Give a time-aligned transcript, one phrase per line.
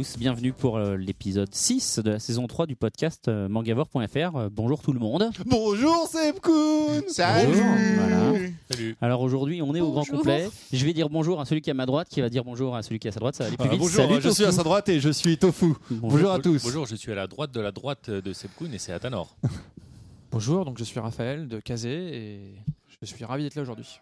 [0.00, 4.36] Tous, bienvenue pour euh, l'épisode 6 de la saison 3 du podcast euh, mangavore.fr.
[4.36, 5.30] Euh, bonjour tout le monde.
[5.44, 7.60] Bonjour Sebkoun Salut.
[7.98, 8.32] Voilà.
[8.70, 8.96] Salut.
[9.02, 10.16] Alors aujourd'hui, on est au grand Bonjour.
[10.16, 10.48] complet.
[10.72, 12.74] Je vais dire bonjour à celui qui est à ma droite, qui va dire bonjour
[12.74, 13.34] à celui qui est à sa droite.
[13.34, 13.78] Ça va aller plus vite.
[13.78, 15.74] Bonjour, Salut, je suis à sa droite et je suis Tofu.
[15.90, 16.62] Bonjour, à tous.
[16.62, 19.36] Bonjour, je suis à la droite de la droite de Sebkoun et c'est Atanor.
[20.30, 22.54] Bonjour, donc je suis Raphaël de Kazé et
[23.02, 24.00] je suis ravi d'être là aujourd'hui.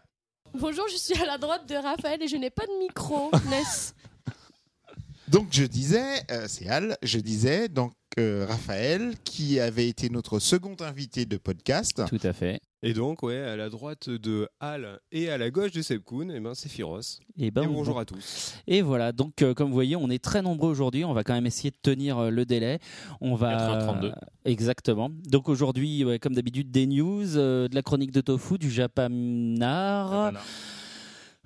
[0.54, 3.96] Bonjour, je suis à la droite de Raphaël et je n'ai pas de micro, Ness.
[5.30, 10.38] Donc je disais, euh, c'est Al, je disais donc euh, Raphaël qui avait été notre
[10.38, 12.02] second invité de podcast.
[12.08, 12.60] Tout à fait.
[12.82, 16.38] Et donc, ouais, à la droite de Hal et à la gauche de Sebkoun, eh
[16.40, 17.00] ben, c'est Firos.
[17.36, 18.54] Et, ben, et on- bonjour à tous.
[18.68, 21.04] Et voilà, donc euh, comme vous voyez, on est très nombreux aujourd'hui.
[21.04, 22.78] On va quand même essayer de tenir euh, le délai.
[23.20, 24.12] On va 4h32.
[24.44, 25.10] exactement.
[25.26, 30.32] Donc aujourd'hui, ouais, comme d'habitude, des news, euh, de la chronique de Tofu, du Japanar,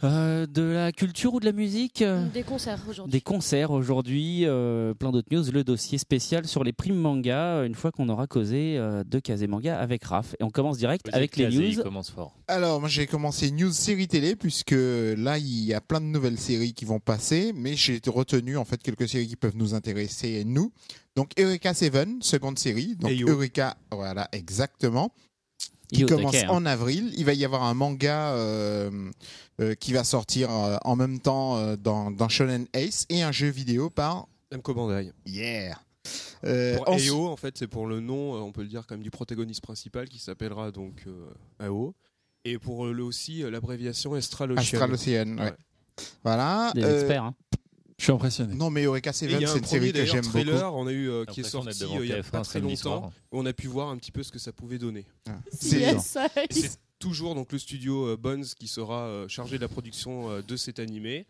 [0.04, 2.02] euh, de la culture ou de la musique?
[2.34, 3.12] Des concerts aujourd'hui.
[3.12, 7.66] Des concerts aujourd'hui, euh, plein d'autres news, le dossier spécial sur les primes manga, euh,
[7.66, 10.34] une fois qu'on aura causé euh, de Kazé Manga avec Raph.
[10.40, 11.82] Et on commence direct avec les Il news.
[11.82, 12.36] commence fort.
[12.48, 16.38] Alors moi j'ai commencé news série télé puisque là il y a plein de nouvelles
[16.38, 20.44] séries qui vont passer, mais j'ai retenu en fait quelques séries qui peuvent nous intéresser
[20.44, 20.72] nous.
[21.14, 22.96] Donc Eureka Seven, seconde série.
[22.96, 23.12] Donc.
[23.12, 25.12] Eureka, voilà exactement.
[25.92, 26.50] Qui Yo, commence taquet, hein.
[26.50, 27.12] en avril.
[27.16, 29.10] Il va y avoir un manga euh,
[29.60, 33.32] euh, qui va sortir euh, en même temps euh, dans, dans Shonen Ace et un
[33.32, 35.12] jeu vidéo par Namco Bandai.
[35.26, 35.78] Yeah.
[36.44, 38.94] Euh, Pour ensuite- AO, en fait, c'est pour le nom, on peut le dire, quand
[38.96, 41.94] même, du protagoniste principal qui s'appellera donc euh, AO.
[42.44, 44.60] Et pour le aussi, l'abréviation Astral Ocean.
[44.60, 45.44] Astral Ocean, ouais.
[45.44, 45.52] Ouais.
[46.24, 46.72] Voilà.
[46.74, 47.22] Des euh, experts.
[47.22, 47.34] hein.
[48.02, 48.56] Je suis impressionné.
[48.56, 50.76] Non, mais Eureka Seven, il y a c'est un une série que j'aime trailer, beaucoup.
[50.82, 53.12] on a eu euh, qui est sorti euh, il y a TF1 pas très longtemps.
[53.30, 55.06] On a pu voir un petit peu ce que ça pouvait donner.
[55.52, 56.18] C'est Yes,
[56.50, 60.30] Et c'est toujours donc le studio euh, Bones qui sera euh, chargé de la production
[60.30, 61.26] euh, de cet animé.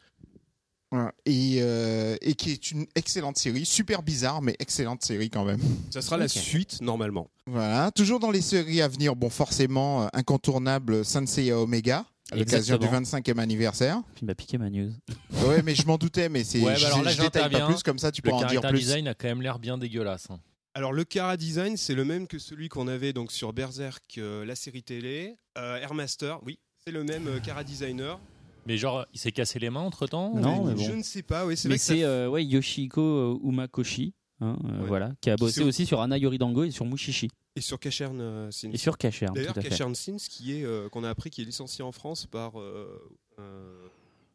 [1.27, 5.61] Et, euh, et qui est une excellente série, super bizarre, mais excellente série quand même.
[5.91, 7.29] Ça sera la suite normalement.
[7.47, 7.91] Voilà.
[7.93, 13.21] Toujours dans les séries à venir, bon, forcément, incontournable Senseiya Omega, à l'occasion du Exactement.
[13.37, 14.03] 25e anniversaire.
[14.21, 14.91] Il m'a piqué ma news.
[15.47, 17.67] Ouais, mais je m'en doutais, mais c'est, Ouais, bah je, détaille pas j'interviens.
[17.67, 18.79] plus, comme ça tu peux Le en dire plus.
[18.79, 20.29] design a quand même l'air bien dégueulasse.
[20.31, 20.39] hein.
[20.75, 24.45] Alors le Cara Design, c'est le même que celui qu'on avait donc sur Berserk, euh,
[24.47, 25.37] la série télé.
[25.59, 28.19] Euh, Airmaster, oui, c'est le même euh, Cara Designer.
[28.67, 31.45] Mais genre, il s'est cassé les mains entre temps Non, mais Je ne sais pas,
[31.45, 34.15] oui, c'est Mais vrai que ça c'est euh, ouais, Yoshiko euh, Umakoshi.
[34.43, 34.87] Hein, euh, Ouais.
[34.89, 38.51] voilà, qui a bossé aussi sur Ana Yoridango et sur Mushishi Et sur Cachern euh,
[38.51, 38.71] Sins.
[38.73, 39.55] et sur Kacher, tout D'ailleurs.
[39.55, 42.53] Cachern Sins, qui est euh, qu'on a appris, qui est licencié en France par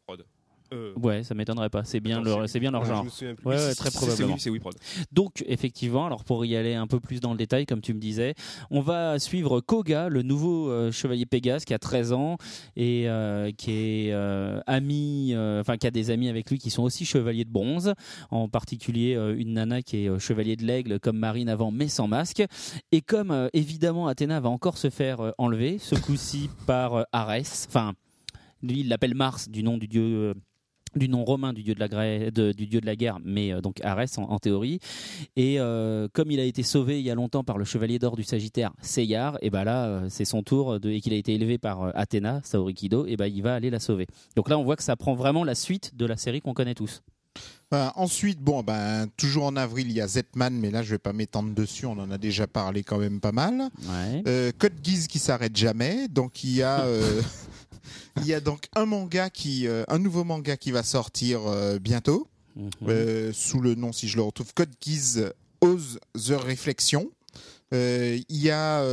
[0.06, 0.26] Prod.
[0.74, 1.84] Euh, Ouais, ça m'étonnerait pas.
[1.84, 3.02] C'est bien attends, leur, c'est- bien leur ouais, genre.
[3.02, 3.46] Je me souviens plus.
[3.48, 4.38] Ouais, très probablement.
[4.38, 4.60] C'est oui.
[5.12, 8.00] Donc, effectivement, alors pour y aller un peu plus dans le détail, comme tu me
[8.00, 8.34] disais,
[8.70, 12.38] on va suivre Koga, le nouveau euh, chevalier Pégase qui a 13 ans
[12.76, 14.14] et euh, qui est
[14.68, 17.94] ami, enfin qui a des amis avec lui qui sont aussi chevaliers de bronze,
[18.32, 22.44] en particulier une nana qui est chevalier de l'aigle comme Marine avant mais sans masque.
[22.92, 27.94] Et comme évidemment Athéna va encore se faire enlever, ce coup-ci par Arès, enfin
[28.64, 30.34] lui il l'appelle Mars du nom du dieu.
[30.98, 33.54] Du nom romain du dieu de la, gra- de- du dieu de la guerre, mais
[33.54, 34.80] euh, donc Arès en, en théorie.
[35.36, 38.16] Et euh, comme il a été sauvé il y a longtemps par le chevalier d'or
[38.16, 41.34] du Sagittaire, Seyar, et ben là euh, c'est son tour de, et qu'il a été
[41.34, 44.08] élevé par Athéna, Saori Kido, et ben il va aller la sauver.
[44.36, 46.76] Donc là on voit que ça prend vraiment la suite de la série qu'on connaît
[46.76, 47.02] tous.
[47.70, 47.92] Voilà.
[47.98, 51.12] ensuite, bon, ben, toujours en avril, il y a Zetman, mais là, je vais pas
[51.12, 53.70] m'étendre dessus, on en a déjà parlé quand même pas mal.
[53.84, 54.24] Ouais.
[54.26, 56.08] Euh, Code Geass qui s'arrête jamais.
[56.08, 57.22] Donc il y a, euh,
[58.22, 61.80] il y a donc un manga qui, euh, un nouveau manga qui va sortir euh,
[61.80, 62.70] bientôt Mhm.
[62.90, 65.20] euh, sous le nom, si je le retrouve, Code Geass
[65.62, 67.12] Ose the Reflection.
[67.74, 68.84] Euh, il y a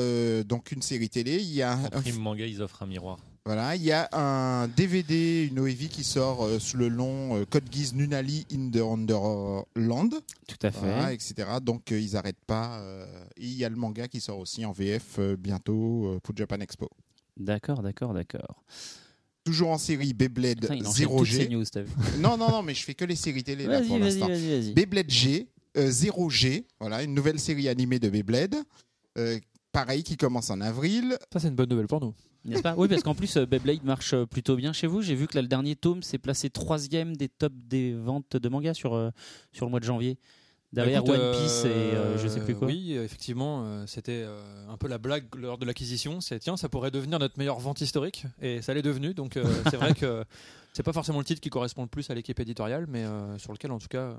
[0.44, 1.36] donc une série télé.
[1.40, 3.18] Il y a En un, manga, ils offrent un miroir.
[3.46, 7.44] voilà, il y a un DVD, une OEV qui sort euh, sous le nom euh,
[7.46, 10.10] Code Geass Nunali in the Underland.
[10.46, 10.80] Tout à fait.
[10.80, 11.34] Voilà, etc.
[11.62, 12.82] Donc euh, ils n'arrêtent pas.
[13.38, 16.90] et il y a le manga qui sort aussi en VF bientôt pour Japan Expo.
[17.38, 18.62] D'accord, d'accord, d'accord.
[19.44, 21.50] Toujours en série Beyblade Putain, il enchaîne toutes ces 0G.
[21.50, 21.90] news, t'as vu.
[22.18, 24.26] Non, non, non, mais je fais que les séries télé là pour l'instant.
[24.28, 24.72] vas-y, vas-y.
[24.72, 28.56] Beyblade G, euh, 0G, voilà, une nouvelle série animée de Beyblade.
[29.18, 29.38] euh,
[29.70, 31.16] pareil, qui commence en avril.
[31.32, 32.14] Ça, c'est une bonne nouvelle pour nous.
[32.44, 35.02] N'est-ce pas Oui, parce qu'en plus, euh, Beyblade marche euh, plutôt bien chez vous.
[35.02, 38.48] J'ai vu que là, le dernier tome s'est placé troisième des tops des ventes de
[38.48, 39.10] mangas sur, euh,
[39.52, 40.16] sur le mois de janvier.
[40.74, 42.66] Derrière Écoute, One Piece et euh, je sais plus quoi.
[42.66, 46.20] Oui, effectivement, euh, c'était euh, un peu la blague lors de l'acquisition.
[46.20, 49.14] C'est tiens, ça pourrait devenir notre meilleure vente historique, et ça l'est devenu.
[49.14, 49.38] Donc
[49.70, 50.24] c'est vrai que
[50.72, 53.04] c'est pas forcément le titre qui correspond le plus à l'équipe éditoriale, mais
[53.38, 54.16] sur lequel, en tout cas,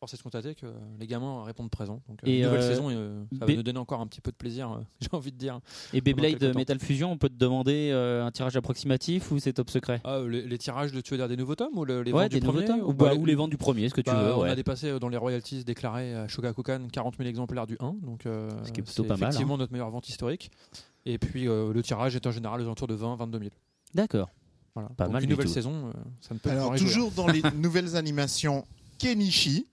[0.00, 0.66] force est de constater que
[0.98, 2.00] les gamins répondent présent.
[2.08, 4.22] Donc euh, Et, nouvelle euh, saison, euh, ça va B- nous donner encore un petit
[4.22, 4.72] peu de plaisir.
[4.72, 5.60] euh, J'ai envie de dire.
[5.92, 6.56] Et Beyblade.
[6.56, 10.00] Metal Fusion, on peut te demander euh, un tirage approximatif ou c'est top secret?
[10.04, 12.22] Ah, les, les tirages de tu veux dire des nouveaux tomes ou le- les Ouais,
[12.22, 13.94] ventes des du nouveaux premier tomes ou, bah, bah, ou les ventes du premier, ce
[13.94, 14.34] que tu Bah, veux.
[14.34, 14.48] On ouais.
[14.50, 18.24] a dépassé euh, dans les royalties déclarées à Shogakukan 40 000 exemplaires du 1, donc
[18.24, 19.58] euh, Ce qui est plutôt c'est pas mal, effectivement hein.
[19.58, 20.50] notre meilleure vente historique.
[21.04, 23.42] Et puis euh, le tirage est en général aux alentours de 20-22 000.
[23.94, 24.30] D'accord.
[24.74, 24.88] Voilà.
[24.96, 25.52] Pas Donc, mal une du nouvelle tout.
[25.52, 28.64] saison, euh, ça ne peut que Alors, toujours dans les nouvelles animations,
[28.98, 29.66] Kenichi.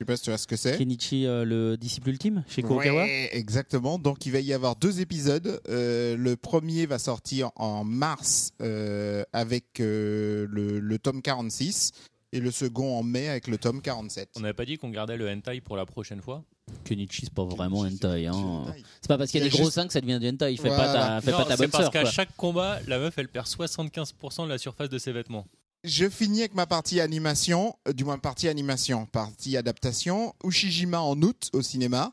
[0.00, 0.78] Je sais pas si tu vois ce que c'est.
[0.78, 3.98] Kenichi, euh, le disciple ultime chez Kurokawa Ouais, exactement.
[3.98, 5.60] Donc il va y avoir deux épisodes.
[5.68, 11.92] Euh, le premier va sortir en mars euh, avec euh, le, le tome 46
[12.32, 14.30] et le second en mai avec le tome 47.
[14.36, 16.44] On n'avait pas dit qu'on gardait le hentai pour la prochaine fois?
[16.84, 18.26] Kenichi, c'est pas vraiment Kenichi, c'est hentai.
[18.28, 18.74] Hein.
[19.02, 20.56] C'est pas parce qu'il y a Il des gros seins que ça devient du hentai.
[20.56, 20.76] Fais Voilà.
[20.78, 21.92] pas ta, fais Non, pas ta c'est bonne parce sœur.
[21.92, 25.46] qu'à chaque combat, la meuf, elle perd 75% de la surface de ses vêtements.
[25.84, 30.34] Je finis avec ma partie animation, euh, du moins partie animation, partie adaptation.
[30.44, 32.12] Ushijima en août au cinéma.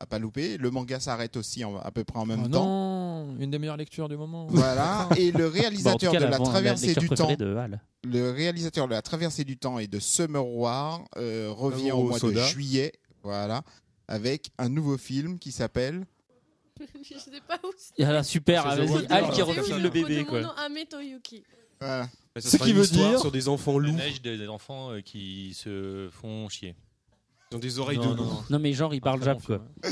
[0.00, 0.56] À pas louper.
[0.56, 2.64] Le manga s'arrête aussi en- à peu près en même Oh temps.
[2.64, 4.46] non, une des meilleures lectures du moment.
[4.48, 5.08] Voilà.
[5.16, 8.30] Et le Bah, en tout réalisateur cas, de la traversée lecture du temps, de le
[8.30, 12.40] réalisateur de la traversée du temps et de Summer War euh, revient au mois soda.
[12.40, 12.92] de juillet.
[13.22, 13.62] Voilà.
[14.08, 16.06] Avec un nouveau film qui s'appelle
[17.04, 18.02] Je sais pas où c'est.
[18.02, 19.28] Alors, super, C'est The vas-y, Wonder, Al là.
[19.28, 20.24] qui C'est refile le bébé.
[20.24, 20.40] Quoi.
[20.40, 21.44] Mon nom, Ame Toyuki.
[21.78, 22.08] voilà.
[22.38, 25.52] Ça Ce qui veut dire- sur des enfants La loups neige des enfants euh, qui
[25.54, 26.74] se font chier.
[27.50, 28.30] qui ont des oreilles Non, de non, loup.
[28.30, 28.44] non.
[28.50, 29.66] Non, mais genre, il parle Très jap, bon quoi.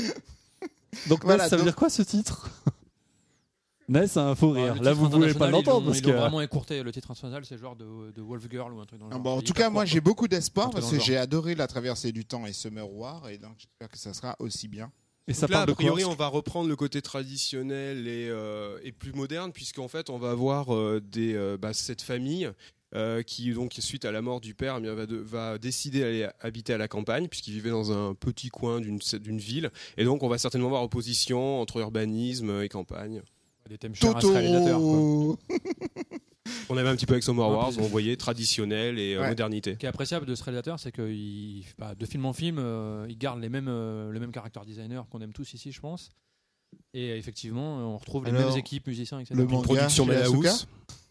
[1.09, 2.49] Donc, Voilà, Ness, ça veut donc- dire quoi ce titre?
[3.89, 4.75] Ness a un faux rire.
[4.79, 6.11] Ah, Là, vous pouvez pas l'entendre ils parce ils que.
[6.11, 6.83] vraiment écourté.
[6.83, 9.17] Le titre international, c'est genre de, de Wolf Girl ou un truc dans le Ah
[9.19, 12.23] bon, en tout cas, moi j'ai beaucoup d'espoir parce que j'ai adoré la traversée du
[12.23, 14.91] temps et Summer War et donc j'espère que ça sera aussi bien.
[15.29, 18.27] Et ça là, parle de a priori, quoi on va reprendre le côté traditionnel et,
[18.29, 22.49] euh, et plus moderne, puisqu'en fait, on va avoir euh, des, euh, bah, cette famille
[22.95, 26.27] euh, qui, donc, suite à la mort du père, eh va, de- va décider d'aller
[26.41, 29.69] habiter à la campagne, puisqu'il vivait dans un petit coin d'une d'une ville.
[29.97, 33.21] Et donc, on va certainement voir opposition entre urbanisme et campagne.
[33.69, 34.79] Des thèmes chers à ce réalisateur.
[34.79, 35.37] quoi.
[36.69, 39.29] On avait un petit peu avec Summer Wars, on voyait traditionnel et euh, Ouais.
[39.29, 39.73] modernité.
[39.73, 42.57] Ce qui est appréciable de ce réalisateur, c'est que il- bah, de film en film,
[42.59, 45.79] euh, il garde les mêmes, euh, le même caractère designer qu'on aime tous ici, je
[45.79, 46.09] pense.
[46.93, 49.33] Et effectivement, on retrouve les mêmes équipes, musiciens, etc.
[49.35, 50.45] le manga Production chez Madhouse.
[50.45, 50.65] Asuka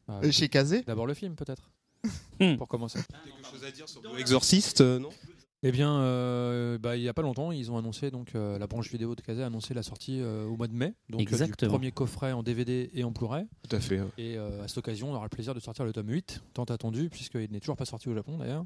[0.06, 1.70] bah, Euh, Chez Kazé D'abord le film, peut-être.
[2.40, 2.56] Hmm.
[2.56, 3.00] Pour commencer.
[3.00, 5.10] Quelque chose à dire sur Blue Exorcist, euh, non?
[5.64, 8.68] Eh bien, euh, bah, il n'y a pas longtemps, ils ont annoncé, donc euh, la
[8.68, 10.94] branche vidéo de Kazé a annoncé la sortie euh, au mois de mai.
[11.08, 11.72] Donc, euh, du Exactement.
[11.72, 13.44] premier coffret en DVD et en Blu-ray.
[13.68, 14.00] Tout à fait.
[14.18, 16.62] Et euh, à cette occasion, on aura le plaisir de sortir le tome 8, tant
[16.64, 18.64] attendu, puisqu'il n'est toujours pas sorti au Japon d'ailleurs.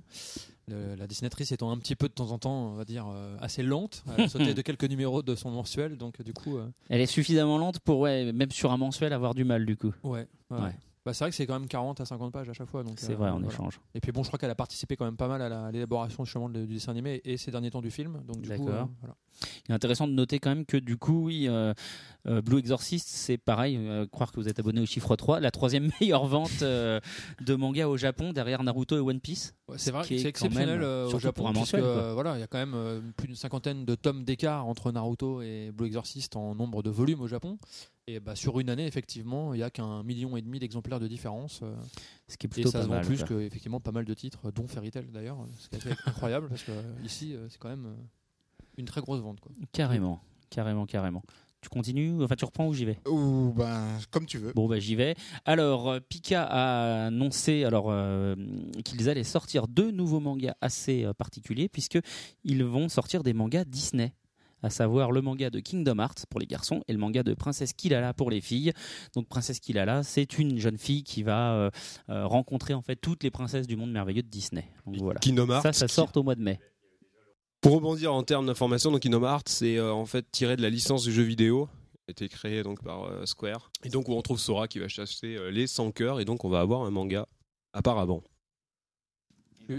[0.69, 3.37] Le- la dessinatrice étant un petit peu de temps en temps, on va dire, euh,
[3.41, 6.69] assez lente, elle a sauté de quelques numéros de son mensuel, donc du coup, euh,
[6.91, 9.93] Elle est suffisamment lente pour, ouais, même sur un mensuel, avoir du mal, du coup.
[10.05, 10.27] ouais.
[10.51, 10.59] ouais.
[10.61, 10.77] Ouais.
[11.05, 12.85] Bah, c'est vrai que c'est quand même 40 à 50 pages à chaque fois.
[12.97, 13.49] C'est euh, vrai, en voilà.
[13.53, 13.81] échange.
[13.95, 15.71] Et puis bon, je crois qu'elle a participé quand même pas mal à la- à
[15.73, 18.23] l'élaboration du dessin animé et ces derniers temps du film.
[18.25, 18.69] Donc du coup, D'accord.
[18.69, 19.15] euh, voilà.
[19.67, 21.73] Il est intéressant de noter quand même que du coup, oui, euh,
[22.25, 23.81] Blue Exorcist, c'est pareil,
[24.13, 27.97] croire que vous êtes abonné au chiffre 3, la troisième meilleure vente de manga au
[27.97, 29.55] Japon derrière Naruto et One Piece.
[29.69, 32.45] Ouais, c'est vrai, c'est exceptionnel même, au Japon pour un puisque mensuel, voilà, il y
[32.45, 36.55] a quand même plus d'une cinquantaine de tomes d'écart entre Naruto et Blue Exorcist en
[36.55, 37.59] nombre de volumes au Japon.
[38.09, 41.07] Et bah, sur une année, effectivement, il y a qu'un million et demi d'exemplaires de
[41.07, 41.61] différence.
[41.63, 41.75] euh,
[42.27, 43.07] Ce qui est et plutôt ça pas se vend mal.
[43.07, 43.29] plus quoi.
[43.29, 46.49] que effectivement pas mal de titres, dont Fairy Tail d'ailleurs, ce qui est assez incroyable
[46.49, 47.95] parce que euh, ici, euh, c'est quand même euh,
[48.77, 49.39] une très grosse vente.
[49.41, 49.53] Quoi.
[49.71, 51.23] Carrément, carrément, carrément.
[51.61, 52.99] Tu continues Enfin, tu reprends ou j'y vais?
[53.09, 54.53] Ou ben, comme tu veux.
[54.53, 55.15] Bon, bah, j'y vais.
[55.45, 58.35] Alors, euh, Pika a annoncé alors euh,
[58.85, 64.13] qu'ils allaient sortir deux nouveaux mangas assez euh, particuliers, puisqu'ils vont sortir des mangas Disney
[64.63, 67.73] à savoir le manga de Kingdom Hearts pour les garçons et le manga de Princesse
[67.73, 68.73] Kilala pour les filles.
[69.15, 71.71] Donc Princesse Kilala, c'est une jeune fille qui va euh,
[72.09, 74.69] euh, rencontrer en fait toutes les princesses du monde merveilleux de Disney.
[74.87, 75.21] Donc voilà.
[75.21, 75.63] Kingdom Hearts.
[75.63, 76.61] Ça, ça sort au mois de mai.
[77.61, 80.71] Pour rebondir en termes d'information, donc Kingdom Hearts, c'est euh, en fait tiré de la
[80.71, 83.71] licence du jeu vidéo qui a été créé donc par euh, Square.
[83.85, 86.49] Et donc où on trouve Sora qui va chasser les 100 cœurs et donc on
[86.49, 87.27] va avoir un manga
[87.73, 88.23] apparemment.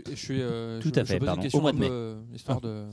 [0.09, 1.41] Je, suis, euh, Tout je- à je fait, pose pardon.
[1.41, 2.85] une question Au mois de peu, euh, histoire de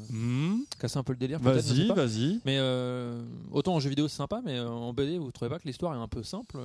[0.79, 1.39] casser un peu le délire.
[1.41, 2.41] Vas-y, vas-y.
[2.45, 5.59] Mais euh, autant en jeu vidéo c'est sympa, mais euh, en BD vous trouvez pas
[5.59, 6.57] que l'histoire est un peu simple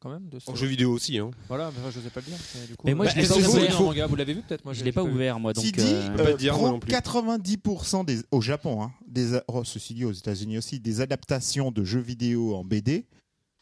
[0.00, 0.28] quand même.
[0.28, 1.18] De ce- En jeu vidéo aussi.
[1.18, 1.30] Hein.
[1.48, 2.38] Voilà, mais je sais pas le dire.
[2.54, 3.80] mais du coup, Mais moi, euh, je l'ai pas ouvert.
[3.80, 5.64] en manga Vous l'avez vu peut-être Moi, Je l'ai pas ouvert moi donc.
[5.78, 6.90] Euh, pas moi non plus.
[6.92, 11.82] 90% des, au Japon, hein, des, oh, ceci dit aux États-Unis aussi, des adaptations de
[11.84, 13.06] jeux vidéo en BD.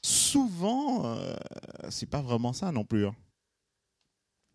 [0.02, 1.34] Souvent, euh,
[1.88, 3.06] c'est pas vraiment ça non plus.
[3.06, 3.14] hein.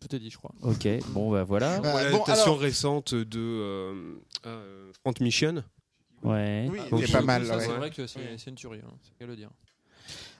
[0.02, 0.52] Tout est dit, je crois.
[0.62, 1.74] Ok, bon bah voilà.
[1.76, 4.14] Euh, bon, L'adaptation alors- récente de euh,
[4.46, 5.62] euh, Front Mission.
[6.22, 6.68] Ouais.
[6.70, 7.42] Oui, Donc, pas mal.
[7.44, 7.60] Ouais.
[7.60, 9.50] C'est vrai que c'est c'est une tuerie, hein, c'est qu'à le dire.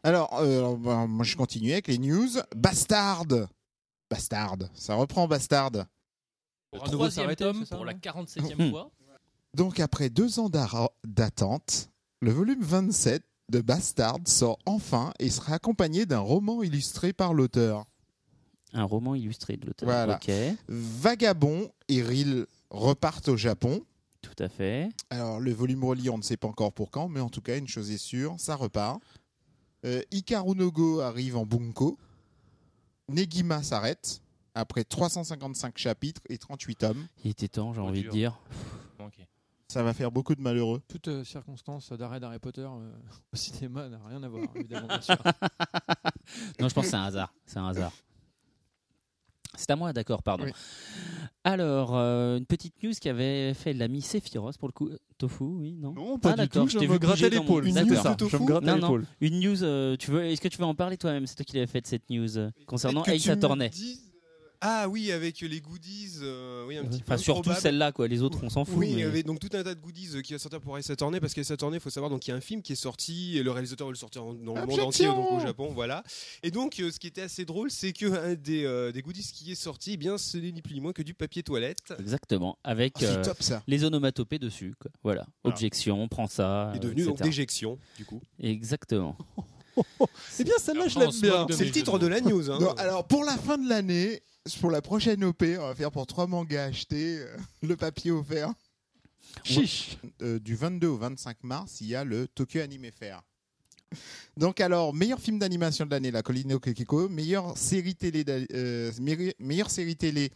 [0.02, 2.28] Alors, euh, bah, moi je continue avec les news.
[2.56, 3.26] Bastard
[4.10, 5.70] Bastard, ça reprend Bastard.
[6.72, 8.90] Le troisième tome pour la non 47e fois.
[9.54, 10.50] Donc après deux ans
[11.04, 11.90] d'attente,
[12.20, 17.84] le volume 27 de Bastard sort enfin et sera accompagné d'un roman illustré par l'auteur.
[18.72, 19.86] Un roman illustré de l'auteur.
[19.86, 20.18] Voilà.
[20.68, 23.82] Vagabond et Ril repartent au Japon.
[24.22, 24.88] tout à fait.
[25.10, 27.58] Alors le volume relié, on ne sait pas encore pour quand, mais en tout cas
[27.58, 29.00] une chose est sûre, ça repart.
[29.84, 31.98] Euh, Hikaru no Go arrive en Bunko.
[33.08, 34.22] Negima s'arrête
[34.54, 37.06] après 355 chapitres et 38 tomes.
[37.24, 38.38] Il était temps, j'ai envie de dire.
[39.68, 40.82] Ça va faire beaucoup de malheureux.
[40.86, 42.92] Toute euh, circonstance d'arrêt d'Harry Potter euh,
[43.32, 45.16] au cinéma n'a rien à voir, évidemment, bien sûr.
[46.60, 47.32] Non, je pense que c'est un hasard.
[47.46, 47.92] C'est un hasard.
[49.56, 50.44] C'est à moi, d'accord, pardon.
[50.44, 50.52] Oui.
[51.44, 54.90] Alors, euh, une petite news qui avait fait l'ami Sephiroth pour le coup.
[55.18, 56.68] Tofu, oui, non Non, pas Ah, du d'accord, tout.
[56.70, 57.66] je Je me vu grattais l'épaule.
[57.66, 58.80] Une news ça, Je me tofu grattais Non, non.
[58.88, 59.06] l'épaule.
[59.20, 61.26] Une news, euh, tu veux, est-ce que tu veux en parler toi-même?
[61.26, 63.66] C'est toi qui l'avais fait cette news euh, concernant Ace Attorney.
[63.66, 64.11] euh,
[64.64, 68.06] Ah oui, avec les goodies, euh, oui, un petit peu surtout celle-là, quoi.
[68.06, 68.76] Les autres, on s'en fout.
[68.76, 70.78] Oui, il y avait donc tout un tas de goodies euh, qui va sortir pour
[70.78, 72.72] Ace Attorney parce qu'Ace Attorney, il faut savoir donc il y a un film qui
[72.72, 75.72] est sorti et le réalisateur veut le sortir dans le monde entier, donc au Japon,
[75.74, 76.04] voilà.
[76.44, 79.28] Et donc euh, ce qui était assez drôle, c'est que un des, euh, des goodies
[79.34, 81.92] qui est sorti, eh bien ce n'est ni plus ni moins que du papier toilette.
[81.98, 82.56] Exactement.
[82.62, 83.62] Avec Oh, c'est euh, top ça.
[83.66, 84.74] les onomatopées dessus.
[84.80, 84.90] Quoi.
[85.02, 85.26] Voilà.
[85.42, 85.54] Voilà.
[85.56, 86.72] Objection, prends ça.
[86.74, 88.20] Il est euh, devenu donc déjection, du coup.
[88.40, 89.16] Exactement.
[90.38, 91.46] Eh bien, celle-là, je l'aime bien.
[91.48, 92.50] C'est le titre de la news.
[92.50, 92.58] Hein.
[92.60, 94.22] Non, alors pour la fin de l'année,
[94.60, 98.52] pour la prochaine OP, on va faire pour trois mangas achetés, euh, le papier offert.
[99.44, 99.98] Chiche.
[100.20, 103.22] Euh, du 22 au 25 mars, il y a le Tokyo Anime Fair.
[104.36, 107.08] Donc alors, meilleur film d'animation de l'année, La Colline au.
[107.08, 108.90] Meilleure série télé, euh,
[109.38, 110.30] meilleure série télé,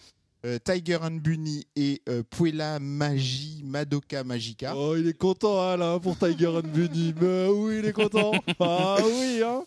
[0.65, 4.77] Tiger and Bunny et Puella Magi Madoka Magica.
[4.77, 7.13] Oh, il est content, hein, là, pour Tiger and Bunny.
[7.21, 8.31] Mais oui, il est content.
[8.61, 9.65] Ah oui, hein.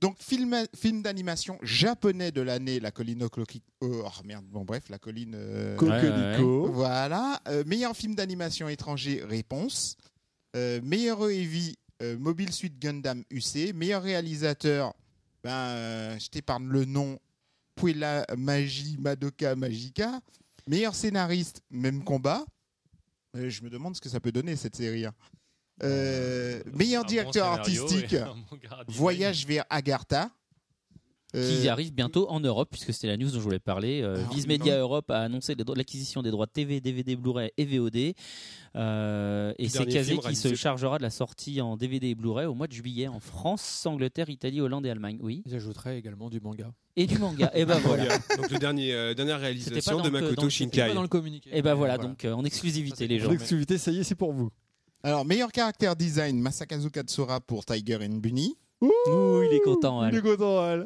[0.00, 3.64] Donc film, film d'animation japonais de l'année, La Colline au Kokiko.
[3.80, 5.34] Oh merde, bon bref, La Colline.
[5.34, 5.76] euh.
[6.72, 7.40] Voilà.
[7.48, 9.96] Euh, meilleur film d'animation étranger, réponse.
[10.56, 13.72] Euh, meilleur EV, euh, Mobile Suit Gundam UC.
[13.74, 14.92] Meilleur réalisateur,
[15.42, 17.18] ben, euh, je t'épargne le nom,
[17.74, 20.20] Puella Magi Madoka Magica.
[20.68, 22.44] Meilleur scénariste, même combat.
[23.36, 25.06] Euh, je me demande ce que ça peut donner cette série.
[25.06, 25.14] hein.
[25.82, 28.16] Euh, meilleur Un bon directeur artistique.
[28.88, 30.30] Voyage vers Agartha.
[31.36, 34.02] Euh, Qui arrive bientôt en Europe, puisque c'était la news dont je voulais parler.
[34.02, 34.82] Euh, Alors, Viz Media non.
[34.82, 38.14] Europe a annoncé l'acquisition des droits TV, DVD, Blu-ray et VOD.
[38.76, 42.54] Euh, et c'est Kazé qui se chargera de la sortie en DVD et Blu-ray au
[42.54, 45.18] mois de juillet en France, Angleterre, Italie, Hollande et Allemagne.
[45.22, 45.42] Oui.
[45.46, 46.72] J'ajouterais également du manga.
[46.94, 47.50] Et du manga.
[47.52, 48.16] et ben voilà.
[48.36, 50.86] Donc le dernier, euh, dernière réalisation pas de Makoto Shinkai.
[50.86, 51.50] pas dans le communiqué.
[51.52, 52.08] Et ben voilà, Voilà.
[52.10, 53.30] donc euh, en exclusivité Ça, les gens.
[53.30, 54.50] L'exclusivité, ça y est, c'est pour vous.
[55.04, 58.56] Alors, meilleur caractère design, Masakazu Katsura pour Tiger and Bunny.
[58.80, 60.02] Ouh, il est content.
[60.02, 60.16] Il Al.
[60.16, 60.84] est content, elle.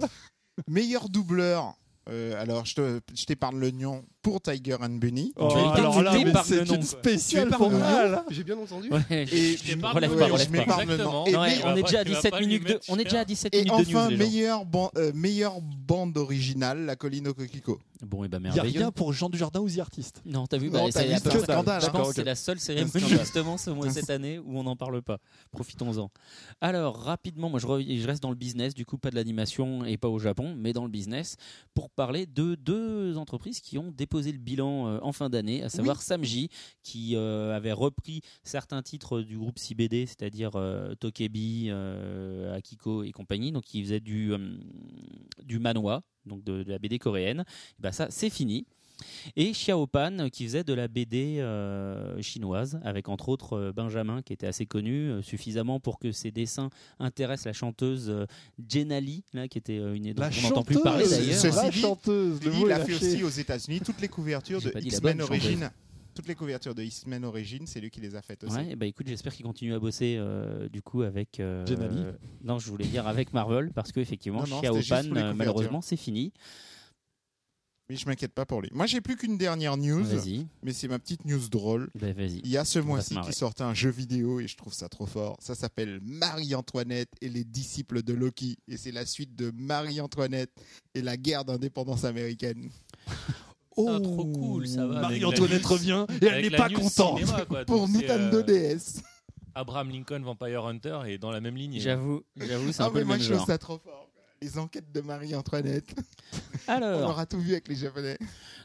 [0.66, 1.76] Meilleur doubleur,
[2.08, 5.32] euh, alors je te- je t'épargne le nom pour Tiger and Bunny.
[5.36, 5.48] Oh,
[6.44, 8.22] c'est une spéciale pour Al.
[8.30, 8.90] J'ai bien entendu.
[8.90, 10.82] Ouais, Et je- je relève m'épargne pas, relève je pas.
[10.82, 11.26] Exactement.
[11.26, 12.80] Et, Non, ouais, on est pas- déjà à tu vas 17 pas lui minutes de,
[12.88, 13.26] on est déjà à cher.
[13.26, 14.10] 17 et minutes de enfin, news.
[14.10, 14.24] les gens.
[14.24, 17.78] meilleure, ban- euh, meilleure bande originale, La Colline au Kokiko.
[18.02, 18.78] Bon, et ben Il n'y a merveilleux.
[18.80, 20.22] rien pour Jean Dujardin ou The Artist.
[20.24, 22.08] Non, t'as vu, bah, c'est vu, la- c'est un je scandale, pense hein.
[22.10, 25.18] que c'est la seule cérémonie justement ce mois, cette année où on n'en parle pas.
[25.50, 26.10] Profitons-en.
[26.60, 29.84] Alors rapidement, moi je, re- je reste dans le business, du coup pas de l'animation
[29.84, 31.36] et pas au Japon, mais dans le business
[31.74, 35.68] pour parler de deux entreprises qui ont déposé le bilan euh, en fin d'année, à
[35.68, 36.48] savoir Samji
[36.84, 41.72] qui euh, avait repris certains titres du groupe CBD, c'est-à-dire euh, Tokebi,
[42.54, 44.32] Akiko et compagnie, donc qui faisaient du
[45.44, 47.40] du manhwa, donc de, de la BD coréenne.
[47.40, 48.64] Et ben ça c'est fini.
[49.36, 54.22] Et Xiaopan euh, qui faisait de la BD euh, chinoise avec entre autres euh, Benjamin
[54.22, 58.26] qui était assez connu euh, suffisamment pour que ses dessins intéressent la chanteuse euh,
[58.68, 61.42] Jenna Lee là qui était euh, une dont La on n'entend plus parler chanteuse.
[61.42, 61.54] d'ailleurs.
[61.64, 62.42] La dit, chanteuse.
[62.44, 65.22] Le Il a fait aussi aux États-Unis toutes les couvertures de X-Men.
[65.22, 65.70] Origins.
[66.14, 68.56] Toutes les couvertures de X-Men Origins, c'est lui qui les a faites aussi.
[68.56, 71.38] Ouais, bah écoute, j'espère qu'il continue à bosser euh, du coup avec.
[71.38, 71.64] euh,
[72.42, 75.80] non, je voulais dire avec Marvel parce que effectivement, Non, non, c'était juste Xiaopan, malheureusement,
[75.80, 76.32] c'est fini.
[77.90, 78.68] Mais je m'inquiète pas pour lui.
[78.74, 81.88] Moi, j'ai plus qu'une dernière news, Vas-y, mais c'est ma petite news drôle.
[81.94, 82.40] vas-y.
[82.44, 85.06] Il y a ce mois-ci qui sortait un jeu vidéo et je trouve ça trop
[85.06, 85.36] fort.
[85.40, 88.58] Ça s'appelle Marie-Antoinette et les disciples de Loki.
[88.68, 90.52] Et c'est la suite de Marie-Antoinette
[90.94, 92.68] et la guerre d'indépendance américaine.
[93.80, 95.00] Ah, trop cool, ça va.
[95.02, 97.20] Marie-Antoinette revient et elle n'est pas contente.
[97.20, 97.64] cinéma, quoi.
[97.64, 99.00] Pour Nintendo euh, DS.
[99.54, 101.80] Abraham Lincoln Vampire Hunter est dans la même ligne.
[101.80, 104.07] J'avoue, j'avoue, c'est un Ah, peu mais le moi, même je trouve ça trop fort.
[104.40, 105.94] Les enquêtes de Marie-Antoinette.
[106.68, 108.18] On Alors, aura tout vu avec les Japonais.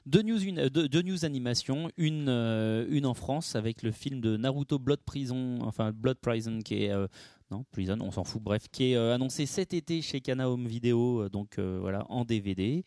[0.05, 4.21] deux news, une, deux, deux news animation, une, euh, une en France avec le film
[4.21, 7.07] de Naruto Blood Prison, enfin Blood Prison qui est euh,
[7.49, 10.67] non Prison, on s'en fout, bref, qui est euh, annoncé cet été chez Kana Home
[10.67, 12.83] Video, donc voilà en DVD.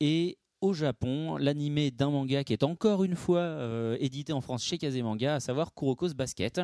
[0.00, 4.78] Et au Japon, l'animé d'un manga qui est encore une fois édité en France chez
[4.78, 6.60] Kazemanga, à savoir Kuroko's Basket.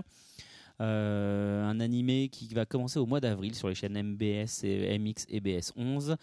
[0.81, 5.25] Euh, un animé qui va commencer au mois d'avril sur les chaînes MBS, et MX
[5.29, 6.17] et BS11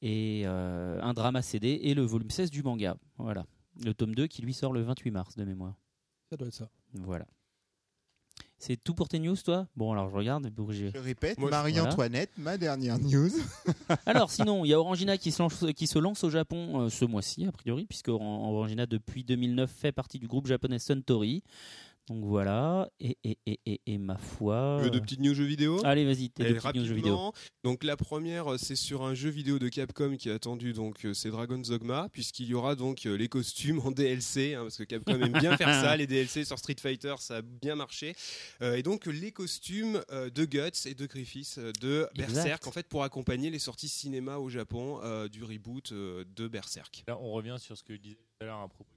[0.00, 2.96] et euh, un drama CD et le volume 16 du manga.
[3.18, 3.46] Voilà.
[3.84, 5.74] Le tome 2 qui lui sort le 28 mars de mémoire.
[6.30, 6.68] Ça doit être ça.
[6.94, 7.26] Voilà.
[8.58, 9.66] C'est tout pour tes news, toi?
[9.76, 10.48] Bon, alors je regarde.
[10.50, 13.28] pour Je répète, Marie-Antoinette, ma dernière news.
[14.06, 16.88] Alors, sinon, il y a Orangina qui se lance, qui se lance au Japon euh,
[16.88, 21.42] ce mois-ci, a priori, puisque Oran- Orangina, depuis 2009, fait partie du groupe japonais Suntory.
[22.08, 22.88] Donc voilà.
[23.00, 24.80] Et, et, et, et, et ma foi.
[24.80, 25.80] Euh, de petites news jeux vidéo?
[25.84, 27.16] Allez, vas-y, tes deux petites news jeux vidéo.
[27.16, 27.32] rapidement,
[27.64, 31.04] donc la première, euh, c'est sur un jeu vidéo de Capcom qui est attendu, donc
[31.04, 34.76] euh, c'est Dragon's Dogma, puisqu'il y aura donc euh, les costumes en DLC, hein, parce
[34.76, 38.14] que Capcom aime bien faire ça, les DLC sur Street Fighter, ça a bien marché,
[38.62, 42.66] Euh, et donc les costumes euh, de Guts et de Griffiths euh, de Berserk, Exact.
[42.68, 47.02] en fait, pour accompagner les sorties cinéma au Japon euh, du reboot euh, de Berserk.
[47.08, 48.95] Là, on revient sur ce que je disais tout à l'heure à propos.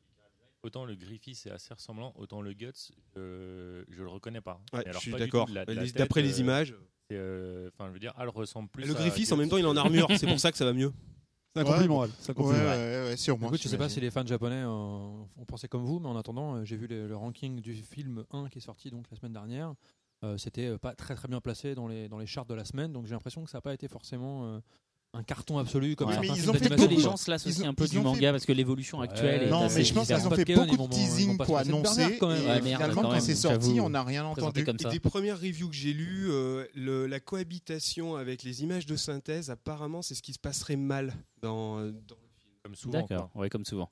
[0.63, 2.71] Autant le Griffith est assez ressemblant, autant le Guts,
[3.17, 4.61] euh, je le reconnais pas.
[4.73, 5.47] Ouais, Et alors, je suis d'accord.
[5.95, 6.75] D'après les euh, images,
[7.13, 8.85] euh, Enfin, je veux dire, elle ressemble plus.
[8.85, 10.65] le à Griffiths en même temps, il est en armure, c'est pour ça que ça
[10.65, 10.91] va mieux.
[11.55, 11.71] C'est un Ouais.
[11.71, 12.05] compliment.
[12.19, 13.47] C'est un Ouais, ouais, ouais, sûrement.
[13.47, 16.15] Écoute, je sais pas si les fans japonais euh, ont pensé comme vous, mais en
[16.15, 19.17] attendant, euh, j'ai vu le, le ranking du film 1 qui est sorti donc la
[19.17, 19.73] semaine dernière.
[20.23, 22.65] Euh, C'était euh, pas très très bien placé dans les, dans les charts de la
[22.65, 24.59] semaine, donc j'ai l'impression que ça n'a pas été forcément euh,
[25.13, 26.87] un carton absolu comme Ouais, certains mais ils ont fait d'animation.
[26.89, 27.01] les beaucoup.
[27.09, 29.63] gens se lassent aussi un peu du fait- manga parce que l'évolution actuelle est Non,
[29.63, 32.17] assez mais je pense qu'ils ont fait beaucoup de teasing pour annoncer.
[32.19, 32.43] Quand même.
[32.43, 34.63] Et Ouais, merde, finalement, quand c'est sorti, on n'a rien entendu.
[34.63, 34.89] comme Et ça.
[34.89, 39.49] des premières reviews que j'ai lues, euh, le- la cohabitation avec les images de synthèse,
[39.49, 42.51] apparemment, c'est ce qui se passerait mal dans, euh, dans le film.
[42.63, 42.99] Comme souvent.
[43.01, 43.89] D'accord, ouais, comme souvent.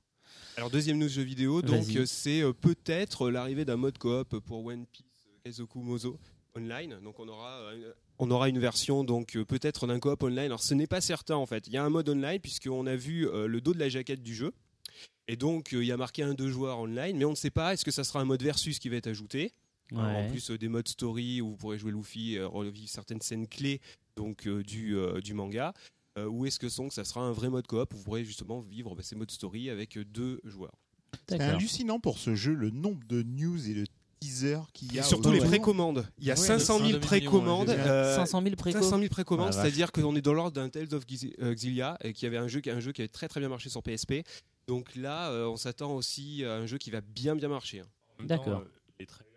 [0.55, 4.85] Alors deuxième news jeu vidéo, donc euh, c'est peut-être l'arrivée d'un mode coop pour One
[4.85, 5.05] Piece
[5.43, 6.17] Kaizoku Mozo
[6.57, 6.99] online.
[7.03, 10.45] Donc on aura euh, une- on aura une version donc euh, peut-être d'un coop online.
[10.45, 11.67] Alors ce n'est pas certain en fait.
[11.67, 14.23] Il y a un mode online puisqu'on a vu euh, le dos de la jaquette
[14.23, 14.53] du jeu.
[15.27, 17.49] Et donc euh, il y a marqué un deux joueurs online, mais on ne sait
[17.51, 19.51] pas est-ce que ça sera un mode versus qui va être ajouté.
[19.91, 19.99] Ouais.
[20.01, 23.21] En plus euh, des modes story où vous pourrez jouer Luffy et euh, revivre certaines
[23.21, 23.79] scènes clés
[24.17, 25.73] donc euh, du, euh, du manga.
[26.17, 28.61] Euh, ou est-ce que son ça sera un vrai mode coop où vous pourrez justement
[28.61, 30.73] vivre bah, ces modes story avec euh, deux joueurs.
[31.29, 33.85] C'est hallucinant pour ce jeu le nombre de news et de
[34.19, 35.03] teasers qu'il y Et a.
[35.03, 36.05] surtout les précommandes.
[36.19, 37.69] Il y a Ouais, 500 un 000 demi-million, précommandes.
[37.69, 37.75] vu.
[37.79, 40.93] euh, 500 000 préco 500 000 précommandes, Ah, c'est-à-dire qu'on est dans l'ordre d'un Tales
[40.93, 41.03] of
[41.41, 43.49] euh, Xillia, et qui avait un jeu qui, un jeu qui avait très très bien
[43.49, 44.23] marché sur PSP.
[44.67, 47.79] Donc là, euh, on s'attend aussi à un jeu qui va bien bien marcher.
[47.81, 47.85] hein.
[48.25, 48.59] D'accord.
[48.61, 49.27] euh, les trailers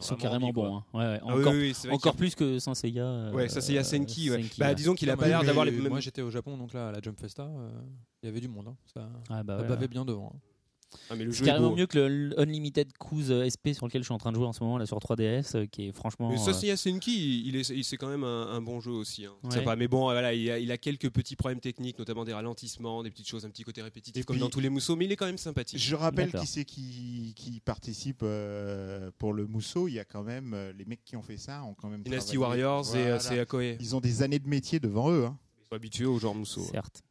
[0.00, 0.76] sont carrément bons.
[0.76, 0.84] hein.
[0.92, 1.20] Ouais, ouais.
[1.22, 3.04] Ah oui, Encore, oui, plus que Saint Seiya.
[3.04, 4.30] euh, Ouais, ça c'est euh, Yasenki.
[4.30, 4.42] Ouais.
[4.42, 5.88] Senki, Bah, disons qu'il a pas l'air d'avoir les mêmes.
[5.88, 7.70] Moi j'étais au Japon, donc là à la Jump Festa, euh,
[8.22, 8.68] il y avait du monde.
[8.68, 8.76] hein.
[8.92, 9.88] Ça, Ah, bah ça ouais, bavait ouais.
[9.88, 10.32] bien devant.
[10.92, 10.98] Hein.
[11.10, 11.76] Ah, mais le C'est carrément beau.
[11.76, 14.52] mieux que le Unlimited Cruise SP sur lequel je suis en train de jouer en
[14.52, 16.30] ce moment là sur 3DS, euh, qui est franchement.
[16.30, 18.92] Mais ça, euh, c'est Yasenki, il est, il- c'est quand même un, un bon jeu
[18.92, 19.24] aussi.
[19.26, 19.32] hein.
[19.44, 19.50] Ouais.
[19.50, 19.76] Sympa.
[19.76, 23.10] Mais bon, voilà, il a, il a quelques petits problèmes techniques, notamment des ralentissements, des
[23.10, 25.12] petites choses, un petit côté répétitif, Et comme puis- dans tous les mousseaux, mais il
[25.12, 25.78] est quand même sympathique.
[25.80, 29.88] Je rappelle qui c'est qui, qui participe euh, pour le Mousseau.
[29.88, 32.02] Il y a quand même euh, les mecs qui ont fait ça ont quand même.
[32.02, 32.36] Dynasty.
[32.38, 33.14] Warriors et Voilà.
[33.14, 33.76] euh, c'est Akoe.
[33.80, 35.36] Ils ont des années de métier devant eux, hein.
[35.60, 36.62] Ils sont habitués au genre mousseau.
[36.62, 37.02] Certes.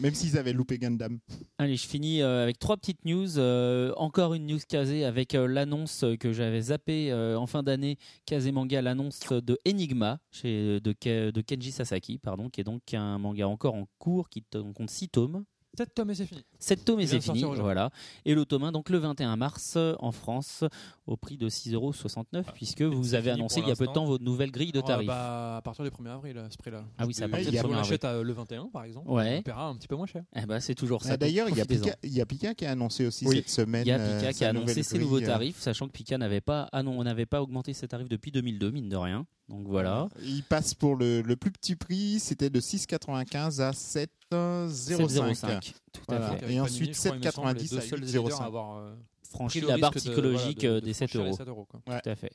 [0.00, 1.18] Même s'ils avaient loupé Gundam.
[1.58, 3.38] Allez, je finis euh, avec trois petites news.
[3.38, 7.98] Euh, encore une news casée avec euh, l'annonce que j'avais zappé euh, en fin d'année,
[8.26, 12.94] Kazé Manga, l'annonce de Enigma chez, de, Ke- de Kenji Sasaki, pardon, qui est donc
[12.94, 15.44] un manga encore en cours qui compte 6 tomes.
[15.76, 16.44] 7 tomes et c'est fini.
[16.58, 17.90] 7 tomes et c'est fini, voilà.
[18.26, 20.64] Et le tome 1, donc le 21 mars euh, en France,
[21.06, 24.22] au prix de 6,69€, puisque vous avez annoncé il y a peu de temps votre
[24.22, 25.06] nouvelle grille de Alors, tarifs.
[25.06, 26.84] bah, à partir du 1er avril, à ce prix-là.
[26.98, 27.76] Ah oui, à Et partir du si 1er on avril.
[27.78, 29.36] l'achète à le 21 par exemple, Ouais.
[29.38, 30.22] on paiera un petit peu moins cher.
[30.36, 31.12] Eh ben, c'est toujours ça.
[31.14, 31.92] Ah, D'ailleurs, il y, a profitez-en.
[31.92, 33.36] Pika- il y a Pika qui a annoncé aussi Oui.
[33.36, 33.84] cette semaine.
[33.86, 36.18] Il y a euh, Pika qui a annoncé ses nouveaux euh, tarifs, sachant que Pika
[36.18, 39.26] n'avait pas, ah non, on n'avait pas augmenté ses tarifs depuis 2002, mine de rien.
[39.52, 40.08] Donc voilà.
[40.24, 44.68] Il passe pour le, le plus petit prix, c'était de 6,95 à 7,05.
[44.68, 45.72] 7,05.
[45.92, 46.26] Tout à Voilà.
[46.38, 46.44] fait.
[46.44, 48.08] Avec Et ensuite, Panini, je crois, il me semble, 7,90 les deux à seuls 8,05.
[48.22, 48.94] éditeurs à avoir, euh,
[49.30, 51.36] Franchi la barre de- psychologique voilà, de- euh, de des 7 franchir les euros.
[51.36, 51.80] 7 euros, quoi.
[52.00, 52.32] Tout à fait.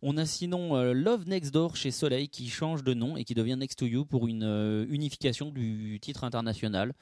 [0.00, 3.34] On a sinon euh, Love Next Door chez Soleil qui change de nom et qui
[3.34, 6.94] devient Next to You pour une euh, unification du titre international.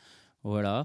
[0.43, 0.85] Voilà.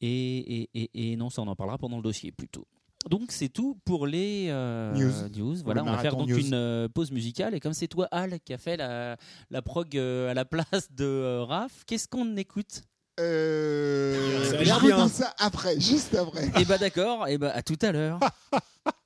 [0.00, 2.66] Et, et, et, et non, ça on en parlera pendant le dossier plutôt.
[3.08, 4.92] Donc c'est tout pour les euh,
[5.34, 5.56] News.
[5.64, 6.38] Voilà, on va faire donc news.
[6.38, 7.54] une euh, pause musicale.
[7.54, 9.16] Et comme c'est toi, Al, qui a fait la,
[9.50, 12.82] la prog euh, à la place de euh, Raph, qu'est-ce qu'on écoute?
[13.18, 16.50] Euh, Ça ça après, juste après.
[16.58, 18.20] Eh bah d'accord, et bah à tout à l'heure.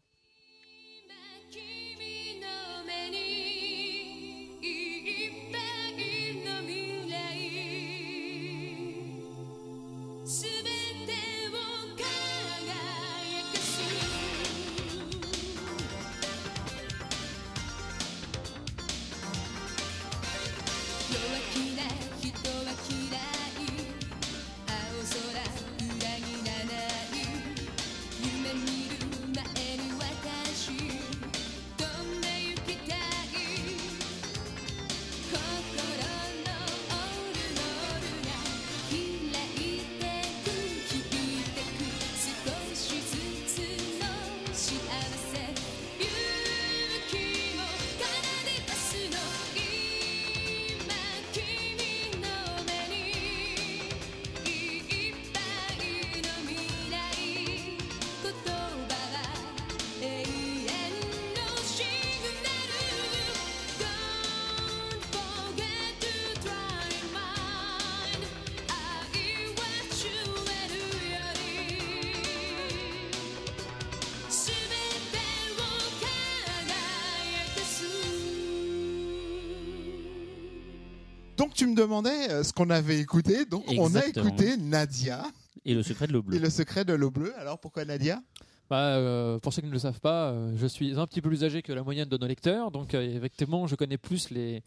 [81.74, 83.44] me demandais euh, ce qu'on avait écouté.
[83.44, 85.24] Donc on a écouté Nadia
[85.64, 86.38] Et le secret de l'eau et bleue.
[86.38, 87.34] le secret de l'eau bleue.
[87.38, 88.22] Alors pourquoi Nadia?
[88.70, 91.28] Bah, euh, pour ceux qui ne le savent pas, euh, je suis un petit peu
[91.28, 94.62] plus âgé que la moyenne de nos lecteurs, donc euh, effectivement, je connais plus les,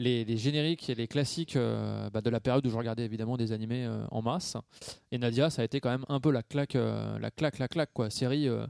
[0.00, 3.36] les, les génériques et les classiques euh, bah, de la période où je regardais évidemment
[3.36, 4.56] des animés euh, en masse.
[5.12, 7.68] Et Nadia, ça a été quand même un peu la claque, euh, la claque, la
[7.68, 8.10] claque, quoi.
[8.10, 8.66] Série euh,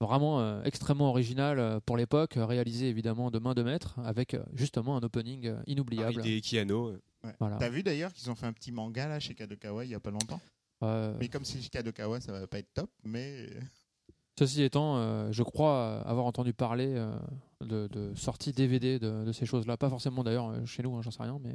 [0.00, 4.42] vraiment euh, extrêmement originale euh, pour l'époque, réalisée évidemment de main de maître, avec euh,
[4.54, 6.22] justement un opening euh, inoubliable.
[6.22, 6.92] Des Kiano.
[7.38, 7.56] Voilà.
[7.56, 10.00] T'as vu d'ailleurs qu'ils ont fait un petit manga là chez Kadokawa il y a
[10.00, 10.40] pas longtemps?
[10.82, 12.90] Euh, Mais comme c'est chez Kadokawa, ça va pas être top.
[13.04, 13.48] Mais
[14.38, 17.16] Ceci étant, euh, je crois avoir entendu parler euh,
[17.60, 19.76] de, de sortie DVD de, de ces choses-là.
[19.76, 21.54] Pas forcément d'ailleurs chez nous, hein, j'en sais rien, mais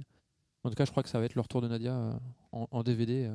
[0.64, 2.18] en tout cas, je crois que ça va être le retour de Nadia
[2.52, 3.30] en, en DVD,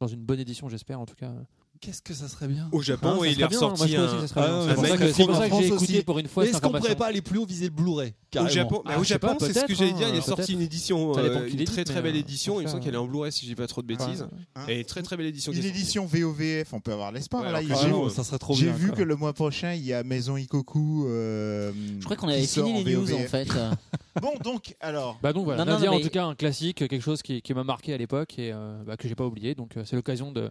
[0.00, 1.32] dans une bonne édition, j'espère en tout cas.
[1.80, 4.04] Qu'est-ce que ça serait bien Au Japon, Ah, ça il est ressorti un.
[4.36, 6.02] Ah, C'est pour ça que- j'ai écouté aussi.
[6.02, 8.82] pour une fois Est-ce qu'on pourrait pas aller plus haut, viser le Blu-ray Au Japon,
[8.84, 10.08] Ah, au Japon, c'est ce que j'allais dire.
[10.08, 12.60] Il hein, est sorti une édition, euh, une très très belle euh, édition.
[12.60, 14.20] Il me semble qu'elle est en Blu-ray si je dis pas trop de bêtises.
[14.22, 14.28] Ouais.
[14.56, 15.52] hein, Et une très très belle édition.
[15.52, 17.44] une édition VOVF, on peut avoir l'espoir.
[17.50, 18.74] Là, j'ai- ça serait trop J'ai bien.
[18.74, 18.96] vu quoi.
[18.98, 21.06] que le mois prochain, il y a Maison Ikoku.
[21.08, 23.48] euh, Je crois qu'on avait fini les news en fait.
[24.20, 25.18] Bon, donc, alors.
[25.22, 28.38] Bah donc voilà, en tout cas un classique, quelque chose qui, m'a marqué à l'époque
[28.38, 28.52] et
[28.98, 29.54] que j'ai pas oublié.
[29.54, 30.50] Donc c'est l'occasion de,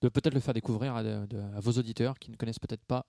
[0.00, 2.84] de peut-être le faire découvrir à, de- de- à vos auditeurs qui ne connaissent peut-être
[2.84, 3.06] pas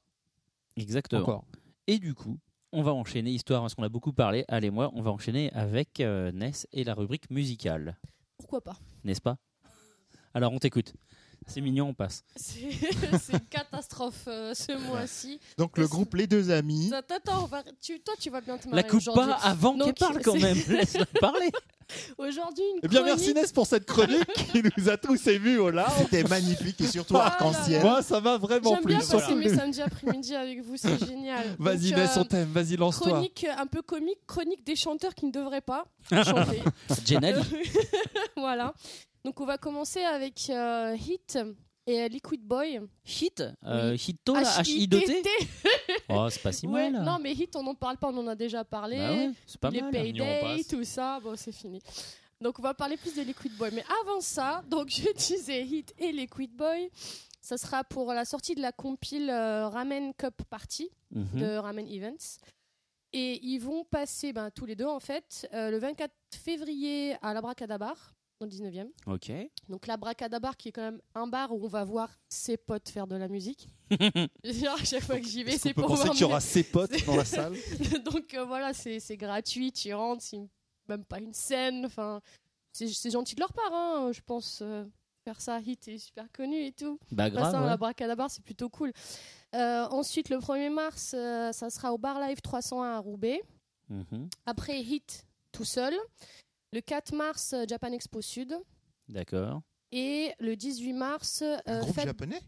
[0.75, 1.21] Exactement.
[1.21, 1.45] encore.
[1.87, 2.39] Et du coup,
[2.71, 5.51] on va enchaîner, histoire, parce qu'on a beaucoup parlé, Al et moi, on va enchaîner
[5.53, 7.97] avec euh, Ness et la rubrique musicale.
[8.37, 8.77] Pourquoi pas?
[9.03, 9.37] N'est-ce pas?
[10.33, 10.93] Alors on t'écoute.
[11.47, 12.23] C'est mignon, on passe.
[12.35, 15.39] C'est une catastrophe euh, ce mois-ci.
[15.57, 16.91] Donc, le groupe Les Deux Amis.
[16.93, 19.77] Attends, attends, on va- tu- toi tu vas bien te La marrer coupe pas avant
[19.77, 20.57] qu'elle parle quand même.
[20.69, 21.49] Laisse-la parler.
[22.19, 25.57] Aujourd'hui, une Eh bien, chronique- merci Ness pour cette chronique qui nous a tous émus
[25.57, 25.91] au large.
[25.97, 27.29] C'était magnifique et surtout Voilà.
[27.31, 27.81] arc-en-ciel.
[27.81, 28.95] Moi, ça m'a vraiment J'aime plu.
[28.95, 31.43] bien passer mes le- samedis après-midi avec vous, c'est génial.
[31.57, 32.51] Vas-y, Ness, euh, on t'aime.
[32.51, 33.09] Vas-y, lance-toi.
[33.13, 36.61] Chronique un peu comique, chronique des chanteurs qui ne devraient pas chanter.
[37.07, 37.41] Jenali.
[38.37, 38.75] voilà.
[39.25, 41.37] Donc on va commencer avec euh, Hit
[41.85, 42.79] et Liquid Boy.
[43.05, 44.05] Hit euh, Oui.
[44.07, 45.27] Hito, là, H-I-D-T
[46.09, 47.03] Oh, c'est pas si Ouais, mal.
[47.03, 48.97] non mais Hit on n'en parle pas, on en a déjà parlé.
[48.97, 49.91] Bah ouais, c'est pas les mal.
[49.91, 51.81] Payday, tout ça, bon c'est fini.
[52.41, 53.71] Donc on va parler plus de Liquid Boy.
[53.73, 56.89] Mais avant ça, donc je disais Hit et Liquid Boy.
[57.41, 61.39] Ça sera pour la sortie de la compile euh, Ramen Cup Party Mhm.
[61.41, 62.37] de Ramen Events.
[63.13, 67.33] Et ils vont passer ben, tous les deux en fait euh, le 24 février à
[67.33, 68.87] l'Abracadabar dans le 19e.
[69.05, 69.31] Ok.
[69.67, 73.07] Donc l'Abracadabar qui est quand même un bar où on va voir ses potes faire
[73.07, 73.67] de la musique.
[74.43, 77.05] Genre, à chaque fois que j'y vais, c'est pour penser qu'il y aura ses potes
[77.05, 77.55] dans la salle
[78.05, 80.39] Donc euh, voilà, c'est gratuit, tu rentres, c'est
[80.87, 81.85] même pas une scène.
[81.85, 82.21] Enfin,
[82.71, 84.59] c'est gentil de leur part, hein, je pense.
[84.61, 84.85] euh,
[85.25, 86.97] faire ça, Hit est super connu et tout.
[87.11, 87.53] Bah grave.
[87.53, 87.67] Ouais.
[87.67, 88.93] la Bracadabar, c'est plutôt cool.
[89.53, 93.41] Euh, ensuite, le 1er mars, euh, ça sera au Bar Live 301 à Roubaix.
[93.89, 94.29] Mhm.
[94.45, 95.93] Après, Hit tout seul.
[96.71, 98.55] Le 4 mars, euh, Japan Expo Sud.
[99.07, 99.61] D'accord.
[99.91, 102.39] Et le 18 mars, euh, Un groupe fête, japonais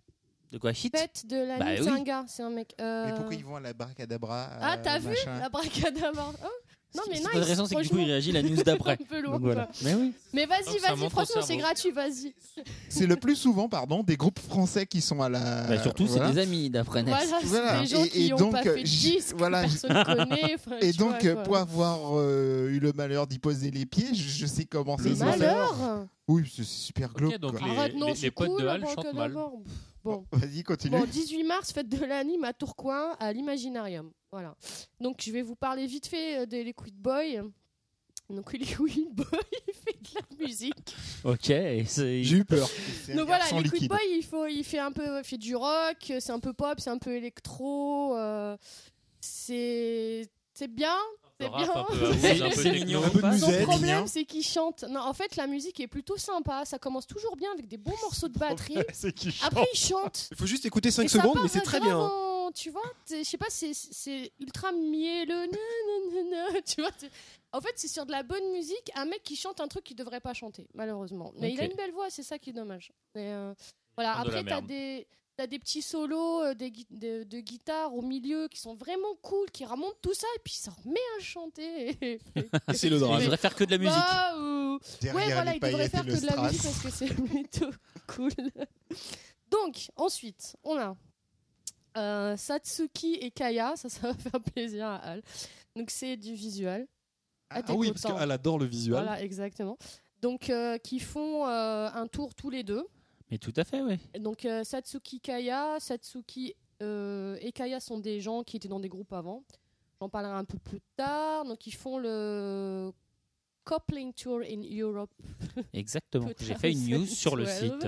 [0.52, 1.80] De quoi Hit fête de la Bah nuit.
[1.80, 1.86] oui.
[1.86, 2.76] C'est un gars, c'est un mec.
[2.80, 6.48] euh, Mais pourquoi ils vont à la Barcadabra Ah, euh, t'as vu la Bracadabar Oh,
[6.94, 7.38] Non, mais Ce qui est nice.
[7.42, 8.98] intéressant, c'est que du coup, il réagit la news d'après.
[9.40, 9.70] Voilà.
[9.84, 10.14] Mais oui.
[10.34, 12.34] Mais vas-y, vas-y, franchement, c'est gratuit, vas-y.
[12.90, 15.64] C'est le plus souvent, pardon, des groupes français qui sont à la.
[15.68, 16.28] Bah, surtout, voilà.
[16.28, 17.14] c'est des amis d'après Ness.
[17.16, 17.80] Voilà, c'est Voilà.
[17.82, 20.04] des gens Et- qui et ont donc, pas fait de j'ai- disque, voilà, que personne
[20.28, 20.56] connaît.
[20.82, 24.22] Et donc, vois, euh, pour avoir euh, eu le malheur d'y poser les pieds, je,
[24.30, 25.16] je sais comment se fait.
[25.16, 27.38] malheur Oui, c'est super glauque.
[27.38, 27.68] donc quoi.
[27.68, 29.34] les- Arrête, non, les c'est potes cool, de Hal bon, chantent mal.
[30.04, 30.26] Bon.
[30.32, 30.98] Vas-y, continue.
[30.98, 34.10] Bon, 18 mars, fête de l'anime à Tourcoing, à l'Imaginarium.
[34.32, 34.56] Voilà.
[35.00, 37.42] Donc, je vais vous parler vite fait euh, des Liquid Boy.
[38.30, 39.28] Donc, Liquid Boy,
[39.68, 40.96] il fait de la musique.
[41.24, 41.48] Ok.
[41.48, 42.70] J'ai eu peur.
[43.16, 43.90] Donc voilà, Liquid liquide.
[43.90, 46.80] Boy, il, faut, il fait un peu, il fait du rock, c'est un peu pop,
[46.80, 48.16] c'est un peu électro.
[48.16, 48.56] euh,
[49.20, 50.96] c'est c'est bien,
[51.40, 51.72] c'est rap, bien.
[51.74, 53.02] un peu house, un peu C'est mignon.
[53.40, 54.84] Son problème, c'est qu'il chante.
[54.90, 56.66] Non, en fait, la musique est plutôt sympa.
[56.66, 58.78] Ça commence toujours bien avec des bons morceaux de batterie.
[58.94, 60.28] C'est qui Après, il chante.
[60.32, 62.10] Il faut juste écouter 5 Et ça secondes, mais c'est très bien.
[62.52, 65.48] En- Tu vois, je sais pas, c'est- c'est ultra mielleux.
[65.48, 66.92] nanana, Tu vois,
[67.54, 68.92] en fait, c'est sur de la bonne musique.
[68.96, 71.32] Un mec qui chante un truc qu'il devrait pas chanter, malheureusement.
[71.38, 72.92] Mais il a une belle voix, c'est ça qui est dommage.
[73.16, 73.54] Mais, euh,
[73.96, 74.16] voilà.
[74.16, 78.02] De Après, t'as des T'as des petits solos euh, des gui- de, de guitare au
[78.02, 81.22] milieu qui sont vraiment cool, qui remontent tout ça et puis il s'en remet à
[81.22, 81.98] chanter.
[82.76, 83.22] C'est le Il drame.
[83.22, 83.94] devrait faire que de la musique.
[83.96, 84.78] Bah, ou-
[85.16, 87.72] Ouais, voilà, il devrait faire que de la musique parce que c'est plutôt
[88.08, 88.30] cool.
[89.50, 90.96] Donc, ensuite, on a
[91.98, 95.22] euh, Satsuki et Kaya, ça, ça va faire plaisir à Al.
[95.76, 96.88] Donc, c'est du visuel.
[97.50, 99.04] Ah, Ah oui, parce qu'elle adore le visuel.
[99.04, 99.78] Voilà, exactement.
[100.22, 102.86] Donc, euh, qui font euh, un tour tous les deux.
[103.30, 103.98] Mais tout à fait, oui.
[104.20, 108.90] Donc, euh, Satsuki Kaya, Satsuki euh, et Kaya sont des gens qui étaient dans des
[108.90, 109.44] groupes avant.
[110.00, 111.46] J'en parlerai un peu plus tard.
[111.46, 112.92] Donc, ils font le
[113.64, 115.12] Coupling Tour in Europe.
[115.74, 116.30] Exactement.
[116.40, 117.54] J'ai fait une news sur le 12.
[117.54, 117.88] site.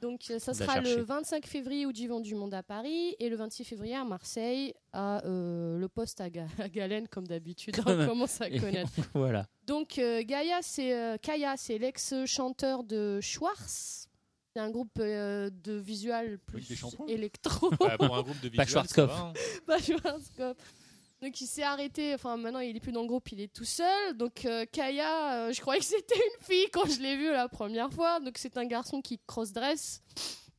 [0.00, 3.36] Donc euh, ça sera le 25 février au Divan du Monde à Paris et le
[3.36, 7.76] 26 février à Marseille à euh, le poste à, Ga- à Galène comme d'habitude.
[7.86, 8.90] On commence à connaître.
[9.14, 9.46] voilà.
[9.66, 14.08] Donc euh, Gaïa, c'est euh, Kaya, c'est l'ex-chanteur de Schwarz.
[14.52, 16.66] C'est un groupe euh, de visual plus
[17.08, 17.70] électro.
[17.78, 19.10] Bah, pour un groupe de Pas visual, Schwarzkopf.
[19.12, 19.32] ça va, hein.
[19.66, 20.74] Pas Schwarzkopf.
[21.26, 23.64] Donc il s'est arrêté, enfin maintenant il est plus dans le groupe, il est tout
[23.64, 24.16] seul.
[24.16, 27.48] Donc euh, Kaya, euh, je croyais que c'était une fille quand je l'ai vu la
[27.48, 28.20] première fois.
[28.20, 30.02] Donc c'est un garçon qui cross-dress.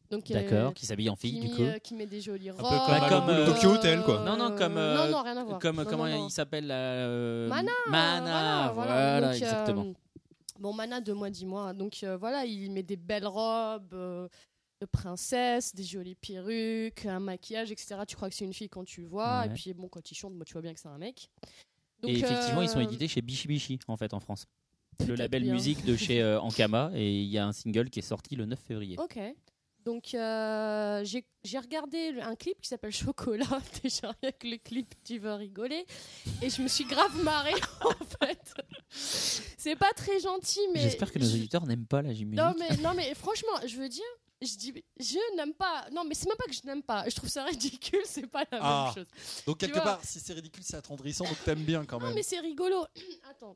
[0.09, 1.61] Donc, euh, D'accord, qui s'habille en qui, fille, du met, coup.
[1.63, 2.59] euh, qui met des jolies robes.
[2.61, 4.19] peu comme Bah, comme, euh, Tokyo Hotel, quoi.
[4.25, 5.59] Non, non, comme, euh, non, non, rien à voir.
[5.59, 6.27] Comme, Non, comment non, non.
[6.27, 7.71] il s'appelle là euh, Mana.
[7.89, 9.85] Mana, voilà, Donc, euh, exactement.
[10.59, 11.73] bon, Mana, deux mois, dix mois.
[11.73, 14.29] Donc euh, voilà, il met des belles robes euh,
[14.79, 18.01] de princesse, des jolies perruques, un maquillage, etc.
[18.07, 19.41] Tu crois que c'est une fille quand tu le vois.
[19.41, 19.47] Ouais.
[19.47, 21.29] Et puis bon, quand il chante, moi, tu vois bien que c'est un mec.
[22.01, 24.45] Donc, Et effectivement, ils sont euh, édités chez Bichi Bichi, en fait, en France.
[25.07, 25.53] Le label bien.
[25.53, 28.45] musique de chez euh, Ankama, et il y a un single qui est sorti le
[28.45, 28.97] 9 février.
[28.99, 29.19] Ok.
[29.87, 33.45] Donc euh, j'ai regardé un clip qui s'appelle Chocolat.
[33.83, 35.85] Déjà rien que le clip, tu vas rigoler.
[36.41, 37.53] Et je me suis grave marrée
[37.85, 38.53] en fait.
[38.89, 42.37] C'est pas très gentil, mais J'espère que nos auditeurs n'aiment pas la J-Music.
[42.37, 44.03] Non mais non mais franchement, je veux dire,
[44.41, 45.87] je dis je n'aime pas.
[45.91, 47.07] Non mais c'est même pas que je n'aime pas.
[47.09, 48.01] Je trouve ça ridicule.
[48.05, 48.83] C'est pas la Ah.
[48.85, 49.43] même chose.
[49.45, 52.15] Donc, quelque part, si c'est ridicule, c'est attendrissant, donc t'aimes bien quand Non même.
[52.15, 52.85] mais c'est rigolo.
[53.29, 53.55] Attends.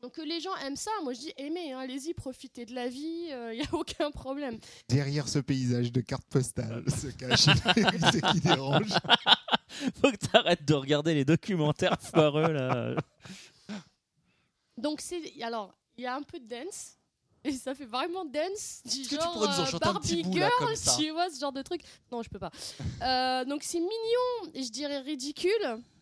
[0.00, 2.88] Donc que les gens aiment ça, moi je dis aimez, hein, allez-y, profitez de la
[2.88, 4.56] vie, il y a aucun problème.
[4.88, 8.90] Derrière ce paysage de cartes postales se cache ce qui dérange.
[10.00, 12.94] Faut que t'arrêtes de regarder les documentaires foireux, là.
[14.76, 16.97] Donc c'est alors il y a un peu de dance
[17.44, 20.22] et ça fait vraiment dance du Est-ce que tu genre pourrais nous en euh, Barbie
[20.22, 21.80] bout, là, girl, comme ça tu vois ce genre de truc?
[22.12, 22.50] Non, je peux pas.
[23.02, 25.50] Euh, donc c'est mignon et je dirais ridicule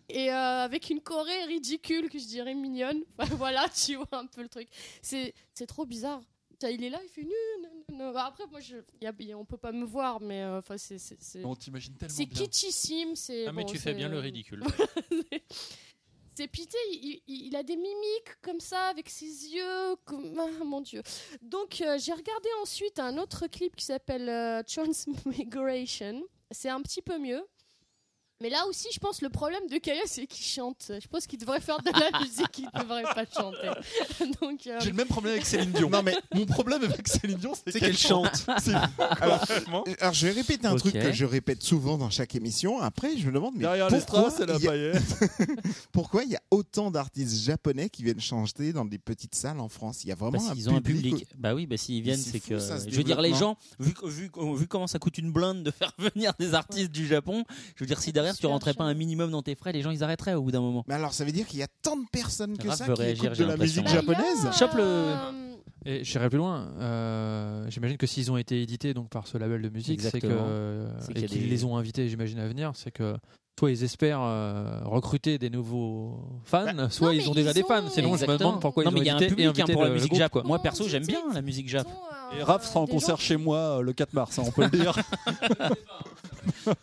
[0.08, 3.02] et euh, avec une choré ridicule que je dirais mignonne.
[3.18, 4.68] Enfin, voilà, tu vois un peu le truc.
[5.02, 6.20] C'est c'est trop bizarre.
[6.58, 7.28] Ça, Il est là, il fait non,
[7.62, 8.12] non, non, non.
[8.14, 10.58] Bah, Après, moi, je, y a- y a- on peut pas me voir, mais euh,
[10.60, 12.42] enfin, c'est c'est- c'est- On t'imagine tellement c'est bien.
[12.44, 13.14] kitschissime.
[13.14, 14.62] C'est Ah, mais bon, tu fais bien le ridicule.
[16.36, 16.48] c'est
[16.92, 19.96] il- il a des mimiques comme ça avec ses yeux.
[20.04, 20.34] Comme...
[20.60, 21.02] Ah, mon dieu.
[21.42, 26.22] Donc euh, j'ai regardé ensuite un autre clip qui s'appelle euh, Transmigration.
[26.50, 27.44] C'est un petit peu mieux.
[28.42, 30.90] Mais là aussi, je pense le problème de Kaya, c'est qu'il chante.
[31.00, 33.70] Je pense qu'il devrait faire de la musique, il devrait pas chanter.
[34.42, 35.88] Donc, euh, J'ai le même problème avec Céline Dion.
[35.88, 38.44] Non, mais- Mon problème avec Céline Dion, c'est C'est qu'elle qu'elle chante.
[38.62, 38.74] C'est
[39.20, 39.42] Alors,
[40.00, 42.78] alors, je vais répéter un truc que je répète souvent dans chaque émission.
[42.80, 45.02] Après, je me demande mais Derrière pourquoi il y a- paillette.
[45.92, 49.70] pourquoi il y a autant d'artistes japonais qui viennent chanter dans des petites salles en
[49.70, 50.04] France?
[50.04, 51.12] Il y a vraiment Parce un qu'ils ont un public.
[51.14, 51.28] public.
[51.38, 52.58] Bah oui, bah s'ils viennent, c'est c'est fou, que.
[52.58, 55.62] ça, je veux dire, les gens, vu, vu, que- vu comment ça coûte une blinde
[55.62, 57.44] de faire venir des artistes du Japon,
[57.76, 59.82] je veux dire, si derrière tu Super rentrais pas un minimum dans tes frais, les
[59.82, 60.84] gens ils arrêteraient au bout d'un moment.
[60.88, 62.94] Mais alors, ça veut dire qu'il y a tant de personnes que Raph ça veut
[62.94, 63.82] qui réagir, écoutent j'ai de la l'impression.
[63.82, 65.32] musique bah, japonaise Chope le- euh,
[65.84, 66.68] Et j'irai plus loin.
[66.80, 70.16] euh, j'imagine que s'ils ont été édités donc par ce label de musique, c'est que
[70.26, 70.46] Exactement.
[70.48, 73.16] euh, C'est qu'il et a qu'ils des- les ont invités, j'imagine à venir, c'est que
[73.58, 77.54] soit ils espèrent euh, recruter des nouveaux fans, Bah, soit non, ils ont déjà ils
[77.54, 77.88] des ont- fans.
[77.88, 78.38] Sinon, je me Exactement.
[78.50, 79.82] demande pourquoi non, ils mais ont il y a un invité, public hein, invité pour
[79.82, 80.32] la le musique groupe, jap.
[80.32, 80.42] quoi.
[80.42, 81.86] Moi, perso, j'aime tu bien la musique jap.
[81.86, 84.64] ont, Et Raph sera en concert chez moi euh, le 4 mars, hein, on peut
[84.64, 84.94] le dire.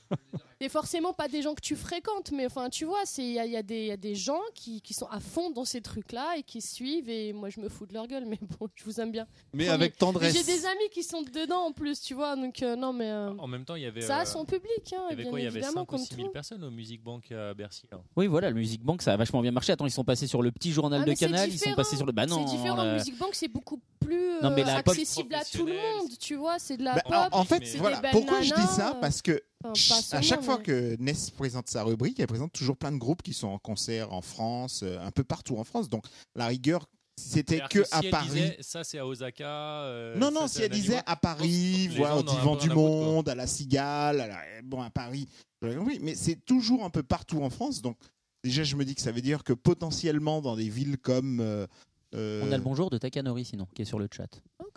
[0.63, 3.39] Et forcément pas des gens que tu fréquentes, mais enfin tu vois, c'est il y,
[3.39, 5.49] a- il y a des- il y a des gens qui, qui sont à fond
[5.51, 7.09] dans ces trucs-là et qui suivent.
[7.09, 9.27] Et moi je me fous de leur gueule, mais bon, je vous aime bien.
[9.53, 10.33] Mais avec Mais tendresse.
[10.33, 12.37] J'ai des amis qui sont dedans en plus, tu vois.
[12.37, 13.99] Donc euh, non, mais euh, En même temps, il y avait.
[14.01, 15.81] ça a euh, son public, hein, Il y avait bien quoi Il y avait évidemment
[15.81, 16.33] 5 ou comme 6 000 tout.
[16.33, 17.83] personnes au Music Bank à Bercy.
[17.91, 17.99] là.
[18.15, 19.73] Oui, voilà, le Music Bank, ça a vachement bien marché.
[19.73, 22.05] Attends, ils sont passés sur le petit journal Ah, de Canal, ils sont passés sur
[22.05, 22.13] le.
[22.13, 22.81] Bah non, c'est différent.
[22.81, 26.35] la- Music Bank, c'est beaucoup plus Non, mais euh, accessible à tout le monde, tu
[26.35, 26.59] vois.
[26.59, 27.13] C'est de la Bah, pop.
[27.31, 28.01] en, en fait, voilà.
[28.11, 28.97] Pourquoi je dis ça?
[29.01, 32.77] Parce que enfin, à chaque fois mais- que Ness présente sa rubrique, elle présente toujours
[32.77, 35.89] plein de groupes qui sont en concert en France, euh, un peu partout en France.
[35.89, 36.85] Donc, la rigueur,
[37.15, 38.29] c'était que, si à Paris.
[38.29, 39.45] disait, ça c'est à Osaka.
[39.83, 42.69] euh, Non, non, si elle disait à Paris, voilà, au Divan du.
[42.69, 45.27] Monde, à la Cigale, à la- bon, à Paris,
[45.61, 47.81] j'aurais compris, mais c'est toujours un peu partout en France.
[47.81, 47.97] Donc,
[48.43, 51.39] déjà, je me dis que ça veut dire que potentiellement, dans des villes comme.
[51.39, 51.67] euh,
[52.13, 54.27] On a le bonjour de Takanori sinon, qui est sur le chat.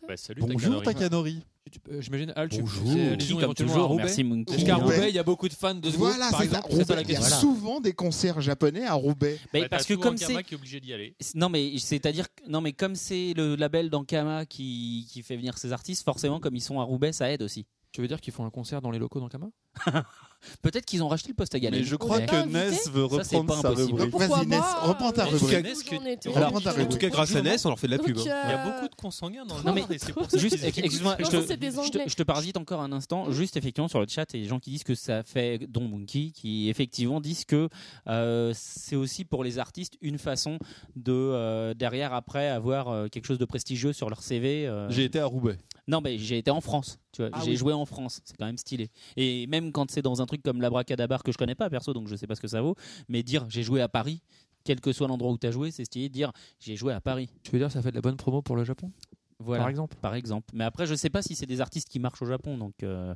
[0.08, 1.42] Bah, salut, Bonjour Takanori.
[1.90, 2.84] Euh, J'imagine, Al, tu Bonjour.
[2.84, 4.64] tu sais, Qui, liaison comme éventuellement à toujours, Roubaix merci Monkey.
[4.64, 4.94] Qu'à Roubaix.
[4.94, 6.58] Roubaix, il y a beaucoup de fans de ce Voilà, groupe, par c'est ça.
[6.58, 9.38] exemple ça la Roubaix, il y a souvent des concerts japonais à Roubaix.
[9.52, 11.16] Bah, parce que comme c'est qui est obligé d'y aller.
[11.34, 15.72] non mais c'est-à-dire non mais comme c'est le label d'Ankama qui, qui fait venir ces
[15.72, 17.66] artistes, forcément comme ils sont à Roubaix, ça aide aussi.
[17.90, 19.48] Tu veux dire qu'ils font un concert dans les locaux d'Ankama
[20.62, 21.80] Peut-être qu'ils ont racheté le poste à Galen.
[21.80, 24.10] Mais je crois que Ness veut Ça, reprendre pas sa rubrique.
[24.10, 25.58] Pourquoi Vas-y, Ness, reprends ta euh, rubrique.
[26.78, 28.16] En tout cas, grâce à Ness, on leur fait de la pub.
[28.18, 28.22] hein.
[28.24, 32.22] Il y a euh, beaucoup de consanguins dans le monde ça Juste, excuse-moi, je, te-
[32.22, 33.30] parasite encore un instant.
[33.30, 35.58] Juste effectivement sur le chat, il y a des gens qui disent que ça fait,
[35.68, 37.68] dont Monkey, qui effectivement disent que
[38.08, 40.58] euh, c'est aussi pour les artistes une façon
[40.96, 44.66] de euh, derrière après avoir euh, quelque chose de prestigieux sur leur CV.
[44.66, 44.88] euh.
[44.90, 45.58] J'ai été à Roubaix.
[45.88, 46.98] Non, mais j'ai été en France.
[47.12, 47.56] Tu vois, Ah j'ai oui.
[47.56, 48.20] joué en France.
[48.24, 48.90] C'est quand même stylé.
[49.16, 52.08] Et même quand c'est dans un truc comme l'Abracadabar que je connais pas perso, donc
[52.08, 52.74] je sais pas ce que ça vaut.
[53.08, 54.22] Mais dire j'ai joué à Paris,
[54.64, 56.08] quel que soit l'endroit où tu as joué, c'est stylé.
[56.08, 57.30] de Dire j'ai joué à Paris.
[57.42, 58.90] Tu veux dire ça fait de la bonne promo pour le Japon?
[59.38, 59.62] Voilà.
[59.62, 60.48] Par exemple Par exemple.
[60.54, 63.14] Mais après, je sais pas si c'est des artistes qui marchent au Japon, donc euh,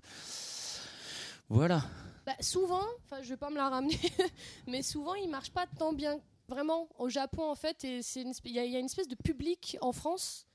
[1.49, 1.83] voilà.
[2.27, 3.99] Bah, souvent, enfin, je vais pas me la ramener,
[4.69, 6.21] mais souvent, il marche pas tant bien.
[6.49, 9.93] Vraiment, au Japon, en fait, et y, il y a une espèce de public en
[9.93, 10.47] France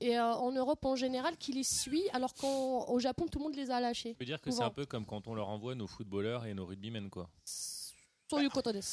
[0.00, 3.56] et euh, en Europe en général qui les suit, alors qu'au Japon, tout le monde
[3.56, 4.14] les a lâchés.
[4.18, 6.54] Je veux dire que c'est un peu comme quand on leur envoie nos footballeurs et
[6.54, 7.28] nos rugbymen quoi.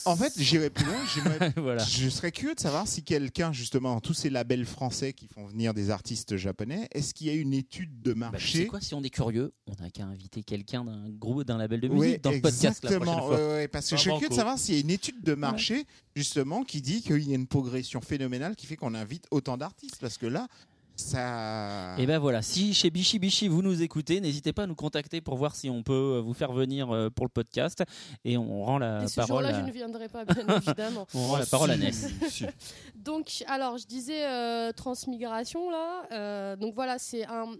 [0.05, 0.95] En fait, j'irais plus loin.
[1.57, 1.83] voilà.
[1.83, 5.73] Je serais curieux de savoir si quelqu'un, justement, tous ces labels français qui font venir
[5.73, 8.81] des artistes japonais, est-ce qu'il y a une étude de Bah, tu sais marché quoi,
[8.81, 12.07] si on est curieux, on n'a qu'à inviter quelqu'un d'un groupe, d'un label de Oui,
[12.07, 13.27] musique dans le podcast la prochaine exactement.
[13.27, 13.37] fois.
[13.37, 15.21] ouais, ouais, parce que Ah, je suis curieux de savoir s'il y a une étude
[15.21, 19.27] de marché, justement, qui dit qu'il y a une progression phénoménale qui fait qu'on invite
[19.29, 19.97] autant d'artistes.
[20.01, 20.47] Parce que là,
[20.99, 21.95] ça.
[21.97, 25.21] Et ben voilà, si chez Bichi Bichi vous nous écoutez, n'hésitez pas à nous contacter
[25.21, 27.83] pour voir si on peut euh, vous faire venir euh, pour le podcast
[28.23, 31.07] et on rend la Et ce parole jour-là, à, je ne viendrai pas, bien évidemment.
[31.13, 32.07] on rend la parole à Ness.
[32.95, 36.07] Donc, alors, je disais euh, transmigration là.
[36.11, 37.55] Euh, donc voilà, c'est un,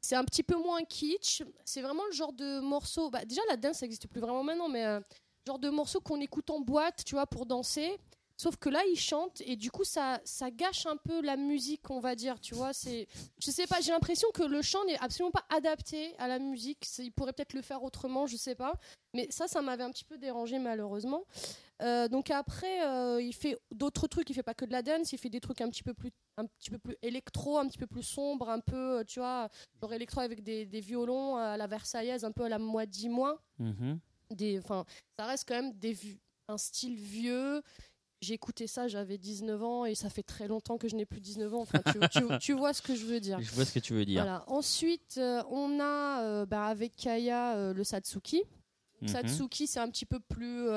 [0.00, 1.42] c'est un petit peu moins kitsch.
[1.64, 3.10] C'est vraiment le genre de morceau.
[3.10, 5.00] Bah, déjà, la dance, ça n'existe plus vraiment maintenant, mais euh,
[5.46, 7.96] genre de morceau qu'on écoute en boîte, tu vois, pour danser.
[8.36, 11.90] Sauf que là, ils chantent et du coup, ça, ça gâche un peu la musique,
[11.90, 12.38] on va dire.
[12.38, 13.06] Tu vois, c'est,
[13.38, 13.80] je sais pas.
[13.80, 16.86] J'ai l'impression que le chant n'est absolument pas adapté à la musique.
[16.98, 18.74] Il pourrait peut-être le faire autrement, je sais pas.
[19.14, 21.24] Mais ça, ça m'avait un petit peu dérangé malheureusement.
[21.82, 24.28] Euh, donc après, euh, il fait d'autres trucs.
[24.28, 25.12] Il fait pas que de la dance.
[25.12, 27.78] Il fait des trucs un petit peu plus, un petit peu plus électro, un petit
[27.78, 29.48] peu plus sombre, un peu, euh, tu vois,
[29.80, 33.08] genre électro avec des, des violons à la versaillaise, un peu à la moi dix
[33.08, 33.40] mois.
[33.58, 33.98] Mhm.
[34.30, 34.84] Des, enfin,
[35.16, 35.96] ça reste quand même des,
[36.48, 37.62] un style vieux.
[38.22, 41.20] J'ai écouté ça, j'avais 19 ans et ça fait très longtemps que je n'ai plus
[41.20, 41.60] 19 ans.
[41.60, 43.38] Enfin, tu, tu- tu vois ce que je veux dire.
[43.42, 44.22] Je vois ce que tu veux dire.
[44.22, 44.44] Voilà.
[44.48, 48.42] Ensuite, euh, on a euh, bah, avec Kaya euh, le Satsuki.
[49.02, 49.08] Mhm.
[49.08, 50.68] Satsuki, c'est un petit peu plus,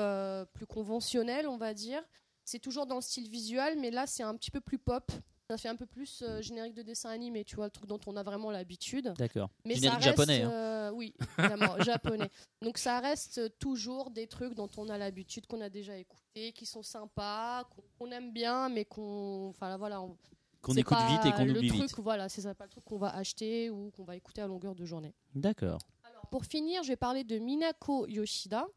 [0.52, 2.02] plus conventionnel, on va dire.
[2.44, 5.10] C'est toujours dans le style visuel, mais là, c'est un petit peu plus pop.
[5.50, 7.98] Ça fait un peu plus euh, générique de dessin animé, tu vois, le truc dont
[8.06, 9.12] on a vraiment l'habitude.
[9.18, 9.50] D'accord.
[9.64, 10.42] Mais Générique ça reste, japonais.
[10.42, 10.50] hein.
[10.52, 12.30] euh, oui, évidemment, japonais.
[12.62, 16.66] Donc ça reste toujours des trucs dont on a l'habitude, qu'on a déjà écouté, qui
[16.66, 17.64] sont sympas,
[17.98, 20.16] qu'on aime bien, mais qu'on, enfin voilà, on-
[20.62, 21.94] Qu'on écoute vite et qu'on le oublie truc, vite.
[21.98, 24.84] Voilà, c'est pas le truc qu'on va acheter ou qu'on va écouter à longueur de
[24.84, 25.14] journée.
[25.34, 25.80] D'accord.
[26.04, 28.68] Alors, pour finir, je vais parler de Minako Yoshida.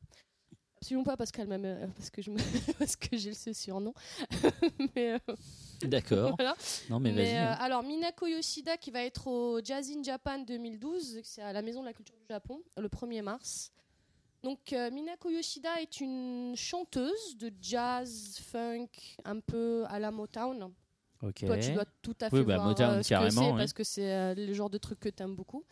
[0.78, 2.38] Absolument pas parce qu'elle euh, parce que me,
[3.18, 3.94] j'ai ce surnom.
[4.96, 5.36] mais euh,
[5.88, 6.36] D'accord.
[6.38, 6.56] voilà.
[6.90, 7.36] Non mais, Mais, vas-y.
[7.36, 7.58] euh, hein.
[7.60, 11.82] alors Minako Yoshida qui va être au Jazz in Japan 2012, c'est à la Maison
[11.82, 13.72] de la Culture du Japon, le 1er mars.
[14.44, 18.90] Donc euh, Minako Yoshida est une chanteuse de jazz, funk,
[19.24, 20.72] un peu à la Motown.
[21.22, 21.46] Ok.
[21.46, 23.58] Toi, tu dois tout à fait Oui, bah, voir Motown, euh, ce que carrément, c'est
[23.58, 25.64] parce que c'est euh, le genre de truc que tu aimes beaucoup.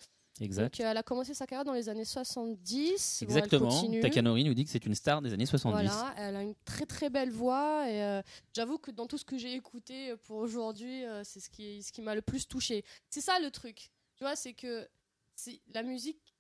[0.42, 0.64] Exact.
[0.64, 3.24] Donc, euh, elle a commencé sa carrière dans les années 70.
[3.28, 4.02] Bon, elle Exactement.
[4.02, 5.74] Takanori nous dit que c'est une star des années 70.
[5.74, 8.22] Voilà, elle a une très très belle voix et euh,
[8.54, 11.92] j'avoue que dans tout ce que j'ai écouté pour aujourd'hui, euh, c'est ce qui, ce
[11.92, 12.84] qui m'a le plus touché.
[13.10, 14.88] C'est ça le truc, tu vois, c'est que
[15.36, 16.36] c'est la musique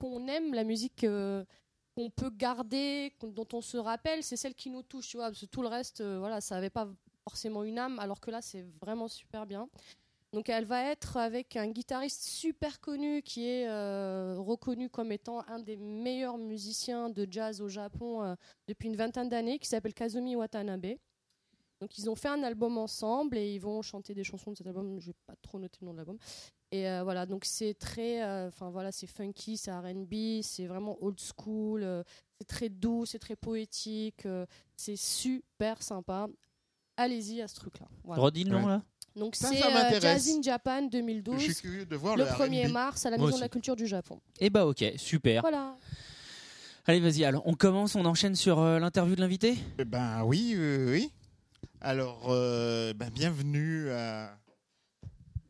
[0.00, 1.44] qu'on aime, la musique euh,
[1.94, 5.40] qu'on peut garder, dont on se rappelle, c'est celle qui nous touche, tu vois, parce
[5.40, 6.88] que tout le reste, euh, voilà, ça n'avait pas
[7.24, 9.68] forcément une âme, alors que là, c'est vraiment super bien.
[10.32, 15.40] Donc elle va être avec un guitariste super connu qui est euh, reconnu comme étant
[15.48, 18.34] un des meilleurs musiciens de jazz au Japon euh,
[18.68, 20.94] depuis une vingtaine d'années, qui s'appelle Kazumi Watanabe.
[21.80, 24.66] Donc ils ont fait un album ensemble et ils vont chanter des chansons de cet
[24.66, 25.00] album.
[25.00, 26.18] Je vais pas trop noter le nom de l'album.
[26.72, 30.96] Et euh, voilà, donc c'est très, euh, enfin voilà, c'est funky, c'est R&B, c'est vraiment
[31.02, 32.04] old school, euh,
[32.38, 36.28] c'est très doux, c'est très poétique, euh, c'est super sympa.
[36.96, 37.88] Allez-y à ce truc-là.
[38.04, 38.22] Voilà.
[38.22, 38.66] Redis le nom Ouais.
[38.66, 38.82] là
[39.16, 40.00] Donc Ça, c'est euh.
[40.00, 42.72] Jazz in Japan Je 2012, suis curieux de voir le le, 1er R&B.
[42.72, 44.20] mars à la Moi Maison de la Culture du Japon.
[44.38, 45.42] Eh bah ok, super.
[45.42, 45.74] Voilà.
[46.86, 47.24] Allez, vas-y.
[47.24, 49.56] Alors, on commence, on enchaîne sur euh, l'interview de l'invité?
[49.78, 51.10] Eh Ben oui, oui, oui.
[51.80, 54.36] Alors, euh, ben, bienvenue à,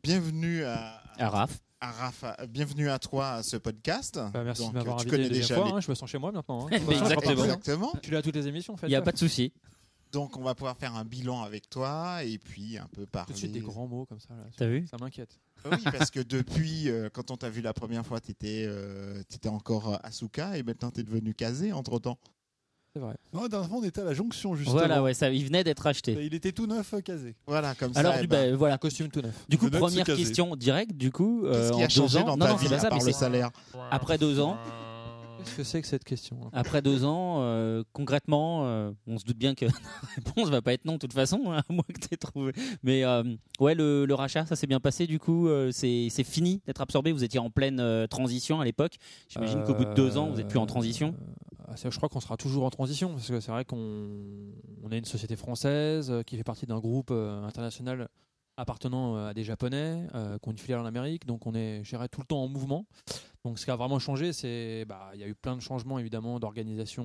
[0.03, 1.59] bienvenue à, À Raph.
[1.79, 4.19] à Rafa, bienvenue à toi à ce podcast.
[4.33, 5.65] Bah, merci Donc, de m'avoir tu invité connais déjà fois.
[5.65, 6.67] les- hein, je me sens chez moi maintenant.
[6.67, 6.69] hein.
[6.89, 7.43] Exactement.
[7.43, 7.93] Exactement.
[8.01, 8.87] Tu l'as à toutes les émissions, en fait.
[8.87, 9.51] Il n'y a pas de souci.
[10.11, 13.27] Donc, on va pouvoir faire un bilan avec toi et puis un peu parler.
[13.27, 14.33] Tout de suite des grands mots comme ça.
[14.33, 14.43] là.
[14.57, 15.39] T'as vu Ça m'inquiète.
[15.71, 18.67] Oui, parce que depuis, euh, quand on t'a vu la première fois, tu étais,
[19.47, 22.17] encore Asuka et maintenant tu es devenu Kazé entre temps.
[22.93, 23.15] C'est vrai.
[23.31, 24.79] Non, d'un fond, on était à la jonction, justement.
[24.79, 26.11] Voilà, ouais, ça, il venait d'être acheté.
[26.25, 27.35] Il était tout neuf, euh, casé.
[27.47, 28.19] Voilà, comme Alors, ça.
[28.19, 28.77] du, eh ben, bah, voilà.
[28.77, 29.45] Costume tout neuf.
[29.47, 32.25] Du coup, première question directe, du coup, euh, Qu'est-ce qui en a changé deux ans.
[32.25, 33.51] dans non, ta non, vie c'est pas à ça, part mais le c'est salaire
[33.91, 34.57] après deux ans.
[35.43, 36.49] Qu'est-ce que c'est que cette question hein?
[36.53, 39.71] Après deux ans, euh, concrètement, euh, on se doute bien que la
[40.15, 42.53] réponse va pas être non de toute façon, hein, à moins que tu aies trouvé.
[42.83, 43.23] Mais euh,
[43.59, 45.49] ouais, le, le rachat, ça s'est bien passé du coup.
[45.71, 47.11] c'est fini d'être absorbé.
[47.11, 48.95] Vous étiez en pleine transition à l'époque.
[49.29, 51.15] J'imagine qu'au bout de deux ans, vous êtes plus en transition.
[51.75, 53.77] C'est- je crois qu'on sera toujours en transition parce que c'est vrai qu'on
[54.83, 58.09] on est une société française qui fait partie d'un groupe international
[58.57, 61.81] appartenant euh, à des Japonais euh, qui ont une filiale en Amérique, donc on est,
[61.81, 62.85] dirais, tout le temps en mouvement.
[63.43, 65.99] Donc ce qui a vraiment changé, c'est, bah, il y a eu plein de changements
[65.99, 67.03] évidemment d'organisation.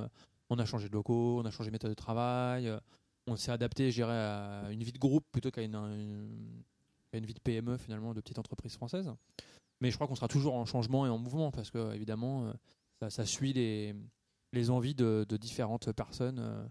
[0.00, 0.08] euh,
[0.50, 2.68] on a changé de locaux, on a changé de méthode de travail.
[2.68, 2.78] euh,
[3.26, 7.34] on s'est adapté, je dirais, à une vie de groupe plutôt qu'à une, une- vie
[7.34, 9.12] de PME finalement, de petite entreprise française.
[9.80, 12.52] Mais je crois qu'on sera toujours en changement et en mouvement parce que évidemment,
[13.08, 13.94] ça, suit les,
[14.52, 16.70] les envies de, différentes personnes,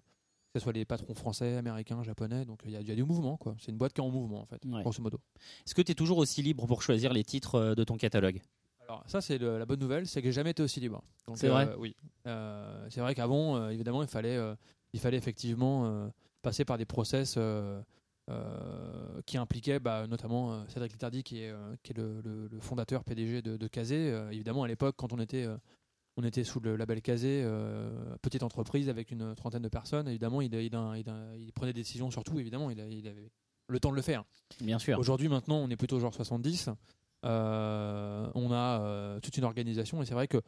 [0.53, 2.45] que ce soit les patrons français, américains, japonais.
[2.45, 3.55] Donc il y, a- il y a du mouvement, quoi.
[3.59, 4.81] C'est une boîte qui est en mouvement, en fait, Ouais.
[4.81, 5.19] grosso modo.
[5.65, 8.41] Est-ce que tu es toujours aussi libre pour choisir les titres euh, de ton catalogue?
[8.87, 11.01] Alors ça, c'est la bonne nouvelle, c'est que j'ai jamais été aussi libre.
[11.35, 11.95] C'est euh, vrai Oui.
[12.27, 14.53] Euh, c'est vrai qu'avant, euh, évidemment, il fallait, euh,
[14.91, 16.09] il fallait effectivement euh,
[16.41, 17.35] passer par des process.
[17.37, 17.81] euh,
[18.29, 22.47] euh, qui impliquaient bah, notamment euh, Cédric Littardi qui est, euh, qui est le, le-
[22.47, 24.11] le fondateur PDG de, de Kazé.
[24.11, 25.57] Euh, évidemment, à l'époque, quand on était, euh,
[26.17, 30.41] on était sous le label Kazé, euh, petite entreprise avec une trentaine de personnes, évidemment,
[30.41, 33.31] il, il, il- il prenait des décisions sur tout, évidemment, il, avait
[33.67, 34.23] le temps de le faire.
[34.59, 34.99] Bien sûr.
[34.99, 36.69] Aujourd'hui, maintenant, on est plutôt genre 70.
[37.23, 40.41] Euh, on a euh, toute une organisation et c'est vrai que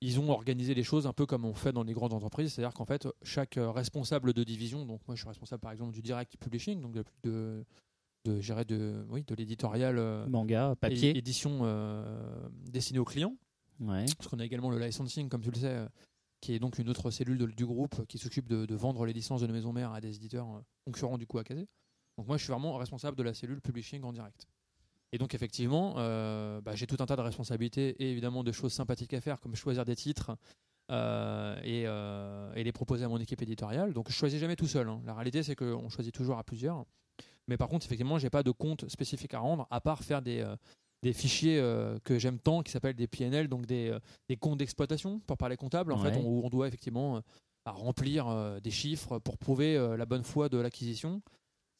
[0.00, 2.72] ils ont organisé les choses un peu comme on fait dans les grandes entreprises, c'est-à-dire
[2.72, 6.38] qu'en fait, chaque responsable de division, donc moi je suis responsable par exemple du direct
[6.38, 7.64] publishing, donc de, de,
[8.24, 9.96] de, de, oui, de l'éditorial
[10.30, 11.14] Manga, papier.
[11.18, 11.60] édition
[12.70, 13.36] destinée aux clients,
[14.16, 15.88] Parce qu'on a également le licensing, comme tu le sais, euh,
[16.40, 19.46] qui est donc une autre cellule du groupe qui s'occupe de, vendre les licences de
[19.46, 21.66] nos maisons mères à des éditeurs euh, concurrents du coup à Kazé.
[22.16, 24.46] Donc moi, je suis vraiment responsable de la cellule publishing en direct.
[25.12, 28.72] Et donc effectivement, euh, bah, j'ai tout un tas de responsabilités et évidemment de choses
[28.72, 30.36] sympathiques à faire, comme choisir des titres
[30.90, 33.92] euh, et, euh, les proposer à mon équipe éditoriale.
[33.92, 34.88] Donc je choisis jamais tout seul.
[34.88, 35.02] hein.
[35.04, 36.84] La réalité, c'est qu'on choisit toujours à plusieurs.
[37.48, 40.40] Mais par contre, effectivement, j'ai pas de compte spécifique à rendre, à part faire des,
[40.40, 40.54] euh,
[41.02, 43.98] des fichiers euh, que j'aime tant, qui s'appellent des PNL, donc des, euh,
[44.28, 46.12] des comptes d'exploitation, pour parler comptable, en Ouais.
[46.12, 47.20] fait, on- où on doit effectivement euh,
[47.66, 51.22] remplir des chiffres pour prouver la bonne foi de l'acquisition.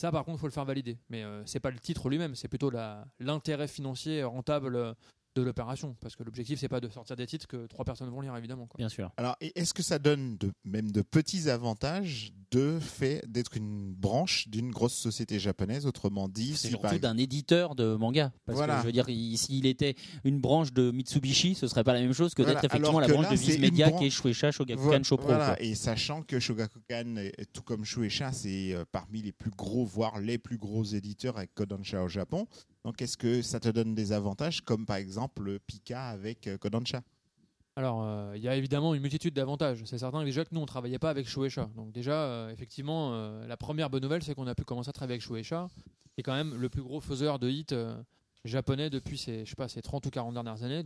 [0.01, 0.99] Ça, par contre, il faut le faire valider.
[1.09, 2.71] Mais euh, c'est pas le titre lui-même, c'est plutôt
[3.19, 4.95] l'intérêt financier rentable
[5.41, 5.97] de l'opération.
[6.01, 8.67] Parce que l'objectif, c'est pas de sortir des titres que trois personnes vont lire, évidemment.
[8.67, 8.79] quoi.
[8.79, 9.11] Bien sûr.
[9.17, 14.49] Alors, est-ce que ça donne de, même de petits avantages de fait d'être une branche
[14.49, 18.33] d'une grosse société japonaise, autrement dit, par surtout d'un éditeur de manga.
[18.45, 18.75] Parce Voilà.
[18.77, 22.01] que je veux dire, il- s'il était une branche de Mitsubishi, ce serait pas la
[22.01, 24.51] même chose que Voilà, d'être effectivement la branche là, de Viz Media qui est Shueisha,
[24.51, 25.29] Shogakukan, Shopro.
[25.29, 25.63] Voilà, quoi.
[25.63, 27.15] et sachant que Shogakukan,
[27.53, 31.55] tout comme Shueisha, c'est euh, parmi les plus gros, voire les plus gros éditeurs avec
[31.55, 32.47] Kodansha au Japon.
[32.85, 36.57] Donc, est-ce que ça te donne des avantages, comme par exemple le Pika avec euh,
[36.57, 37.03] Kodansha?
[37.77, 39.83] Alors, euh, il y a évidemment une multitude d'avantages.
[39.85, 41.71] C'est certain déjà que nous, on travaillait pas avec Shueisha.
[41.77, 43.13] Donc déjà, euh, effectivement,
[43.47, 45.69] la première bonne nouvelle, c'est qu'on a pu commencer à travailler avec Shueisha,
[46.15, 47.67] qui est quand même le plus gros faiseur de hits
[48.45, 50.83] japonais depuis je ces 30 ou 40 dernières années.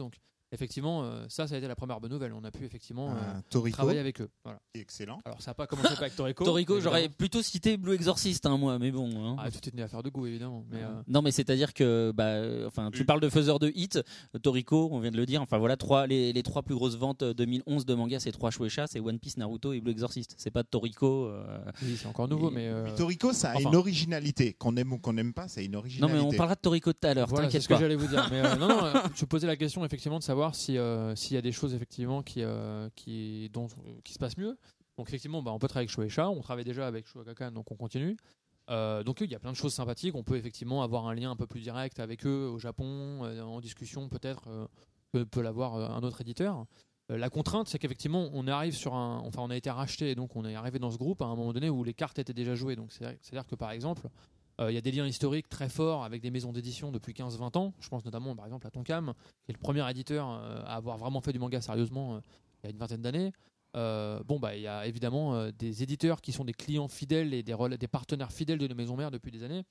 [0.55, 2.33] Effectivement, euh, ça, ça a été la première bonne nouvelle.
[2.33, 4.29] On a pu effectivement euh, Ah, travailler avec eux.
[4.45, 4.59] Voilà.
[4.75, 5.21] excellent.
[5.25, 6.45] Alors, ça n'a pas commencé avec Toriko.
[6.45, 9.11] Toriko, j'aurais plutôt cité Blue Exorcist, hein, moi, mais bon.
[9.17, 9.37] hein.
[9.39, 10.65] Ah, tout est une affaire de goût, évidemment.
[10.71, 14.01] Mais, euh, Non, mais c'est-à-dire que, bah, enfin, tu parles de faiseur de hits,
[14.43, 15.43] Toriko, on vient de le dire.
[15.43, 18.51] Enfin voilà, trois, les, les trois plus grosses ventes euh, 2011 de manga, c'est trois
[18.51, 20.35] Shueisha, c'est One Piece, Naruto et Blue Exorcist.
[20.39, 21.27] C'est pas Toriko.
[21.27, 22.69] euh, oui, c'est encore nouveau, Et- mais.
[22.69, 23.69] euh, Mais Toriko, ça a enfin.
[23.71, 24.55] une originalité.
[24.55, 26.19] Qu'on aime ou qu'on n'aime pas, c'est une Non, originalité.
[26.21, 27.29] mais on parlera de Toriko tout à l'heure.
[27.29, 27.81] Voilà, c'est T'inquiète ce que pas.
[27.81, 28.27] j'allais vous dire.
[28.31, 31.35] Mais euh, non, non, euh, je posais la question effectivement de savoir si euh, s'il
[31.35, 33.69] y a des choses effectivement qui euh, qui dont
[34.03, 34.59] qui se passent mieux.
[34.99, 37.77] Donc effectivement, bah, on peut travailler avec Shueisha, on travaille déjà avec Shuegakan, donc on
[37.77, 38.17] continue.
[38.71, 40.15] Euh, donc il y a plein de choses sympathiques.
[40.15, 43.61] On peut effectivement avoir un lien un peu plus direct avec eux au Japon, en
[43.61, 44.69] discussion peut-être
[45.13, 46.67] peut l'avoir un autre éditeur.
[47.11, 50.35] La contrainte, c'est qu'effectivement, on arrive sur un, enfin, on a été racheté, et donc
[50.37, 52.55] on est arrivé dans ce groupe à un moment donné où les cartes étaient déjà
[52.55, 52.77] jouées.
[52.77, 54.09] Donc c'est- c'est-à-dire que par exemple,
[54.61, 57.59] euh, il y a des liens historiques très forts avec des maisons d'édition depuis 15-20
[57.59, 57.75] ans.
[57.81, 60.97] Je pense notamment par exemple à Tonkam, qui est le premier éditeur euh, à avoir
[60.99, 62.21] vraiment fait du manga sérieusement euh,
[62.63, 63.33] il y a une vingtaine d'années.
[63.77, 67.35] Euh, bon, bah, il y a évidemment euh, des éditeurs qui sont des clients fidèles
[67.35, 67.55] et des,
[67.89, 69.63] partenaires fidèles de nos maisons mères depuis des années.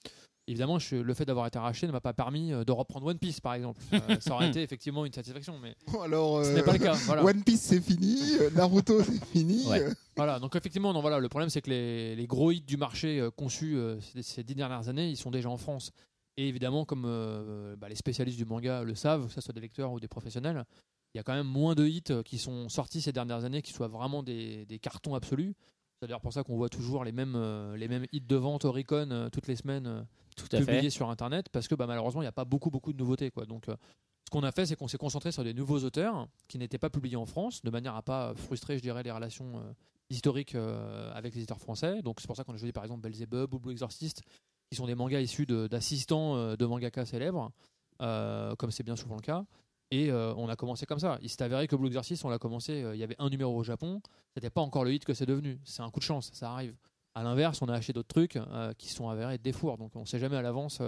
[0.45, 3.18] Évidemment, je- le fait d'avoir été racheté ne m'a pas permis euh, de reprendre One
[3.18, 3.80] Piece, par exemple.
[3.93, 6.93] Euh, ça aurait été effectivement une satisfaction, mais Alors, ce n'est pas le cas.
[7.06, 7.24] Voilà.
[7.24, 8.20] One Piece, c'est fini.
[8.54, 9.66] Naruto, c'est fini.
[9.68, 9.88] Ouais.
[10.18, 13.20] Voilà, donc effectivement, non, voilà, le problème c'est que les, les gros hits du marché
[13.20, 15.91] euh, conçus euh, ces, ces dix dernières années, ils sont déjà en France.
[16.36, 19.62] Et évidemment, comme euh, bah, les spécialistes du manga le savent, que ce soit des
[19.62, 20.66] lecteurs ou des professionnels,
[21.14, 23.61] il y a quand même moins de hits euh, qui sont sortis ces dernières années
[23.61, 25.55] qui soient vraiment des, des cartons absolus.
[26.03, 28.66] C'est d'ailleurs pour ça qu'on voit toujours les mêmes, euh, les mêmes hits de vente
[28.66, 30.01] Oricon euh, toutes les semaines euh,
[30.36, 30.89] Tout à publiés fait.
[30.89, 33.32] sur Internet parce que bah, malheureusement, il n'y a pas beaucoup, beaucoup de nouveautés.
[33.32, 33.45] Quoi.
[33.45, 36.78] Donc, ce qu'on a fait, c'est qu'on s'est concentré sur des nouveaux auteurs qui n'étaient
[36.78, 39.64] pas publiés en France, de manière à pas frustrer, je dirais, les relations
[40.09, 42.01] historiques avec les éditeurs français.
[42.01, 44.24] Donc, c'est pour ça qu'on a choisi par exemple Belzebub ou Blue Exorcist,
[44.70, 47.51] qui sont des mangas issus d'assistants de mangaka célèbres,
[47.99, 49.45] comme c'est bien souvent le cas.
[49.94, 51.20] Et euh, on a commencé comme ça.
[51.22, 53.56] Il s'est avéré que Blue Exorcist, on l'a commencé, euh, il y avait un numéro
[53.56, 54.02] au Japon.
[54.34, 55.60] C'était pas encore le hit que c'est devenu.
[55.66, 56.76] C'est un coup de chance, ça arrive.
[57.14, 59.78] À l'inverse, on a acheté d'autres trucs euh, qui sont avérés des fours.
[59.78, 60.82] Donc on sait jamais à l'avance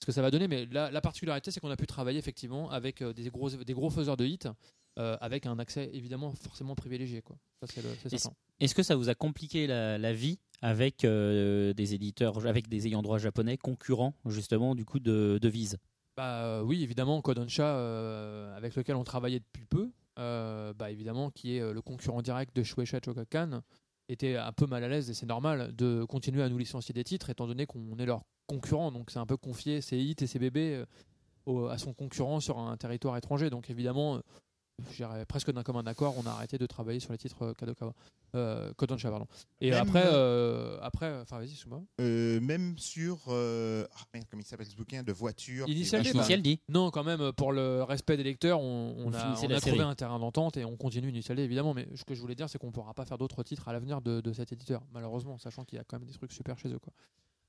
[0.00, 0.48] ce que ça va donner.
[0.48, 3.88] Mais la, la particularité, c'est qu'on a pu travailler effectivement avec des, gros, des gros
[3.88, 4.48] faiseurs de hits,
[4.96, 7.22] avec un accès évidemment forcément privilégié.
[7.22, 7.36] Quoi.
[7.60, 8.30] Ça, c'est.
[8.58, 13.02] Est-ce que ça vous a compliqué la, la vie avec des éditeurs, avec des ayants
[13.02, 15.78] droit japonais concurrents justement du coup de, de Vise?
[16.16, 21.30] Bah euh, oui, évidemment, Kodansha, euh, avec lequel on travaillait depuis peu, euh, bah évidemment,
[21.30, 23.62] qui est le concurrent direct de Shueisha Chogakan,
[24.08, 27.04] était un peu mal à l'aise et c'est normal de continuer à nous licencier des
[27.04, 28.92] titres étant donné qu'on est leur concurrent.
[28.92, 30.84] Donc c'est un peu confier ses hits et ses bébés
[31.46, 33.50] à son concurrent sur un territoire étranger.
[33.50, 34.20] Donc évidemment,
[35.28, 37.94] presque d'un commun accord, on a arrêté de travailler sur les titres euh, Kadokawa.
[38.34, 39.26] Euh, Kodansha, pardon.
[39.60, 41.54] Et Même- après, euh, après, enfin vas-y,
[42.00, 43.20] euh, même sur.
[43.28, 46.10] euh, ah, comment il s'appelle ce bouquin de voiture Initial D.
[46.10, 46.42] Initial.
[46.68, 49.80] Non, quand même, pour le respect des lecteurs, on, on a, on a trouvé série.
[49.80, 51.74] un terrain d'entente et on continue Initial D, évidemment.
[51.74, 53.72] Mais ce que je voulais dire, c'est qu'on ne pourra pas faire d'autres titres à
[53.72, 56.58] l'avenir de, de cet éditeur, malheureusement, sachant qu'il y a quand même des trucs super
[56.58, 56.78] chez eux.
[56.80, 56.92] Quoi.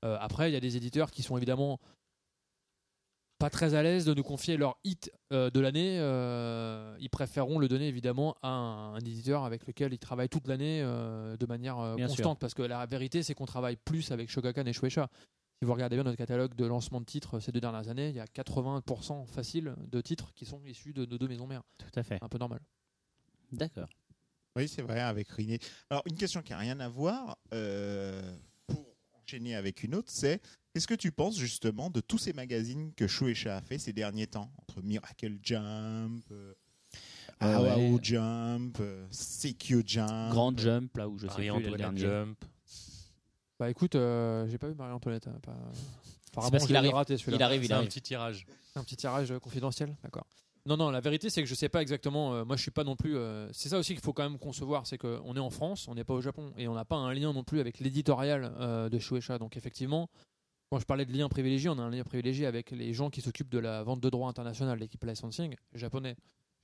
[0.04, 1.80] Euh, après, il y a des éditeurs qui sont évidemment
[3.38, 5.98] pas très à l'aise de nous confier leur hit euh, de l'année.
[6.00, 10.46] Euh, ils préféreront le donner évidemment à un, un éditeur avec lequel ils travaillent toute
[10.48, 12.38] l'année euh, de manière euh, constante.
[12.38, 15.08] Parce que la vérité, c'est qu'on travaille plus avec Shogakan et Shueisha.
[15.58, 18.14] Si vous regardez bien notre catalogue de lancement de titres ces deux dernières années, il
[18.14, 21.62] y a 80% facile de titres qui sont issus de nos deux maisons mères.
[21.78, 22.18] Tout à fait.
[22.22, 22.60] Un peu normal.
[23.52, 23.88] D'accord.
[24.56, 25.58] Oui, c'est vrai, avec Riné.
[25.90, 28.86] Alors, une question qui n'a rien à voir, euh, pour
[29.22, 30.40] enchaîner avec une autre, c'est
[30.76, 34.26] qu'est-ce que tu penses justement de tous ces magazines que Shueisha a fait ces derniers
[34.26, 34.50] temps?
[34.60, 36.52] Entre Miracle Jump, euh,
[37.40, 37.98] Ouais, ouais.
[38.02, 40.32] Jump, euh, Seikyo Jump.
[40.32, 42.00] Grand Jump là où je sais Marie-Antoinette plus le dernier.
[42.00, 42.44] Jump.
[43.58, 45.28] Bah écoute, euh, j'ai pas vu Marie-Antoinette.
[45.28, 45.52] hein, pas-
[46.32, 46.92] Apparemment, parce je qu'il l'ai arrive.
[46.92, 47.38] raté, celui-là.
[47.38, 47.88] Il arrive, il C'est un arrive.
[47.88, 48.46] petit tirage.
[48.74, 50.26] Un petit tirage euh, confidentiel, d'accord.
[50.66, 52.34] Non, non, la vérité, c'est que je sais pas exactement.
[52.34, 53.16] euh, moi, je suis pas non plus.
[53.16, 55.94] euh, c'est ça aussi qu'il faut quand même concevoir, c'est qu'on est en France, on
[55.94, 58.90] n'est pas au Japon, et on n'a pas un lien non plus avec l'éditorial euh,
[58.90, 59.38] de Shueisha.
[59.38, 60.10] Donc, effectivement,
[60.70, 63.20] quand je parlais de lien privilégié, on a un lien privilégié avec les gens qui
[63.20, 66.16] s'occupent de la vente de droits internationale, l'équipe licensing japonais,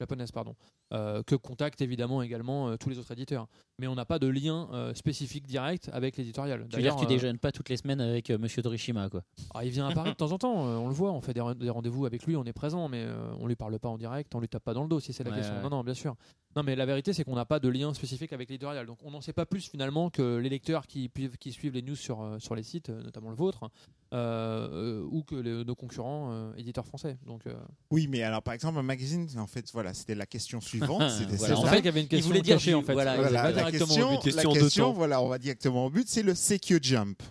[0.02, 0.54] japonaise, pardon,
[0.92, 3.46] euh, que contactent évidemment également euh, tous les autres éditeurs.
[3.78, 6.66] Mais on n'a pas de lien euh, spécifique direct avec l'éditorial.
[6.68, 9.08] Tu veux dire que tu euh, déjeunes pas toutes les semaines avec euh, Monsieur Torishima
[9.08, 9.22] quoi
[9.54, 11.34] ah, il vient à Paris de temps en temps, euh, on le voit, on fait
[11.34, 13.06] des, re- des rendez-vous avec lui, on est présent, mais
[13.40, 15.24] on lui parle pas en direct, on lui tape pas dans le dos si c'est
[15.24, 15.56] la Ouais, question.
[15.56, 15.62] ouais.
[15.62, 16.14] Non, non, bien sûr.
[16.56, 18.86] Non, mais la vérité, c'est qu'on n'a pas de lien spécifique avec l'éditorial.
[18.86, 21.96] Donc on n'en sait pas plus finalement que les lecteurs qui, qui suivent les news
[21.96, 23.70] sur, sur les sites, notamment le vôtre,
[24.12, 24.68] euh,
[25.02, 27.16] euh, ou que les- nos concurrents euh, éditeurs français.
[27.26, 27.54] Donc euh,
[27.90, 31.02] Oui, mais alors par exemple, un magazine, en fait, voilà, c'était la question suivante.
[31.18, 32.92] C'était Voilà, c'est en fait qu'il y avait une question voulait dire cachée en fait.
[32.92, 37.22] voilà, la question, la question, voilà, on va directement au but, c'est le Seikyo Jump.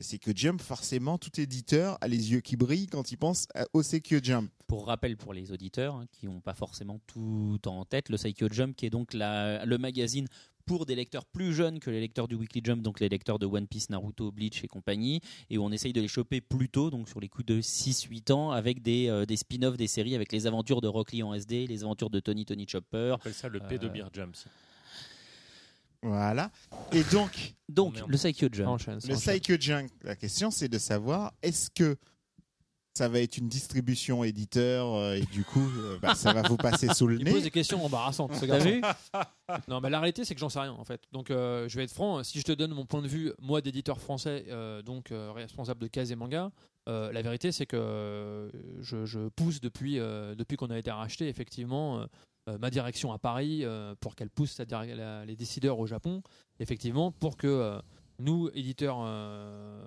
[0.00, 3.64] C'est que Jump, forcément, tout éditeur a les yeux qui brillent quand il pense à-
[3.72, 4.50] au Seikyo Jump.
[4.66, 8.48] Pour rappel pour les auditeurs hein, qui n'ont pas forcément tout en tête, le Saikyo
[8.50, 10.26] Jump qui est donc la- le magazine
[10.66, 13.44] pour des lecteurs plus jeunes que les lecteurs du Weekly Jump, donc les lecteurs de
[13.44, 16.88] One Piece, Naruto, Bleach et compagnie, et où on essaye de les choper plus tôt,
[16.88, 20.32] donc sur les coups de 6-8 ans, avec des, euh, des spin-offs des séries, avec
[20.32, 23.10] les aventures de Rock Lee en SD, les aventures de Tony Tony Chopper.
[23.10, 24.34] On appelle ça le P de Euh, Beer Jump.
[26.02, 26.50] Voilà.
[26.92, 28.16] Et donc, Donc, le.
[28.66, 29.16] Enchaîne, ça le.
[29.16, 31.96] Saikyo Jump, la question c'est de savoir est-ce que
[32.96, 36.56] ça va être une distribution éditeur euh, et du coup euh, bah, ça va vous
[36.56, 38.80] passer sous le Il pose nez des questions embarrassantes, ce garçon.
[39.68, 41.02] Non, mais la réalité, c'est que j'en sais rien en fait.
[41.12, 42.22] Donc, euh, je vais être franc.
[42.24, 45.80] Si je te donne mon point de vue, moi d'éditeur français, euh, donc euh, responsable
[45.80, 46.50] de case et manga,
[46.88, 48.48] euh, la vérité, c'est que euh,
[48.80, 52.06] je, je pousse depuis, euh, depuis qu'on a été racheté, effectivement, euh,
[52.48, 55.86] euh, ma direction à Paris euh, pour qu'elle pousse la dir- la- les décideurs au
[55.86, 56.22] Japon,
[56.58, 57.78] effectivement, pour que euh,
[58.18, 59.82] nous, éditeurs, euh,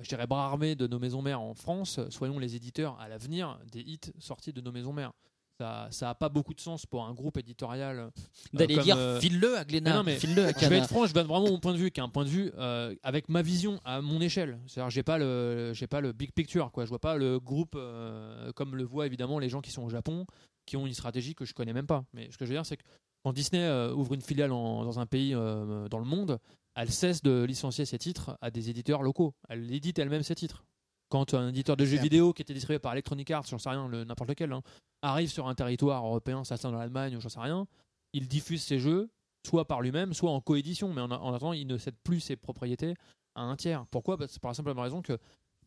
[0.00, 3.58] je dirais bras armés de nos maisons mères en France, soyons les éditeurs à l'avenir
[3.70, 5.12] des hits sortis de nos maisons mères.
[5.60, 8.10] Ça, ça a pas beaucoup de sens pour un groupe éditorial euh,
[8.52, 11.12] D'aller dire euh, file-le à Glénat, non, mais file-le à je vais être franc, je
[11.14, 12.52] donne vraiment mon point de vue, qui est un point de vue
[13.02, 14.60] avec ma vision à mon échelle.
[14.66, 16.84] C'est-à-dire, j'ai pas le, j'ai pas le big picture, quoi.
[16.84, 17.76] Je vois pas le groupe
[18.54, 20.26] comme le voient évidemment les gens qui sont au Japon,
[20.64, 22.04] qui ont une stratégie que je connais même pas.
[22.12, 22.84] Mais ce que je veux dire, c'est que
[23.24, 26.38] quand Disney ouvre une filiale en- dans un pays dans le monde,
[26.80, 29.34] elle cesse de licencier ses titres à des éditeurs locaux.
[29.48, 30.64] Elle édite elle-même ses titres.
[31.10, 33.88] Quand un éditeur de jeux vidéo qui était distribué par Electronic Arts, j'en sais rien,
[33.88, 34.62] le- n'importe lequel, hein,
[35.02, 37.66] arrive sur un territoire européen, ça dans l'Allemagne ou j'en sais rien,
[38.12, 39.08] il diffuse ses jeux
[39.46, 42.36] soit par lui-même, soit en coédition, mais en, en attendant, il ne cède plus ses
[42.36, 42.94] propriétés
[43.34, 43.86] à un tiers.
[43.90, 44.18] Pourquoi?
[44.18, 45.16] Parce- C'est par la simple raison que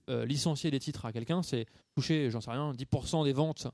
[0.10, 3.68] euh, licencier des titres à quelqu'un, c'est toucher, j'en sais rien, 10% des ventes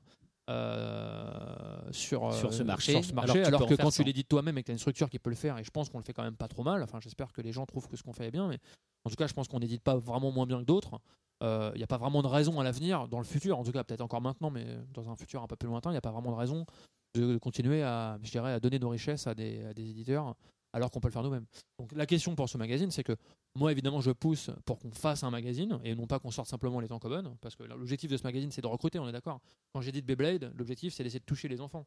[0.48, 4.04] euh, sur, euh, Sur ce marché, sur ce alors marché, que alors quand tu 100.
[4.04, 5.88] l'édites toi-même et que tu as une structure qui peut le faire, et je pense
[5.88, 7.96] qu'on le fait quand même pas trop mal, enfin j'espère que les gens trouvent que
[7.96, 8.58] ce qu'on fait est bien, mais
[9.04, 11.00] en tout cas je pense qu'on n'édite pas vraiment moins bien que d'autres.
[11.40, 13.84] Il n'y a pas vraiment de raison à l'avenir, dans le futur, en tout cas
[13.84, 16.10] peut-être encore maintenant, mais dans un futur un peu plus lointain, il n'y a pas
[16.10, 16.66] vraiment de raison
[17.14, 20.34] de continuer à, je dirais, à donner nos richesses à des, à des éditeurs
[20.78, 21.44] alors qu'on peut le faire nous-mêmes.
[21.78, 23.14] Donc la question pour ce magazine, c'est que
[23.54, 26.80] moi évidemment je pousse pour qu'on fasse un magazine et non pas qu'on sorte simplement
[26.80, 29.40] les tankobon, parce que l'objectif de ce magazine c'est de recruter, on est d'accord.
[29.72, 31.84] Quand j'ai dit Beyblade, l'objectif c'est d'essayer de toucher les enfants.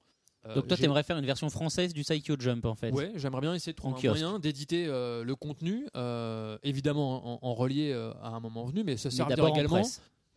[0.47, 2.91] Euh, Donc toi, t'aimerais faire une version française du Saikyo Jump en fait.
[2.91, 4.21] Ouais, j'aimerais bien essayer de trouver un kiosque.
[4.21, 8.97] moyen d'éditer euh, le contenu, euh, évidemment en, en relié à un moment venu, mais
[8.97, 9.83] se servir également.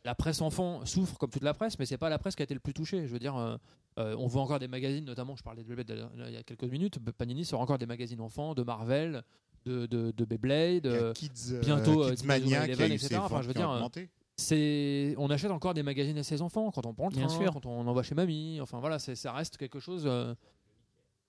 [0.04, 0.10] Presse.
[0.10, 2.44] La presse enfant souffre comme toute la presse, mais c'est pas la presse qui a
[2.44, 3.06] été le plus touchée.
[3.06, 3.56] Je veux dire, euh,
[3.98, 6.64] euh, on voit encore des magazines, notamment, je parlais de Beyblade il y a quelques
[6.64, 9.22] minutes, Panini sort encore des magazines enfants, de Marvel,
[9.64, 10.86] de, de, de Beyblade.
[10.86, 13.16] Euh, Kids, bientôt, euh, Kids Mania Eleven, etc.
[13.22, 13.88] Enfin, je veux dire,
[14.36, 17.38] c'est on achète encore des magazines à ses enfants quand on prend le Bien train,
[17.38, 17.52] sûr.
[17.52, 18.58] quand on envoie chez mamie.
[18.60, 20.02] Enfin voilà, c'est- ça reste quelque chose.
[20.06, 20.34] euh,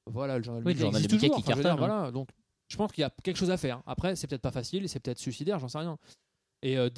[0.08, 1.36] voilà, le journal, Oui, le Mickey journal de toujours.
[1.44, 1.76] qui Enfin, dire, hein.
[1.76, 2.30] voilà, donc
[2.68, 3.82] je pense qu'il y a quelque chose à faire.
[3.86, 5.98] Après, c'est peut-être pas facile, c'est peut-être suicidaire, j'en sais rien.
[6.64, 6.90] Et euh,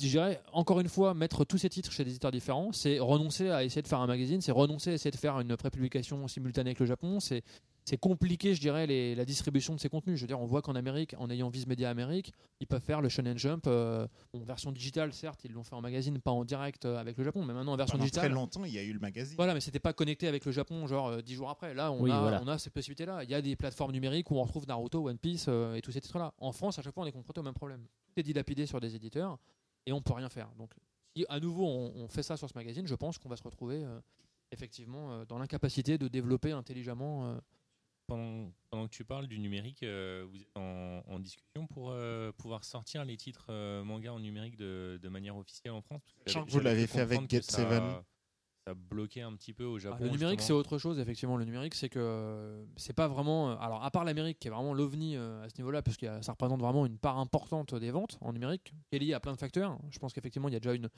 [0.00, 3.50] je dirais encore une fois, mettre tous ces titres chez des éditeurs différents, c'est renoncer
[3.50, 6.70] à essayer de faire un magazine, c'est renoncer à essayer de faire une prépublication simultanée
[6.70, 7.42] avec le Japon, c'est
[7.84, 10.16] c'est compliqué, je dirais, les- la distribution de ces contenus.
[10.18, 13.00] Je veux dire, on voit qu'en Amérique, en ayant Viz Media Amérique, ils peuvent faire
[13.00, 16.44] le Shonen Jump euh, en version digitale, certes, ils l'ont fait en magazine, pas en
[16.44, 18.26] direct euh, avec le Japon, mais maintenant en version Pendant digitale.
[18.26, 19.36] très longtemps, il y a eu le magazine.
[19.38, 21.72] Voilà, mais c'était pas connecté avec le Japon, genre euh, dix jours après.
[21.72, 22.42] Là, on, Oui, a, voilà.
[22.44, 23.24] on a cette possibilité-là.
[23.24, 25.92] Il y a des plateformes numériques où on retrouve Naruto, One Piece euh, et tous
[25.92, 26.34] ces titres-là.
[26.36, 27.80] En France, à chaque fois, on est confronté au même problème.
[28.14, 29.38] Tout est dilapidé sur des éditeurs
[29.88, 30.48] et on peut rien faire.
[30.58, 30.72] Donc,
[31.16, 33.42] si à nouveau on, on fait ça sur ce magazine, je pense qu'on va se
[33.42, 34.00] retrouver euh,
[34.52, 37.26] effectivement euh, dans l'incapacité de développer intelligemment.
[37.26, 37.38] euh,
[38.06, 42.32] Pendant, pendant que tu parles du numérique, euh, vous êtes en, en discussion pour euh,
[42.32, 46.00] pouvoir sortir les titres euh, manga en numérique de, de manière officielle en France?
[46.04, 48.02] Parce que Sachant que vous l'avez fait avec Get ça- Seven.
[48.68, 49.96] Ça bloquait un petit peu au Japon.
[49.98, 51.38] Ah, le numérique, c'est autre chose, effectivement.
[51.38, 53.52] Le numérique, c'est que euh, c'est pas vraiment.
[53.52, 56.06] euh, Alors, à part l'Amérique, qui est vraiment l'ovni euh, à ce niveau-là, parce que
[56.20, 59.32] ça représente vraiment une part importante des ventes en numérique, qui est liée à plein
[59.32, 59.78] de facteurs.
[59.90, 60.88] Je pense qu'effectivement, il y a déjà une,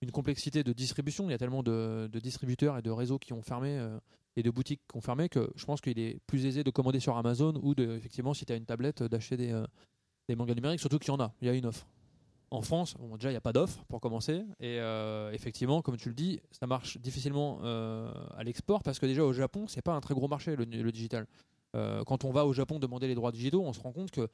[0.00, 1.28] une complexité de distribution.
[1.28, 4.00] Il y a tellement de, de distributeurs et de réseaux qui ont fermé euh,
[4.34, 6.98] et de boutiques qui ont fermé que je pense qu'il est plus aisé de commander
[6.98, 9.64] sur Amazon ou de, effectivement, si tu as une tablette, d'acheter des, euh,
[10.28, 11.32] des mangas numériques, surtout qu'il y en a.
[11.40, 11.86] Il y a une offre.
[12.52, 14.44] En France, déjà, il n'y a pas d'offre pour commencer.
[14.60, 19.06] Et euh, effectivement, comme tu le dis, ça marche difficilement euh, à l'export parce que
[19.06, 21.26] déjà au Japon, c'est pas un très gros marché le, digital.
[21.74, 24.28] Euh, quand on va au Japon demander les droits digitaux, on se rend compte que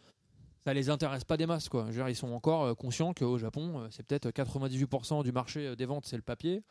[0.66, 1.68] ça les intéresse pas des masses.
[1.68, 1.86] Quoi.
[2.08, 6.22] Ils sont encore conscients qu'au Japon, c'est peut-être 98% du marché des ventes, c'est le
[6.22, 6.64] papier,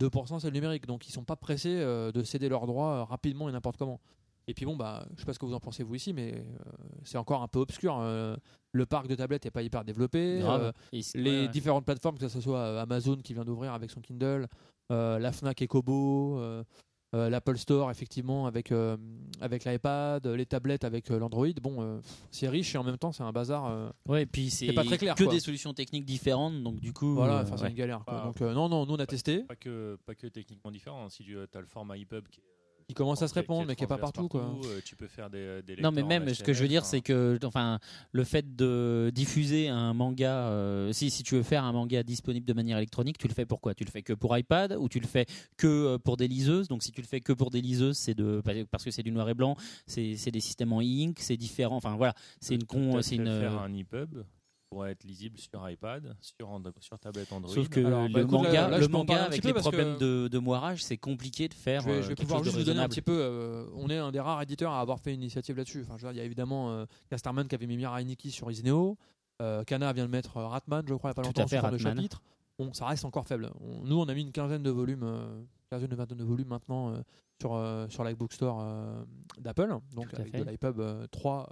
[0.00, 0.86] 2% c'est le numérique.
[0.86, 4.00] Donc ils sont pas pressés de céder leurs droits rapidement et n'importe comment.
[4.50, 6.34] Et puis bon, bah, je sais pas ce que vous en pensez vous ici, mais
[6.34, 6.42] euh,
[7.04, 7.96] c'est encore un peu obscur.
[8.00, 8.36] euh,
[8.72, 10.38] le parc de tablettes est pas hyper développé.
[10.40, 10.62] Grave.
[10.62, 11.48] euh, les ouais, ouais.
[11.48, 14.48] différentes plateformes, que ce soit euh, Amazon qui vient d'ouvrir avec son Kindle,
[14.90, 16.64] euh, la Fnac et Kobo, euh,
[17.14, 18.96] euh, l'Apple Store effectivement avec euh,
[19.40, 21.46] avec l'iPad, les tablettes avec euh, l'Android.
[21.62, 22.00] Bon, euh,
[22.32, 23.66] c'est riche et en même temps c'est un bazar.
[23.66, 25.32] euh, Ouais, et puis c'est pas très clair, que quoi.
[25.32, 27.14] des solutions techniques différentes, donc du coup.
[27.14, 27.68] voilà, euh, c'est ouais.
[27.70, 28.04] une galère.
[28.04, 28.20] quoi.
[28.22, 29.42] Ah, Donc euh, non, non, nous on a testé.
[29.44, 31.08] Pas que, pas que techniquement différent.
[31.08, 32.40] Si tu as le format EPUB qui,
[32.90, 34.56] Il commence à se qui répondre, mais qui est pas partout quoi.
[34.64, 37.00] euh, tu peux faire des, des Non, mais même, ce que je veux dire, c'est
[37.00, 37.78] que, enfin,
[38.12, 42.46] le fait de diffuser un manga, euh, si, si tu veux faire un manga disponible
[42.46, 44.88] de manière électronique, tu le fais pour quoi Tu le fais que pour iPad ou
[44.88, 45.26] tu le fais
[45.56, 46.68] que euh, pour des liseuses?
[46.68, 49.12] Donc, si tu le fais que pour des liseuses, c'est de parce que c'est du
[49.12, 51.76] noir et blanc, c'est c'est des systèmes en e-ink, c'est différent.
[51.76, 53.26] Enfin, voilà, c'est une con, c'est une.
[53.26, 54.24] faire euh, un EPUB
[54.70, 57.52] pour être lisible sur iPad, sur, And- sur tablette Android.
[57.52, 60.28] Sauf que Alors, bah, le écoute, manga, là- là, le avec les problèmes que- de,
[60.28, 61.80] de moirage, c'est compliqué de faire.
[61.80, 63.18] Je vais, euh, je vais quelque pouvoir chose juste de vous donner un petit peu.
[63.20, 65.84] euh, on est un des rares éditeurs à avoir fait une initiative là-dessus.
[65.88, 68.96] Enfin, il y a évidemment euh, Casterman qui avait mis Mirai Nikki sur Isineo.
[69.42, 71.56] Euh, Kana vient de mettre euh, Ratman, je crois, il n'y a pas longtemps, fait,
[71.56, 71.80] de Ratman.
[71.80, 72.22] chapitre.
[72.56, 73.50] Bon, ça reste encore faible.
[73.60, 76.90] On- nous, on a mis une quinzaine de volumes, euh, quinzaine, vingtaine de volumes maintenant
[76.92, 77.00] euh,
[77.40, 79.02] sur, euh, sur l'iBook Store euh,
[79.38, 79.74] d'Apple.
[79.94, 80.44] Donc, avec fait.
[80.44, 81.48] de l'iPub euh, 3.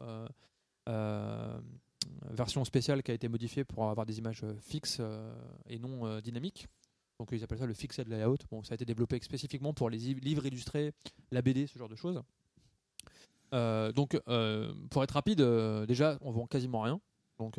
[2.30, 5.32] Version spéciale qui a été modifiée pour avoir des images euh, fixes euh,
[5.66, 6.66] et non euh, dynamiques.
[7.18, 8.36] Donc ils appellent ça le fixed layout.
[8.50, 10.92] Bon, ça a été développé spécifiquement pour les livres illustrés,
[11.32, 12.22] la BD, ce genre de choses.
[13.54, 17.00] Euh, donc euh, pour être rapide, euh, déjà on vend quasiment rien.
[17.38, 17.56] Donc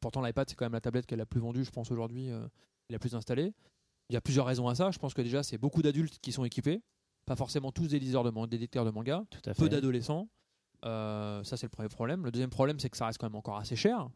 [0.00, 2.30] pourtant l'iPad c'est quand même la tablette qui est la plus vendue, je pense aujourd'hui,
[2.88, 3.52] la plus installée.
[4.10, 4.90] Il y a plusieurs raisons à ça.
[4.92, 6.80] Je pense que déjà c'est beaucoup d'adultes qui sont équipés,
[7.26, 10.28] pas forcément tous des liseurs de man- des lecteurs de manga Tout à peu d'adolescents.
[10.84, 12.24] Euh, ça, c'est le premier problème.
[12.24, 14.08] Le deuxième problème, c'est que ça reste quand même encore assez cher.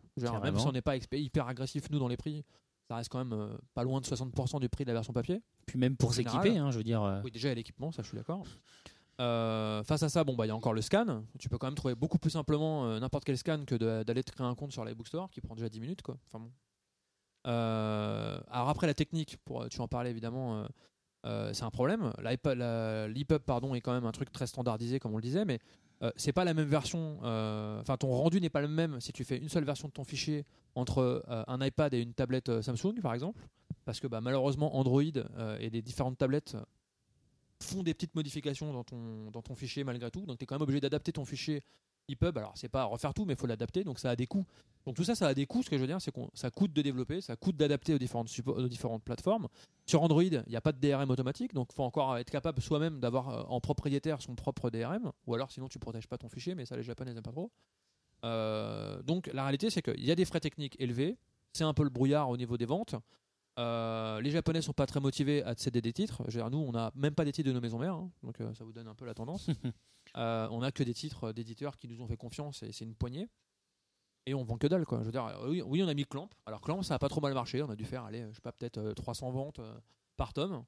[0.43, 2.45] Même si on n'est pas hyper agressif, nous, dans les prix,
[2.89, 5.43] ça reste quand même euh, pas loin de 60% du prix de la version papier.
[5.67, 7.03] Puis même pour s'équiper, hein, je veux dire.
[7.03, 8.45] euh, Oui, déjà, il y a l'équipement, ça, je suis d'accord.
[9.19, 11.25] Face à ça, bon, bah, il y a encore le scan.
[11.39, 14.47] Tu peux quand même trouver beaucoup plus simplement n'importe quel scan que d'aller te créer
[14.47, 16.03] un compte sur l'iBook Store qui prend déjà 10 minutes.
[16.03, 16.17] Quoi.
[16.29, 16.51] Enfin, bon.
[17.45, 20.67] Alors après, la technique, pour, tu en parlais évidemment,
[21.25, 22.13] euh, c'est un problème.
[22.19, 25.59] L'EPUB pardon, est quand même un truc très standardisé, comme on le disait, mais
[26.03, 27.19] euh, c'est pas la même version.
[27.23, 29.93] euh, Enfin, ton rendu n'est pas le même si tu fais une seule version de
[29.93, 30.45] ton fichier
[30.75, 33.41] entre euh, un iPad et une tablette Samsung, par exemple.
[33.85, 36.57] Parce que bah, malheureusement, Android et les différentes tablettes
[37.61, 40.27] font des petites modifications dans ton, dans ton fichier malgré tout.
[40.27, 41.63] Donc tu es quand même obligé d'adapter ton fichier
[42.09, 42.39] EPUB.
[42.39, 43.85] Alors c'est pas refaire tout, mais il faut l'adapter.
[43.85, 44.45] Donc ça a des coûts.
[44.87, 45.63] Donc tout ça, ça a des coûts.
[45.63, 47.99] Ce que je veux dire, c'est que ça coûte de développer, ça coûte d'adapter aux
[47.99, 49.49] différentes, plateformes.
[49.87, 51.55] Sur Android, il n'y a pas de DRM automatique.
[51.55, 55.13] Donc il faut encore être capable soi-même d'avoir euh, en propriétaire son propre DRM.
[55.27, 57.51] Ou alors sinon tu protèges pas ton fichier, mais ça les Japonais n'aiment pas trop.
[58.25, 61.17] Euh, donc la réalité, c'est qu'il y a des frais techniques élevés.
[61.53, 62.95] C'est un peu le brouillard au niveau des ventes.
[63.59, 66.23] Euh, les Japonais sont pas très motivés à céder des titres.
[66.29, 68.11] Je veux dire, nous, on n'a même pas des titres de nos maisons mères, hein.
[68.23, 69.51] donc ça vous donne un peu la tendance.
[70.17, 72.95] Euh, on a que des titres d'éditeurs qui nous ont fait confiance et c'est une
[72.95, 73.29] poignée.
[74.27, 75.01] Et on vend que dalle, quoi.
[75.01, 76.29] Je veux dire, euh, oui, oui, on a mis Clamp.
[76.47, 77.63] Alors Clamp, ça a pas trop mal marché.
[77.63, 79.75] On a dû faire, allez, je sais pas, peut-être euh, 300 ventes euh,
[80.17, 80.65] par tome.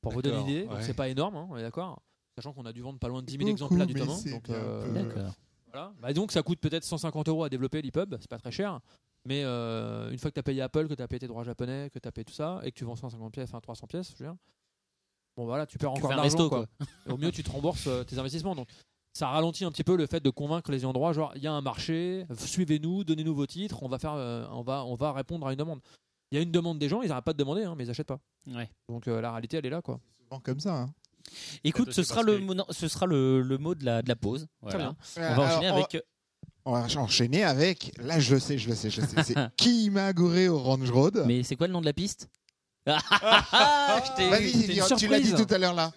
[0.00, 0.82] Pour vous donner une D'accord, idée, donc ouais.
[0.82, 2.02] c'est pas énorme, hein, on est d'accord.
[2.34, 4.30] Sachant qu'on a dû vendre pas loin de 10 000 Beaucoup, exemplaires du tome.
[4.30, 5.30] Donc, euh,
[5.70, 5.92] voilà.
[6.00, 8.80] Bah, donc ça coûte peut-être 150 euros à développer l'EPUB, c'est pas très cher.
[9.26, 11.44] Mais euh, une fois que tu as payé Apple, que tu as payé tes droits
[11.44, 13.86] japonais, que tu as payé tout ça, et que tu vends 150 pièces, enfin 300
[13.88, 14.36] pièces, je veux dire,
[15.40, 16.36] bon voilà, tu perds Tu encore de un l'argent.
[16.38, 16.66] resto, Quoi.
[17.06, 18.54] Et au mieux, tu te rembourses euh, tes investissements.
[18.54, 18.68] Donc
[19.12, 21.52] ça ralentit un petit peu le fait de convaincre les endroits, genre il y a
[21.52, 25.46] un marché, suivez-nous, donnez-nous vos titres, on va, faire, euh, on, va, on va répondre
[25.46, 25.80] à une demande.
[26.30, 27.90] Il y a une demande des gens, ils n'arrêtent pas de demander, hein, mais ils
[27.90, 28.20] achètent pas.
[28.46, 28.70] Ouais.
[28.88, 29.82] Donc euh, la réalité, elle est là.
[29.82, 29.98] quoi.
[30.22, 30.74] Souvent comme ça.
[30.76, 30.90] hein.
[31.64, 34.08] Écoute, ce sera, le, que- mot- non, ce sera le, le mot de la, de
[34.08, 34.46] la pause.
[34.62, 34.78] Voilà.
[34.78, 34.96] bien.
[35.16, 35.98] On va Alors, enchaîner on- avec.
[36.64, 37.92] On va enchaîner avec.
[37.98, 39.22] Là, je le sais, je le sais, je le sais.
[39.24, 41.24] C'est Kimagure Orange Road.
[41.26, 42.28] Mais c'est quoi le nom de la piste?
[42.86, 44.30] Je t'ai eu.
[44.30, 45.92] Vas-y, tu l'as dit tout à l'heure là.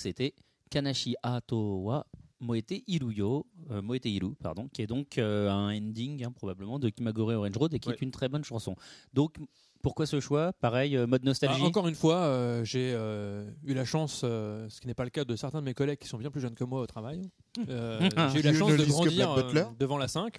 [0.00, 0.34] Donc c'était
[0.70, 2.06] Kanashi Ato wa
[2.40, 6.88] Moete Iruyo, euh, Moete Iru, pardon, qui est donc euh, un ending hein, probablement de
[6.88, 8.76] Kimagure Orange Road et qui est une très bonne chanson.
[9.12, 9.36] Donc
[9.82, 10.54] pourquoi ce choix?
[10.54, 11.60] Pareil, euh, mode nostalgie?
[11.62, 15.04] Ah, encore une fois, euh, j'ai euh, eu la chance, euh, ce qui n'est pas
[15.04, 16.86] le cas de certains de mes collègues qui sont bien plus jeunes que moi au
[16.86, 17.28] travail.
[17.68, 18.00] Euh,
[18.32, 20.38] j'ai eu la chance de grandir euh, devant la 5.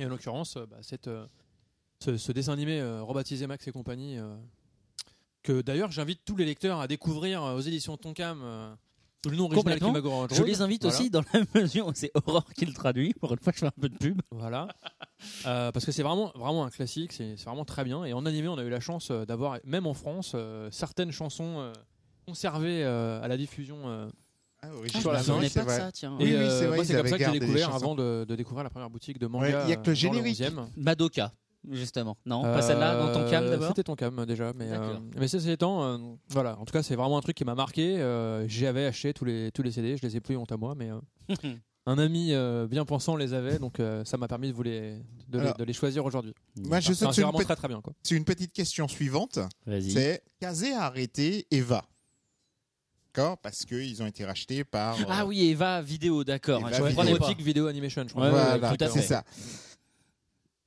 [0.00, 1.26] Et en l'occurrence, euh, bah, cette, euh,
[2.00, 4.34] ce, ce dessin animé euh, rebaptisé Max et compagnie, euh,
[5.44, 8.40] que d'ailleurs j'invite tous les lecteurs à découvrir euh, aux éditions Tonkam.
[8.42, 8.74] euh,
[9.26, 10.26] le nom original Complètement.
[10.30, 10.98] Je les invite Voilà.
[10.98, 13.14] aussi dans la mesure où c'est Aurore qui le traduit.
[13.14, 14.20] Pour une fois, je fais un peu de pub.
[14.30, 14.68] Voilà.
[15.46, 18.04] Euh, parce que c'est vraiment, vraiment un classique, c'est vraiment très bien.
[18.04, 21.54] Et en animé, on a eu la chance d'avoir, même en France, euh, certaines chansons
[21.58, 21.72] euh,
[22.26, 23.78] conservées euh, à la diffusion.
[23.86, 24.10] euh,
[24.62, 25.78] Ah, Ah, me la c'est pas vrai.
[25.78, 26.16] ça, tiens.
[26.20, 28.90] Oui, et, oui, c'est comme ça que j'ai découvert avant de, de découvrir la première
[28.90, 29.46] boutique de manga.
[29.46, 30.38] Ouais, il y a que le générique.
[30.38, 30.66] 11e.
[30.76, 31.32] Madoka,
[31.70, 32.16] justement.
[32.26, 35.28] Non, pas celle-là, dans ton cam Euh, d'abord C'était ton cam déjà, mais, euh, mais
[35.28, 35.98] ceci étant, euh,
[36.30, 36.58] voilà.
[36.58, 38.00] En tout cas, c'est vraiment un truc qui m'a marqué.
[38.00, 40.74] Euh, J'avais acheté tous les tous les CD, je les ai plus honte à moi,
[40.76, 40.98] mais euh,
[41.86, 44.96] un ami euh, bien pensant les avait, donc euh, ça m'a permis de vous les
[45.28, 46.34] de, les, Alors, de les choisir aujourd'hui.
[46.56, 47.92] Moi, je Enfin, saute c'est vraiment très très bien quoi.
[48.02, 49.38] sur une petite question suivante.
[49.66, 51.84] C'est Kazé a arrêté Eva.
[53.16, 53.38] D'accord?
[53.38, 54.98] Parce qu'ils ont été rachetés par.
[54.98, 56.66] euh, Ah oui, Eva vidéo, d'accord.
[56.66, 57.16] Vidéo.
[57.38, 58.24] Video Animation, je crois.
[58.24, 59.22] Ouais, voilà, c'est ça.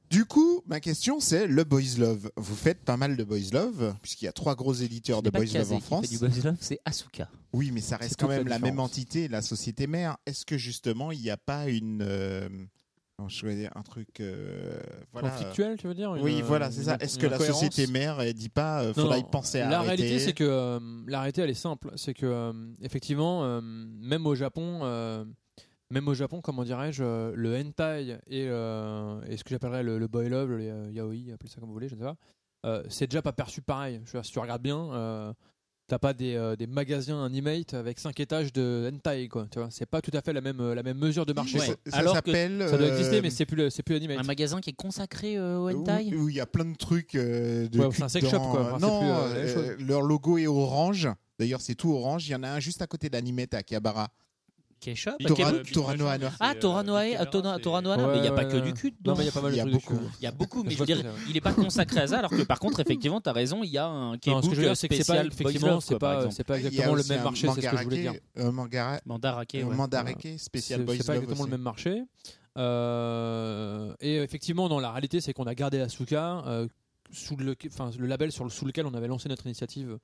[0.09, 2.31] Du coup, ma question c'est le Boys Love.
[2.37, 5.45] Vous faites pas mal de Boys Love, puisqu'il y a trois gros éditeurs de Boys
[5.53, 6.05] Love en qui France.
[6.07, 7.29] fait du Boys Love, c'est Asuka.
[7.53, 10.17] Oui, mais ça reste quand la même la même entité, la société mère.
[10.25, 12.01] Est-ce que justement, il n'y a pas une.
[12.01, 12.47] euh,
[13.17, 14.19] comment je vais dire un truc.
[14.21, 14.79] euh,
[15.11, 15.29] voilà.
[15.29, 16.95] Conflictuel, tu veux dire une- Oui, voilà, c'est ça.
[17.01, 19.27] Est-ce que la société mère, elle dit pas, euh, Non, faudrait non.
[19.27, 21.91] y penser à La arrêter réalité, c'est que euh, la réalité, elle est simple.
[21.97, 25.25] C'est que euh, effectivement, euh, même au Japon, euh,
[25.89, 29.97] même au Japon, comment dirais-je, euh, le hentai et, euh, et ce que j'appellerais le,
[29.99, 32.15] le boy love, le euh, yaoi, appelez ça comme vous voulez, je ne sais pas.
[32.65, 34.01] euh, c'est déjà pas perçu pareil.
[34.05, 35.31] Je veux dire, si tu regardes bien, euh,
[35.87, 39.47] t'as pas des, euh, des magasins animate avec 5 étages de hentai, quoi.
[39.49, 41.59] Tu vois, c'est pas tout à fait la même, la même mesure de marché.
[41.59, 42.65] Ça, ça Alors que s'appelle.
[42.67, 44.19] Ça doit euh, exister, mais c'est plus, c'est plus animate.
[44.19, 46.13] Un magasin qui est consacré euh, au hentai?
[46.13, 48.73] Où il y a plein de trucs euh, de Ouais, c'est un sex shop, quoi.
[48.75, 51.07] Enfin, c'est non, plus, euh, euh, leur logo est orange.
[51.39, 52.27] D'ailleurs, c'est tout orange.
[52.27, 54.09] Il y en a un juste à côté d'Animate à Akihabara.
[54.79, 56.17] Kesha Big Tora- Camera, Big Toranoa.
[56.17, 58.27] Camera, Ah, c'est, euh, Toranoa, Big ah, Camera, Tona- c'est- Toranoa, Ouais, mais il n'y
[58.27, 59.99] a pas que du cul Non, mais il y a pas mal de beaucoup.
[60.19, 62.31] Il y a beaucoup, mais Je veux dire, il n'est pas consacré à ça, alors
[62.31, 64.63] que par contre, effectivement, tu as raison, il y a un K-book que je veux
[64.63, 67.47] dire, c'est que c'est pas spécial effectivement, c'est pas, c'est pas exactement le même marché,
[67.55, 68.13] c'est ce que je voulais dire.
[68.37, 69.57] Euh, Mangara- Mandarake.
[69.63, 72.03] Mandarake, spécial C'est Boys c'est pas exactement le même marché.
[72.57, 76.67] Euh, et effectivement, dans la réalité, c'est qu'on a gardé Asuka euh,
[77.11, 79.97] sous le, enfin, le label sur le, sous lequel on avait lancé notre initiative euh,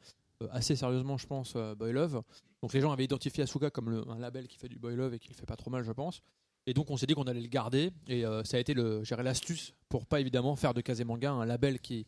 [0.52, 2.22] assez sérieusement, je pense, euh, Boy Love.
[2.62, 5.20] Donc les gens avaient identifié Asuka comme un label qui fait du Boy Love et
[5.20, 6.22] qui le fait pas trop mal, je pense.
[6.66, 9.74] Et donc on s'est dit qu'on allait le garder et euh, ça a été l'astuce
[9.90, 12.08] pour pas évidemment faire de Kazemanga un label qui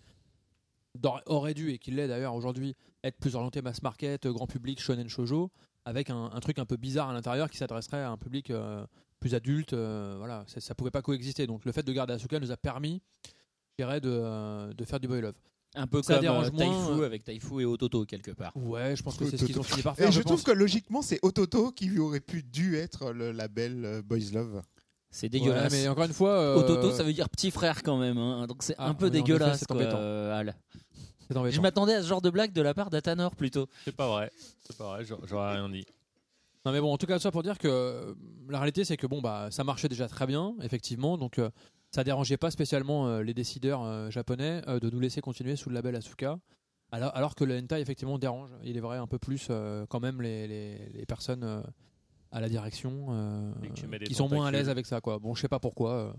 [1.26, 4.80] aurait dû et qui l'est d'ailleurs aujourd'hui être plus orienté mass market, euh, grand public,
[4.80, 5.52] shonen shojo,
[5.86, 8.86] avec un, truc un peu bizarre à l'intérieur qui s'adresserait à un public euh,
[9.20, 9.74] plus adulte.
[9.74, 11.48] euh, voilà, ça, ça pouvait pas coexister.
[11.48, 13.02] Donc le fait de garder Asuka nous a permis,
[13.78, 15.36] je dirais, de, euh, de faire du boy love.
[15.76, 18.54] Un peu Ça comme dérange euh, moins, Taifu euh, avec Taifu et Ototo, quelque part.
[18.56, 20.08] Ouais, je pense que c'est ce qu'ils ont fini par faire.
[20.08, 20.44] Et je, je trouve pense.
[20.44, 24.62] que logiquement, c'est Ototo qui aurait pu dû être le label euh, Boys Love.
[25.10, 25.72] C'est Ouais, dégueulasse.
[25.72, 28.64] mais encore une fois, euh, Ototo, ça veut dire petit frère quand même, hein, donc
[28.64, 29.60] c'est Ah, un peu en dégueulasse.
[29.60, 30.52] c'est euh.
[31.50, 33.68] Je m'attendais à ce genre de blague de la part d'Atanor plutôt.
[33.86, 34.30] C'est pas vrai.
[34.62, 35.86] C'est pas vrai, j'aurais rien dit.
[36.66, 38.16] Non mais bon, en tout cas, ça pour dire que
[38.50, 41.18] la réalité, c'est que bon, bah, ça marchait déjà très bien, effectivement.
[41.18, 41.50] Donc, euh,
[41.96, 45.70] ça dérangeait pas spécialement euh, les décideurs euh, japonais euh, de nous laisser continuer sous
[45.70, 46.38] le label Asuka.
[46.92, 48.50] Alors, alors que le hentai, effectivement, dérange.
[48.64, 49.50] Il est vrai un peu plus
[49.90, 51.64] quand même les, les, les personnes
[52.32, 53.54] à la direction
[54.06, 55.02] qui sont moins à l'aise avec ça.
[55.02, 55.18] Quoi.
[55.18, 56.16] Bon, je sais pas pourquoi.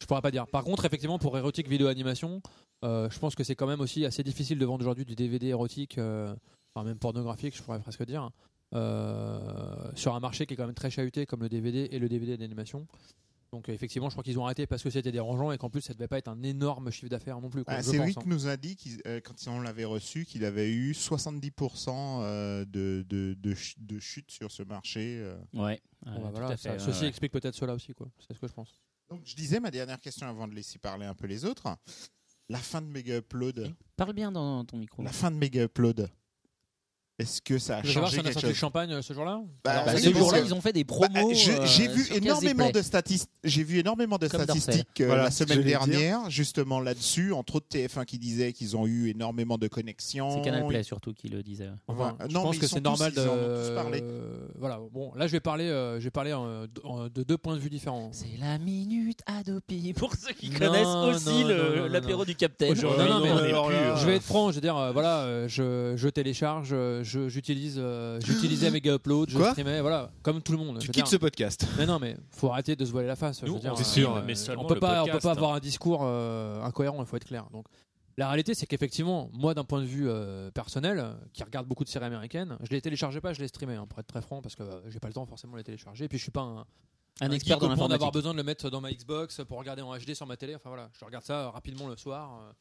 [0.00, 0.46] je pourrais pas dire.
[0.46, 2.40] Par contre, effectivement, pour érotique vidéo animation,
[2.84, 5.48] euh, je pense que c'est quand même aussi assez difficile de vendre aujourd'hui du DVD
[5.48, 6.34] érotique, euh,
[6.74, 8.30] enfin même pornographique, je pourrais presque dire,
[8.74, 12.08] euh, sur un marché qui est quand même très chahuté comme le DVD et le
[12.08, 12.86] DVD d'animation.
[13.52, 15.80] Donc euh, effectivement, je crois qu'ils ont arrêté parce que c'était dérangeant et qu'en plus
[15.80, 17.62] ça devait pas être un énorme chiffre d'affaires non plus.
[17.66, 18.22] Ah, c'est Rick hein.
[18.26, 18.76] nous a dit,
[19.06, 21.88] euh, quand on l'avait reçu, qu'il avait eu 70%
[22.22, 25.22] euh, de, de, de, ch- de chute sur ce marché.
[25.52, 25.80] Ouais.
[26.04, 27.08] Bon, bah, tout voilà, à ça- fait, ceci ouais.
[27.08, 28.08] explique peut-être cela aussi, quoi.
[28.26, 28.82] C'est ce que je pense.
[29.08, 31.68] Donc, je disais ma dernière question avant de laisser parler un peu les autres.
[32.48, 33.74] La fin de Mega Upload.
[33.96, 35.02] Parle bien dans ton micro.
[35.02, 36.08] La fin de Mega Upload.
[37.18, 39.40] Est-ce que ça a savoir changé si on a quelque chose champagne euh, ce jour-là
[39.64, 41.32] Bah, Bah, ce jour-là, ils ont fait des Bah, promos.
[41.32, 43.30] j'ai euh, j'ai vu énormément de statistiques.
[43.42, 47.32] J'ai vu énormément de Comme statistiques euh, Voilà, la semaine dernière, justement là-dessus.
[47.32, 50.28] Entre autres TF1 qui disait qu'ils ont eu énormément de connexions.
[50.30, 51.70] C'est Canal Play surtout qui le disait.
[51.88, 53.26] Enfin, je Non, pense que c'est normal tous- de.
[53.26, 54.78] euh, voilà.
[54.92, 56.66] Bon, là, je vais parler, euh, je vais parler euh,
[57.08, 58.10] de, deux points de vue différents.
[58.12, 61.44] C'est la minute Adopi pour ceux qui Non, connaissent aussi
[61.88, 62.74] l'apéro du Capitaine.
[62.74, 67.05] Non, non, mais Je vais être franc, je veux dire, voilà, je, je télécharge, je-
[67.06, 70.78] j'utilise, euh, j'utilisais Mega Upload, je Quoi streamais, voilà, comme tout le monde.
[70.78, 71.66] Tu Je veux quittes dire- ce podcast.
[71.78, 73.40] Mais non, mais faut arrêter de se voiler la face.
[73.40, 75.02] je Nous, veux dire, on- euh, c'est sûr, euh, mais seulement on peut le pas,
[75.02, 75.56] on peut pas avoir hein.
[75.56, 76.98] un discours euh, incohérent.
[77.00, 77.46] Il faut être clair.
[77.52, 77.66] Donc,
[78.18, 81.88] la réalité, c'est qu'effectivement, moi, d'un point de vue euh, personnel, qui regarde beaucoup de
[81.88, 84.54] séries américaines, je les téléchargeais pas, je les streamais, hein, pour être très franc, parce
[84.56, 86.06] que euh, j'ai pas le temps forcément de les télécharger.
[86.06, 86.40] Et puis, je suis pas
[87.20, 88.14] un, expert dans point d'avoir l'informatique.
[88.14, 90.54] besoin de le mettre dans ma Xbox pour regarder en HD sur ma télé.
[90.54, 92.54] Enfin voilà, je regarde ça rapidement le soir.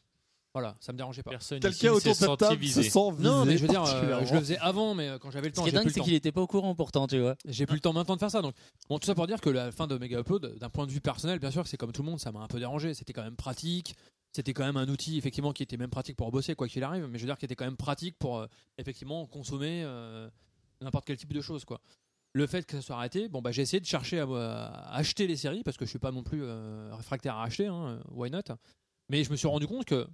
[0.55, 1.31] Voilà, ça me dérangeait pas.
[1.31, 3.23] Personne Quelqu'un autour de cette table se sent visé.
[3.29, 5.53] Non, mais je veux dire, euh, je le faisais avant, mais euh, quand j'avais le
[5.53, 7.35] Ce temps, qui est dingue, c'est qu'il était pas au courant pourtant, tu vois.
[7.45, 8.41] J'ai plus le temps maintenant de faire ça.
[8.41, 8.55] Donc,
[8.87, 11.01] bon, tout ça pour dire que la fin de Mega Upload, d'un point de vue
[11.01, 12.93] personnel, bien sûr, que c'est comme tout le monde, ça m'a un peu dérangé.
[12.93, 13.95] C'était quand même pratique.
[14.31, 17.05] C'était quand même un outil, effectivement, qui était même pratique pour bosser, quoi qu'il arrive.
[17.09, 18.47] Mais je veux dire, qui était quand même pratique pour, euh,
[18.77, 20.29] effectivement, consommer euh,
[20.79, 21.81] n'importe quel type de choses, quoi.
[22.31, 25.27] Le fait que ça soit arrêté, bon, bah, j'ai essayé de chercher à, à acheter
[25.27, 28.29] les séries parce que je suis pas non plus euh, réfractaire à acheter, hein, why
[28.31, 28.41] not?
[29.07, 30.07] Mais je me suis rendu compte que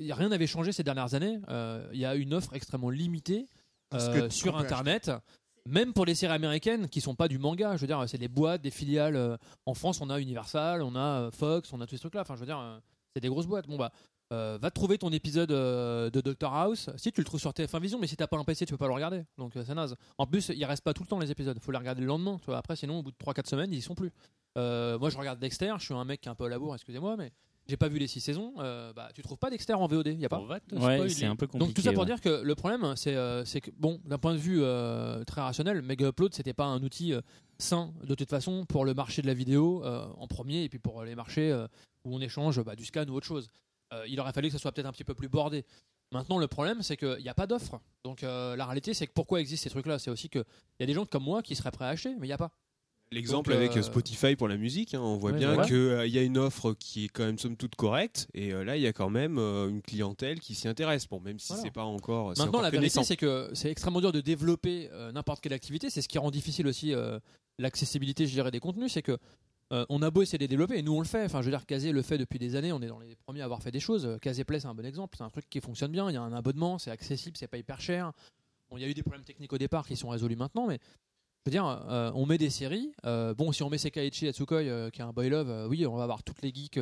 [0.00, 1.40] rien n'avait changé ces dernières années.
[1.48, 3.46] Euh, Il y a une offre extrêmement limitée
[3.94, 5.10] euh, sur Internet.
[5.64, 8.26] Même pour les séries américaines qui sont pas du manga, je veux dire, c'est des
[8.28, 9.14] boîtes, des filiales.
[9.14, 12.22] euh, en France, on a Universal, on a Fox, on a tous ces trucs-là.
[12.22, 12.80] Enfin, je veux dire,
[13.14, 13.68] c'est des grosses boîtes.
[13.68, 13.92] Bon bah,
[14.32, 16.88] euh, va trouver ton épisode euh, de Doctor House.
[16.96, 18.78] Si tu le trouves sur TF1 Vision, mais si t'as pas un PC, tu peux
[18.78, 19.24] pas le regarder.
[19.36, 19.94] Donc euh, c'est naze.
[20.16, 21.58] En plus, il reste pas tout le temps les épisodes.
[21.60, 22.38] Faut les regarder le lendemain.
[22.38, 22.56] Tu vois.
[22.56, 24.10] Après, sinon, au bout de 3-4 semaines, ils y sont plus.
[24.56, 25.74] Moi, je regarde Dexter.
[25.78, 27.30] Je suis un mec qui est un peu à la bourre, excusez-moi, mais
[27.68, 28.54] j'ai pas vu les 6 saisons.
[28.58, 30.38] Euh, bah, tu trouves pas Dexter en VOD Y a pas.
[30.38, 31.66] On va te Ouais, c'est un peu compliqué.
[31.66, 32.06] Donc tout ça pour ouais.
[32.06, 35.40] dire que le problème, c'est euh, c'est que bon, d'un point de vue euh, très
[35.40, 37.14] rationnel, Mega Upload, c'était pas un outil
[37.58, 41.04] sain de toute façon pour le marché de la vidéo en premier et puis pour
[41.04, 41.52] les marchés
[42.04, 43.48] où on échange bah, du scan ou autre chose.
[44.08, 45.64] Il aurait fallu que ça soit peut-être un petit peu plus bordé.
[46.10, 47.80] Maintenant, le problème, c'est qu'il n'y a pas d'offre.
[48.04, 49.98] Donc la réalité, c'est que pourquoi existent ces trucs-là?
[49.98, 50.44] C'est aussi qu'il
[50.80, 52.38] y a des gens comme moi qui seraient prêts à acheter, mais il n'y a
[52.38, 52.50] pas.
[53.12, 56.18] L'exemple Donc, avec euh, Spotify pour la musique, hein, on voit Ouais, bien qu'il y
[56.18, 58.86] a une offre qui est quand même somme toute correcte, et euh, là il y
[58.86, 61.06] a quand même euh, une clientèle qui s'y intéresse.
[61.08, 61.62] Bon, même si Voilà.
[61.62, 62.28] c'est pas encore.
[62.28, 65.90] Maintenant, encore la vérité, c'est que c'est extrêmement dur de développer euh, n'importe quelle activité.
[65.90, 67.18] C'est ce qui rend difficile aussi euh,
[67.58, 68.92] l'accessibilité, je dirais, des contenus.
[68.92, 69.18] C'est que
[69.72, 71.24] euh, on a beau essayer de les développer, et nous on le fait.
[71.24, 72.72] Enfin, je veux dire, Kazé le fait depuis des années.
[72.72, 74.04] On est dans les premiers à avoir fait des choses.
[74.06, 75.16] Euh, Kazé Play, c'est un bon exemple.
[75.16, 76.10] C'est un truc qui fonctionne bien.
[76.10, 78.12] Il y a un abonnement, c'est accessible, c'est pas hyper cher.
[78.70, 80.78] Bon, il y a eu des problèmes techniques au départ qui sont résolus maintenant, mais
[81.44, 82.92] je veux dire, euh, on met des séries.
[83.04, 85.84] euh, bon, si on met Sekaiichi Atsukoi, euh, qui est un boy love, euh, oui,
[85.86, 86.78] on va avoir toutes les geeks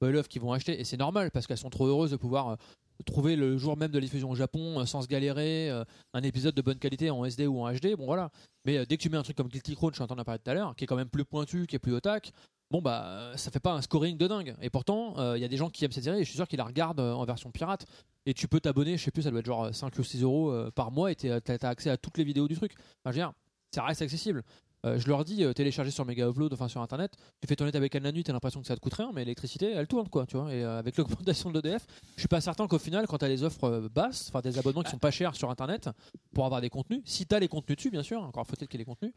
[0.00, 2.58] boy love qui vont acheter, et c'est normal parce qu'elles sont trop heureuses de pouvoir
[3.06, 5.70] trouver le jour même de la diffusion au Japon sans se galérer
[6.12, 7.96] un épisode de bonne qualité en SD ou en HD.
[7.96, 8.30] Bon, voilà.
[8.66, 10.54] Mais dès que tu mets un truc comme Guilty Crown, je t'entends parler tout à
[10.54, 12.32] l'heure, qui est quand même plus pointu, qui est plus au tac,
[12.70, 14.54] bon, bah, ça fait pas un scoring de dingue.
[14.60, 16.46] Et pourtant, il y a des gens qui aiment cette série et je suis sûr
[16.46, 17.86] qu'ils la regardent en version pirate.
[18.26, 20.54] Et tu peux t'abonner, je sais plus, ça doit être genre 5 ou 6 euros
[20.74, 22.72] par mois et t'as accès à toutes les vidéos du truc.
[22.74, 23.32] Enfin, je veux dire,
[23.74, 24.42] ça reste accessible.
[24.84, 27.70] Euh, je leur dis, euh, télécharger sur Mega Upload, enfin sur internet, tu fais tourner
[27.70, 30.08] ta bécane la nuit, t'as l'impression que ça te coûte rien, mais l'électricité, elle tourne
[30.08, 30.52] quoi, tu vois.
[30.52, 33.44] Et euh, avec l'augmentation de l'EDF, je suis pas certain qu'au final, quand t'as les
[33.44, 35.88] offres basses, enfin des abonnements qui sont pas chers sur internet
[36.34, 38.82] pour avoir des contenus, si t'as les contenus dessus, bien sûr, encore faut-il qu'il y
[38.82, 39.12] ait les contenus.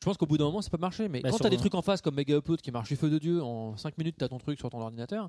[0.00, 1.74] Je pense qu'au bout d'un moment, ça peut marcher, mais Bah, quand t'as des trucs
[1.74, 4.28] en face comme Mega Upload qui marche du feu de Dieu, en 5 minutes t'as
[4.28, 5.28] ton truc sur ton ordinateur,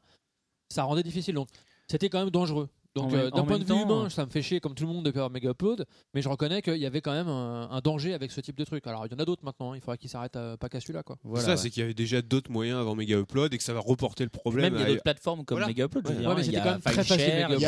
[0.70, 1.36] ça rendait difficile.
[1.36, 1.49] Donc
[1.89, 2.70] c'était quand même dangereux.
[2.98, 5.06] Donc euh, d'un point de vue humain, ça me fait chier comme tout le monde
[5.06, 8.14] de faire Mega Upload, mais je reconnais qu'il y avait quand même un, un danger
[8.14, 8.86] avec ce type de truc.
[8.88, 9.76] Alors il y en a d'autres maintenant, hein.
[9.76, 11.18] il faudrait qu'ils s'arrêtent euh, pas qu'à celui-là quoi.
[11.24, 11.58] Voilà, ça, ouais.
[11.58, 14.24] c'est qu'il y avait déjà d'autres moyens avant Mega Upload et que ça va reporter
[14.24, 14.74] le problème.
[14.74, 15.68] Même il y a à- d'autres plateformes comme Voilà.
[15.68, 16.06] Mega Upload.
[16.08, 16.22] je veux Ouais.
[16.22, 17.66] dire, Ouais, mais il y c'était a quand même très facile, Il y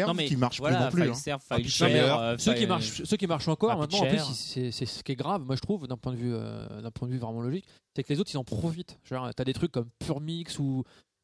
[0.00, 1.10] a mais qui marche voilà, plus non plus.
[1.10, 1.14] hein.
[1.14, 5.02] FileServe, Ah, euh, Ceux qui marchent, ceux qui marchent encore maintenant, en plus, c'est ce
[5.02, 7.18] qui est grave, moi je trouve, d'un point de vue, euh, d'un point de vue
[7.18, 7.64] vraiment logique,
[7.94, 8.98] c'est que les autres ils en profitent.
[9.04, 10.82] Genre, t'as des trucs comme Pure Mix ou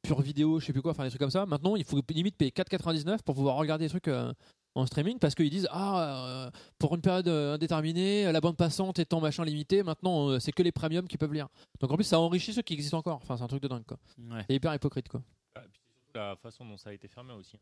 [0.09, 1.45] Pure Vidéo, je sais plus quoi, enfin des trucs comme ça.
[1.45, 4.33] Maintenant, il faut limite payer 4,99 pour pouvoir regarder des trucs euh,
[4.75, 8.99] en streaming parce qu'ils disent ah euh, pour une période euh, indéterminée, la bande passante
[8.99, 11.49] étant machin limité, maintenant euh, c'est que les premiums qui peuvent lire.
[11.79, 13.17] Donc en plus, ça enrichit ceux qui existent encore.
[13.17, 13.99] Enfin, c'est un truc de dingue quoi.
[14.31, 14.43] Ouais.
[14.49, 15.21] C'est hyper hypocrite quoi.
[15.55, 17.59] Ah, puis c'est surtout la façon dont ça a été fermé aussi.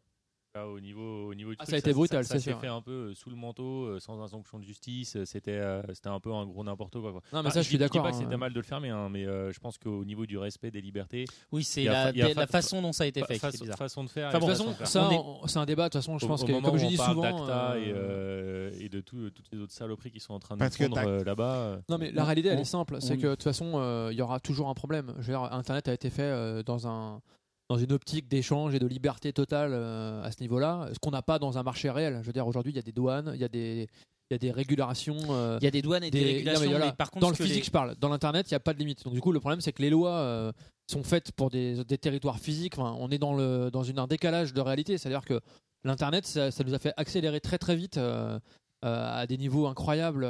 [0.56, 2.66] Là, au niveau, au niveau du Ah, truc, ça a été brutal, ça, s'est fait
[2.66, 5.16] un peu euh, sous le manteau, euh, sans injonction de justice.
[5.16, 7.12] euh, C'était, euh, c'était un peu un gros n'importe quoi.
[7.12, 7.20] quoi.
[7.34, 8.20] Non, mais Ah, ça, je suis dis- dis d'accord, pas que hein.
[8.22, 10.80] c'était mal de le fermer, hein, mais euh, je pense qu'au niveau du respect des
[10.80, 13.76] libertés, Oui, c'est la, fa- fa- façon dont ça a été fa- fait est bizarre.
[13.76, 14.28] façon de faire.
[14.28, 14.88] Enfin bon, De de toute façon façon, de faire.
[14.88, 15.82] ça, On est- on- c'est un débat.
[15.84, 17.78] De toute façon, je Au- pense au que, moment comme je où dis souvent, d'ACTA
[17.78, 20.84] et, euh, et de tout- toutes les autres saloperies qui sont en train de que
[20.88, 21.80] prendre là-bas.
[21.90, 24.40] Non mais la réalité elle est simple, c'est que de toute façon il y aura
[24.40, 25.12] toujours un problème.
[25.18, 27.20] Je veux dire, Internet a été fait dans un
[27.68, 31.22] dans une optique d'échange et de liberté totale euh, à ce niveau-là, ce qu'on n'a
[31.22, 32.18] pas dans un marché réel.
[32.22, 33.88] Je veux dire, aujourd'hui, il y a des douanes, il y a des,
[34.30, 35.16] il y a des régulations.
[35.30, 37.10] euh, Il y a des douanes et des, des- régulations, non, mais voilà, mais par
[37.10, 37.96] contre, dans le physique, les- je parle.
[38.00, 39.02] Dans l'internet, il n'y a pas de limite.
[39.04, 40.52] Donc du coup, le problème, c'est que les lois euh,
[40.90, 42.78] sont faites pour des, des territoires physiques.
[42.78, 44.96] Enfin, on est dans le dans une, un décalage de réalité.
[44.98, 45.40] C'est-à-dire que
[45.84, 48.38] l'internet, ça, ça nous a fait accélérer très très vite euh,
[48.82, 50.28] à des niveaux incroyables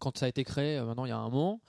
[0.00, 0.80] quand ça a été créé.
[0.80, 1.60] maintenant, il y a un moment.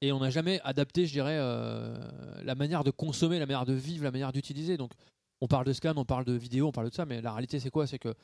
[0.00, 1.96] Et on n'a jamais adapté, je dirais, euh,
[2.44, 4.76] la manière de consommer, la manière de vivre, la manière d'utiliser.
[4.76, 4.92] Donc,
[5.40, 7.58] on parle de scan, on parle de vidéo, on parle de ça, mais la réalité,
[7.58, 7.86] c'est quoi?
[7.86, 8.14] C'est que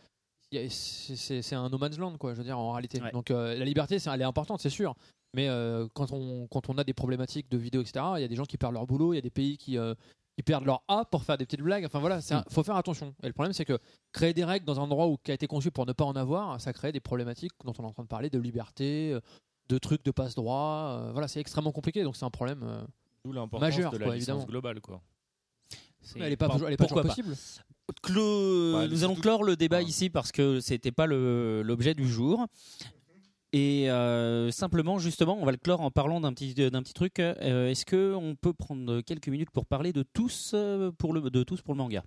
[0.69, 3.01] c'est un no man's land, quoi, je veux dire, en réalité.
[3.01, 3.11] Ouais.
[3.11, 4.95] Donc, euh, la liberté, elle est importante, c'est sûr.
[5.35, 8.29] Mais euh, quand, on, quand on a des problématiques de vidéo, etc., il y a
[8.29, 9.77] des gens qui perdent leur boulot, il y a des pays qui,
[10.37, 11.85] qui perdent leur A pour faire des petites blagues.
[11.85, 13.17] Enfin voilà, il faut faire attention.
[13.25, 13.81] Et le problème, c'est que
[14.13, 16.15] créer des règles dans un endroit où, qui a été conçu pour ne pas en
[16.15, 19.19] avoir, ça crée des problématiques dont on est en train de parler, de liberté,
[19.69, 20.99] de trucs de passe-droit.
[21.01, 22.61] euh, voilà, c'est extrêmement compliqué, donc c'est un problème.
[22.63, 22.83] euh,
[23.25, 24.45] D'où l'importance Majeur, de la quoi, licence évidemment.
[24.51, 25.01] globale, quoi.
[26.03, 27.23] c'est- elle est pas, Bon, toujours- elle est pas toujours pourquoi pas.
[27.23, 27.35] possible.
[28.03, 29.83] Clo- Ouais, nous allons tout- clore le débat Ah.
[29.83, 32.47] ici parce que c'était pas le- l'objet du jour.
[33.53, 37.19] Et euh, simplement, justement, on va le clore en parlant d'un petit, d'un petit truc.
[37.21, 41.31] Euh, Est-ce que on peut prendre quelques minutes pour parler de tous euh, pour le,
[41.31, 42.03] de tous pour le manga?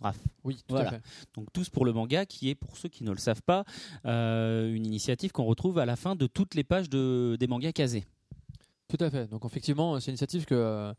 [0.00, 0.18] Raph.
[0.44, 0.88] Oui, tout Voilà.
[0.88, 1.02] à fait.
[1.34, 3.64] Donc tous pour le manga, qui est pour ceux qui ne le savent pas,
[4.06, 7.72] euh, une initiative qu'on retrouve à la fin de toutes les pages de, des mangas
[7.72, 8.04] casés.
[8.88, 9.28] Tout à fait.
[9.28, 10.92] Donc effectivement, c'est une initiative que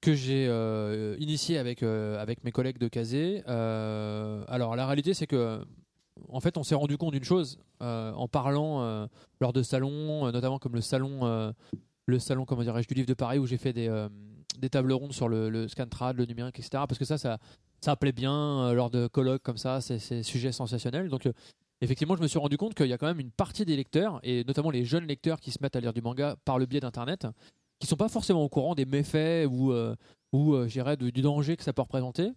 [0.00, 3.42] que j'ai euh, initiée avec euh, avec mes collègues de Kazé.
[3.48, 5.64] Euh, alors la réalité, c'est que
[6.28, 9.08] en fait, on s'est rendu compte d'une chose en parlant
[9.40, 11.52] lors de salons, notamment comme le salon
[12.06, 13.88] le salon comment dirais-je du livre de Paris où j'ai fait des
[14.58, 16.84] des tables rondes sur le, le scantrad, le numérique, etc.
[16.86, 17.38] Parce que ça, ça
[17.84, 21.08] ça appelait bien euh, lors de colloques comme ça, c'est sujet sensationnel.
[21.08, 21.32] Donc euh,
[21.80, 24.20] effectivement, je me suis rendu compte qu'il y a quand même une partie des lecteurs,
[24.22, 26.80] et notamment les jeunes lecteurs qui se mettent à lire du manga par le biais
[26.80, 27.26] d'Internet,
[27.78, 29.94] qui sont pas forcément au courant des méfaits ou, euh,
[30.32, 32.32] ou euh, je dirais, du, danger que ça peut représenter.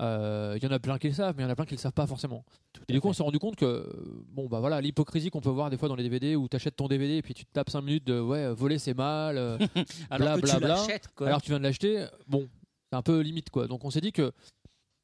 [0.00, 1.64] Euh, Il y en a plein qui le savent, mais il y en a plein
[1.64, 2.44] qui le savent pas forcément.
[2.88, 3.90] Et du coup, on s'est rendu compte que,
[4.28, 6.76] bon, bah voilà, l'hypocrisie qu'on peut voir des fois dans les DVD où tu achètes
[6.76, 9.36] ton DVD et puis tu te tapes 5 minutes de ouais, voler c'est mal,
[10.10, 11.26] Alors que Bla, tu bla, bla.
[11.26, 12.48] alors que tu viens de l'acheter, bon,
[12.90, 13.66] c'est un peu limite quoi.
[13.66, 14.32] Donc on s'est dit que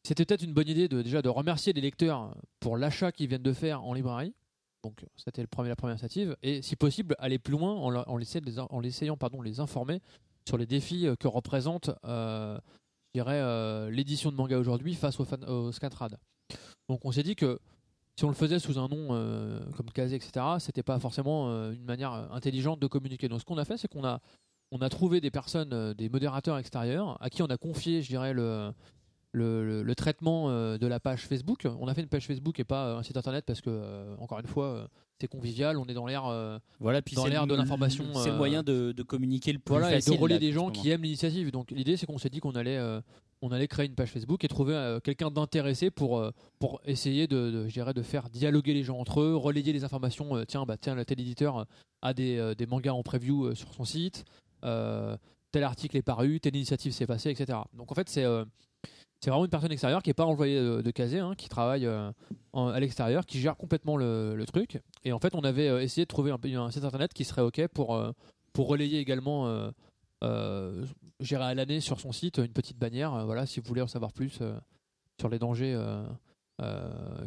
[0.03, 3.43] c'était peut-être une bonne idée de déjà de remercier les lecteurs pour l'achat qu'ils viennent
[3.43, 4.35] de faire en librairie.
[4.83, 9.43] Donc c'était la première initiative et si possible aller plus loin en, en en pardon,
[9.43, 10.01] les informer
[10.49, 12.59] sur les défis euh, que représente euh,
[13.17, 16.17] euh, l'édition de manga aujourd'hui face au, fan, au scantrad.
[16.89, 17.59] Donc on s'est dit que
[18.17, 21.73] si on le faisait sous un nom euh, comme Kazé, etc., c'était pas forcément euh,
[21.73, 23.29] une manière intelligente de communiquer.
[23.29, 24.21] Donc ce qu'on a fait, c'est qu'on a
[24.73, 28.33] on a trouvé des personnes, des modérateurs extérieurs, à qui on a confié, je dirais,
[28.33, 28.73] le,
[29.33, 31.67] le, le- le traitement euh, de la page Facebook.
[31.81, 34.17] On a fait une page Facebook et pas euh, un site internet parce que, euh,
[34.19, 34.89] encore une fois,
[35.21, 36.25] c'est convivial, on est dans l'air.
[36.81, 39.91] Voilà, puis dans l'air de l'information, C'est le moyen de, de communiquer le plus voilà,
[39.91, 40.15] facile.
[40.15, 41.51] et de relier là, des en gens qui aiment l'initiative.
[41.53, 42.81] Donc l'idée, c'est qu'on s'est dit qu'on allait,
[43.43, 46.25] on allait créer une page Facebook et trouver quelqu'un d'intéressé pour,
[46.59, 49.85] pour essayer de, de, je dirais, de faire dialoguer les gens entre eux, relayer les
[49.85, 50.43] informations.
[50.49, 51.67] tiens, bah, tiens, tel éditeur
[52.03, 54.25] a des, des mangas en preview sur son site.
[54.63, 57.59] tel article est paru, telle initiative s'est passée, etc.
[57.75, 58.25] Donc en fait, c'est
[59.21, 61.87] c'est vraiment une personne extérieure qui n'est pas envoyée de, de Kazé, hein, qui travaille
[61.87, 62.11] euh,
[62.55, 64.81] à l'extérieur, qui gère complètement le, truc.
[65.05, 67.67] Et en fait, on avait euh, essayé de trouver un, site internet qui serait OK
[67.69, 68.13] pour, euh,
[68.55, 69.71] pour relayer également,
[71.21, 73.27] gérer à l'année sur son site une petite bannière.
[73.27, 74.41] voilà, si vous voulez en savoir plus
[75.21, 75.79] sur les dangers.
[76.63, 77.25] Euh,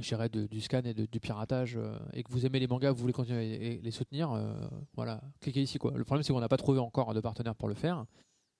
[0.47, 1.79] du scan et du piratage
[2.13, 4.39] et que vous aimez les mangas, vous voulez continuer à les, soutenir,
[4.95, 5.91] voilà, cliquez ici quoi.
[5.95, 8.05] Le problème c'est qu'on n'a pas trouvé encore de partenaire pour le faire.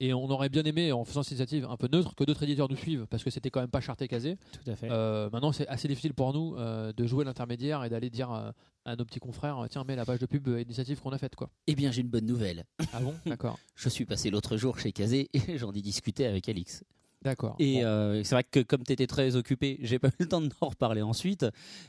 [0.00, 2.68] Et on aurait bien aimé, en faisant cette initiative un peu neutre, que d'autres éditeurs
[2.68, 4.36] nous suivent, parce que c'était quand même pas charté casé.
[4.52, 4.88] Tout à fait.
[4.90, 8.50] Euh, maintenant, c'est assez difficile pour nous euh, de jouer l'intermédiaire et d'aller dire euh,
[8.84, 11.36] à nos petits confrères tiens, mets la page de pub euh, initiative qu'on a faite.
[11.36, 11.48] Quoi.
[11.68, 12.64] Eh bien, j'ai une bonne nouvelle.
[12.92, 13.14] Ah bon?
[13.26, 13.58] D'accord.
[13.76, 16.82] Je suis passé l'autre jour chez Kazé et j'en ai discuté avec Alix.
[17.22, 17.56] D'accord.
[17.58, 17.84] Et Bon.
[17.86, 20.68] euh, c'est vrai que comme tu étais très occupé, j'ai pas eu le temps d'en
[20.68, 21.46] reparler ensuite,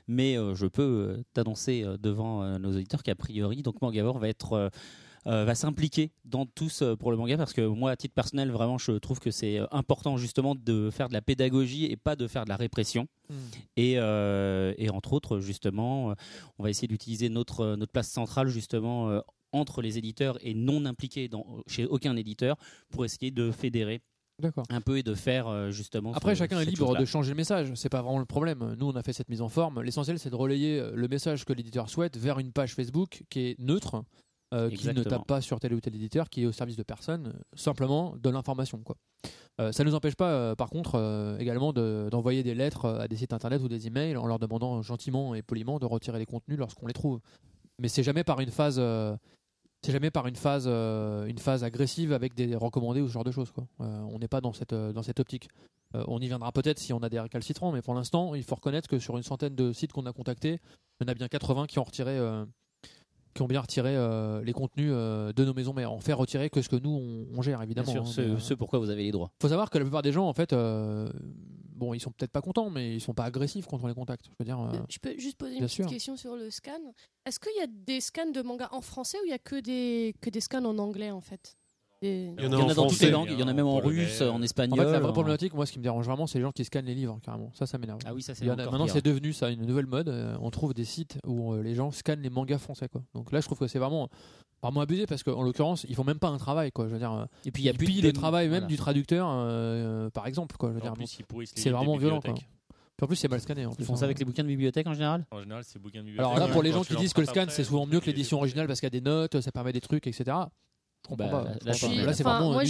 [0.08, 0.82] mais euh, je peux
[1.18, 4.70] euh, t'annoncer euh, devant euh, nos auditeurs qu'a priori, donc Mangavore va être euh, euh,
[5.26, 8.78] va s'impliquer dans tous euh, pour le manga parce que moi à titre personnel vraiment
[8.78, 12.28] je trouve que c'est euh, important justement de faire de la pédagogie et pas de
[12.28, 13.34] faire de la répression Hmm.
[13.76, 16.14] et, euh, et entre autres justement euh,
[16.60, 19.20] on va essayer d'utiliser notre euh, notre place centrale justement euh,
[19.52, 22.56] entre les éditeurs et non impliqués dans, chez aucun éditeur
[22.92, 24.02] pour essayer de fédérer
[24.40, 24.66] D'accord.
[24.70, 26.14] un peu et de faire euh, justement.
[26.14, 27.72] Après, ce- chacun est libre de changer le message.
[27.76, 28.76] C'est pas vraiment le problème.
[28.78, 29.82] Nous, on a fait cette mise en forme.
[29.82, 33.40] L'essentiel, c'est de relayer euh, le message que l'éditeur souhaite vers une page Facebook qui
[33.40, 34.04] est neutre,
[34.54, 36.84] euh, qui ne tape pas sur tel ou tel éditeur, qui est au service de
[36.84, 38.80] personne, euh, simplement de l'information.
[38.80, 38.96] Quoi.
[39.60, 43.08] Euh, ça ne nous empêche pas, euh, par contre, également de- d'envoyer des lettres à
[43.08, 46.26] des sites internet ou des emails en leur demandant gentiment et poliment de retirer les
[46.26, 47.20] contenus lorsqu'on les trouve.
[47.80, 48.76] Mais c'est jamais par une phase.
[49.82, 53.32] c'est jamais par une phase, une phase agressive avec des recommandés ou ce genre de
[53.32, 53.52] choses.
[53.52, 53.68] Quoi.
[53.80, 55.48] On n'est pas dans cette, dans cette optique.
[55.94, 58.88] On y viendra peut-être si on a des récalcitrants, mais pour l'instant, il faut reconnaître
[58.90, 60.60] que sur une centaine de sites qu'on a contactés,
[61.00, 62.18] il y en a bien 80 qui ont retiré,
[63.36, 65.92] qui ont bien retiré euh, les contenus euh, de nos maisons mères.
[65.94, 67.92] On fait retirer que ce que nous on, on gère Bien évidemment.
[67.92, 69.30] sûr, hein, ce, mais, euh, ce pourquoi vous avez les droits.
[69.42, 71.12] faut savoir que la plupart des gens, en fait, euh,
[71.76, 74.26] bon, ils sont peut-être pas contents, mais ils sont pas agressifs quand on les contacte.
[74.28, 75.88] Je veux dire, euh, Je peux juste poser une Bien petite sûr.
[75.90, 76.72] question sur le scan.
[77.26, 79.60] Est-ce qu'il y a des scans de manga en français ou il y a que
[79.60, 81.58] des, que des scans en anglais en fait?
[82.06, 83.78] Il y en en a dans toutes les langues, il y en a même en
[83.78, 84.80] russe, en en espagnol.
[84.80, 86.64] fait, la vraie en- problématique, moi, ce qui me dérange vraiment, c'est les gens qui
[86.66, 87.52] scannent les livres, carrément.
[87.54, 88.00] Ça, ça m'énerve.
[88.06, 90.10] Ah oui, ça c'est en maintenant, c'est devenu ça une nouvelle mode.
[90.10, 93.02] Euh, on trouve des sites où euh, les gens scannent les mangas français, quoi.
[93.14, 94.10] Donc là, je trouve que c'est vraiment,
[94.62, 96.88] vraiment abusé parce qu'en l'occurrence, ils font même pas un travail, quoi.
[96.88, 98.68] Je veux dire, euh, Et puis il y a plus de le travail même voilà.
[98.68, 100.70] du traducteur, euh, par exemple, quoi.
[100.70, 100.96] Je veux dire, En
[101.56, 102.32] c'est vraiment violent, quoi.
[102.34, 102.50] bibliothèques.
[102.98, 103.66] puis en plus, c'est mal scanné.
[103.66, 104.06] En Ils plus, font ça hein.
[104.06, 105.26] avec les bouquins de bibliothèque en général?
[105.32, 106.34] En général, c'est bouquin de bibliothèque.
[106.34, 108.38] Alors là, pour les gens qui disent que le scan, c'est souvent mieux que l'édition
[108.38, 110.36] originale parce qu'il y a des notes, ça permet des trucs, etc.
[111.16, 111.44] Bah, pas.
[111.44, 111.88] là, je comprends je pas.
[111.88, 112.64] suis- Mais là, c'est Enfin, vraiment moi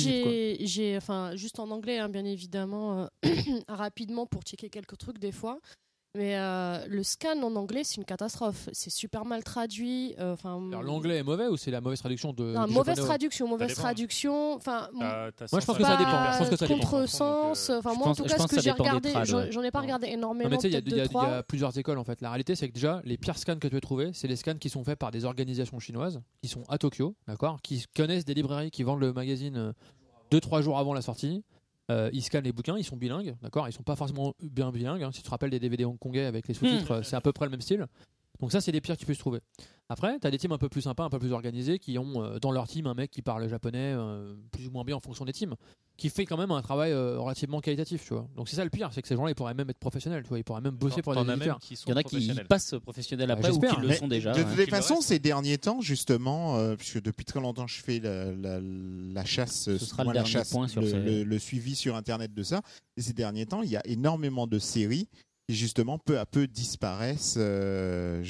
[0.62, 3.08] j'ai, enfin, juste en anglais, hein, bien évidemment, euh,
[3.68, 5.60] rapidement pour checker quelques trucs des fois.
[6.16, 8.70] Mais euh, le scan en anglais, c'est une catastrophe.
[8.72, 10.16] C'est super mal traduit.
[10.20, 13.08] euh, Enfin, Alors, l'anglais est mauvais ou c'est la mauvaise traduction de non, mauvaise japonais
[13.08, 14.54] traduction, mauvaise traduction.
[14.56, 16.32] Enfin, t'as Moi, je pense que 150 ça dépend.
[16.32, 16.80] Je pense que ça dépend.
[16.80, 17.70] contresens.
[17.70, 20.50] Enfin, moi, en tout cas, ce que j'ai regardé, j'en, ai pas regardé Non, énormément.
[20.50, 22.22] mais tu sais, il y, a- y plusieurs écoles en fait.
[22.22, 24.56] La réalité, c'est que déjà, les pires scans que tu peux trouver, c'est les scans
[24.58, 28.34] qui sont faits par des organisations chinoises qui sont à Tokyo, d'accord, qui connaissent des
[28.34, 29.74] librairies qui vendent le magazine
[30.32, 31.44] 2-3 jours avant la sortie.
[31.92, 35.04] Euh, ils scannent les bouquins, ils sont bilingues, d'accord, ils sont pas forcément bien bilingues.
[35.04, 35.12] hein.
[35.12, 37.46] Si tu te rappelles des DVD hongkongais avec les sous-titres, euh, c'est à peu près
[37.46, 37.86] le même style.
[38.40, 39.40] Donc ça, c'est les pires que tu peux trouver.
[39.88, 42.24] Après, tu as des teams un peu plus sympas, un peu plus organisés, qui ont
[42.24, 45.00] euh, dans leur team un mec qui parle japonais euh, plus ou moins bien en
[45.00, 45.54] fonction des teams,
[45.96, 48.28] qui fait quand même un travail euh, relativement qualitatif, tu vois.
[48.36, 50.30] Donc c'est ça le pire, c'est que ces gens-là, ils pourraient même être professionnels, tu
[50.30, 51.60] vois, ils pourraient même bosser pour des même éditeurs.
[51.60, 54.08] qui sont Il y en a qui passent professionnels après ou qui le Mais sont
[54.08, 54.32] déjà.
[54.34, 54.44] de ouais.
[54.44, 58.32] toutes les façons, ces derniers temps, justement, euh, puisque depuis très longtemps je fais la,
[58.34, 61.76] la- la chasse, Ce sera le la chasse, point sur le, ces- le- le suivi
[61.76, 62.64] sur Internet de ça.
[62.98, 65.08] Et ces derniers temps, il y a énormément de séries
[65.48, 68.24] qui justement peu à peu disparaissent, euh,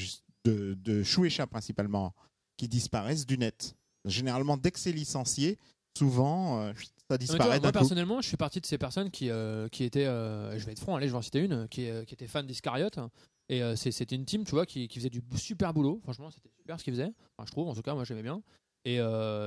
[0.44, 2.14] de, de Shueisha principalement,
[2.58, 3.76] qui disparaissent du net.
[4.06, 5.58] Généralement, dès que c'est licencié,
[5.98, 7.80] souvent euh, ça toi, disparaît moi coup.
[7.80, 10.96] personnellement, je suis partie de ces personnes qui, euh, qui étaient, je vais être franc,
[10.96, 13.00] allez, je vais en citer une, qui, qui était fan d'Iscariote.
[13.48, 16.00] Et euh, c'est- c'était une team, tu vois, qui, qui faisait du super boulot.
[16.04, 17.12] Franchement, c'était super ce qu'ils faisaient.
[17.38, 18.42] Enfin, je trouve, en tout cas, moi j'aimais bien.
[18.86, 19.00] Et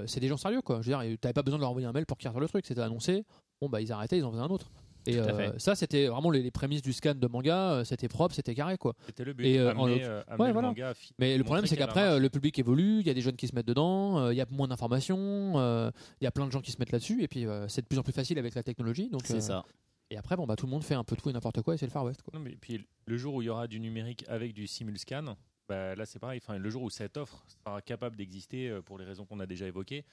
[0.06, 0.82] c'est des gens sérieux, quoi.
[0.82, 2.66] Je veux dire, t'avais pas besoin de leur envoyer un mail pour qu'ils le truc.
[2.66, 3.24] C'était annoncé.
[3.60, 4.70] Bon, bah, ils arrêtaient, ils en faisaient un autre.
[5.06, 7.72] Et euh, ça, c'était vraiment les, les prémices du scan de manga.
[7.72, 8.94] euh, C'était propre, c'était carré, quoi.
[9.06, 9.46] C'était le but.
[9.46, 10.68] Et, euh, amener, euh, amener Ouais, le voilà.
[10.68, 13.48] manga Mais le problème, c'est qu'après, le public évolue, il y a des jeunes qui
[13.48, 16.52] se mettent dedans, euh, il y a moins d'informations, euh, il y a plein de
[16.52, 18.54] gens qui se mettent là-dessus, et puis euh, c'est de plus en plus facile avec
[18.54, 19.08] la technologie.
[19.08, 19.64] Donc, C'est euh, ça.
[20.10, 21.78] Et après, bon, bah, tout le monde fait un peu tout et n'importe quoi, et
[21.78, 22.22] c'est le Far West.
[22.22, 22.32] Quoi.
[22.38, 25.36] Non, mais puis le jour où il y aura du numérique avec du simulscan,
[25.68, 26.40] bah, là c'est pareil.
[26.42, 29.66] Enfin, le jour où cette offre sera capable d'exister pour les raisons qu'on a déjà
[29.66, 30.04] évoquées,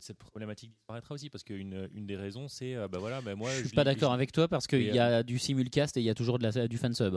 [0.00, 3.50] cette problématique disparaîtra aussi parce qu'une une des raisons c'est euh, bah voilà, bah, moi
[3.50, 6.10] je suis pas d'accord avec toi parce qu'il y a du simulcast et il y
[6.10, 7.16] a toujours de la, du fansub.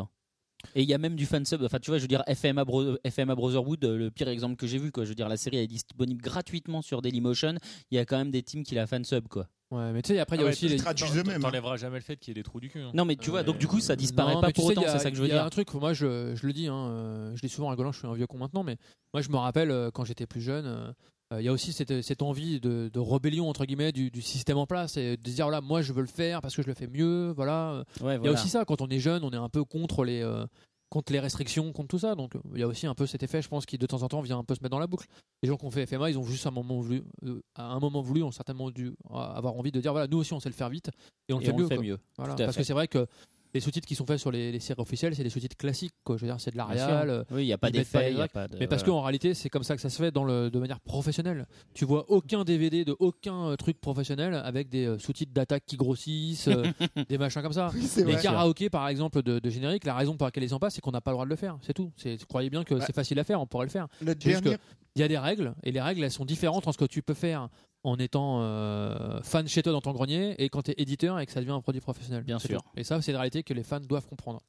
[0.73, 1.61] Et il y a même du fansub.
[1.61, 4.65] Enfin, tu vois, je veux dire, FMA, Bro- FMA Brotherhood, euh, le pire exemple que
[4.65, 5.03] j'ai vu, quoi.
[5.03, 7.53] Je veux dire, la série est disponible gratuitement sur Dailymotion.
[7.91, 9.47] Il y a quand même des teams qui la fansub, quoi.
[9.69, 10.77] Ouais, mais tu sais, après, il y Ah a ouais, aussi ils les.
[10.77, 11.39] traduisent t'en- eux-mêmes, hein.
[11.41, 12.79] T'enlèveras jamais le fait qu'il y ait des trous du cul.
[12.81, 12.89] hein.
[12.95, 14.97] Non, mais tu vois, donc du coup, ça disparaît Non, pas pour sais, autant, c'est
[14.97, 15.45] ça que je veux Il y a dire.
[15.45, 17.99] un truc, moi je, je le dis, hein, euh, je dis souvent en rigolant, je
[17.99, 18.77] suis un vieux con maintenant, mais
[19.13, 20.93] moi je me rappelle euh, quand j'étais plus jeune, euh, euh,
[21.37, 24.57] il y a aussi cette, cette envie de, de rébellion entre guillemets du, du système
[24.57, 26.73] en place et de dire voilà, moi je veux le faire parce que je le
[26.73, 27.83] fais mieux, voilà.
[28.01, 30.05] Ouais, Il y a aussi ça, quand on est jeune, on est un peu contre
[30.05, 30.45] les, euh,
[30.89, 32.15] contre les restrictions, contre tout ça.
[32.15, 34.03] Donc euh, il y a aussi un peu cet effet, je pense, qui de temps
[34.03, 35.05] en temps vient un peu se mettre dans la boucle.
[35.43, 37.65] Les gens qui ont fait FMA, ils ont juste à un moment voulu, euh, à
[37.73, 40.39] un moment voulu, ont certainement dû euh, avoir envie de dire voilà, nous aussi on
[40.39, 40.89] sait le faire vite
[41.27, 41.63] et on le Et fait on mieux.
[41.63, 41.97] le fait mieux.
[42.17, 42.61] Voilà, parce fait.
[42.61, 43.05] que c'est vrai que
[43.53, 45.93] les sous-titres qui sont faits sur les, les séries officielles, c'est des sous-titres classiques.
[46.03, 46.17] Quoi.
[46.17, 47.09] Je veux dire, c'est de l'Arial.
[47.09, 47.23] euh.
[47.31, 48.57] Oui, il n'y a pas d'effet, les il y a vagues, pas de.
[48.59, 50.79] mais parce qu'en réalité, c'est comme ça que ça se fait dans le, de manière
[50.79, 51.45] professionnelle.
[51.73, 55.77] Tu vois aucun DVD de aucun euh, truc professionnel avec des euh, sous-titres d'attaque qui
[55.77, 56.63] grossissent, euh,
[57.09, 57.71] des machins comme ça.
[57.73, 60.75] Oui, Les karaokés, par exemple, de, de générique, la raison pour laquelle ils en passent,
[60.75, 61.57] c'est qu'on n'a pas le droit de le faire.
[61.61, 61.91] C'est tout.
[62.27, 62.81] Croyez bien que Ouais.
[62.85, 63.87] c'est facile à faire, on pourrait le faire.
[64.01, 64.57] Le dernier,
[64.95, 67.01] Il y a des règles, et les règles, elles sont différentes entre ce que tu
[67.01, 67.49] peux faire
[67.87, 71.25] en étant euh, fan chez toi dans ton grenier et quand tu es éditeur et
[71.25, 72.23] que ça devient un produit professionnel.
[72.23, 72.61] Bien sûr.
[72.61, 72.69] tout.
[72.75, 74.41] Et ça, c'est une réalité que les fans doivent comprendre.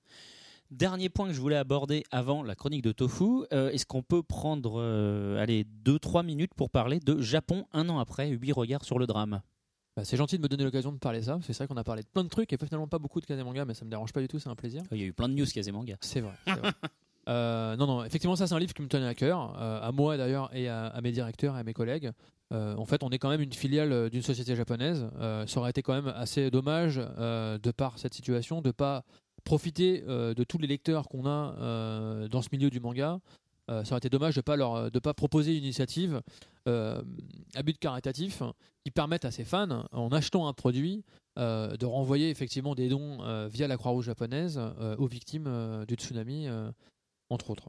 [0.72, 4.24] Dernier point que je voulais aborder avant la chronique de Tofu, euh, est-ce qu'on peut
[4.24, 8.98] prendre euh, allez, 2-3 minutes pour parler de Japon un an après, 8 regards sur
[8.98, 9.40] le drame?
[9.96, 11.38] Bah, c'est gentil de me donner l'occasion de parler ça.
[11.42, 13.64] C'est vrai qu'on a parlé de plein de trucs et finalement pas beaucoup de Kazemanga,
[13.64, 14.82] mais ça me dérange pas du tout, c'est un plaisir.
[14.90, 15.96] Il y a eu plein de news Kazemanga.
[16.00, 16.34] C'est vrai.
[16.44, 16.72] c'est vrai.
[17.28, 19.92] Euh, non, non, effectivement, ça c'est un livre qui me tenait à cœur, euh, à
[19.92, 22.10] moi d'ailleurs et à, mes directeurs et à mes collègues.
[22.54, 25.06] Euh, en fait, on est quand même une filiale d'une société japonaise.
[25.46, 29.04] Ça aurait été quand même assez dommage, de par cette situation, de pas
[29.44, 33.20] profiter de tous les lecteurs qu'on a dans ce milieu du manga
[33.68, 36.22] ça aurait été dommage de pas leur de pas proposer une initiative
[36.64, 38.42] à but caritatif
[38.82, 41.04] qui permette à ces fans, en achetant un produit,
[41.36, 43.18] de renvoyer effectivement des dons
[43.48, 44.58] via la Croix-Rouge japonaise
[44.96, 46.48] aux victimes du tsunami,
[47.30, 47.68] entre autres.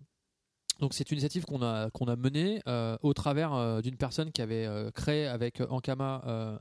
[0.80, 4.32] Donc c'est une initiative qu'on a qu'on a menée euh, au travers euh, d'une personne
[4.32, 6.60] qui avait euh, créé avec Ankama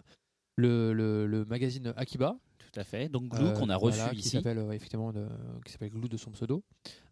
[0.56, 2.36] le, le- le magazine Akiba,
[2.72, 3.08] Tout à fait.
[3.08, 4.30] Donc Glou qu'on a reçu voilà, qui ici.
[4.30, 5.26] s'appelle effectivement de,
[5.64, 6.64] qui s'appelle Glou de son pseudo,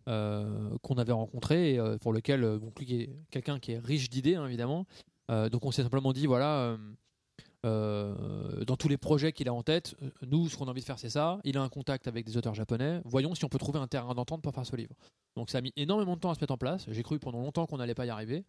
[0.07, 2.59] qu'on avait rencontré et pour lequel
[3.01, 4.87] est quelqu'un qui est riche d'idées hein, évidemment.
[5.29, 6.77] Donc on s'est simplement dit voilà.
[7.67, 10.81] Euh, dans tous les projets qu'il a en tête, euh, nous, ce qu'on a envie
[10.81, 11.41] de faire, c'est ça.
[11.45, 13.01] Il a un contact avec des auteurs japonais.
[13.05, 14.95] Voyons si on peut trouver un terrain d'entente pour faire ce livre.
[15.37, 16.87] Donc ça a mis énormément de temps à se mettre en place.
[16.89, 18.45] J'ai cru pendant longtemps qu'on n'allait pas y arriver.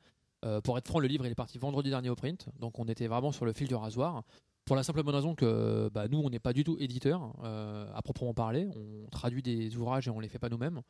[0.45, 3.07] Euh, pour être franc, le livre est parti vendredi dernier au print, donc on était
[3.07, 4.23] vraiment sur le fil du rasoir.
[4.65, 7.89] Pour la simple bonne raison que bah, nous, on n'est pas du tout éditeur euh,
[7.95, 8.67] à proprement parler.
[8.75, 10.81] On traduit des ouvrages et on les fait pas nous-mêmes.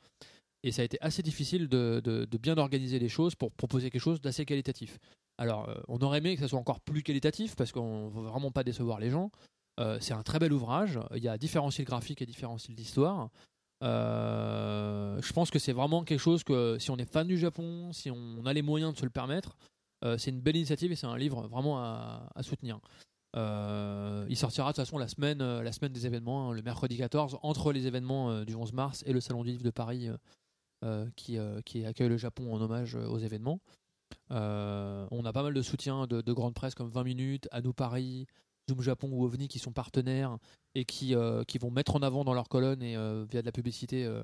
[0.64, 4.22] Et ça a été assez difficile de, bien organiser les choses pour proposer quelque chose
[4.22, 5.00] d'assez qualitatif.
[5.38, 8.52] Alors, euh, on aurait aimé que ça soit encore plus qualitatif parce qu'on veut vraiment
[8.52, 9.32] pas décevoir les gens.
[9.80, 11.00] Euh, c'est un très bel ouvrage.
[11.16, 13.30] Il y a différents styles graphiques et différents styles d'histoire.
[13.84, 17.94] Euh, je pense que c'est vraiment quelque chose que si on est fan du Japon,
[17.94, 19.56] si on a les moyens de se le permettre,
[20.18, 22.80] c'est une belle initiative et c'est un livre vraiment à, soutenir.
[23.36, 27.40] Il sortira de toute façon la semaine, la semaine des événements, hein, le mercredi 14,
[27.42, 30.10] entre les événements du 11 mars et le Salon du Livre de Paris
[31.16, 33.60] qui, euh, qui accueille le Japon en hommage euh, aux événements.
[34.32, 37.62] Euh, on a pas mal de soutien de, de grandes presse comme 20 minutes, À
[37.62, 38.28] nous Paris,
[38.70, 40.38] Zoom Japon ou OVNI qui sont partenaires
[40.76, 43.52] et qui, euh, vont mettre en avant dans leur colonne et euh, via de la
[43.52, 44.22] publicité euh,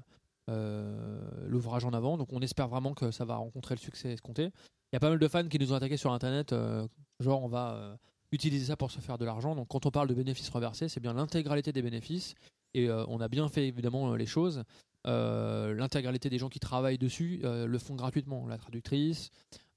[0.50, 2.18] euh, l'ouvrage en avant.
[2.18, 4.44] Donc on espère vraiment que ça va rencontrer le succès escompté.
[4.92, 6.88] Il y a pas mal de fans qui nous ont attaqué sur internet, euh,
[7.20, 7.96] genre on va euh,
[8.32, 9.56] utiliser ça pour se faire de l'argent.
[9.56, 12.36] Donc quand on parle de bénéfices reversés, c'est bien l'intégralité des bénéfices.
[12.74, 14.64] Et euh, on a bien fait évidemment euh, les choses.
[15.06, 18.48] Euh, l'intégralité des gens qui travaillent dessus euh, le font gratuitement.
[18.48, 19.32] La traductrice,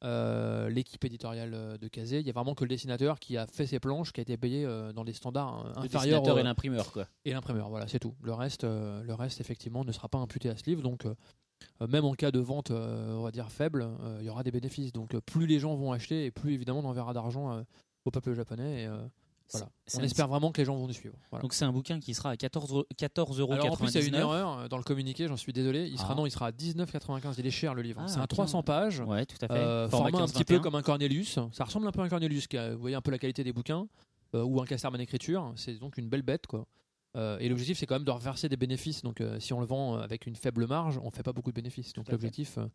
[0.05, 2.21] euh, l'équipe éditoriale de Kazé.
[2.21, 4.37] Il y a vraiment que le dessinateur qui a fait ses planches, qui a été
[4.37, 6.21] payé dans des standards Le inférieurs.
[6.21, 7.07] dessinateur et l'imprimeur, quoi.
[7.25, 8.15] et l'imprimeur, voilà, c'est tout.
[8.23, 10.83] Le reste, le reste, effectivement, ne sera pas imputé à ce livre.
[10.83, 11.05] Donc,
[11.81, 13.89] même en cas de vente, on va dire faible,
[14.21, 14.93] il y aura des bénéfices.
[14.93, 17.65] Donc, plus les gens vont acheter, et plus évidemment on enverra d'argent
[18.05, 18.85] au peuple japonais.
[18.85, 18.89] Et,
[19.53, 19.69] voilà.
[19.97, 21.15] On espère vraiment que les gens vont nous suivre.
[21.31, 21.43] Voilà.
[21.43, 23.53] Donc c'est un bouquin qui sera à 14 14,99 euros.
[23.53, 25.87] Alors en plus, il y a une erreur euh, dans le communiqué, j'en suis désolé.
[25.87, 26.17] Il sera Ah.
[26.17, 27.35] non, il sera à 19,95.
[27.39, 28.01] Il est cher le livre.
[28.05, 28.29] Ah, c'est un ok.
[28.29, 29.01] 300 pages.
[29.01, 29.55] Ouais, tout à fait.
[29.55, 30.61] Euh, Format format un petit peu 15-21.
[30.63, 31.39] comme un Cornelius.
[31.53, 32.47] Ça ressemble un peu à un Cornelius.
[32.49, 33.87] qui a- Vous voyez un peu la qualité des bouquins
[34.35, 35.53] euh, ou un Casterman écriture.
[35.57, 36.67] C'est donc une belle bête quoi.
[37.17, 39.03] Euh, et l'objectif c'est quand même de reverser des bénéfices.
[39.03, 41.55] Donc euh, si on le vend avec une faible marge, on fait pas beaucoup de
[41.57, 41.93] bénéfices.
[41.95, 42.67] Donc l'objectif, euh,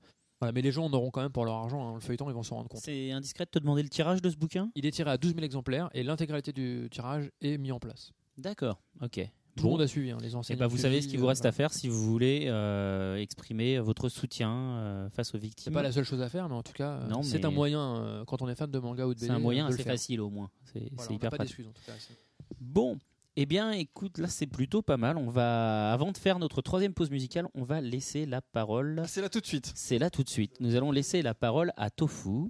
[0.41, 0.51] voilà.
[0.51, 1.87] Mais les gens en auront quand même pour leur argent.
[1.89, 1.93] hein.
[1.95, 2.81] Le feuilleton, ils vont s'en rendre compte.
[2.81, 4.69] C'est indiscret de te demander le tirage de ce bouquin?
[4.75, 8.11] Il est tiré à 12 000 exemplaires et l'intégralité du tirage est mis en place.
[8.37, 9.19] D'accord, ok.
[9.57, 9.67] Tout Bon.
[9.67, 10.59] le monde a suivi, hein, les Et enseignants.
[10.59, 11.73] bah, vous savez ce qu'il vous reste à faire.
[11.73, 15.73] si vous voulez euh, exprimer votre soutien euh, face aux C'est victimes.
[15.73, 18.23] pas la seule chose à faire, mais en tout cas, euh, c'est un moyen euh,
[18.25, 19.25] quand on est fan de manga ou de BD.
[19.27, 20.49] C'est un moyen assez facile au moins.
[20.73, 21.57] C'est Voilà, c'est hyper pas pratique.
[21.57, 21.91] d'excuses en tout cas.
[21.99, 22.17] c'est-
[22.61, 22.97] Bon,
[23.37, 25.17] eh bien, écoute, là c'est plutôt pas mal.
[25.17, 29.01] On va, avant de faire notre troisième pause musicale, on va laisser la parole.
[29.03, 29.71] Ah, C'est là tout de suite.
[29.75, 30.59] C'est là tout de suite.
[30.59, 32.29] Nous allons laisser la parole à Tofu.
[32.29, 32.49] Ouais,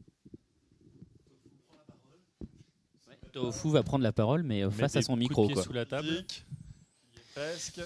[3.31, 5.47] Tofu va prendre la parole, mais euh, face à son micro.
[5.47, 5.63] Quoi.
[5.63, 6.07] sous la table.
[6.07, 7.81] Il est presque.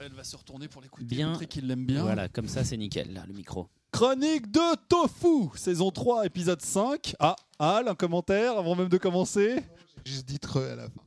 [0.00, 1.04] Elle va se retourner pour l'écouter.
[1.04, 1.28] Bien.
[1.30, 2.02] montrer qu'il l'aime bien.
[2.02, 3.68] Voilà, comme ça c'est nickel, là, le micro.
[3.92, 7.14] Chronique de Tofu, saison 3, épisode 5.
[7.20, 9.62] Ah, Al, un commentaire avant même de commencer?
[10.04, 11.00] Dis tre à la fin.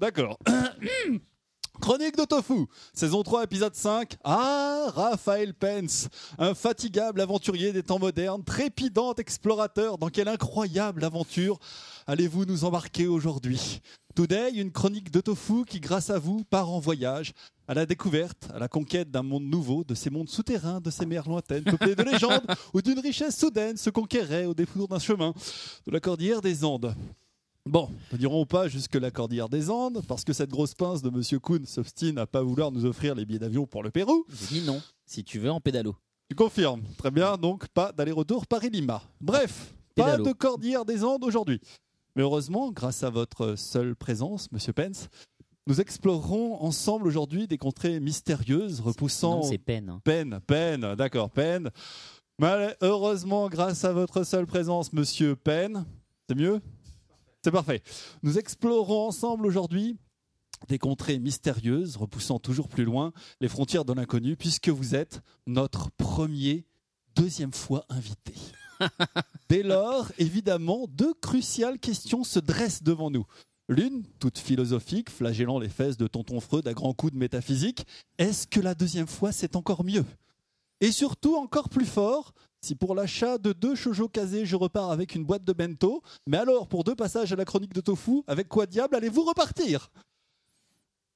[0.00, 0.38] D'accord.
[1.80, 4.16] Chronique de Tofu, saison 3, épisode 5.
[4.24, 11.58] Ah, Raphaël Pence, infatigable aventurier des temps modernes, trépidant explorateur, dans quelle incroyable aventure
[12.06, 13.80] allez-vous nous embarquer aujourd'hui?
[14.14, 17.32] Today, une chronique de Tofu qui, grâce à vous, part en voyage
[17.68, 21.06] à la découverte, à la conquête d'un monde nouveau, de ces mondes souterrains, de ces
[21.06, 22.44] mers lointaines, peuplés de légendes,
[22.74, 25.32] où d'une richesse soudaine se conquérait au détour d'un chemin
[25.86, 26.94] de la cordillère des Andes.
[27.66, 31.10] Bon, ne dirons pas jusque la cordillère des Andes, parce que cette grosse pince de
[31.10, 34.24] Monsieur Kuhn s'obstine à pas vouloir nous offrir les billets d'avion pour le Pérou.
[34.30, 35.94] J'ai dit non, si tu veux en pédalo.
[36.30, 36.82] Tu confirmes.
[36.96, 39.02] Très bien, donc pas d'aller-retour Paris-Lima.
[39.20, 41.60] Bref, pas de cordillère des Andes aujourd'hui.
[42.16, 45.08] Mais heureusement, grâce à votre seule présence, Monsieur Pence,
[45.66, 49.90] nous explorerons ensemble aujourd'hui des contrées mystérieuses, repoussant c'est peine.
[49.90, 50.00] hein.
[50.02, 51.70] peine, peine, d'accord, peine.
[52.40, 55.84] Mais heureusement, grâce à votre seule présence, Monsieur Peine,
[56.28, 56.60] c'est mieux?
[57.42, 57.82] C'est parfait.
[58.22, 59.96] Nous explorons ensemble aujourd'hui
[60.68, 65.90] des contrées mystérieuses, repoussant toujours plus loin les frontières de l'inconnu, puisque vous êtes notre
[65.92, 66.66] premier,
[67.14, 68.34] deuxième fois invité.
[69.48, 73.24] Dès lors, évidemment, deux cruciales questions se dressent devant nous.
[73.68, 77.86] L'une, toute philosophique, flagellant les fesses de tonton Freud à grands coups de métaphysique.
[78.18, 80.04] Est-ce que la deuxième fois, c'est encore mieux?
[80.80, 85.14] Et surtout, encore plus fort, si pour l'achat de deux shoujo casés, je repars avec
[85.14, 88.48] une boîte de bento, mais alors pour deux passages à la chronique de Tofu, avec
[88.48, 89.90] quoi diable allez-vous repartir?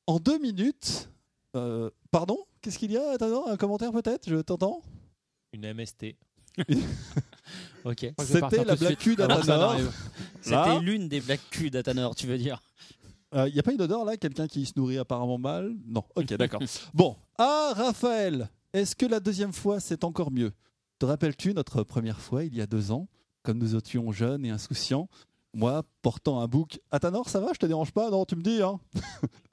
[0.06, 1.08] En deux minutes.
[1.56, 2.38] euh, pardon?
[2.60, 4.28] Qu'est-ce qu'il y a Attends, un commentaire peut-être?
[4.28, 4.82] Je t'entends?
[5.52, 6.16] Une MST.
[7.84, 8.06] Ok.
[8.22, 9.76] C'était la black cul d'Atanor.
[10.40, 12.62] C'était l'une des black cul d'Atanor, tu veux dire
[13.34, 14.16] Il n'y a pas une odeur là?
[14.16, 15.74] Quelqu'un qui se nourrit apparemment mal?
[15.86, 16.02] Non.
[16.16, 16.62] Ok, d'accord.
[16.94, 17.14] bon.
[17.36, 20.52] Ah, Raphaël, est-ce que la deuxième fois c'est encore mieux?
[20.98, 23.08] Te rappelles-tu notre première fois il y a deux ans
[23.42, 25.08] Comme nous étions jeunes et insouciants?
[25.54, 26.80] Moi, portant un bouc.
[26.90, 27.52] Atanor, ça va?
[27.52, 28.10] Je te dérange pas?
[28.10, 28.80] Non, tu me dis, hein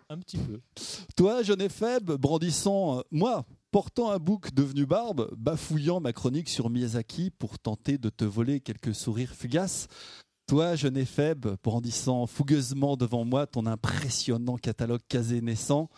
[0.10, 0.60] Un petit peu.
[1.16, 2.98] Toi, jeune et faible, brandissant.
[2.98, 8.10] euh, moi, portant un bouc devenu barbe, bafouillant ma chronique sur Miyazaki pour tenter de
[8.10, 9.88] te voler quelques sourires fugaces.
[10.48, 15.90] Toi, jeune et faible, brandissant fougueusement devant moi ton impressionnant catalogue casé naissant.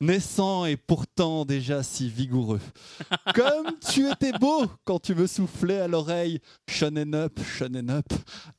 [0.00, 2.60] Naissant et pourtant déjà si vigoureux.
[3.34, 6.40] Comme tu étais beau quand tu me soufflais à l'oreille.
[6.68, 8.06] Shonen up, shonen up.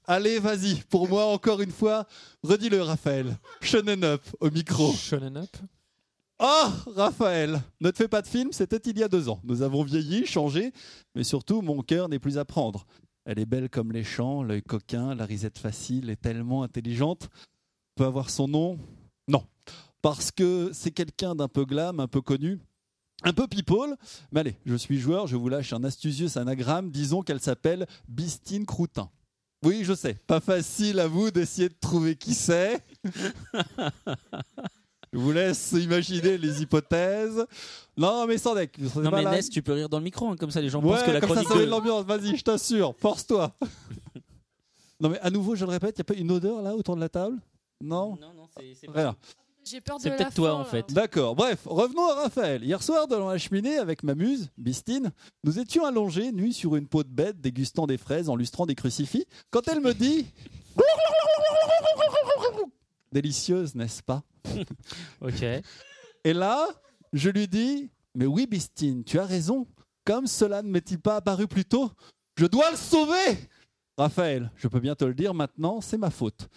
[0.05, 2.05] Allez, vas-y, pour moi encore une fois,
[2.43, 3.39] redis-le Raphaël.
[3.61, 4.93] Shonen up au micro.
[4.93, 5.49] Shonen Up.
[6.43, 9.39] Oh, Raphaël, ne te fais pas de film, c'était il y a deux ans.
[9.43, 10.71] Nous avons vieilli, changé,
[11.13, 12.87] mais surtout, mon cœur n'est plus à prendre.
[13.25, 17.29] Elle est belle comme les champs, l'œil coquin, la risette facile et tellement intelligente.
[17.95, 18.79] Peut avoir son nom?
[19.27, 19.45] Non.
[20.01, 22.59] Parce que c'est quelqu'un d'un peu glam, un peu connu,
[23.23, 23.95] un peu people.
[24.31, 26.89] Mais allez, je suis joueur, je vous lâche un astucieux anagramme.
[26.89, 29.09] Disons qu'elle s'appelle Bistine Croutin.
[29.63, 32.83] Oui, je sais, pas facile à vous d'essayer de trouver qui c'est.
[35.13, 37.45] Je vous laisse imaginer les hypothèses.
[37.97, 38.77] Non, mais sans deck.
[38.95, 40.95] Non, mais Ness, tu peux rire dans le micro, hein, comme ça les gens Ouais,
[40.95, 42.05] pensent que la comme ça, chronique ça met de- l'ambiance.
[42.05, 42.95] Vas-y, je t'assure.
[42.97, 43.53] Force-toi.
[45.01, 46.95] non, mais à nouveau, je le répète, il n'y a pas une odeur là autour
[46.95, 47.37] de la table?
[47.81, 48.17] Non?
[48.21, 49.15] Non, non, c'est c'est Rien.
[49.63, 50.91] J'ai peur de C'est peut-être toi, en fait.
[50.91, 51.35] D'accord.
[51.35, 52.63] Bref, revenons à Raphaël.
[52.63, 55.11] Hier soir, devant la cheminée, avec ma muse, Bistine,
[55.43, 58.75] nous étions allongés, nus sur une peau de bête, dégustant des fraises, en lustrant des
[58.75, 60.25] crucifix, quand elle me dit...
[63.11, 64.23] Délicieuse, n'est-ce pas?
[65.21, 65.43] Ok.
[66.23, 66.67] Et là,
[67.13, 69.67] je lui dis Mais oui, Bistine, tu as raison.
[70.05, 71.91] Comme cela ne m'est-il pas apparu plus tôt,
[72.35, 73.37] je dois le sauver
[73.97, 76.49] Raphaël, je peux bien te le dire maintenant, c'est ma faute.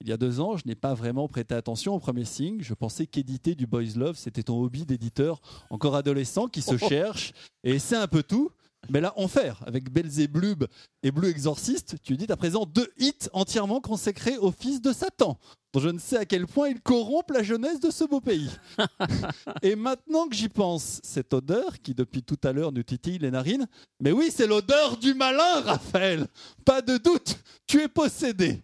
[0.00, 2.58] Il y a deux ans, je n'ai pas vraiment prêté attention au premier signe.
[2.62, 7.32] Je pensais qu'éditer du boys love, c'était ton hobby d'éditeur encore adolescent qui se cherche
[7.64, 8.50] et c'est un peu tout.
[8.88, 10.66] Mais là, en faire, avec Belzéblub
[11.02, 15.38] et Blue Exorcist, tu dis à présent deux hits entièrement consacrés au fils de Satan,
[15.72, 18.50] dont je ne sais à quel point il corrompt la jeunesse de ce beau pays.
[19.62, 23.30] et maintenant que j'y pense, cette odeur qui depuis tout à l'heure nous titille les
[23.30, 23.66] narines,
[24.00, 26.26] mais oui, c'est l'odeur du malin, Raphaël
[26.64, 27.36] Pas de doute,
[27.66, 28.62] tu es possédé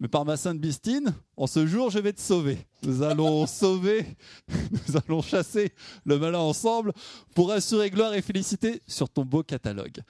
[0.00, 2.58] mais par ma sainte Bistine, en ce jour, je vais te sauver.
[2.82, 4.04] Nous allons sauver,
[4.48, 5.72] nous allons chasser
[6.04, 6.92] le malin ensemble
[7.34, 10.00] pour assurer gloire et félicité sur ton beau catalogue.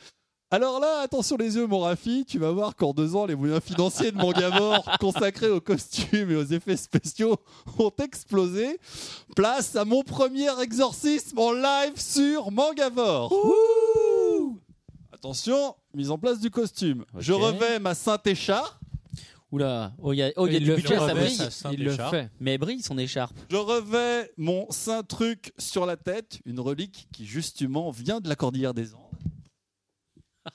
[0.50, 3.60] Alors là, attention les yeux, mon Rafi, tu vas voir qu'en deux ans, les moyens
[3.60, 7.36] financiers de Mangavore consacrés aux costumes et aux effets spéciaux
[7.78, 8.78] ont explosé.
[9.34, 13.34] Place à mon premier exorcisme en live sur Mangavore.
[15.12, 17.04] Attention, mise en place du costume.
[17.18, 18.83] Je revais ma sainte écharpe.
[19.54, 21.14] Oula, oh, il y a, oh, il y a Il du le budget, fait, ça
[21.14, 21.78] brille.
[21.78, 22.28] Il le fait.
[22.40, 23.36] Mais brille son écharpe.
[23.50, 28.34] Je revais mon saint truc sur la tête, une relique qui justement vient de la
[28.34, 29.00] cordillère des Andes.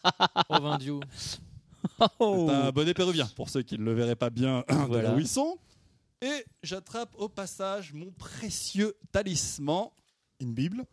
[0.49, 0.99] Oh, Vindiou.
[2.19, 2.45] Oh.
[2.49, 5.09] C'est un bonnet péruvien, pour ceux qui ne le verraient pas bien de Voilà.
[5.09, 5.57] là où ils sont.
[6.21, 9.87] Et j'attrape au passage mon précieux talisman,
[10.41, 10.83] Une Bible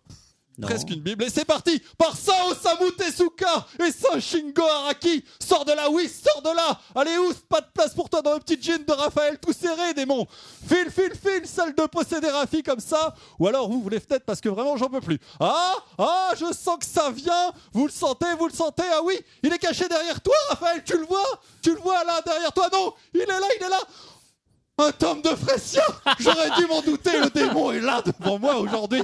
[0.63, 1.25] Presque une Bible.
[1.25, 5.25] Et c'est parti Par Sao Osamu Tezuka et Saint Shingo Araki.
[5.39, 6.81] Sors de là, oui, sors de là.
[6.95, 9.93] Allez, ouf, pas de place pour toi dans le petit jean de Raphaël tout serré,
[9.95, 10.27] démon.
[10.67, 13.15] File, file, file, salle de posséder Rafi comme ça.
[13.39, 15.19] Ou alors ouvre les fenêtres parce que vraiment j'en peux plus.
[15.41, 17.53] Ah Ah, je sens que ça vient.
[17.73, 18.85] Vous le sentez, vous le sentez.
[18.93, 21.41] Ah oui, il est caché derrière toi, Raphaël, tu le vois?
[21.63, 22.69] Tu le vois là, derrière toi?
[22.73, 23.81] Non Il est là, il est là.
[24.79, 25.83] Un tome de Fressia
[26.19, 29.03] J'aurais dû m'en douter, le démon est là devant moi aujourd'hui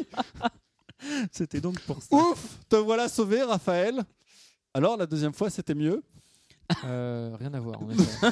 [1.32, 2.14] C'était donc pour ça.
[2.16, 4.02] Ouf, te voilà sauvé, Raphaël.
[4.74, 6.02] Alors, la deuxième fois, c'était mieux.
[6.84, 8.28] Euh, rien à voir, en effet.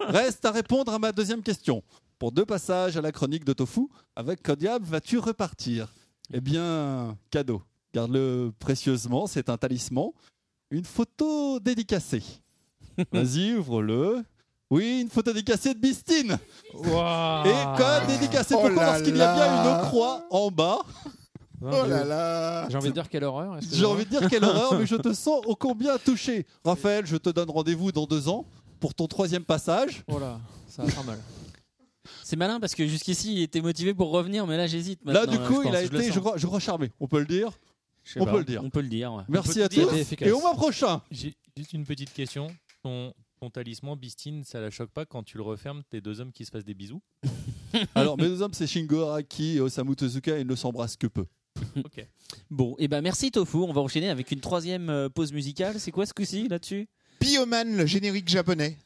[0.00, 1.82] Reste à répondre à ma deuxième question.
[2.18, 5.92] Pour deux passages à la chronique de Tofu, avec Kodiab, vas-tu repartir?
[6.32, 7.62] Eh bien, cadeau.
[7.94, 10.10] Garde-le précieusement, c'est un talisman.
[10.70, 12.22] Une photo dédicacée.
[13.12, 14.22] Vas-y, ouvre-le.
[14.70, 16.38] Oui, une photo dédicacée de Bistine.
[16.74, 18.54] Et code dédicacé.
[18.54, 18.70] Oh Pourquoi?
[18.70, 20.80] là Parce qu'il y a bien une croix en bas.
[21.60, 23.58] Oh là là J'ai envie de dire quelle horreur.
[23.72, 26.46] J'ai envie de dire quelle horreur, mais je te sens ô combien touché.
[26.64, 28.46] Raphaël, je te donne rendez-vous dans deux ans
[28.80, 30.04] pour ton troisième passage.
[30.06, 31.18] Oh là, ça va faire mal.
[32.22, 35.00] C'est malin parce que jusqu'ici il était motivé pour revenir, mais là j'hésite.
[35.04, 37.50] Là, du coup, il a été, je je crois, charmé, on peut le dire.
[38.16, 38.62] On pas, peut le dire.
[38.64, 39.12] On peut le dire.
[39.12, 39.24] ouais.
[39.28, 40.14] Merci à dire, tous.
[40.22, 41.02] Et au mois prochain.
[41.10, 42.48] J'ai juste une petite question.
[42.82, 46.32] Ton, ton talisman, Bistine, ça la choque pas quand tu le refermes, tes deux hommes
[46.32, 47.02] qui se fassent des bisous
[47.94, 50.38] Alors, mes deux hommes, c'est Shingo Araki et Osamu Tezuka.
[50.38, 51.26] Ils ne s'embrassent que peu.
[51.84, 52.04] Ok.
[52.50, 53.58] Bon, et ben merci Tofu.
[53.58, 55.78] On va enchaîner avec une troisième euh, pause musicale.
[55.78, 56.88] C'est quoi ce coup-ci là-dessus?
[57.20, 58.76] Bioman, le générique japonais.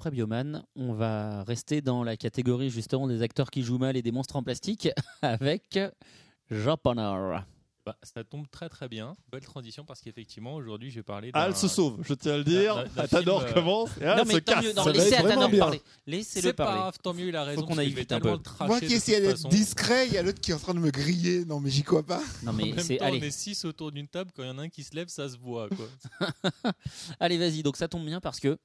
[0.00, 4.02] Après Bioman, on va rester dans la catégorie justement des acteurs qui jouent mal et
[4.02, 4.88] des monstres en plastique
[5.20, 5.78] avec
[6.50, 7.42] Japanese.
[7.84, 9.14] Bah, ça tombe très très bien.
[9.30, 11.30] Belle transition parce qu'effectivement, aujourd'hui, je vais parler.
[11.34, 12.82] Ah, se sauve, je tiens à le dire.
[13.08, 14.64] film, euh, commence et non, elle mais se tant casse.
[14.64, 15.58] mieux, non, laissez bien.
[15.58, 15.82] parler.
[16.06, 16.80] Laissez-le C'est pas parler.
[16.80, 17.60] grave, tant mieux, il a raison.
[17.60, 18.38] Faut qu'on aille vite un peu.
[18.66, 20.90] Moi qui essayais d'être discret, il y a l'autre qui est en train de me
[20.90, 21.44] griller.
[21.44, 22.22] Non, mais j'y crois pas.
[22.42, 22.96] Non, mais c'est.
[22.96, 24.30] temps, on Allez, est six autour d'une table.
[24.34, 25.68] Quand il y en a un qui se lève, ça se voit.
[25.68, 26.30] Quoi.
[27.20, 27.62] allez vas-y.
[27.62, 28.58] Donc ça tombe bien parce que.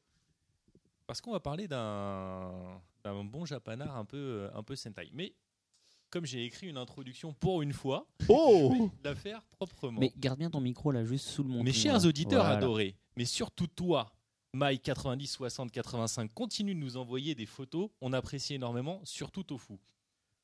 [1.08, 2.82] Parce qu'on va parler d'un
[3.26, 5.10] bon japanard un peu, un peu sentai.
[5.14, 5.34] Mais
[6.10, 10.00] comme j'ai écrit une introduction pour une fois, Oh je vais la faire proprement.
[10.00, 11.64] Mais garde bien ton micro là, juste sous le menton.
[11.64, 12.06] Mes chers là.
[12.08, 12.58] auditeurs Voilà.
[12.58, 14.12] adorés, mais surtout toi,
[14.54, 17.90] Mike 90 60 85, continue de nous envoyer des photos.
[18.02, 19.74] On apprécie énormément, surtout Tofu.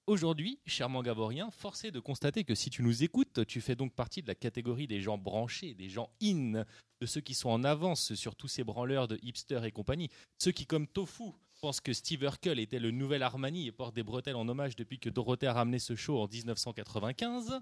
[0.08, 3.94] Aujourd'hui, cher mangavorien, force est de constater que si tu nous écoutes, tu fais donc
[3.94, 6.66] partie de la catégorie des gens branchés, des gens in,
[7.00, 10.10] de ceux qui sont en avance sur tous ces branleurs de hipsters et compagnie,
[10.40, 14.02] ceux qui, comme Tofu, pensent que Steve Urkel était le nouvel Armani et porte des
[14.02, 17.60] bretelles en hommage depuis que Dorothée a ramené ce show en 1995.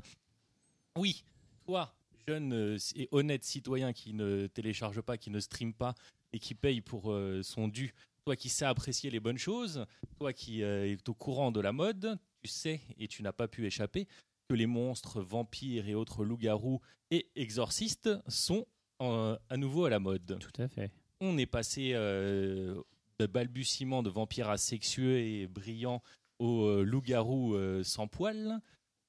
[0.96, 1.26] Oui,
[1.66, 1.94] toi,
[2.26, 5.94] jeune euh, et honnête citoyen qui ne télécharge pas, qui ne stream pas
[6.32, 7.94] et qui paye pour euh, son dû,
[8.24, 9.86] toi qui sais apprécier les bonnes choses,
[10.18, 13.48] toi qui euh, est au courant de la mode, tu sais et tu n'as pas
[13.48, 14.08] pu échapper
[14.50, 18.66] que les monstres, vampires et autres loups-garous et exorcistes sont
[19.02, 20.40] euh, à nouveau à la mode.
[20.40, 20.92] Tout à fait.
[21.22, 22.82] On est passé euh,
[23.20, 26.02] de balbutiements de vampires asexueux et brillants
[26.40, 28.60] aux euh, loups-garous sans poils,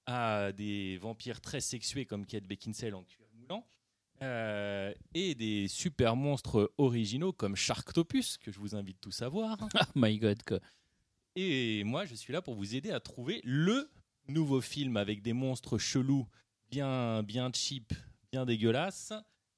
[0.07, 3.65] à des vampires très sexués comme Kate Beckinsale en cuir moulant,
[4.23, 9.57] euh, et des super monstres originaux comme Sharktopus, que je vous invite tous à voir.
[9.81, 10.61] Oh my god, quoi.
[11.41, 13.89] Et moi, je suis là pour vous aider à trouver le
[14.29, 16.27] nouveau film avec des monstres chelous,
[16.71, 17.93] bien, bien cheap,
[18.31, 19.13] bien dégueulasses.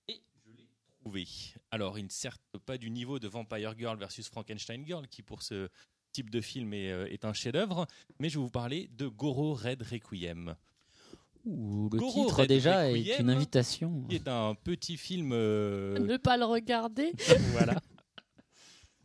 [0.08, 0.68] Et je l'ai
[1.02, 1.26] trouvé.
[1.70, 5.42] Alors, il ne certes pas du niveau de Vampire Girl versus Frankenstein Girl, qui pour
[5.42, 5.68] ce
[6.12, 7.86] type de film est, euh, est un chef-d'œuvre,
[8.18, 10.54] mais je vais vous parler de Goro Red Requiem,
[11.44, 13.20] Ouh, le Goro titre Red déjà est Requiem.
[13.22, 14.04] une invitation.
[14.08, 15.30] qui est un petit film.
[15.32, 17.12] euh, Ne pas le regarder.
[17.52, 17.80] voilà.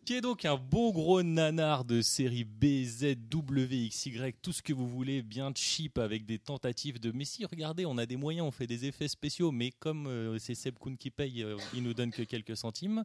[0.07, 4.53] Qui est donc un beau gros nanar de série B, Z, W, X, Y, tout
[4.53, 7.11] ce que vous voulez, bien cheap avec des tentatives de.
[7.11, 10.39] Mais si, regardez, on a des moyens, on fait des effets spéciaux, mais comme euh,
[10.39, 13.03] c'est Seb Kuhn qui paye, euh, il nous donne que quelques centimes.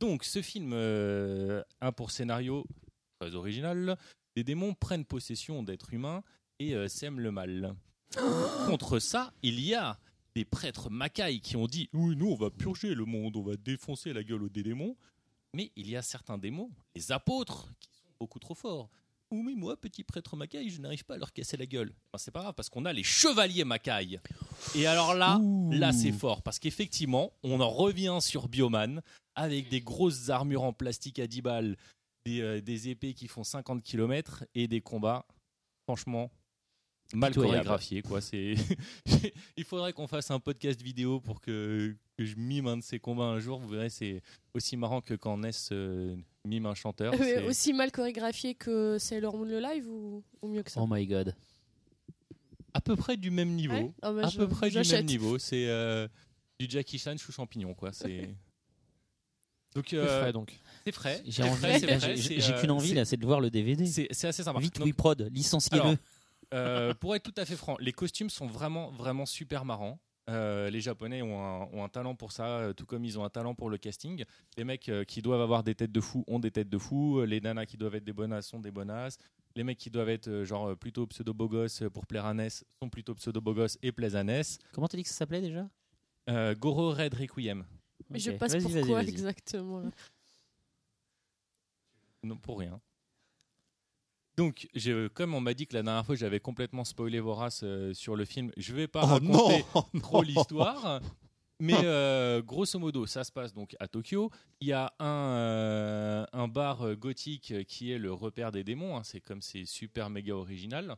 [0.00, 2.64] Donc, ce film euh, a pour scénario
[3.20, 3.98] très original
[4.34, 6.22] des démons prennent possession d'êtres humains
[6.58, 7.74] et euh, sèment le mal.
[8.66, 9.98] Contre ça, il y a
[10.34, 13.56] des prêtres macailles qui ont dit Oui, nous, on va purger le monde, on va
[13.56, 14.96] défoncer la gueule aux des démons.
[15.58, 18.88] Mais il y a certains démons, les apôtres, qui sont beaucoup trop forts.
[19.32, 21.92] Ou mais moi, petit prêtre macaille, je n'arrive pas à leur casser la gueule.
[22.12, 24.20] Ben, c'est pas grave, parce qu'on a les chevaliers macailles.
[24.76, 25.40] Et alors là,
[25.72, 29.02] là c'est fort, parce qu'effectivement, on en revient sur Bioman,
[29.34, 31.76] avec des grosses armures en plastique à 10 balles,
[32.24, 35.26] des, euh, des épées qui font 50 km, et des combats,
[35.88, 36.30] franchement,
[37.14, 37.56] mal Pitoyable.
[37.58, 38.02] chorégraphiés.
[38.02, 38.20] Quoi.
[38.20, 38.54] C'est...
[39.56, 42.98] Il faudrait qu'on fasse un podcast vidéo pour que, que je mime un de ces
[42.98, 43.58] combats un jour.
[43.58, 44.20] Vous verrez, c'est
[44.54, 47.14] aussi marrant que quand Ness euh, mime un chanteur.
[47.46, 50.80] Aussi mal chorégraphié que Sailor Moon le live ou, ou mieux que ça?
[50.82, 51.34] Oh my god.
[52.74, 53.74] à peu près du même niveau.
[53.74, 55.38] Ouais Ah bah, à je- peu près du même niveau.
[55.38, 56.06] C'est euh,
[56.60, 57.92] du Jackie Chan sous champignon, quoi.
[57.92, 58.28] C'est
[59.74, 60.58] Donc, C'est euh, frais donc.
[60.84, 61.22] c'est frais.
[61.26, 61.42] J'ai
[62.60, 63.86] qu'une envie c'est- là, c'est de voir le DVD.
[63.86, 64.58] C'est assez sympa.
[64.60, 65.96] Vite, Donc, oui, prod, licenciez-le.
[66.54, 70.00] Euh, pour être tout à fait franc, les costumes sont vraiment, vraiment super marrants.
[70.30, 73.24] Euh, les Japonais ont un, ont un talent pour ça, euh, tout comme ils ont
[73.24, 74.24] un talent pour le casting.
[74.58, 77.22] Les mecs euh, qui doivent avoir des têtes de fou ont des têtes de fou.
[77.22, 79.16] Les nanas qui doivent être des bonasses sont des bonasses.
[79.56, 82.64] Les mecs qui doivent être euh, genre plutôt pseudo beau gosse pour plaire à Ness
[82.82, 84.58] sont plutôt pseudo beau gosse et plaisent à Ness.
[84.72, 85.66] Comment t'as dit que ça s'appelait déjà?
[86.28, 87.64] Euh, Goro Red Requiem.
[88.10, 89.08] Mais je passe pourquoi vas-y.
[89.08, 89.90] exactement là?
[92.22, 92.80] Non, pour rien.
[94.38, 97.92] Donc, je- comme on m'a dit que la dernière fois j'avais complètement spoilé Vorace euh,
[97.92, 101.00] sur le film, je vais pas Oh raconter non, trop l'histoire.
[101.60, 104.30] Mais euh, grosso modo, ça se passe donc à Tokyo.
[104.60, 108.96] Il y a un, euh, un bar gothique qui est le repère des démons.
[108.96, 109.02] hein.
[109.02, 110.94] C'est comme c'est super méga original.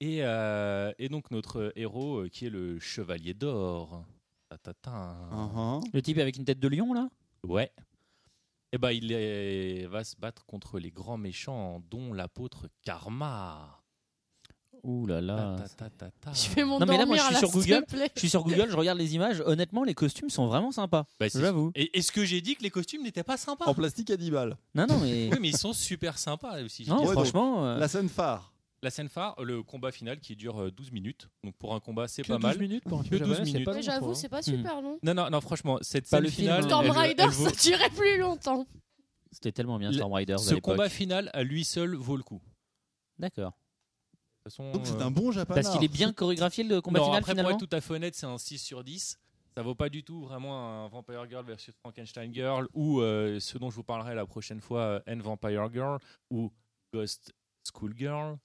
[0.00, 4.02] Et, euh, et donc notre héros qui est le chevalier d'or.
[4.50, 5.84] Uh-huh.
[5.92, 7.10] Le type avec une tête de lion là?
[7.46, 7.70] Ouais.
[8.72, 13.80] Et ben il est- va se battre contre les grands méchants, dont l'apôtre Karma.
[14.84, 15.56] Ouh là là.
[15.58, 16.32] Ta, ta, ta, ta.
[16.32, 17.84] Je vais Non, mais là, moi, je suis là, sur s'il Google.
[17.86, 18.10] te plaît.
[18.14, 19.42] Je suis sur Google, je regarde les images.
[19.44, 21.04] Honnêtement, les costumes sont vraiment sympas.
[21.18, 21.72] Bah, c'est- J'avoue.
[21.74, 23.64] Et est-ce que j'ai dit que les costumes n'étaient pas sympas?
[23.66, 24.56] En plastique à 10 balles.
[24.74, 25.30] Non, non, mais.
[25.32, 26.88] Oui, mais ils sont super sympas aussi.
[26.88, 27.00] Non.
[27.04, 27.66] Ouais, franchement.
[27.66, 28.52] euh, La scène phare.
[28.82, 31.28] La scène phare, le combat final qui dure euh, 12 minutes.
[31.42, 32.58] Donc pour un combat, c'est pas 12 mal.
[32.58, 33.64] minutes pour un film 12 japonais, c'est minutes.
[33.64, 34.30] pas Mais j'avoue, quoi, c'est hein.
[34.30, 34.98] pas super long.
[35.02, 36.60] Non, non, non, franchement, cette Pas scène le film, finale.
[36.62, 36.66] hein.
[36.66, 38.66] Storm Rider, ça durait plus longtemps.
[39.32, 42.40] C'était tellement bien Storm Riders à Ce combat final, à lui seul, vaut le coup.
[43.18, 43.50] D'accord.
[43.50, 45.60] De toute façon, Donc c'est euh, un bon japonais.
[45.60, 47.50] Parce qu'il est bien chorégraphié le combat non, final après, finalement.
[47.50, 49.18] pour être tout à fait honnête, c'est un 6 sur 10.
[49.56, 53.58] Ça vaut pas du tout vraiment un Vampire Girl versus Frankenstein Girl ou euh, ce
[53.58, 55.98] dont je vous parlerai la prochaine fois, euh, N Vampire Girl
[56.30, 56.52] ou
[56.94, 57.32] Ghost
[57.74, 58.38] School Girl.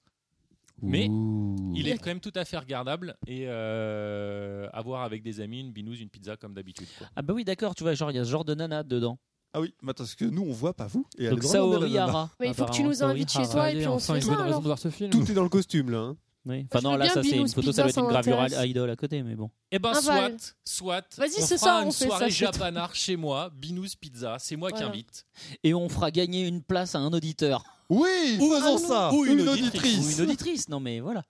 [0.84, 1.72] Mais Ouh.
[1.74, 5.60] Il est quand même tout à fait regardable et euh, à voir avec des amis,
[5.60, 6.86] une binouse, une pizza comme d'habitude.
[6.98, 7.08] quoi.
[7.16, 9.18] Ah bah oui, d'accord, tu vois, genre il y a ce genre de nana dedans.
[9.52, 11.06] Ah oui, mais parce que nous on voit pas vous.
[11.18, 11.96] Et elle Donc Saori.
[11.98, 12.30] Hara.
[12.40, 14.26] Mais il faut que tu nous invites chez toi et puis on se une fait
[14.26, 14.60] bonne ça raison alors.
[14.60, 15.10] de voir ce film.
[15.10, 15.98] Tout est dans le costume là.
[15.98, 16.16] hein.
[16.46, 16.66] Oui.
[16.70, 17.94] Enfin Je non, veux là bien ça c'est une Binous photo, Pizza, ça doit être
[17.94, 18.68] ça une gravure m'intéresse.
[18.68, 19.50] idol à côté, mais bon.
[19.72, 20.36] Eh ben Un soit, val.
[20.62, 23.86] soit, Vas-y, on ce fera soir, une on fait soirée ça japanard chez moi, Binous
[23.98, 24.90] Pizza, c'est moi qui Voilà.
[24.90, 25.24] invite.
[25.62, 27.64] Et on fera gagner une place à un auditeur.
[27.90, 29.12] Oui, Ou faisons un- ça.
[29.12, 30.18] ou une Ou auditrice.
[30.18, 31.22] une auditrice, non mais voilà.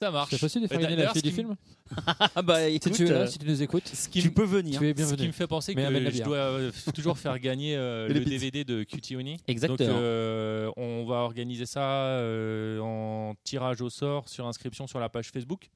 [0.00, 0.30] Ça marche.
[0.30, 1.54] C'est possible de faire gagner la fille du film
[2.34, 4.32] Ah bah Si écoute, tu es là, euh, si tu nous écoutes, Ce qui, tu
[4.32, 4.80] peux venir.
[4.80, 7.76] tu es ce qui me fait penser Mais que je dois euh, toujours faire gagner
[7.76, 8.18] euh, le.
[8.20, 9.36] DVD de Cutie Oni.
[9.46, 9.88] Exactement.
[9.88, 15.08] Donc euh, on va organiser ça euh, en tirage au sort sur inscription sur la
[15.08, 15.68] page Facebook.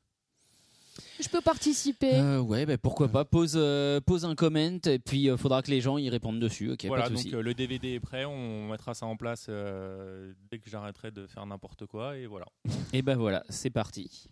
[1.20, 2.14] Je peux participer.
[2.14, 3.24] Euh, ouais, bah, pourquoi pas.
[3.24, 6.72] Pose, euh, pose un comment et puis il faudra que les gens y répondent dessus.
[6.72, 7.34] Ok, voilà, pas de donc souci.
[7.34, 11.26] euh, le DVD est prêt, on mettra ça en place euh, dès que j'arrêterai de
[11.26, 12.47] faire n'importe quoi et voilà.
[12.93, 14.28] Et ben voilà, c'est parti.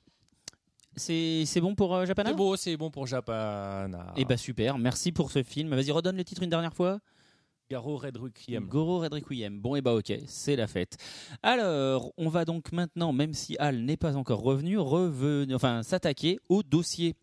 [0.97, 2.31] C'est c'est bon pour euh, Japana?
[2.31, 4.13] C'est beau, c'est bon pour Japana.
[4.17, 5.75] Et bah super, merci pour ce film.
[5.75, 7.01] Vas-y, redonne le titre une dernière fois.
[7.71, 8.67] Garo Red Requiem.
[8.67, 9.05] Goro.
[9.53, 10.97] Bon, et bah ok, c'est la fête.
[11.43, 16.39] Alors, on va donc maintenant, même si Al n'est pas encore revenu, revenir, enfin, s'attaquer
[16.49, 17.15] au dossier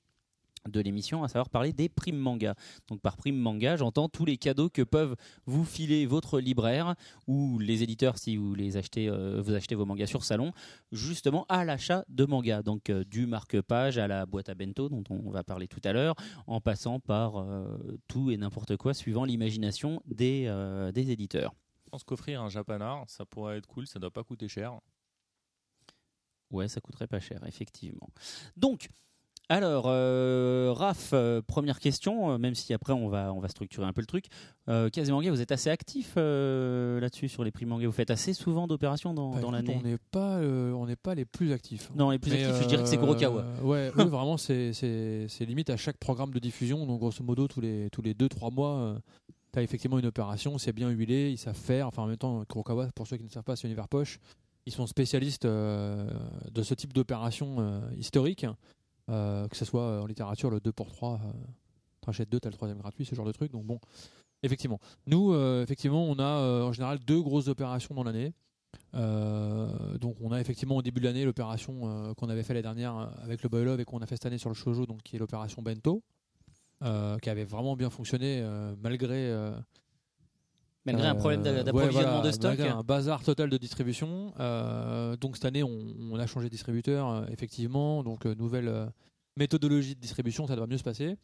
[0.69, 2.55] de l'émission, à savoir parler des primes manga.
[2.87, 5.15] Donc par prime manga, j'entends tous les cadeaux que peuvent
[5.45, 6.95] vous filer votre libraire
[7.27, 10.51] ou les éditeurs si vous les achetez, euh, vous achetez vos mangas sur salon,
[10.91, 12.61] justement à l'achat de mangas.
[12.61, 15.93] Donc euh, du marque-page à la boîte à bento dont on va parler tout à
[15.93, 16.15] l'heure,
[16.47, 20.51] en passant par euh, tout et n'importe quoi suivant l'imagination des,
[20.93, 21.53] des éditeurs.
[21.85, 24.79] Je pense qu'offrir un Japanard, ça pourrait être cool, ça doit pas coûter cher.
[26.51, 28.09] Ouais, ça coûterait pas cher, effectivement.
[28.57, 28.89] Donc,
[29.51, 33.85] alors, euh, Raph, euh, première question, euh, même si après on va, on va structurer
[33.85, 34.25] un peu le truc.
[34.69, 37.85] Euh, Kazemanga, vous êtes assez actif euh, là-dessus sur les prix manga.
[37.85, 40.85] Vous faites assez souvent d'opérations dans, Bah, dans écoute, l'année on n'est pas, euh, on
[40.85, 41.91] n'est pas les plus actifs.
[41.95, 43.45] Non, les plus Mais, actifs, je dirais que c'est euh, Kurokawa.
[43.61, 46.85] Ouais, eux, vraiment, c'est, c'est, c'est limite à chaque programme de diffusion.
[46.85, 48.95] Donc, grosso modo, tous les, tous les 2-3 mois,
[49.51, 50.57] tu as effectivement une opération.
[50.57, 51.87] C'est bien huilé, ils savent faire.
[51.87, 54.19] Enfin, en même temps, Kurokawa, pour ceux qui ne savent pas, c'est Univers Poche.
[54.65, 56.07] Ils sont spécialistes euh,
[56.51, 58.53] de ce type d'opération euh, historique, euh,
[59.11, 61.31] que ce soit euh, en littérature, le 2 pour 3, euh,
[62.01, 63.51] t'achètes 2, t'as le troisième gratuit, ce genre de truc.
[63.51, 63.79] Donc, bon,
[64.43, 64.79] effectivement.
[65.07, 68.33] Nous, euh, effectivement, on a euh, en général deux grosses opérations dans l'année.
[68.93, 72.63] Euh, donc on a effectivement au début de l'année l'opération euh, qu'on avait fait l'année
[72.63, 74.85] dernière euh, avec le Boy Love et qu'on a fait cette année sur le shoujo,
[74.85, 76.01] donc qui est l'opération Bento,
[76.83, 79.51] euh, qui avait vraiment bien fonctionné euh, malgré euh,
[80.85, 82.43] Malgré un problème euh, d'approvisionnement ouais, voilà, de stock.
[82.57, 84.33] malgré un bazar total de distribution.
[84.39, 85.79] Euh, donc cette année on,
[86.11, 88.89] on a changé de distributeur euh, effectivement, donc nouvelle
[89.37, 91.15] méthodologie de distribution, ça devrait mieux se passer.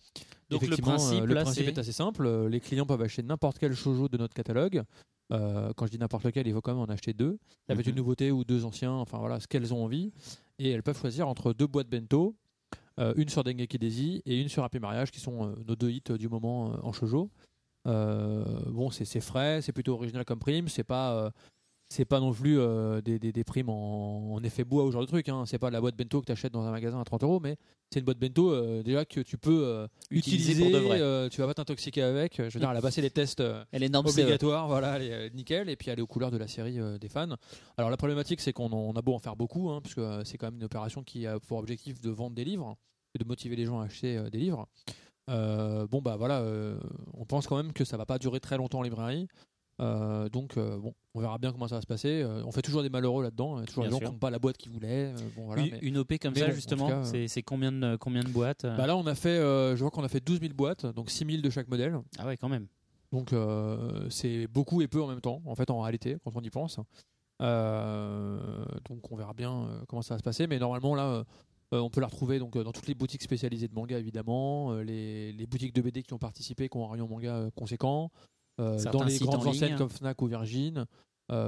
[0.49, 2.47] Donc, le principe, le là, principe c'est- est assez simple.
[2.47, 4.83] Les clients peuvent acheter n'importe quel shoujo de notre catalogue.
[5.33, 7.37] Euh, quand je dis n'importe lequel, il faut quand même en acheter deux.
[7.67, 7.89] Peut être Mhm.
[7.89, 10.13] une nouveauté ou deux anciens, enfin voilà, ce qu'elles ont envie.
[10.57, 12.33] Et elles peuvent choisir entre deux boîtes bento,
[12.97, 15.89] euh, une sur Dengeki Daisy et une sur Happy Mariage, qui sont euh, nos deux
[15.91, 17.29] hits du moment en shoujo.
[17.87, 21.13] Euh, bon, c'est frais, c'est plutôt original comme prime, c'est pas.
[21.25, 21.29] euh,
[21.89, 24.91] c'est pas non plus euh, des, des, des primes en, en effet bois ou ce
[24.91, 25.29] genre de truc.
[25.29, 25.45] Hein.
[25.45, 27.55] C'est pas la boîte bento que tu achètes dans un magasin à 30 euros, mais
[27.93, 30.69] c'est une boîte bento euh, déjà que tu peux euh, Utiliser utiliser.
[30.69, 31.29] pour de vrai.
[31.29, 32.35] tu vas pas t'intoxiquer avec.
[32.39, 33.41] Je veux dire, elle a passé les tests
[33.71, 34.19] Elle est norme CE.
[34.19, 37.07] obligatoire, voilà, elle est nickel, et puis elle est aux couleurs de la série des
[37.07, 37.35] fans.
[37.77, 40.47] Alors la problématique, c'est qu'on a beau en faire beaucoup, hein, puisque euh, c'est quand
[40.47, 42.75] même une opération qui a pour objectif de vendre des livres
[43.15, 44.67] et de motiver les gens à acheter des livres.
[45.29, 46.79] Euh, bon bah voilà, euh,
[47.13, 49.27] on pense quand même que ça va pas durer très longtemps en librairie.
[49.79, 52.21] Euh, donc euh, bon, on verra bien comment ça va se passer.
[52.23, 54.07] Euh, on fait toujours des malheureux là-dedans, il y a toujours Bien des gens sûr.
[54.07, 55.13] qui n'ont pas la boîte qu'ils voulaient.
[55.35, 58.29] bon, voilà, une, mais- une OP comme mais ça, justement, c'est combien de, combien de
[58.29, 61.09] boîtes bah là on a fait, je vois qu'on a fait 12 000 boîtes, donc
[61.09, 61.99] 6 000 de chaque modèle.
[62.17, 62.67] Ah ouais, quand même.
[63.11, 63.33] Donc
[64.09, 66.77] c'est beaucoup et peu en même temps, en fait, en réalité, quand on y pense.
[67.39, 70.47] Donc on verra bien comment ça va se passer.
[70.47, 71.23] Mais normalement, là,
[71.73, 74.71] euh, on peut la retrouver donc, euh, dans toutes les boutiques spécialisées de manga, évidemment.
[74.73, 78.11] euh, les, les boutiques de BD qui ont participé, qui ont un rayon manga conséquent.
[78.59, 80.85] euh, dans les grandes en enseignes comme Fnac ou Virgin.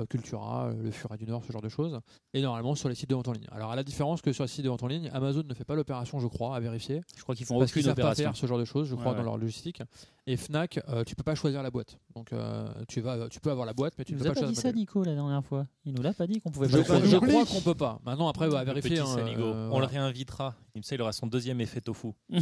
[0.10, 2.02] Cultura, le Furet du Nord, ce genre de choses,
[2.34, 3.48] et normalement sur les sites de vente en ligne.
[3.50, 5.64] Alors à la différence que sur les sites de vente en ligne, Amazon ne fait
[5.64, 7.00] pas l'opération, je crois, à vérifier.
[7.16, 8.24] Je crois qu'ils font Parce qu'ils aucune savent pas opération.
[8.26, 9.82] faire ce genre de choses, je crois, Ouais, dans leur logistique.
[10.31, 11.97] Et Fnac, euh, tu peux pas choisir la boîte.
[12.15, 14.34] Donc euh, tu vas, tu peux avoir la boîte, mais tu ne nous peux as
[14.34, 14.80] pas pas choisir dit le ça, modèle.
[14.80, 15.65] Nico, la dernière fois.
[15.85, 17.99] Il nous l'a pas dit qu'on pouvait Je, pas crois- je crois qu'on peut pas.
[18.06, 18.91] Maintenant, après, on va vérifier.
[18.91, 19.88] petit hein, euh, On voilà.
[19.88, 20.53] le réinvitera.
[20.73, 22.10] Comme ça, il aura son deuxième effet tofu.
[22.30, 22.38] Mais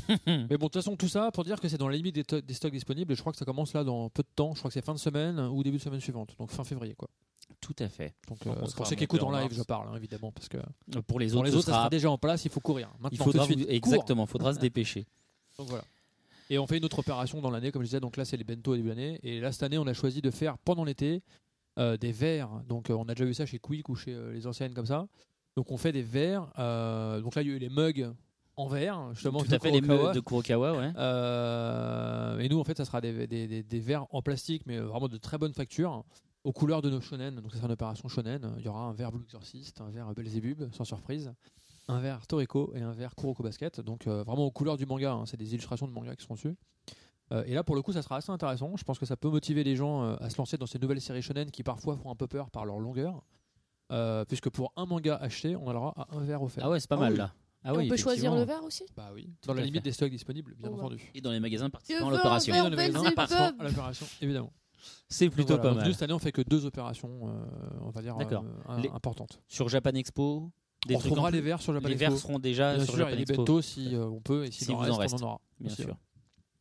[0.50, 2.42] bon, de toute façon, tout ça pour dire que c'est dans la limite des, to-
[2.42, 3.14] des stocks disponibles.
[3.14, 4.54] Et je crois que ça commence là dans peu de temps.
[4.54, 6.36] Je crois que c'est fin de semaine ou début de semaine suivante.
[6.38, 7.08] Donc fin février, quoi.
[7.62, 8.14] Tout à fait.
[8.28, 10.50] Donc Donc, euh, on pour ceux qui écoutent en live, je parle hein, évidemment parce
[10.50, 10.58] que
[11.08, 12.44] Pour les pour autres, les autres, ça sera- sera déjà en place.
[12.44, 12.90] Il faut courir.
[13.00, 15.08] Maintenant, il faudra tout de vous- exactement, faudra se dépêcher.
[15.58, 15.86] Donc voilà.
[16.50, 18.00] Et on fait une autre opération dans l'année, comme je disais.
[18.00, 19.20] Donc là, c'est les bento au début de l'année.
[19.24, 21.22] Et là, cette année, on a choisi de faire pendant l'été
[21.78, 22.50] euh, des verres.
[22.68, 24.86] Donc euh, on a déjà vu ça chez Quick ou chez euh, les anciennes comme
[24.86, 25.08] ça.
[25.56, 26.48] Donc on fait des verres.
[27.22, 28.12] donc là, il y a eu les mugs
[28.56, 29.40] en verre, justement.
[29.44, 32.44] Tout à fait, les meufs de Kurokawa, ouais.
[32.44, 35.08] Et nous, en fait, ça sera des, des, des, des verres en plastique, mais vraiment
[35.08, 36.04] de très bonne facture,
[36.44, 37.36] aux couleurs de nos shonen.
[37.36, 38.56] Donc, ça sera une opération shonen.
[38.60, 41.34] Il y aura un verre Blue Exorcist, un verre Belzebub, sans surprise,
[41.88, 43.80] un verre Toriko et un verre Kuroko Basket.
[43.82, 45.14] Donc, euh, vraiment aux couleurs du manga.
[45.14, 45.26] hein.
[45.26, 46.56] C'est des illustrations de manga qui seront dessus.
[47.32, 48.76] Euh, et là, pour le coup, ça sera assez intéressant.
[48.78, 51.02] Je pense que ça peut motiver les gens euh, à se lancer dans ces nouvelles
[51.02, 53.22] séries shonen qui parfois font un peu peur par leur longueur.
[53.92, 56.66] Euh, puisque pour un manga acheté, on aura à un verre offert.
[56.66, 57.18] Ah ouais, c'est pas Ah mal oui.
[57.20, 57.34] là.
[57.64, 58.86] Ah oui, on peut choisir le verre aussi?
[58.96, 59.90] Bah oui, Tout dans la limite fait.
[59.90, 61.12] des stocks disponibles, bien Oh, entendu.
[61.16, 62.54] Et dans les magasins Je participants à l'opération.
[62.54, 64.54] verre Et dans les magasins participant à l'opération, évidemment.
[65.10, 65.92] C'est plutôt pas mal.
[65.94, 67.46] Cette année, on fait que deux opérations, euh,
[67.82, 69.42] on va dire, euh, importantes.
[69.48, 70.50] Sur Japan Expo,
[70.88, 72.10] des on retrouvera les verres sur Japan Les Expo.
[72.10, 74.52] verres seront déjà Bien sur sûr, et Japan les bento si euh, on peut, et
[74.52, 75.14] si, Si en vous en reste, reste.
[75.16, 75.42] on en aura.
[75.60, 75.84] Bien aussi.
[75.84, 75.96] sûr.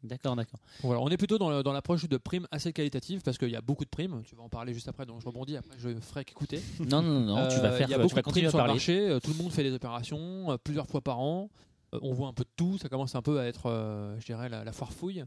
[0.02, 0.60] D'accord, d'accord.
[0.82, 3.56] Voilà, on est plutôt dans, le- dans l'approche de primes assez qualitatives parce qu'il y
[3.56, 4.22] a beaucoup de primes.
[4.24, 5.56] Tu vas en parler juste après, donc je rebondis.
[5.56, 6.60] Après, je ferai qu'écouter.
[6.80, 8.66] Non, non, non, tu vas Euh, faire, Il y a beaucoup de primes sur le
[8.66, 9.08] marché.
[9.08, 11.50] euh, Tout le monde fait des opérations euh, plusieurs fois par an.
[11.94, 12.78] Euh, on voit un peu de tout.
[12.78, 15.24] Ça commence un peu à être, euh, je dirais, la, la foire fouille.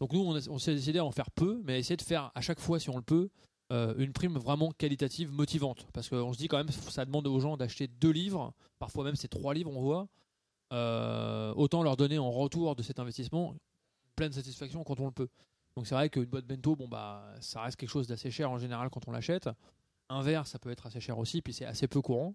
[0.00, 2.02] Donc nous, on, a- on s'est décidé à en faire peu, mais à essayer de
[2.02, 3.28] faire à chaque fois, si on le peut,
[3.72, 5.86] euh, une prime vraiment qualitative, motivante.
[5.92, 8.52] Parce qu'on se dit quand même, ça demande aux gens d'acheter deux livres.
[8.78, 10.08] Parfois même, c'est trois livres, on voit.
[10.72, 13.54] Euh, autant leur donner en retour de cet investissement
[14.16, 15.28] pleine satisfaction quand on le peut.
[15.76, 18.58] Donc c'est vrai qu'une boîte bento, bon bah ça reste quelque chose d'assez cher en
[18.58, 19.48] général quand on l'achète.
[20.08, 22.34] Un verre, ça peut être assez cher aussi, puis c'est assez peu courant.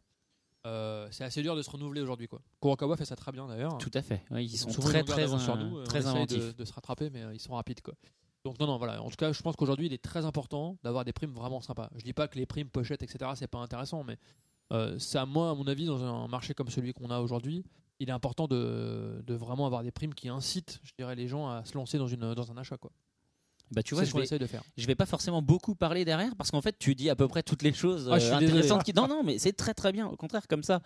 [0.67, 2.39] Euh, c'est assez dur de se renouveler aujourd'hui quoi.
[2.61, 3.79] Kurokawa fait ça très bien d'ailleurs.
[3.79, 4.23] Tout à fait.
[4.29, 6.37] Ouais, ils sont Souvent, très, très, d'avance sur nous, on inventifs.
[6.37, 7.95] De, de se rattraper, mais ils sont rapides quoi.
[8.43, 9.01] Donc non non voilà.
[9.01, 11.89] En tout cas, je pense qu'aujourd'hui il est très important d'avoir des primes vraiment sympas.
[11.95, 14.17] Je dis pas que les primes pochettes etc c'est pas intéressant, mais
[14.73, 17.63] euh, ça moi à mon avis dans un marché comme celui qu'on a aujourd'hui,
[17.99, 21.49] il est important de, de vraiment avoir des primes qui incitent, je dirais, les gens
[21.49, 22.91] à se lancer dans une dans un achat quoi.
[23.73, 24.63] Bah, tu C'est vois, ce je qu'on vais, essaye de faire.
[24.75, 27.41] je vais pas forcément beaucoup parler derrière parce qu'en fait, tu dis à peu près
[27.41, 28.83] toutes les choses Ah, euh, intéressantes.
[28.83, 28.91] Qui...
[28.93, 30.07] Non, non, mais c'est très très bien.
[30.07, 30.81] Au contraire, comme ça.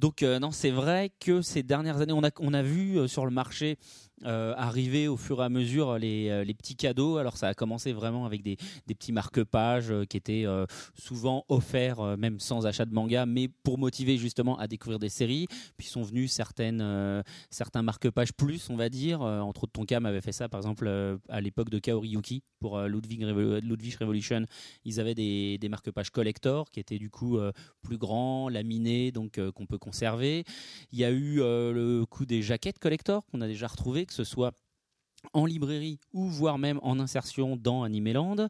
[0.00, 3.06] Donc, euh, non, c'est vrai que ces dernières années, on a, on a vu euh,
[3.06, 3.78] sur le marché
[4.24, 7.16] euh, arriver au fur et à mesure les, euh, les petits cadeaux.
[7.16, 11.44] Alors, ça a commencé vraiment avec des, des petits marque-pages euh, qui étaient euh, souvent
[11.48, 15.46] offerts, même sans achat de manga, mais pour motiver justement à découvrir des séries.
[15.76, 19.20] Puis sont venus certaines, certains marque-pages plus, on va dire.
[19.20, 20.88] Entre autres, Tonkam avait fait ça, par exemple,
[21.28, 24.44] à l'époque de Kaori Yuki pour Ludwig, Ludwig Revolution.
[24.84, 27.38] Ils avaient des, des marque-pages collector qui étaient du coup
[27.82, 30.44] plus grands, laminés, donc qu'on peut conserver.
[30.92, 34.24] Il y a eu le coup des jaquettes collector qu'on a déjà retrouvé, que ce
[34.24, 34.52] soit
[35.32, 38.48] en librairie ou voire même en insertion dans Animeland.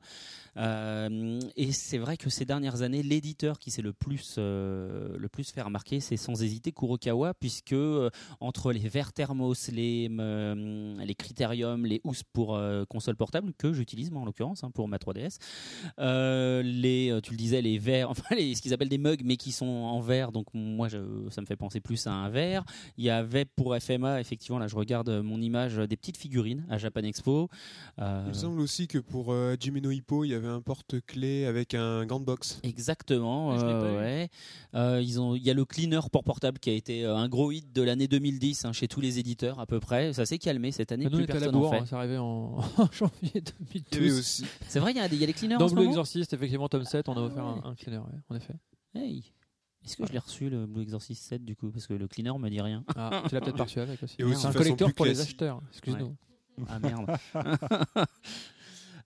[0.56, 5.28] Euh, et c'est vrai que ces dernières années, l'éditeur qui s'est le plus euh, le
[5.28, 8.10] plus fait remarquer, c'est sans hésiter Kurokawa, puisque euh,
[8.40, 14.22] entre les verres thermos, les les critériums, les housses pour console portable que j'utilise moi
[14.22, 15.38] en l'occurrence hein, pour ma 3DS,
[15.98, 19.36] euh, les tu le disais les verres, enfin les, ce qu'ils appellent des mugs mais
[19.36, 22.64] qui sont en verre, donc moi ça me fait penser plus à un verre.
[22.96, 26.78] Il y avait pour FMA effectivement là je regarde mon image des petites figurines À
[26.78, 27.48] Japan Expo.
[27.98, 30.60] Euh, Il me semble aussi que pour euh, Hajime no Hippo, il y avait un
[30.60, 32.60] porte-clés avec un gant de boxe.
[32.62, 33.58] Exactement.
[33.58, 33.96] Je l'ai euh, pas eu.
[33.96, 34.28] ouais.
[34.74, 37.28] Euh, ils ont, il y a le cleaner pour portable qui a été euh, un
[37.28, 40.12] gros hit de l'année 2010 hein, chez tous les éditeurs à peu près.
[40.12, 41.04] Ça s'est calmé cette année.
[41.04, 41.76] Nous, on plus personne en fait.
[41.78, 44.18] hein, c'est arrivé en en janvier Il y avait 2012.
[44.18, 44.44] aussi.
[44.68, 46.32] C'est vrai, il y, a des- il y a les cleaners Dans en Blue Exorcist,
[46.32, 47.60] effectivement, tome 7, on a Ah offert ouais.
[47.64, 48.54] un, un cleaner, ouais, en effet.
[48.94, 49.24] Hey.
[49.84, 51.70] Est-ce que je l'ai reçu le Blue Exorcist 7 du coup?
[51.70, 52.84] Parce que le cleaner me dit rien.
[52.96, 54.16] Ah, tu l'as peut-être reçu avec aussi.
[54.18, 56.16] Et aussi C'est un collecteur pour les acheteurs, excuse-nous.
[56.68, 57.06] Ah merde.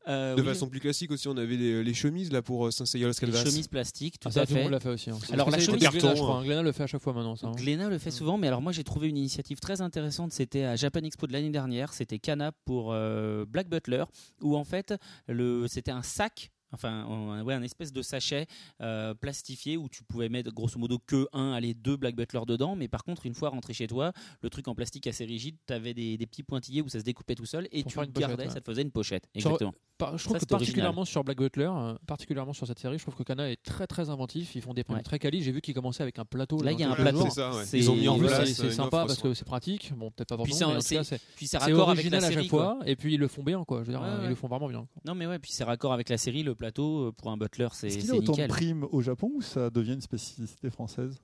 [0.06, 2.70] Euh, De oui, façon plus classique aussi, on avait les, les chemises là pour euh,
[2.70, 3.44] Saint les Calvas.
[3.44, 4.62] chemises plastiques, tout Ah, ça, à tout le fait.
[4.62, 5.10] monde l'a fait aussi.
[5.10, 5.18] hein.
[5.32, 6.36] Alors, la chemise- Glénat, je Carton, crois.
[6.36, 6.44] hein.
[6.44, 7.36] Glénat le fait à chaque fois maintenant.
[7.36, 7.52] Ça, hein.
[7.54, 10.32] Glénat le fait souvent, mais alors moi j'ai trouvé une initiative très intéressante.
[10.32, 11.92] C'était à Japan Expo de l'année dernière.
[11.92, 14.04] C'était Cana pour euh, Black Butler,
[14.40, 14.94] où en fait
[15.26, 16.52] le c'était un sac.
[16.72, 18.46] Enfin, un, ouais, un espèce de sachet
[18.82, 22.76] euh, plastifié où tu pouvais mettre grosso modo que un, allez deux Black Butler dedans.
[22.76, 24.12] Mais par contre, une fois rentré chez toi,
[24.42, 27.04] le truc en plastique assez rigide, tu avais des, des petits pointillés où ça se
[27.04, 28.50] découpait tout seul et Pour tu le pochette, gardais, ouais.
[28.50, 29.24] ça te faisait une pochette.
[29.36, 29.74] Sur- Exactement.
[29.96, 30.58] Par- je trouve Ça, que original.
[30.60, 33.86] particulièrement sur Black Butler, euh, particulièrement sur cette série, je trouve que Kana est très
[33.88, 34.54] très inventif.
[34.54, 35.02] Ils font des primes Ouais.
[35.02, 35.42] très quali.
[35.42, 36.62] J'ai vu qu'ils commençaient avec un plateau.
[36.62, 37.26] Là, il y a un plateau.
[37.72, 39.92] Ils ont mis en place c'est- sympa offre parce que c'est pratique.
[39.96, 40.44] Bon, peut-être pas
[40.80, 42.34] c'est Puis c'est raccord avec la à série.
[42.34, 42.78] chaque fois.
[42.86, 43.82] Et puis ils le font bien, quoi.
[43.82, 44.86] Je veux dire, ils le font vraiment bien.
[45.04, 47.68] Non mais ouais, puis c'est raccord avec la série, le plateau euh, pour un butler,
[47.72, 48.48] c'est Est-ce c'est qu'il y a autant nickel.
[48.48, 51.18] de primes au Japon ou ça devient une spécificité française?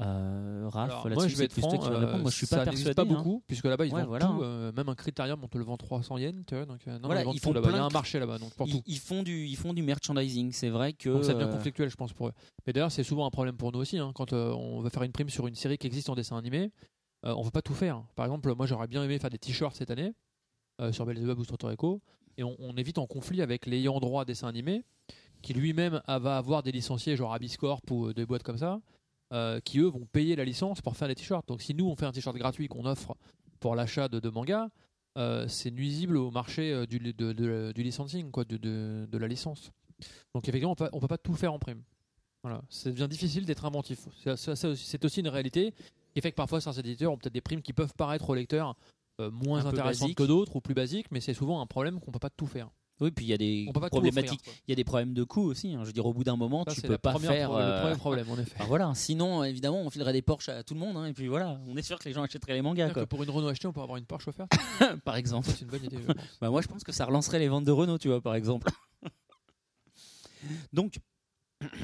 [0.00, 1.70] Euh, Raph, Alors, moi, je vais être franc.
[1.70, 2.22] toi qui vas euh, répondre.
[2.22, 2.94] Moi, je suis pas persuadé.
[2.94, 3.04] pas hein.
[3.06, 4.32] beaucoup, puisque là-bas ils Ouais, vendent voilà, tout.
[4.34, 4.38] hein.
[4.42, 6.66] euh, même un critérium, on te le vend 300 yens, tu vois.
[6.66, 7.70] Donc, euh, non, Voilà, ils ils font là-bas.
[7.70, 8.82] Il y a un marché là-bas, donc pour Ils, tout.
[8.86, 10.52] ils font du, ils font du merchandising.
[10.52, 11.08] C'est vrai que.
[11.08, 12.32] Donc ça devient euh, conflictuel, je pense, pour eux.
[12.66, 13.98] Mais d'ailleurs, c'est souvent un problème pour nous aussi.
[13.98, 16.36] hein, quand euh, on veut faire une prime sur une série qui existe en dessin
[16.36, 16.70] animé,
[17.26, 18.04] euh, on ne veut pas tout faire.
[18.14, 20.12] Par exemple, moi, j'aurais bien aimé faire des t-shirts cette année
[20.80, 22.00] euh, sur Belzebub ou sur Toreko,
[22.38, 24.84] et on, on est en conflit avec l'ayant droit dessin animé,
[25.42, 28.80] qui lui-même va avoir des licenciés, genre Abiscorp ou euh, des boîtes comme ça,
[29.32, 31.46] euh, qui eux vont payer la licence pour faire des t-shirts.
[31.48, 33.14] Donc si nous, on fait un t-shirt gratuit qu'on offre
[33.60, 34.68] pour l'achat de, de mangas,
[35.18, 39.72] euh, c'est nuisible au marché du, de- de- licensing, de, la licence.
[40.34, 41.82] Donc effectivement, on peut, on peut pas tout faire en prime.
[42.42, 44.06] Voilà, ça devient difficile d'être inventif.
[44.36, 45.74] C'est aussi une réalité
[46.14, 48.76] qui fait que parfois certains éditeurs ont peut-être des primes qui peuvent paraître au lecteur
[49.20, 52.18] euh, moins intéressantes que d'autres ou plus basiques, mais c'est souvent un problème qu'on peut
[52.18, 52.68] pas tout faire.
[53.00, 54.40] Oui, puis il y a des problématiques.
[54.66, 55.72] Il y a des problèmes de coût aussi.
[55.74, 55.78] hein.
[55.82, 57.48] Je veux dire, au bout d'un moment, Ça, tu peux pas faire.
[57.48, 57.96] pro- le euh, premier
[58.26, 58.54] problème, en effet.
[58.56, 58.92] enfin, voilà.
[58.96, 60.96] Sinon, évidemment, on filerait des Porsche à tout le monde.
[60.96, 63.22] hein, et puis voilà, on est sûr que les gens achèteraient les mangas, que pour
[63.22, 64.50] une Renault achetée, on peut avoir une Porsche offerte.
[65.04, 65.46] par exemple.
[65.46, 66.38] Ça, c'est une bonne idée, je pense.
[66.40, 68.68] Bah, moi, je pense que ça relancerait les ventes de Renault, tu vois, par exemple.
[70.72, 70.98] Donc,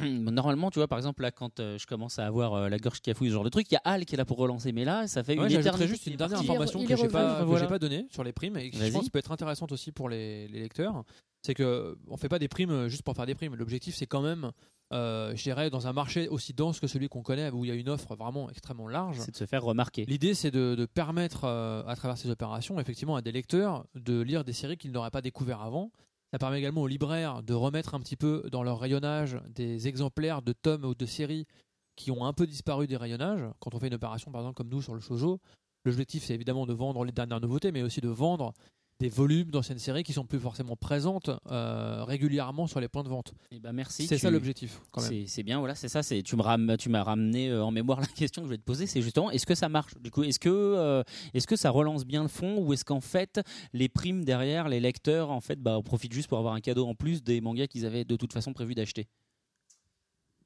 [0.03, 3.01] normalement, tu vois, par exemple, là, quand euh, je commence à avoir euh, la gorge
[3.01, 4.73] qui affouille, ce genre de truc, il y a Al qui est là pour relancer.
[4.73, 7.41] Mais là, ça fait Ouais, une éternité juste une dernière information il que j'ai pas,
[7.41, 7.67] que Voilà.
[7.67, 10.49] pas donnée sur les primes et que je pense peut être intéressante aussi pour les,
[10.49, 11.05] les lecteurs.
[11.43, 13.55] C'est que on fait pas des primes juste pour faire des primes.
[13.55, 14.51] L'objectif, c'est quand même,
[14.95, 17.71] euh, je dirais, dans un marché aussi dense que celui qu'on connaît, où il y
[17.71, 19.19] a une offre vraiment extrêmement large.
[19.19, 20.07] C'est de se faire remarquer.
[20.07, 24.21] L'idée, c'est de, de permettre, euh, à travers ces opérations, effectivement, à des lecteurs de
[24.23, 25.91] lire des séries qu'ils n'auraient pas découvert avant.
[26.35, 30.43] Ça permet également aux libraires de remettre un petit peu dans leur rayonnage des exemplaires
[30.43, 31.47] de tomes ou de séries
[31.95, 33.49] qui ont un peu disparu des rayonnages.
[33.61, 35.39] Quand on fait une opération, par exemple, comme nous sur le shoujo,
[35.85, 38.53] l'objectif, c'est évidemment de vendre les dernières nouveautés, mais aussi de vendre
[39.01, 43.09] des volumes d'anciennes séries qui sont plus forcément présentes euh, régulièrement sur les points de
[43.09, 43.35] vente.
[43.51, 44.07] Eh ben, merci.
[44.07, 44.81] C'est ça l'objectif.
[45.27, 46.03] C'est bien, voilà, c'est ça.
[46.03, 48.59] C'est tu me ram- tu m'as ramené euh, en mémoire la question que je vais
[48.59, 49.95] te poser, c'est justement est-ce que ça marche?
[50.01, 51.03] Du coup, est-ce que euh,
[51.35, 53.41] est-ce que ça relance bien le fond ou est-ce qu'en fait
[53.73, 56.87] les primes derrière les lecteurs en fait bah on profite juste pour avoir un cadeau
[56.87, 59.09] en plus des mangas qu'ils avaient de toute façon prévu d'acheter?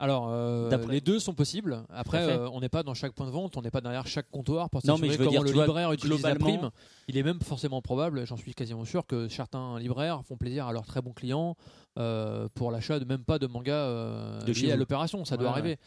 [0.01, 1.83] Alors, euh, les deux sont possibles.
[1.91, 4.31] Après, euh, on n'est pas dans chaque point de vente, on n'est pas derrière chaque
[4.31, 6.71] comptoir pour Non, s'assurer comment dire, le libraire utilise la prime.
[7.09, 10.73] Il est même forcément probable, j'en suis quasiment sûr, que certains libraires font plaisir à
[10.73, 11.57] leurs très bons clients
[11.99, 13.73] euh, pour l'achat de même pas de manga
[14.47, 15.25] De liés à l'opération.
[15.25, 15.79] Ça doit Ouais, arriver.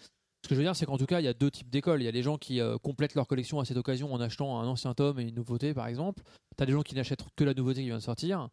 [0.43, 2.01] Ce que je veux dire, c'est qu'en tout cas, il y a deux types d'écoles.
[2.01, 4.67] Il y a les gens qui complètent leur collection à cette occasion en achetant un
[4.67, 6.23] ancien tome et une nouveauté, par exemple.
[6.57, 8.49] Tu as des gens qui n'achètent que la nouveauté qui vient de sortir.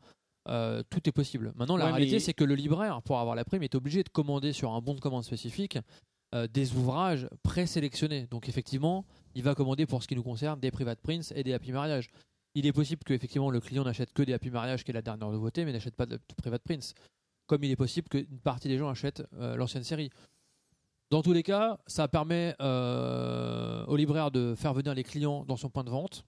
[0.49, 1.53] Euh, tout est possible.
[1.57, 4.03] Maintenant, la Ouais, réalité, mais- c'est que le libraire, pour avoir la prime, est obligé
[4.03, 5.79] de commander sur un bon de commande spécifique
[6.35, 8.27] euh, des ouvrages présélectionnés.
[8.31, 9.05] Donc, effectivement,
[9.35, 12.09] il va commander pour ce qui nous concerne des Private Prince et des Happy Mariage.
[12.55, 15.03] Il est possible que effectivement le client n'achète que des Happy Mariage, qui est la
[15.03, 16.95] dernière nouveauté, mais n'achète pas de Private Prince.
[17.47, 20.11] Comme il est possible qu'une partie des gens achètent euh, l'ancienne série.
[21.11, 25.71] Dans tous les cas, ça permet au libraire de faire venir les clients dans son
[25.71, 26.25] point de vente,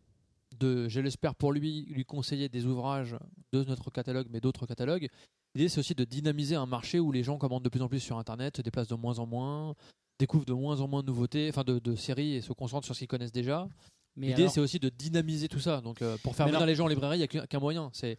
[0.61, 3.17] de, je l'espère pour lui, lui conseiller des ouvrages
[3.53, 5.09] de notre catalogue, mais d'autres catalogues.
[5.55, 7.99] L'idée, c'est aussi de dynamiser un marché où les gens commandent de plus en plus
[8.01, 9.75] sur Internet, se déplacent de moins en moins,
[10.19, 12.95] découvrent de moins en moins de nouveautés, enfin de, de séries et se concentrent sur
[12.95, 13.69] ce qu'ils connaissent déjà.
[14.17, 15.81] Mais L'idée, alors- c'est aussi de dynamiser tout ça.
[15.81, 17.59] Donc, euh, pour faire venir alors- les gens en librairie, il n'y a qu'un qu'un
[17.61, 18.17] moyen c'est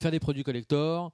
[0.00, 1.12] faire des produits collector,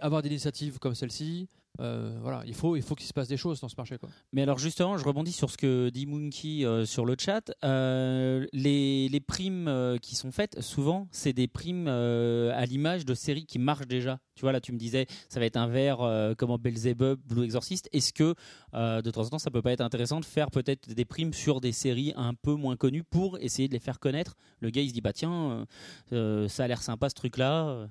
[0.00, 1.48] avoir des initiatives comme celle-ci,
[1.80, 3.98] Euh, voilà, il faut, il faut qu'il se passe des choses dans ce marché.
[3.98, 4.08] Quoi.
[4.32, 7.52] Mais alors justement, je rebondis sur ce que dit Monkey euh, sur le chat.
[7.64, 13.46] Euh, les, les primes qui sont faites, souvent, c'est des primes à l'image de séries
[13.46, 14.18] qui marchent déjà.
[14.34, 17.44] Tu vois, là, tu me disais, ça va être un verre comme en Beelzebub, Blue
[17.44, 17.88] Exorcist.
[17.92, 18.34] Est-ce que
[18.74, 21.60] de temps en temps, ça peut pas être intéressant de faire peut-être des primes sur
[21.60, 24.34] des séries un peu moins connues pour essayer de les faire connaître?
[24.60, 25.66] Le gars, il se dit, bah tiens,
[26.10, 27.88] ça a l'air sympa ce truc-là.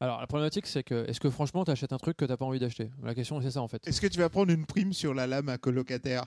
[0.00, 2.44] Alors la problématique, c'est que est-ce que franchement, tu achètes un truc que t'as pas
[2.44, 2.90] envie d'acheter?
[3.02, 3.86] La question, c'est ça en fait.
[3.88, 6.24] Est-ce que tu vas prendre une prime sur la lame à colocataire?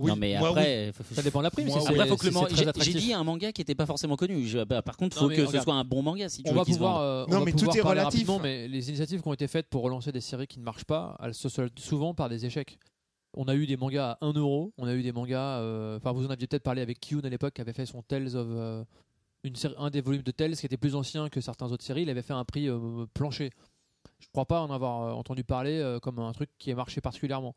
[0.00, 1.68] Non, mais après, faut- Ça dépend de la prime.
[1.68, 2.96] Après, c'est- faut que le si man- c'est très j'ai- attractif.
[2.96, 4.46] Dit un manga qui était pas forcément connu.
[4.46, 6.42] Je- bah, par contre, Non, faut mais que ce regarde, soit un bon manga si
[6.44, 7.02] tu on veux va qu'il se pouvoir, vende.
[7.02, 8.20] euh, on Non, va mais tout pouvoir est parler relatif.
[8.20, 10.84] rapidement, mais les initiatives qui ont été faites pour relancer des séries qui ne marchent
[10.84, 12.78] pas, elles se soldent souvent par des échecs.
[13.36, 15.58] On a eu des mangas à 1 euro, on a eu des mangas.
[15.58, 18.00] euh, Enfin, vous en aviez peut-être parlé avec Kyun à l'époque, qui avait fait son
[18.02, 18.46] Tales of.
[18.50, 18.84] euh,
[19.76, 22.02] un des volumes de Tales qui était plus ancien que certaines autres séries.
[22.02, 23.50] Il avait fait un prix euh, plancher.
[24.18, 27.00] Je crois pas en avoir euh, entendu parler euh, comme un truc qui a marché
[27.00, 27.54] particulièrement.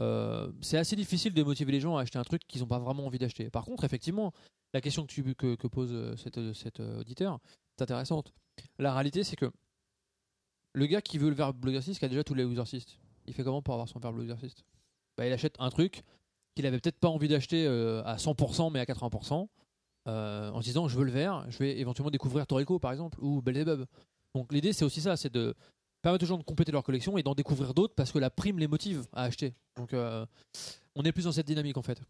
[0.00, 2.78] Euh, c'est assez difficile de motiver les gens à acheter un truc qu'ils n'ont pas
[2.78, 3.48] vraiment envie d'acheter.
[3.50, 4.32] Par contre, effectivement,
[4.72, 7.38] la question que, pose cet, auditeur
[7.78, 8.32] est intéressante.
[8.78, 9.50] La réalité, c'est que
[10.72, 13.34] le gars qui veut le verbe Blue Exorcist, qui a déjà tous les exorcistes, il
[13.34, 14.64] fait comment pour avoir son verbe Blue Exorcist
[15.16, 16.02] bah, Il achète un truc
[16.56, 19.46] qu'il avait peut-être pas envie d'acheter à 100% mais à 80%,
[20.06, 23.18] euh, en se disant je veux le verre, je vais éventuellement découvrir Toriko par exemple,
[23.22, 23.86] ou Belzebub.
[24.34, 25.54] Donc l'idée c'est aussi ça, c'est de
[26.02, 28.58] permettre aux gens de compléter leur collection et d'en découvrir d'autres parce que la prime
[28.58, 29.54] les motive à acheter.
[29.76, 30.26] Donc euh,
[30.94, 32.00] on est plus dans cette dynamique en fait.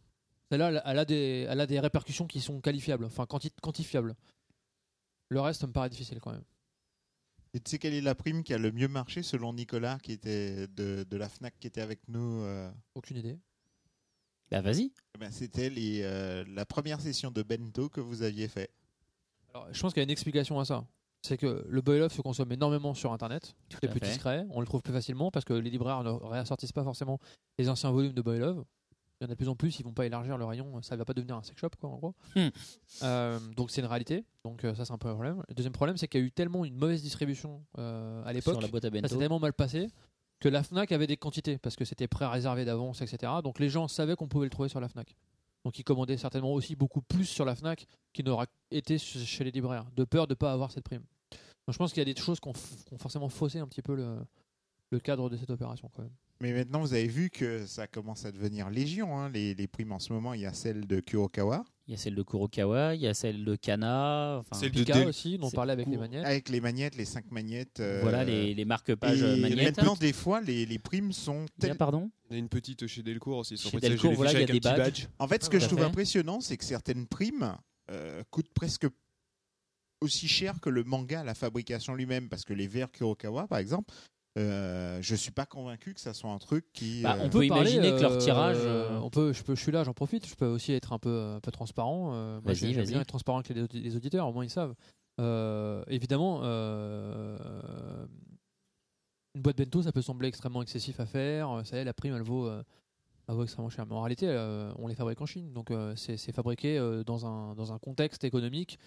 [0.50, 4.14] Celle-là, elle- elle a, des, elle a des répercussions qui sont qualifiables, enfin quanti- quantifiables.
[5.30, 6.44] Le reste ça me paraît difficile quand même.
[7.54, 10.10] Et tu sais quelle est la prime qui a le mieux marché selon Nicolas, qui
[10.10, 13.38] était de, de la Fnac, qui était avec nous euh, Aucune idée.
[14.54, 14.92] Bah vas-y.
[15.14, 18.70] eh ben, C'était les, euh, la première session de bento que vous aviez fait.
[19.52, 20.84] Alors, je pense qu'il y a une explication à ça.
[21.22, 23.54] C'est que le boil-off se consomme énormément sur Internet.
[23.70, 24.06] Tout C'est à plus fait.
[24.08, 24.46] discret.
[24.50, 27.18] On le trouve plus facilement parce que les libraires ne réassortissent pas forcément
[27.58, 28.58] les anciens volumes de boil-off.
[29.20, 29.78] Il y en a de plus en plus.
[29.78, 30.82] Ils vont pas élargir le rayon.
[30.82, 32.14] Ça va pas devenir un sex shop, quoi, en gros.
[32.36, 32.48] Hmm.
[33.02, 34.24] Euh, donc c'est une réalité.
[34.44, 35.42] Donc euh, ça, c'est un peu un problème.
[35.48, 38.54] Le deuxième problème, c'est qu'il y a eu tellement une mauvaise distribution euh, à l'époque.
[38.54, 39.88] Sur la boîte à Ça s'est tellement mal passé
[40.40, 43.32] que la Fnac avait des quantités parce que c'était pré-réservé d'avance, etc.
[43.42, 45.14] Donc les gens savaient qu'on pouvait le trouver sur la Fnac.
[45.64, 49.50] Donc ils commandaient certainement aussi beaucoup plus sur la Fnac qu'il n'aura été chez les
[49.50, 51.04] libraires, de peur de ne pas avoir cette prime.
[51.30, 53.94] Donc je pense qu'il y a des choses qui ont, forcément faussé un petit peu
[53.94, 54.18] le,
[54.90, 56.12] le cadre de cette opération quand même.
[56.40, 59.16] Mais maintenant, vous avez vu que ça commence à devenir légion.
[59.18, 61.94] hein, les, les primes en ce moment, il y a celle de Kurokawa, Il y
[61.94, 64.38] a celle de Kurokawa, il y a celle de Kana.
[64.40, 66.24] enfin, Celle de Pika Del- aussi, dont on parlait avec les magnettes.
[66.24, 67.80] avec les magnettes, les cinq magnettes.
[67.80, 69.76] euh, Voilà les, les marque-pages et magnettes.
[69.76, 72.38] maintenant, des fois, les, les primes sont Il y a, telles- pardon Il y a
[72.38, 73.58] une petite chez Delcourt aussi.
[73.58, 75.08] Chez Delcourt, voilà, il y a avec des badges.
[75.18, 75.84] En fait, ce que je trouve fait.
[75.84, 77.54] impressionnant, c'est que certaines primes
[77.90, 78.86] euh, coûtent presque
[80.00, 82.30] aussi cher que le manga à la fabrication lui-même.
[82.30, 83.92] Parce que les verres Kurokawa, par exemple,
[84.36, 87.02] euh, je suis pas convaincu que ça soit un truc qui.
[87.02, 89.54] Bah, euh, on peut parler, imaginer que leur euh, tirage, euh, On peut, je, peux,
[89.54, 90.26] je suis là, j'en profite.
[90.26, 92.10] Je peux aussi être un peu, un peu transparent.
[92.14, 92.92] euh, moi, Vas-y, j'aime vas-y.
[92.92, 94.74] bien être transparent avec les, audi- les auditeurs, au moins ils savent.
[95.20, 98.06] Euh, évidemment, euh,
[99.36, 101.50] une boîte bento, ça peut sembler extrêmement excessif à faire.
[101.50, 102.62] Euh, Ça y est, la prime, elle vaut, euh,
[103.28, 103.86] elle vaut extrêmement cher.
[103.86, 105.52] Mais en réalité, euh, on les fabrique en Chine.
[105.52, 108.78] Donc, euh, c'est c'est fabriqué euh, dans, un, dans un contexte économique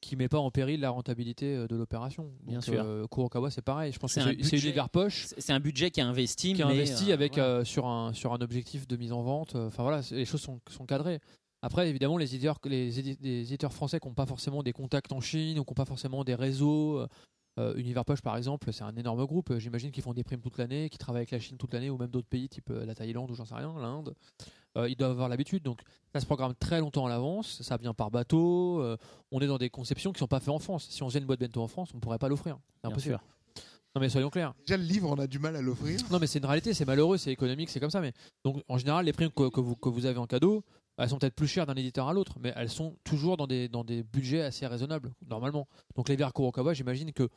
[0.00, 2.30] qui met pas en péril la rentabilité euh, de l'opération.
[2.42, 2.82] Bien Donc, sûr.
[2.82, 3.92] euh, Kurokawa, c'est pareil.
[3.92, 4.68] Je pense C'est que une budget.
[4.70, 7.86] hiver poche c'est un budget qui est investi, qui mais, investi euh, avec euh, sur
[7.86, 9.54] un sur un objectif de mise en vente.
[9.56, 11.20] euh, Enfin voilà, les choses sont, sont cadrées.
[11.62, 15.12] Après, évidemment, les éditeurs, les, édi- les éditeurs français qui n'ont pas forcément des contacts
[15.12, 17.04] en Chine ou qui n'ont pas forcément des réseaux.
[17.58, 19.50] Euh, Univers Poche, par exemple, c'est un énorme groupe.
[19.50, 21.90] euh, J'imagine qu'ils font des primes toute l'année, qui travaillent avec la Chine toute l'année
[21.90, 24.14] ou même d'autres pays, type euh, la Thaïlande ou j'en sais rien, l'Inde.
[24.76, 25.62] Euh, ils doivent avoir l'habitude.
[25.64, 25.80] Donc,
[26.14, 27.60] ça se programme très longtemps à l'avance.
[27.62, 28.80] Ça vient par bateau.
[28.82, 28.96] euh,
[29.32, 30.86] on est dans des conceptions qui sont pas faites en France.
[30.90, 32.58] Si on faisait une boîte bento en France, on pourrait pas l'offrir.
[32.76, 33.14] C'est Bien impossible.
[33.16, 33.64] sûr.
[33.96, 34.54] Non, mais soyons clairs.
[34.64, 35.98] Déjà, le livre, on a du mal à l'offrir.
[36.12, 38.00] Non, mais c'est une réalité, c'est malheureux, c'est économique, c'est comme ça.
[38.00, 38.12] Mais
[38.44, 40.62] donc, en général, les primes que, que vous, que vous avez en cadeau,
[41.00, 43.68] elles sont peut-être plus chères d'un éditeur à l'autre, mais elles sont toujours dans des,
[43.68, 45.66] dans des budgets assez raisonnables, normalement.
[45.96, 47.28] Donc, les verres Kurokawa, j'imagine que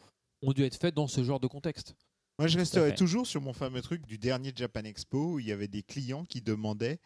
[0.41, 1.95] ont dû être faits dans ce genre de contexte.
[2.39, 5.51] Moi, je resterai toujours sur mon fameux truc du dernier Japan Expo où il y
[5.51, 6.99] avait des clients qui demandaient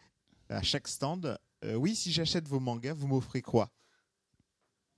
[0.48, 3.70] à chaque stand euh, Oui, si j'achète vos mangas, vous m'offrez quoi?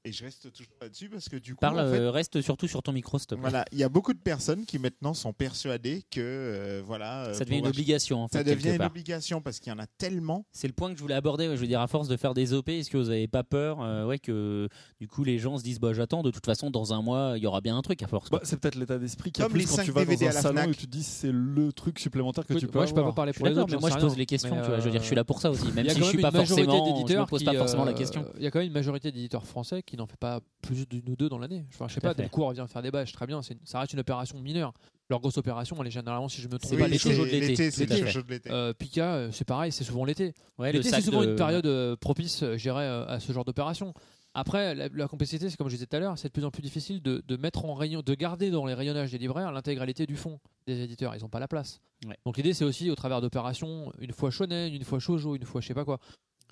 [0.07, 2.67] Et je reste toujours là-dessus parce que du coup, Parle, en fait, euh, reste surtout
[2.67, 3.43] sur ton micro, s'il te plaît.
[3.43, 7.35] voilà, il y a beaucoup de personnes qui maintenant sont persuadées que euh, voilà, euh,
[7.35, 8.39] Ça devient une obligation, en fait.
[8.39, 8.87] Ça devient une part.
[8.87, 10.47] obligation parce qu'il y en a tellement.
[10.53, 11.49] C'est le point que je voulais aborder.
[11.49, 13.45] ouais, Je veux dire, à force de faire des OP, est-ce que vous n'avez pas
[13.45, 14.71] peur euh, ouais, que
[15.01, 17.43] du coup les gens se disent bah, j'attends, de toute façon, dans un mois, il
[17.43, 18.31] y aura bien un truc à force.
[18.31, 20.25] Bah, c'est peut-être l'état d'esprit qu'il y a Comme plus les quand tu vas DVD
[20.25, 20.69] dans à un salon Fnac.
[20.71, 23.03] et tu te dis c'est le truc supplémentaire que Écoute, tu peux moi, je peux
[23.03, 23.71] pas parler suis pour les autres.
[23.71, 24.57] mais moi je pose les questions.
[24.65, 25.71] Je veux dire, je suis là pour ça aussi.
[25.73, 27.39] Même il y a si quand je suis même pas une majorité forcément, je pose
[27.41, 28.25] qui, pas forcément la question.
[28.39, 31.09] Il y a quand même une majorité d'éditeurs français qui n'en fait pas plus d'une
[31.11, 31.67] ou deux dans l'année.
[31.69, 32.15] Enfin, je sais pas.
[32.15, 34.73] Delcourt vient faire des bâches, très bien, une- ça reste une opération mineure.
[35.09, 37.41] Leur grosse opération, elle est généralement, si je me trompe Oui, pas, les l'été.
[37.41, 37.71] l'été.
[37.71, 38.51] c'est de l'été.
[38.51, 40.33] Euh, Pika, euh, c'est pareil, c'est souvent l'été.
[40.59, 43.93] Ouais, L'été, c'est souvent de- une période euh, propice, je dirais, à ce genre d'opération.
[44.33, 46.53] Après, la, la complexité, c'est comme je disais tout à l'heure, c'est de plus en
[46.53, 50.07] plus difficile de, de mettre en rayon, de garder dans les rayonnages des libraires l'intégralité
[50.07, 50.39] du fond
[50.69, 51.17] des éditeurs.
[51.17, 51.81] Ils n'ont pas la place.
[52.07, 52.17] Ouais.
[52.25, 55.61] Donc l'idée, c'est aussi au travers d'opérations, une fois shonen, une fois shoujo, une fois
[55.61, 55.99] je sais pas quoi,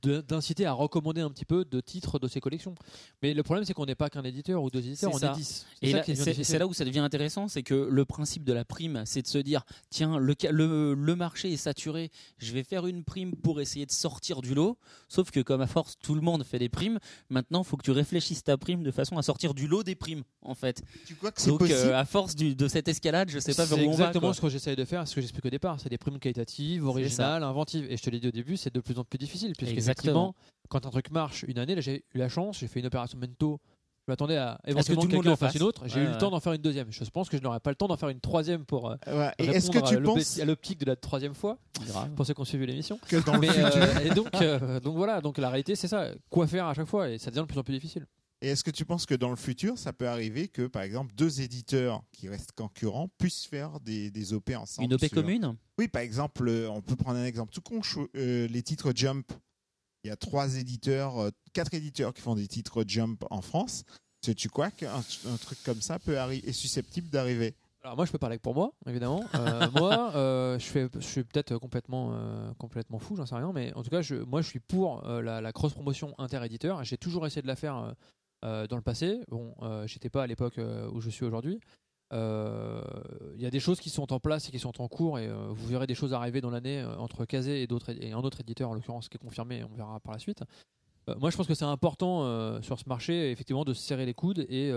[0.02, 2.74] d'inciter à recommander un petit peu de titres de ces collections.
[3.22, 5.32] Mais le problème, c'est qu'on n'est pas qu'un éditeur ou deux éditeurs, C'est on ça.
[5.32, 5.66] est 10.
[5.82, 8.64] C'est Et c'est c'est là où ça devient intéressant, c'est que le principe de la
[8.64, 12.86] prime, c'est de se dire, tiens, le, le, le marché est saturé, je vais faire
[12.86, 16.20] une prime pour essayer de sortir du lot, sauf que comme à force tout le
[16.20, 16.98] monde fait des primes,
[17.30, 19.94] maintenant il faut que tu réfléchisses ta prime de façon à sortir du lot des
[19.94, 20.82] primes, en fait.
[21.06, 21.78] Tu crois que c'est Donc possible?
[21.78, 24.04] euh, à force du- de cette escalade, je sais pas C'est vers où on va.
[24.04, 24.34] exactement quoi.
[24.34, 25.78] ce que j'essaye de faire, ce que j'explique au départ.
[25.80, 27.86] C'est des primes qualitatives, originales, inventives.
[27.90, 29.52] Et je te l'ai dit au début, c'est de plus en plus difficile.
[29.90, 30.34] Exactement.
[30.68, 33.18] Quand un truc marche une année, là j'ai eu la chance, j'ai fait une opération
[33.18, 33.60] Mento.
[34.06, 35.82] Je m'attendais à que éventuellement tout le monde quelqu'un en fasse une autre.
[35.86, 36.90] J'ai Ouais, eu le temps d'en faire une deuxième.
[36.90, 39.32] Je pense que je n'aurai pas le temps d'en faire une troisième pour euh, Ouais.
[39.38, 42.10] Et répondre est-ce que à tu l'opti- penses à l'optique de la troisième fois, Grave.
[42.14, 42.98] pour ceux qui ont suivi l'émission.
[43.06, 46.08] que dans Mais, euh, et donc, euh, donc voilà, donc la réalité c'est ça.
[46.30, 48.06] Quoi faire à chaque fois Et ça devient de plus en plus difficile.
[48.40, 51.12] et est-ce que tu penses que dans le futur, ça peut arriver que, par exemple,
[51.14, 55.54] deux éditeurs qui restent concurrents puissent faire des, des OP ensemble Une OP sur- commune?
[55.78, 57.80] Oui, par exemple, euh, on peut prendre un exemple tout con.
[58.16, 59.30] euh, les titres Jump.
[60.04, 63.84] Il y a trois éditeurs, euh, quatre éditeurs qui font des titres Jump en France.
[64.20, 64.96] Tu quoi qu'un
[65.26, 67.54] un truc comme ça peut est susceptible d'arriver?
[67.84, 69.24] Alors moi je peux parler que pour moi évidemment.
[69.34, 73.52] Euh, moi euh, je fais je suis peut-être complètement euh, complètement fou, j'en sais rien
[73.54, 76.82] mais en tout cas je moi je suis pour la, la cross promotion inter-éditeur.
[76.84, 77.94] J'ai toujours essayé de la faire
[78.42, 79.20] dans le passé.
[79.28, 79.54] Bon,
[79.86, 80.60] j'étais pas à l'époque
[80.92, 81.60] où je suis aujourd'hui.
[82.12, 82.80] Euh,
[83.34, 85.26] Il y a des choses qui sont en place et qui sont en cours et
[85.26, 88.18] euh, vous verrez des choses arriver dans l'année euh, entre Kazé et d'autres et un
[88.18, 89.62] autre éditeur en l'occurrence qui est confirmé.
[89.64, 90.42] On verra par la suite.
[91.18, 94.44] Moi, je pense que c'est important sur ce marché, effectivement, de se serrer les coudes
[94.50, 94.70] et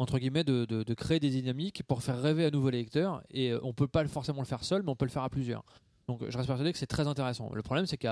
[0.00, 3.22] entre guillemets de, créer des dynamiques pour faire rêver à nouveau les lecteurs.
[3.30, 5.30] Et euh, on peut pas forcément le faire seul, mais on peut le faire à
[5.30, 5.62] plusieurs.
[6.08, 7.52] Donc, je reste persuadé que c'est très intéressant.
[7.54, 8.10] Le problème, c'est qu'il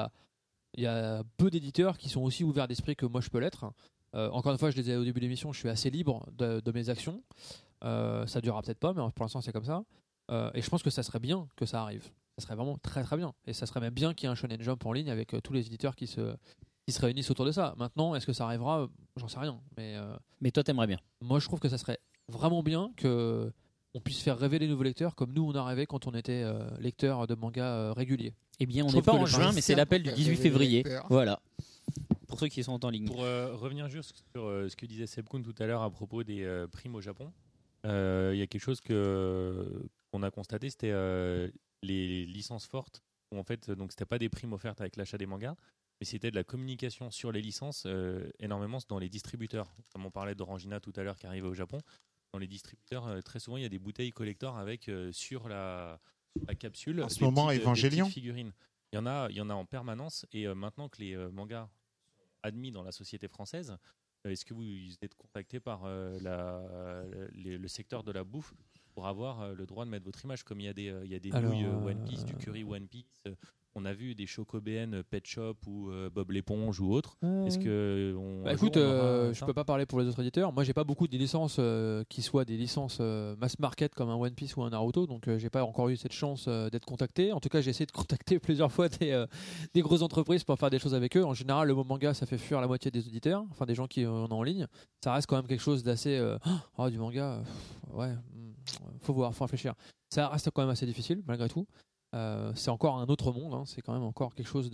[0.76, 3.72] y a, peu d'éditeurs qui sont aussi ouverts d'esprit que moi je peux l'être.
[4.12, 6.72] Encore une fois, je le disais au début de l'émission, je suis assez libre de
[6.72, 7.20] mes actions.
[7.84, 9.84] Euh, ça durera peut-être pas, mais pour l'instant, c'est comme ça.
[10.30, 12.04] Euh, et je pense que ça serait bien que ça arrive.
[12.36, 13.32] Ça serait vraiment très très bien.
[13.46, 15.40] Et ça serait même bien qu'il y ait un Shonen Jump en ligne avec euh,
[15.40, 16.34] tous les éditeurs qui se,
[16.86, 17.74] qui se réunissent autour de ça.
[17.78, 18.88] Maintenant, est-ce que ça arrivera?
[19.16, 19.58] J'en sais rien.
[19.76, 20.98] Mais euh, Mais toi, t'aimerais bien.
[21.22, 21.98] moi, je trouve que ça serait
[22.28, 23.50] vraiment bien que
[23.94, 26.42] on puisse faire rêver les nouveaux lecteurs comme nous on a rêvé quand on était
[26.44, 28.34] euh, lecteur de manga euh, régulier.
[28.60, 30.84] Eh bien, on n'est pas en juin, mais c'est l'appel du 18 février.
[31.08, 31.40] Voilà.
[32.26, 33.06] Pour ceux qui sont en ligne.
[33.06, 35.90] Pour euh, revenir juste sur euh, ce que disait Seb Kuhn tout à l'heure à
[35.90, 37.32] propos des euh, primes au Japon,
[37.88, 41.50] il y a quelque chose que qu'on a constaté, c'était euh,
[41.82, 43.02] les licences fortes.
[43.30, 45.54] Où en fait, donc c'était pas des primes offertes avec l'achat des mangas,
[46.00, 49.74] mais c'était de la communication sur les licences euh, énormément dans les distributeurs.
[49.92, 51.78] Comme on parlait d'Orangina tout à l'heure qui arrivait au Japon,
[52.32, 55.48] dans les distributeurs, euh, très souvent il y a des bouteilles collector avec euh, sur
[55.48, 56.00] la,
[56.46, 57.02] la capsule.
[57.02, 58.06] En ce moment, Evangelion.
[58.06, 58.52] figurines.
[58.92, 61.14] Il y en a, il y en a en permanence et euh, maintenant que les
[61.14, 61.68] euh, mangas
[62.06, 63.76] sont admis dans la société française, euh,
[64.30, 64.64] est-ce que vous
[65.02, 68.54] êtes contacté par euh, la- les- le secteur de la bouffe
[68.94, 71.04] pour avoir euh, le droit de mettre votre image Comme il y a des, euh,
[71.04, 73.34] il y a des Alors, nouilles euh, euh, One Piece, du curry One Piece, euh,
[73.78, 77.16] on a vu des chocobéennes euh, Pet Shop ou euh, Bob l'éponge ou autre.
[77.46, 80.06] Est-ce que on, Bah écoute, jour, on aura euh, je peux pas parler pour les
[80.06, 80.52] autres éditeurs.
[80.52, 84.08] Moi, j'ai pas beaucoup de licences euh, qui soient des licences euh, mass market comme
[84.10, 86.70] un One Piece ou un Naruto, donc euh, j'ai pas encore eu cette chance euh,
[86.70, 87.32] d'être contacté.
[87.32, 89.26] En tout cas, j'ai essayé de contacter plusieurs fois des, euh,
[89.74, 91.24] des grosses entreprises pour faire des choses avec eux.
[91.24, 93.86] En général, le mot manga, ça fait fuir la moitié des auditeurs, enfin des gens
[93.86, 94.66] qui euh, en ont en ligne.
[95.02, 96.16] Ça reste quand même quelque chose d'assez.
[96.16, 96.38] euh,
[96.76, 98.52] oh, du manga, euh, pff, ouais, hmm,
[99.00, 99.74] faut voir, faut réfléchir.
[100.10, 101.66] Ça reste quand même assez difficile malgré tout.
[102.14, 103.64] Euh, c'est encore un autre monde, hein.
[103.66, 104.70] c'est quand même encore quelque chose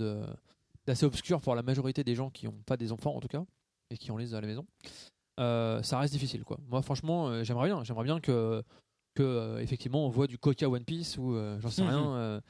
[0.86, 3.44] d'assez obscur pour la majorité des gens qui n'ont pas des enfants en tout cas
[3.90, 4.66] et qui en lisent à la maison.
[5.40, 6.58] Euh, ça reste difficile quoi.
[6.68, 8.62] Moi franchement euh, j'aimerais bien, j'aimerais bien que
[9.14, 12.40] que effectivement on voit du Coca One Piece ou j'en sais rien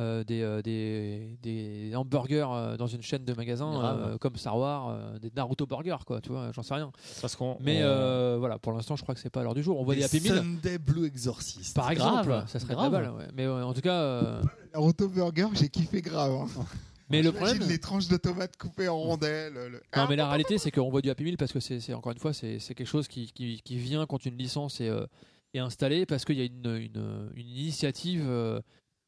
[0.00, 4.58] euh, des, euh, des des hamburgers euh, dans une chaîne de magasins euh, comme Star
[4.58, 6.90] Wars, euh, des Naruto burgers quoi, tu vois, j'en sais rien.
[7.20, 9.54] Parce qu'on Mais on- euh, voilà, pour l'instant je crois que c'est pas à l'heure
[9.54, 9.78] du jour.
[9.78, 11.76] On voit des Happy Meal Sunday Blue Exorcist.
[11.76, 12.90] par exemple, Grave, ça serait grave.
[12.90, 13.28] balle, ouais.
[13.36, 14.42] Mais euh, en tout cas euh,
[14.74, 16.32] Naruto Burger, j'ai kiffé grave.
[16.32, 16.64] hein.
[17.10, 19.52] mais le problème les tranches de tomates coupées en rondelles.
[19.54, 21.94] le- Non, mais la réalité, c'est qu'on voit du Happy Meal parce que c'est c'est-
[21.94, 24.88] encore une fois, c'est c'est quelque chose qui, qui, qui vient quand une licence est,
[24.88, 25.06] euh,
[25.52, 28.24] est installée parce qu'il y a une, une, une initiative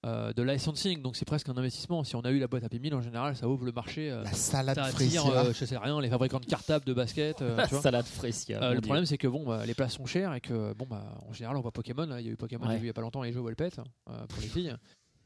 [0.06, 2.04] euh, de licensing, donc c'est presque un investissement.
[2.04, 4.10] Si on a eu la boîte Happy Meal, en général, ça ouvre le marché.
[4.10, 5.28] euh, La salade ça fraîcheur.
[5.28, 7.42] euh, je sais rien, les fabricants de cartables, de baskets.
[7.42, 7.82] euh, tu vois.
[7.82, 8.06] Salade.
[8.50, 10.86] Euh, mon le problème, c'est que bon, bah, les places sont chères et que bon,
[10.88, 12.06] bah, en général, on voit Pokémon.
[12.06, 12.72] là, Il y a eu Pokémon, Ouais.
[12.74, 14.74] j'ai vu il y a pas longtemps les jeux Wellpet euh, pour les filles.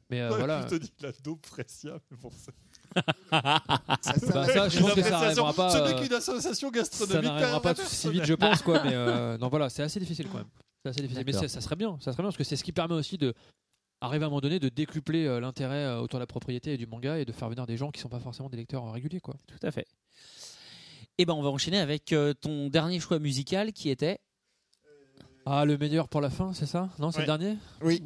[0.09, 0.63] Mais euh, Ouais, voilà.
[0.63, 2.51] Je te dis la dope mais bon, c'est-
[3.31, 3.61] Bah,
[4.03, 5.71] ça, je pense que ça arrivera pas.
[5.71, 7.25] Ce n'est qu'une association ça gastronomique.
[7.31, 8.83] n'arrivera pas si vite, je pense, quoi.
[8.83, 10.49] Mais euh, non, voilà, c'est assez difficile quand même.
[10.83, 11.25] C'est assez difficile.
[11.27, 13.35] Mais ça serait bien, ça serait bien parce que c'est ce qui permet aussi de
[14.01, 16.77] arriver à un moment donné de décupler euh, l'intérêt euh, autour de la propriété et
[16.77, 18.91] du manga et de faire venir des gens qui sont pas forcément des lecteurs euh,
[18.91, 19.35] réguliers, quoi.
[19.47, 19.87] Tout à fait.
[21.19, 24.19] Et ben on va enchaîner avec euh, ton dernier choix musical qui était.
[25.47, 26.89] Ah, le meilleur pour la fin, c'est ça?
[26.99, 27.23] Non, c'est Ouais.
[27.23, 27.57] le dernier?
[27.83, 28.03] Oui,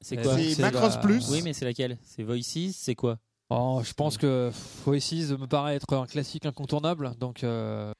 [0.00, 1.28] C'est Eh quoi ben, c'est c'est Macross la- Plus.
[1.30, 1.98] Oui, mais c'est laquelle?
[2.02, 3.18] C'est Voices C'est quoi?
[3.48, 4.50] Oh, je pense que
[4.84, 7.92] Voices me paraît être un classique incontournable, donc euh,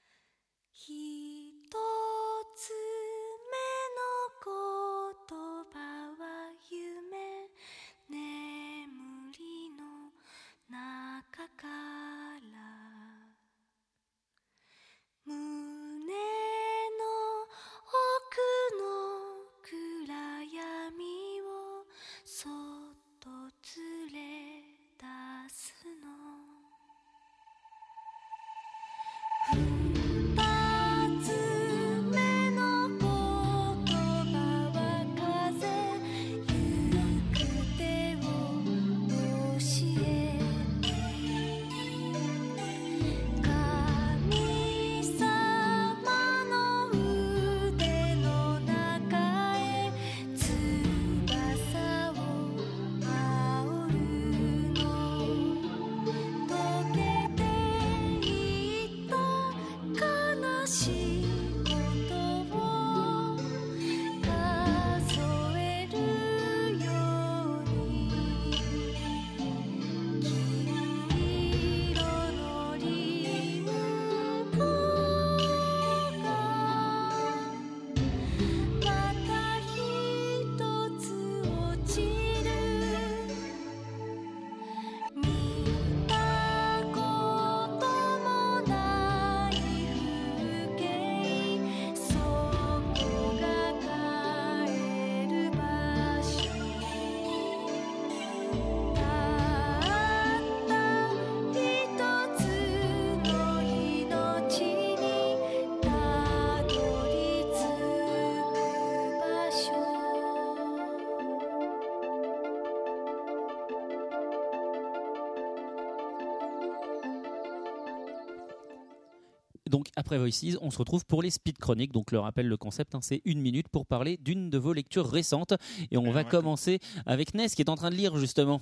[119.97, 121.93] après Voices, on se retrouve pour les speed chroniques.
[121.93, 125.09] Donc le rappel, le concept, hein, c'est une minute pour parler d'une de vos lectures
[125.11, 125.55] récentes.
[125.91, 128.61] Et on va commencer avec Ness qui est en train de lire justement.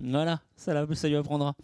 [0.00, 1.54] Voilà, ça, la- ça lui apprendra.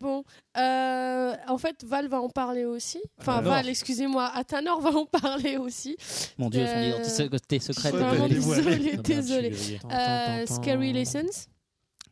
[0.00, 0.24] Bon,
[0.56, 3.00] euh, en fait, Val va en parler aussi.
[3.20, 3.52] Enfin, Alors.
[3.52, 5.96] Val, excusez-moi, Athanor va en parler aussi.
[6.38, 7.94] Mon Dieu, son Euh, identité secrète.
[7.94, 9.78] vraiment Ah, suis grillé.
[9.90, 11.46] Euh, Scary Lessons,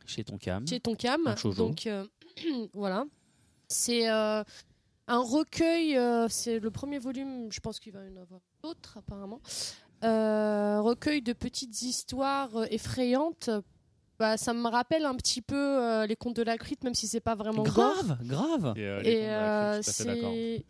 [0.05, 0.67] Chez ton cam.
[0.67, 1.35] chez Tonkam.
[1.57, 2.05] Donc, euh,
[2.73, 3.05] voilà.
[3.67, 4.43] C'est euh,
[5.07, 8.97] un recueil, euh, c'est le premier volume, je pense qu'il va y en avoir d'autres
[8.97, 9.41] apparemment.
[10.03, 13.49] Euh, recueil de petites histoires euh, effrayantes.
[14.19, 17.07] Bah, ça me rappelle un petit peu euh, les contes de la crypte, même si
[17.07, 17.73] c'est pas vraiment gore.
[17.73, 18.73] Grave, grave.
[18.77, 20.63] Et,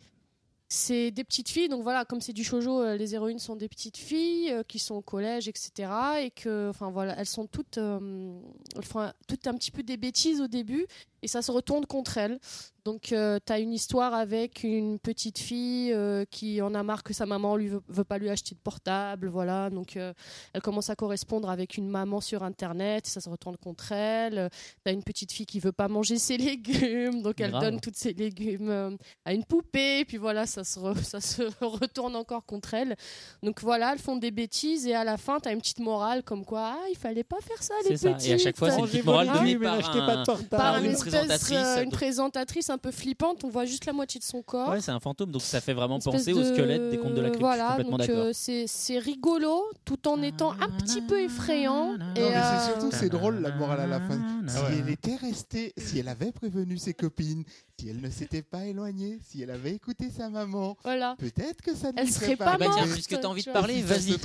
[0.68, 3.68] c'est des petites filles, donc voilà, comme c'est du shojo, euh, les héroïnes sont des
[3.68, 5.88] petites filles euh, qui sont au collège, etc.
[6.22, 8.40] Et que, enfin voilà, elles sont toutes, euh,
[8.74, 10.86] elles font un- toutes un petit peu des bêtises au début,
[11.24, 12.38] et ça se retourne contre elles.
[12.84, 17.14] Donc tu as une histoire avec une petite fille euh, qui en a marre que
[17.14, 19.70] sa maman lui veut, veut pas lui acheter de portable, voilà.
[19.70, 20.12] Donc euh,
[20.52, 24.50] elle commence à correspondre avec une maman sur internet, ça se retourne contre elle.
[24.84, 27.62] Tu as une petite fille qui veut pas manger ses légumes, donc elle Grave.
[27.62, 28.90] donne tous ses légumes euh,
[29.24, 32.96] à une poupée, puis voilà, ça se, re- ça se retourne encore contre elle.
[33.42, 36.22] Donc voilà, elles font des bêtises et à la fin, tu as une petite morale
[36.22, 38.26] comme quoi ah, il fallait pas faire ça, les petites.
[38.28, 40.90] Et à chaque fois, c'est une petite morale donnée par, un- par par une, une
[40.90, 41.52] espèce, présentatrice.
[41.78, 44.70] euh, une présentatrice un peu flippante, on voit juste la moitié de son corps.
[44.70, 47.28] Ouais, c'est un fantôme, donc ça fait vraiment penser au squelette des contes de la
[47.28, 47.40] crypte.
[47.40, 48.24] Voilà, je suis complètement donc d'accord.
[48.26, 51.96] euh, c'est c'est rigolo tout en étant un petit peu effrayant.
[51.96, 54.18] Non, et, mais c'est euh, surtout, c'est drôle la morale à la fin.
[54.46, 54.76] Si Ah ouais.
[54.80, 57.44] elle était restée, si elle avait prévenu ses copines,
[57.80, 61.16] si elle ne s'était pas éloignée, si elle avait écouté sa maman, Voilà.
[61.18, 63.42] peut-être que ça ne Elle lui serait serait pas Ah bah morte, puisque t'as envie
[63.42, 64.16] de parler, Si vas-y.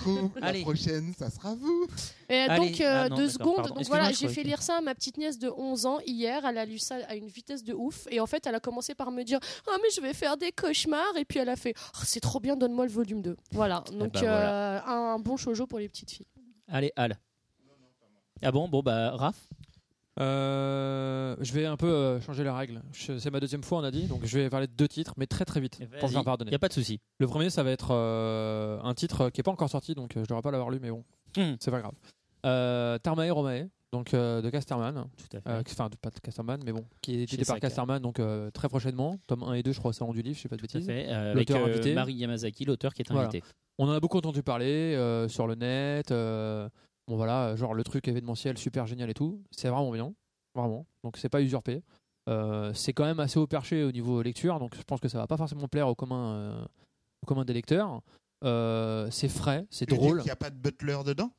[0.42, 1.88] la prochaine, ça sera vous.
[2.30, 2.70] Et Allez.
[2.70, 3.68] donc, euh, Ah non, deux secondes.
[3.68, 6.46] Donc voilà, j'ai fait lire ça à ma petite nièce de 11 ans hier.
[6.46, 8.08] Elle a lu ça à une vitesse de ouf.
[8.12, 10.52] Et en fait, elle a commencé par me dire Ah, mais je vais faire des
[10.52, 11.16] cauchemars.
[11.18, 13.36] Et puis elle a fait Oh, C'est trop bien, donne-moi le volume 2.
[13.52, 13.84] Voilà.
[13.92, 14.78] Donc, ben voilà.
[14.78, 16.28] euh, un bon shoujo pour les petites filles.
[16.68, 17.18] Allez, Al.
[18.42, 19.48] Ah bon, bon, bah, Raph.
[20.20, 22.82] Euh, je vais un peu euh, changer les règles.
[22.92, 25.14] Je- C'est ma deuxième fois, on a dit, donc je vais parler de deux titres,
[25.18, 26.52] mais très très vite, pour me faire pardonner.
[26.52, 27.00] Y a pas de souci.
[27.20, 30.22] Le premier, ça va être euh, un titre qui est pas encore sorti, donc je
[30.22, 31.04] devrais pas l'avoir lu, mais bon,
[31.38, 31.56] Hmm.
[31.60, 31.94] c'est pas grave.
[32.46, 35.06] Euh, Tarmae Romae, donc euh, de Casterman.
[35.18, 35.50] Tout à fait.
[35.50, 37.62] Euh, Enfin, de- pas de Casterman, mais bon, qui est édité par Saka.
[37.68, 39.18] Casterman, donc euh, très prochainement.
[39.28, 40.68] Tome 1 et 2, je crois, au salon du livre, je sais pas de Tout
[40.76, 40.86] à bêtises.
[40.88, 41.08] fait.
[41.10, 41.94] euh, avec L'auteur euh, invité.
[41.94, 43.28] Mari Yamazaki, l'auteur qui est Voilà.
[43.28, 43.44] invité.
[43.78, 46.12] On en a beaucoup entendu parler euh, sur le net.
[46.12, 46.68] euh,
[47.08, 49.42] bon voilà, genre le truc événementiel super génial et tout.
[49.52, 50.14] C'est vraiment bien,
[50.54, 50.86] vraiment.
[51.04, 51.82] Donc c'est pas usurpé.
[52.30, 55.18] Euh, c'est quand même assez haut perché au niveau lecture, donc je pense que ça
[55.18, 56.66] va pas forcément plaire au commun, euh,
[57.24, 58.02] au commun des lecteurs.
[58.44, 60.18] Euh, c'est frais, c'est Tu veux dire drôle.
[60.20, 61.32] qu'il n'y a pas de butler dedans?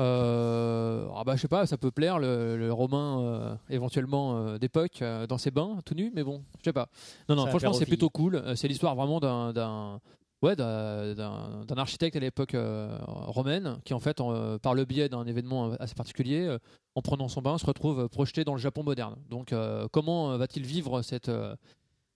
[0.00, 4.58] Euh, ah bah je sais pas, ça peut plaire le, le romain euh, éventuellement euh,
[4.58, 6.88] d'époque euh, dans ses bains tout nu, mais bon, je sais pas.
[7.28, 8.42] Non non, Ça franchement c'est plutôt cool.
[8.56, 10.00] C'est l'histoire vraiment d'un
[10.42, 12.56] ouais d'un- architecte à l'époque
[13.06, 16.56] romaine qui en fait en, par le biais d'un événement assez particulier,
[16.94, 19.16] en prenant son bain, se retrouve projeté dans le Japon moderne.
[19.30, 19.54] Donc
[19.92, 21.30] comment va-t-il vivre cette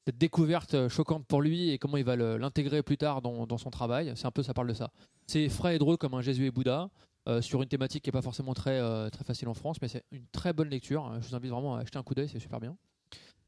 [0.07, 3.71] cette découverte choquante pour lui et comment il va l'intégrer plus tard dans, dans son
[3.71, 4.13] travail?
[4.15, 4.91] C'est un peu, ça parle de ça.
[5.27, 6.91] C'est frais et drôle comme un Jésus et Bouddha,
[7.29, 9.89] euh, sur une thématique qui n'est pas forcément très, euh, très facile en France, mais
[9.89, 11.13] c'est une très bonne lecture.
[11.21, 12.77] Je vous invite vraiment à acheter un coup d'œil, c'est super bien.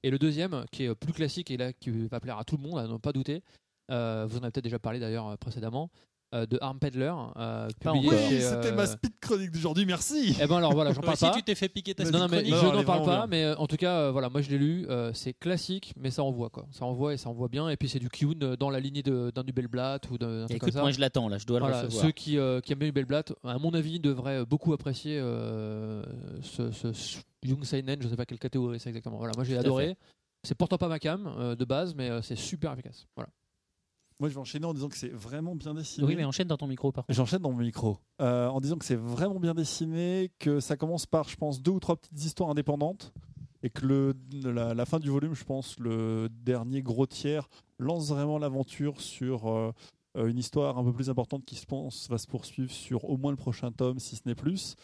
[0.03, 2.63] Et le deuxième, qui est plus classique et là qui va plaire à tout le
[2.63, 3.43] monde, à ne pas douter,
[3.91, 5.91] euh, vous en avez peut-être déjà parlé d'ailleurs précédemment,
[6.35, 8.09] euh, de Arm Peddler, euh, publié.
[8.11, 10.37] Oui, chez, c'était euh, ma speed chronique d'aujourd'hui, merci.
[10.41, 11.31] Eh ben alors voilà, j'en parle pas.
[11.31, 13.27] tu t'es fait piquer ta Non, Non, mais Non, je n'en parle pas, bien.
[13.29, 16.11] mais euh, en tout cas, euh, voilà, moi je l'ai lu, euh, c'est classique, mais
[16.11, 16.67] ça envoie quoi.
[16.71, 19.03] Ça envoie et ça envoie bien, et puis c'est du Kyun euh, dans la lignée
[19.03, 20.81] de- d'un Nubelblatt ou d'un truc comme Écoute, ça.
[20.83, 22.05] moi je l'attends là, je dois le Voilà, recevoir.
[22.05, 26.03] ceux qui, euh, qui aiment bien Nubelblatt, à mon avis, devraient beaucoup apprécier euh,
[26.43, 29.17] ce, ce, ce Young Seinen, je sais pas quelle catégorie c'est exactement.
[29.19, 29.97] Voilà, moi j'ai adoré.
[30.45, 33.07] C'est pourtant pas ma cam euh, de base, mais euh, c'est super efficace.
[33.17, 33.29] Voilà.
[34.21, 36.07] Moi, je vais enchaîner en disant que c'est vraiment bien dessiné.
[36.07, 37.17] Oui, mais enchaîne dans ton micro par contre.
[37.17, 41.07] J'enchaîne dans mon micro euh, en disant que c'est vraiment bien dessiné, que ça commence
[41.07, 43.13] par, je pense, deux ou trois petites histoires indépendantes,
[43.63, 48.09] et que le, la, la fin du volume, je pense, le dernier gros tiers, lance
[48.09, 49.73] vraiment l'aventure sur euh,
[50.17, 53.17] euh, une histoire un peu plus importante qui, je pense, va se poursuivre sur au
[53.17, 54.75] moins le prochain tome, si ce n'est plus.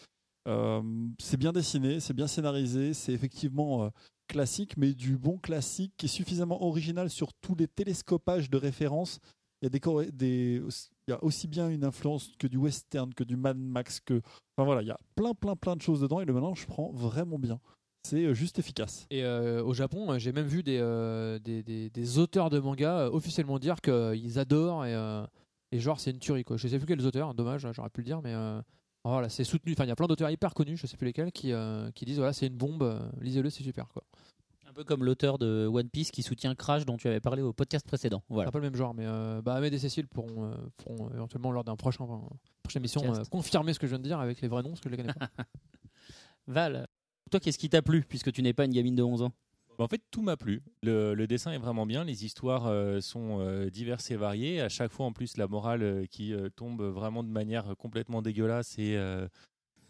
[0.47, 0.81] Euh,
[1.19, 3.89] c'est bien dessiné, c'est bien scénarisé, c'est effectivement
[4.27, 9.19] classique, mais du bon classique qui est suffisamment original sur tous les télescopages de référence.
[9.61, 9.69] Il
[11.07, 14.21] y a aussi bien une influence que du western, que du Mad Max, que
[14.57, 16.91] enfin voilà, il y a plein plein plein de choses dedans et le mélange prend
[16.91, 17.59] vraiment bien.
[18.05, 19.07] C'est euh, juste efficace.
[19.09, 20.79] Et euh, au Japon, euh, j'ai même vu des,
[21.41, 24.93] des, auteurs de manga officiellement dire qu'ils adorent et,
[25.71, 26.57] et genre c'est une tuerie quoi.
[26.57, 28.35] Je sais plus quels auteurs, dommage, j'aurais pu le dire, mais
[29.11, 29.73] voilà, c'est soutenu.
[29.73, 32.05] Enfin, il y a plein d'auteurs hyper connus, je sais plus lesquels, qui, euh, qui
[32.05, 34.03] disent voilà, c'est une bombe, euh, lisez-le, c'est super quoi.
[34.67, 37.53] Un peu comme l'auteur de One Piece qui soutient Crash dont tu avais parlé au
[37.53, 38.23] podcast précédent.
[38.29, 38.47] Voilà.
[38.47, 41.51] C'est pas le même genre, mais euh, bah, Ahmed et Cécile pourront, euh, pourront éventuellement
[41.51, 42.27] lors d'un prochain enfin,
[42.63, 44.89] prochaine émission confirmer ce que je viens de dire avec les vrais noms, parce que
[44.89, 45.29] je les connais pas.
[46.47, 46.87] Val,
[47.29, 49.31] toi qu'est-ce qui t'a plu puisque tu n'es pas une gamine de 11 ans?
[49.77, 50.61] En fait, tout m'a plu.
[50.83, 52.03] Le, le dessin est vraiment bien.
[52.03, 54.61] Les histoires euh, sont euh, diverses et variées.
[54.61, 58.21] À chaque fois, en plus, la morale euh, qui euh, tombe vraiment de manière complètement
[58.21, 59.27] dégueulasse et euh,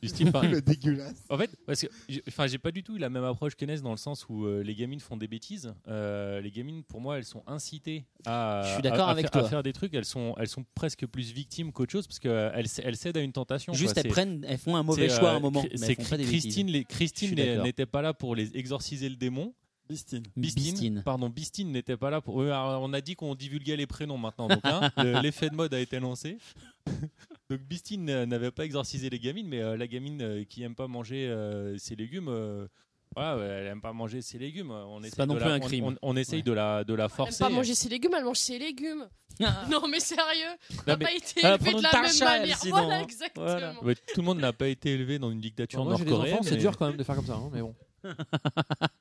[0.02, 0.32] du style.
[0.52, 1.24] Le dégueulasse.
[1.30, 3.80] En fait, parce que j'ai- enfin, j'ai pas du tout eu la même approche qu'Enes
[3.82, 5.74] dans le sens où euh, les gamines font des bêtises.
[5.88, 9.28] Euh, les gamines, pour moi, elles sont incitées à, Je suis d'accord à- à avec
[9.28, 9.50] faire, à toi.
[9.50, 9.94] faire des trucs.
[9.94, 13.32] Elles sont, elles sont presque plus victimes qu'autre chose parce qu'elles elles cèdent à une
[13.34, 13.72] tentation.
[13.74, 14.02] Juste quoi.
[14.04, 15.62] elles prennent, elles font un mauvais choix à un moment.
[15.64, 19.10] Mais C'est elles font pas des Christine, les, Christine n'était pas là pour les exorciser
[19.10, 19.54] le démon.
[19.90, 20.24] Bistine.
[20.36, 21.02] Bistine, Bistine.
[21.06, 22.42] pardon, Bistine n'était pas là pour.
[22.42, 25.74] Alors, on a dit qu'on divulguait les prénoms maintenant, donc hein, le- l'effet de mode
[25.74, 26.38] a été lancé.
[27.50, 30.76] donc Bistine euh, n'avait pas exorcisé les gamines, mais euh, la gamine euh, qui aime
[30.76, 32.68] pas manger euh, ses légumes, euh,
[33.16, 34.72] voilà, ouais, elle aime pas manger ses légumes.
[34.72, 35.86] On essaye pas non de plus la- un on- crime.
[35.86, 36.44] On, on essaye Ouais.
[36.44, 37.44] de la de la Elle aime forcer.
[37.44, 39.08] pas manger ses légumes, elle mange ses légumes.
[39.70, 42.58] non mais sérieux, Non, n'a pas été Ah, élevé de la même manière.
[42.58, 43.04] sinon, Voilà hein.
[43.04, 43.46] exactement.
[43.46, 43.74] Voilà.
[44.14, 46.40] Tout le monde n'a pas été élevé dans une dictature nord-coréenne.
[46.42, 47.76] c'est mais- dur quand même de faire comme ça, hein, mais bon.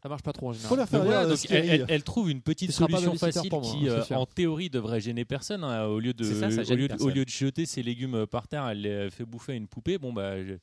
[0.03, 0.79] Ça marche pas trop en Faut général.
[0.79, 1.69] la faire Donc voilà, lire, donc Scary.
[1.69, 5.01] elle, elle- elle trouve une petite solution facile moi, qui, hein, euh, en théorie, devrait
[5.01, 5.65] gêner personne.
[5.65, 5.85] hein.
[5.85, 7.11] Au lieu de, C'est ça, ça au lieu de, au personne.
[7.15, 9.99] lieu de jeter ses légumes euh, par terre, elle les fait bouffer à une poupée.
[9.99, 10.55] Bon bah, je-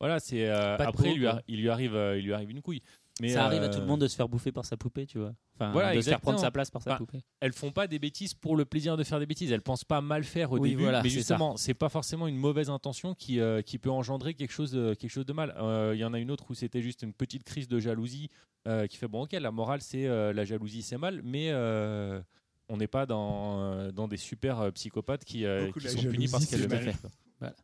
[0.00, 1.42] voilà, c'est euh, après peau, il lui, a- quoi.
[1.48, 2.82] il lui arrive, euh, il lui arrive une couille.
[3.20, 5.06] Mais ça arrive à euh, tout le monde de se faire bouffer par sa poupée,
[5.06, 5.32] tu vois.
[5.56, 7.24] Enfin, Voilà, de se faire prendre sa place par sa Enfin, poupée.
[7.40, 9.50] Elles font pas des bêtises pour le plaisir de faire des bêtises.
[9.50, 12.28] Elles pensent pas mal faire au Oui, début, voilà, mais c'est justement, c'est pas forcément
[12.28, 15.54] une mauvaise intention qui, euh, qui peut engendrer quelque chose de, quelque chose de mal.
[15.58, 18.28] Euh, Il y en a une autre où c'était juste une petite crise de jalousie
[18.68, 22.20] euh, qui fait bon, ok, la morale c'est euh, la jalousie c'est mal, mais euh,
[22.68, 26.28] on n'est pas dans, euh, dans des super euh, psychopathes qui, euh, qui sont punis
[26.28, 26.94] parce qu'elles le mal.
[27.40, 27.54] Voilà.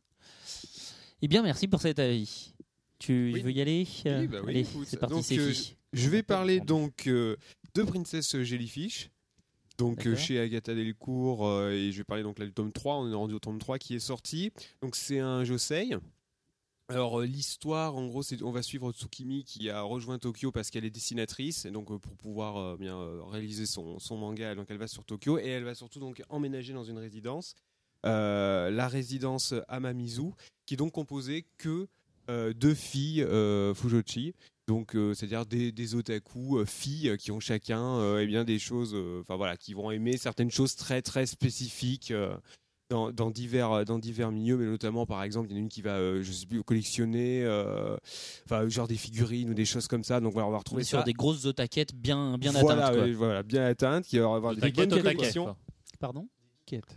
[1.22, 2.53] Eh bien, merci pour cet avis.
[3.04, 3.42] Tu Oui.
[3.42, 4.86] veux y aller Oui, bah oui, Allez, écoute.
[4.88, 5.52] c'est parti, Donc, c'est euh,
[5.92, 7.36] Je vais parler donc euh,
[7.74, 9.10] de Princess Jellyfish.
[9.76, 12.96] Donc euh, chez Agatha Delcourt euh, et je vais parler donc là du tome 3,
[13.00, 14.52] on est rendu au tome 3 qui est sorti.
[14.80, 15.90] Donc c'est un Josei.
[16.88, 20.70] Alors euh, l'histoire en gros c'est on va suivre Tsukimi qui a rejoint Tokyo parce
[20.70, 24.54] qu'elle est dessinatrice et donc euh, pour pouvoir euh, bien euh, réaliser son, son manga
[24.54, 27.54] donc elle va sur Tokyo et elle va surtout donc emménager dans une résidence
[28.06, 30.30] euh, la résidence Amamizu
[30.66, 31.86] qui est donc composée que euh,
[32.28, 34.34] deux filles euh, Fujoshi.
[34.66, 38.44] Donc, euh, c'est-à-dire des, des otaku euh, filles euh, qui ont chacun euh, eh bien
[38.44, 42.34] des choses, euh, enfin voilà, qui vont aimer certaines choses très très spécifiques euh,
[42.88, 45.60] dans, dans divers euh, dans divers milieux, mais notamment par exemple, il y en a
[45.60, 47.98] une qui va, euh, je sais plus, collectionner, euh,
[48.46, 50.20] enfin genre des figurines ou des choses comme ça.
[50.20, 51.04] Donc voilà, on va retrouver est sur ça.
[51.04, 52.98] des grosses otaquettes bien, bien voilà, atteintes.
[53.04, 53.12] quoi.
[53.12, 55.44] voilà, bien atteintes, qui va avoir des bonnes collections.
[55.44, 55.56] quoi.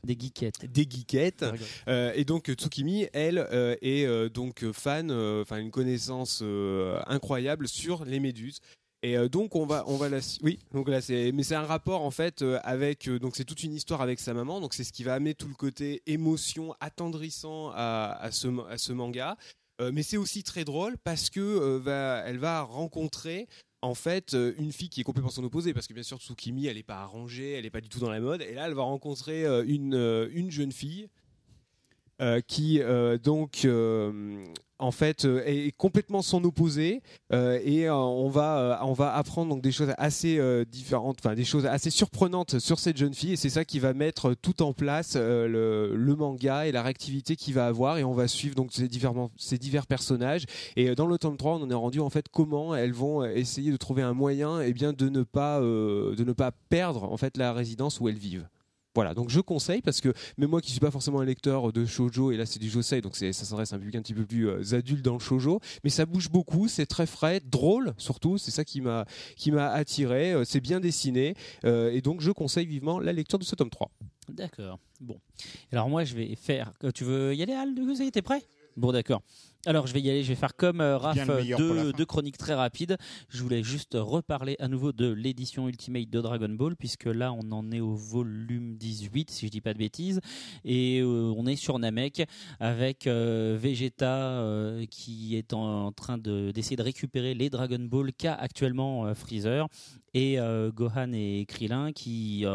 [0.04, 0.72] Des geekettes.
[0.72, 1.46] des geekettes.
[1.88, 7.00] Euh, et donc Tsukimi, elle, euh, est euh, donc fan, euh, enfin une connaissance euh,
[7.08, 8.60] incroyable sur les méduses.
[9.04, 11.62] Et euh, donc on va, on va la, oui, donc là c'est, mais c'est un
[11.66, 14.74] rapport en fait euh, avec, euh, donc c'est toute une histoire avec sa maman, donc
[14.74, 18.94] c'est ce qui va amener tout le côté émotion attendrissant à, à ce, à ce
[18.94, 19.38] manga.
[19.80, 23.48] Euh, mais c'est aussi très drôle parce que euh, va, elle va rencontrer
[23.88, 26.68] en fait euh, une fille qui est complètement son opposé parce que bien sûr Tsukimi
[26.68, 28.74] elle est pas arrangée, elle est pas du tout dans la mode et là elle
[28.74, 31.08] va rencontrer euh, euh, une jeune fille
[32.20, 34.44] euh, qui euh, donc euh,
[34.80, 39.94] en fait est complètement son opposé et on va on va apprendre donc des choses
[39.98, 43.80] assez différentes enfin des choses assez surprenantes sur cette jeune fille et c'est ça qui
[43.80, 48.14] va mettre tout en place le, manga et la réactivité qu'il va avoir et on
[48.14, 50.46] va suivre donc ces divers ces divers personnages.
[50.76, 53.72] Et dans le tome 3 on en est rendu en fait comment elles vont essayer
[53.72, 57.36] de trouver un moyen et bien de ne pas de ne pas perdre en fait
[57.38, 58.48] la résidence où elles vivent
[58.98, 61.86] voilà, donc je conseille parce que même moi qui suis pas forcément un lecteur de
[61.86, 64.26] shojo et là c'est du josei donc ça s'adresse à un public un petit peu
[64.26, 68.40] plus euh, adulte dans le shojo, mais ça bouge beaucoup, c'est très frais, drôle surtout,
[68.40, 69.06] c'est ça qui m'a
[69.36, 73.38] qui m'a attiré, euh, c'est bien dessiné euh, et donc je conseille vivement la lecture
[73.38, 73.92] de ce tome 3.
[74.30, 74.80] D'accord.
[75.00, 75.20] Bon.
[75.72, 76.74] Alors moi, je vais faire.
[76.96, 77.76] Tu veux y aller, Al
[78.12, 78.42] t'es prêt?
[78.76, 79.22] Bon, d'accord.
[79.68, 80.24] Alors, je vais y aller.
[80.24, 82.96] Je vais faire comme euh, Raph, euh, deux, chroniques très rapides.
[83.28, 87.52] Je voulais juste reparler à nouveau de l'édition Ultimate de Dragon Ball, puisque là, on
[87.52, 90.22] en est au volume 18, si je dis pas de bêtises.
[90.64, 92.24] Et euh, on est sur Namek
[92.62, 94.42] avec euh, Vegeta
[94.90, 99.68] qui est en, en train de- d'essayer de, récupérer les Dragon Ball qu'a actuellement Freezer
[100.14, 100.38] et
[100.74, 102.46] Gohan et Krillin qui,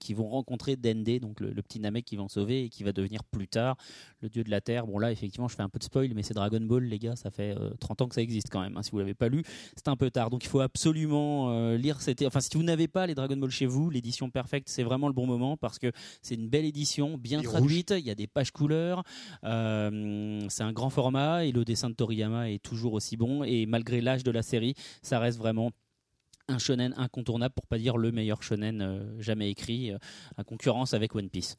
[0.00, 2.82] qui vont rencontrer Dende, donc le, le petit Namek qui va en sauver et qui
[2.82, 3.76] va devenir plus tard
[4.20, 4.86] le dieu de la Terre.
[4.86, 7.16] Bon là, effectivement, je fais un peu de spoil, mais c'est Dragon Ball, les gars,
[7.16, 8.76] ça fait euh, 30 ans que ça existe quand même.
[8.76, 8.82] hein.
[8.82, 9.42] Si vous l'avez pas lu,
[9.76, 10.30] c'est un peu tard.
[10.30, 12.00] Donc il faut absolument euh, lire.
[12.00, 15.08] C'était, enfin, si vous n'avez pas les Dragon Ball chez vous, l'édition perfecte, c'est vraiment
[15.08, 15.90] le bon moment parce que
[16.22, 17.94] c'est une belle édition, bien traduite.
[17.96, 19.02] Il y a des pages couleurs.
[19.44, 23.44] Euh, c'est un grand format et le dessin de Toriyama est toujours aussi bon.
[23.44, 25.70] Et malgré l'âge de la série, ça reste vraiment
[26.48, 29.98] un shonen incontournable pour pas dire le meilleur shonen euh, jamais écrit euh,
[30.36, 31.56] à concurrence avec One Piece.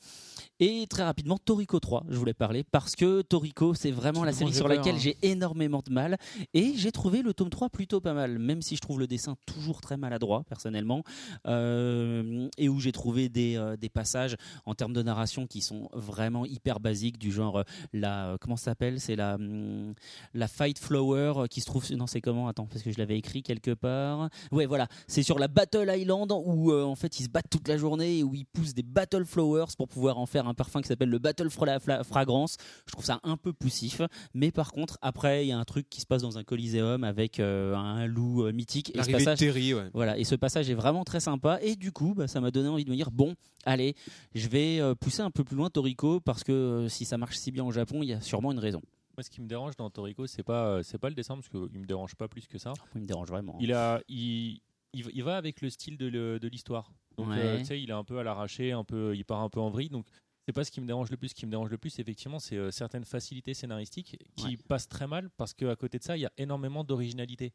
[0.59, 4.53] Et très rapidement Toriko 3, je voulais parler parce que Toriko c'est vraiment la série
[4.53, 4.99] sur laquelle hein.
[4.99, 6.17] j'ai énormément de mal
[6.53, 9.35] et j'ai trouvé le tome 3 plutôt pas mal même si je trouve le dessin
[9.45, 11.03] toujours très maladroit personnellement
[11.47, 14.35] euh, et où j'ai trouvé des, euh, des passages
[14.65, 18.99] en termes de narration qui sont vraiment hyper basiques du genre la comment ça s'appelle
[18.99, 19.93] c'est la hum,
[20.33, 23.43] la fight flower qui se trouve non c'est comment attends parce que je l'avais écrit
[23.43, 24.76] quelque part ouais voilà
[25.07, 28.19] c'est sur la Battle Island où euh, en fait ils se battent toute la journée
[28.19, 31.09] et où ils poussent des Battle Flowers pour pouvoir en faire un parfum qui s'appelle
[31.09, 34.01] le Battle Fra- Fragrance je trouve ça un peu poussif
[34.33, 37.03] mais par contre après il y a un truc qui se passe dans un coliséum
[37.03, 39.89] avec euh, un loup euh, mythique et ce L'arrivée de passage Terry, ouais.
[39.93, 41.59] voilà, et ce passage est vraiment très sympa.
[41.61, 43.33] Et du coup, bah, ça m'a donné envie de me dire bon,
[43.65, 43.95] allez,
[44.35, 47.37] je vais euh, pousser un peu plus loin Toriko parce que euh, si ça marche
[47.37, 48.81] si bien au Japon, il y a sûrement une raison.
[49.15, 51.79] Moi, ce qui me dérange dans Toriko, c'est pas, c'est pas le dessin, parce qu'il
[51.79, 52.73] me dérange pas plus que ça.
[52.93, 53.57] Il me dérange vraiment.
[53.59, 54.59] Il, a, il,
[54.93, 56.91] il, va- il va avec le style de, l'histoire.
[57.17, 57.37] Donc, Ouais.
[57.39, 59.59] euh, tu sais, il est un peu à l'arraché, un peu, il part un peu
[59.59, 59.89] en vrille.
[59.89, 60.07] Donc,
[60.45, 61.29] c'est pas ce qui me dérange le plus.
[61.29, 64.57] Ce qui me dérange le plus, effectivement, c'est euh, certaines facilités scénaristiques qui Ouais.
[64.67, 67.53] passent très mal parce qu'à côté de ça, il y a énormément d'originalité.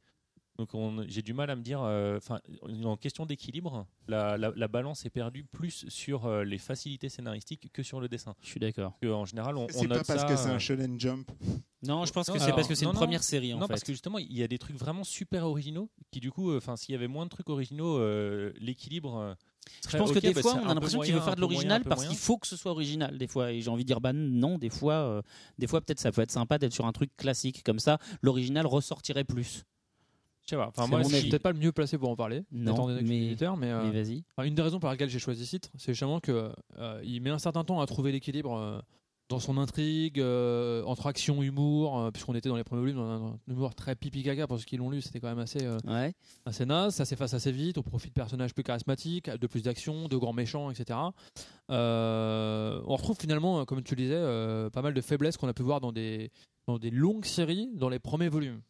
[0.59, 2.19] Donc, on- j'ai du mal à me dire, euh,
[2.85, 7.71] en question d'équilibre, la, la- la balance est perdue plus sur euh, les facilités scénaristiques
[7.73, 8.35] que sur le dessin.
[8.43, 8.93] Je suis d'accord.
[9.05, 11.31] En général, on, on C'est note pas parce ça, que c'est euh, un shonen jump.
[11.83, 12.97] Non, je pense que c'est parce que c'est une non.
[12.99, 13.73] première série en non, fait.
[13.73, 16.59] parce que justement, il y a des trucs vraiment super originaux qui, du coup, euh,
[16.59, 19.17] enfin, s'il y avait moins de trucs originaux, euh, l'équilibre.
[19.19, 19.35] euh,
[19.91, 22.07] Je pense que des bah, fois, on a l'impression qu'il veut faire de l'original parce
[22.07, 23.53] qu'il faut que ce soit original des fois.
[23.53, 25.23] Et j'ai envie de dire, bah non, des fois, euh,
[25.59, 27.99] des fois peut-être ça peut être sympa d'être sur un truc classique comme ça.
[28.21, 29.65] L'original ressortirait plus.
[30.53, 30.69] Je sais pas.
[30.69, 32.87] Enfin, C'est moi, je suis peut-être pas le mieux placé pour en parler, Non, étant
[32.87, 34.23] donné que je suis mais- éditeur, mais, euh, Mais vas-y.
[34.37, 37.23] enfin, une des raisons pour laquelle j'ai choisi ce titre, c'est justement que euh, il
[37.23, 38.79] met un certain temps à trouver l'équilibre euh,
[39.31, 43.27] dans son intrigue, euh, entre action, humour, puisqu'on était dans les premiers volumes dans un,
[43.29, 46.13] un humour très pipi caca pour ceux qui l'ont lu, c'était quand même assez Ouais.
[46.45, 50.07] assez naze, ça s'efface assez vite au profit de personnages plus charismatiques, de plus d'action,
[50.07, 50.99] de grands méchants, etc.
[51.71, 55.81] On retrouve finalement, comme tu le disais, pas mal de faiblesses qu'on a pu voir
[55.81, 56.31] dans des,
[56.67, 58.61] dans des longues séries dans les premiers volumes.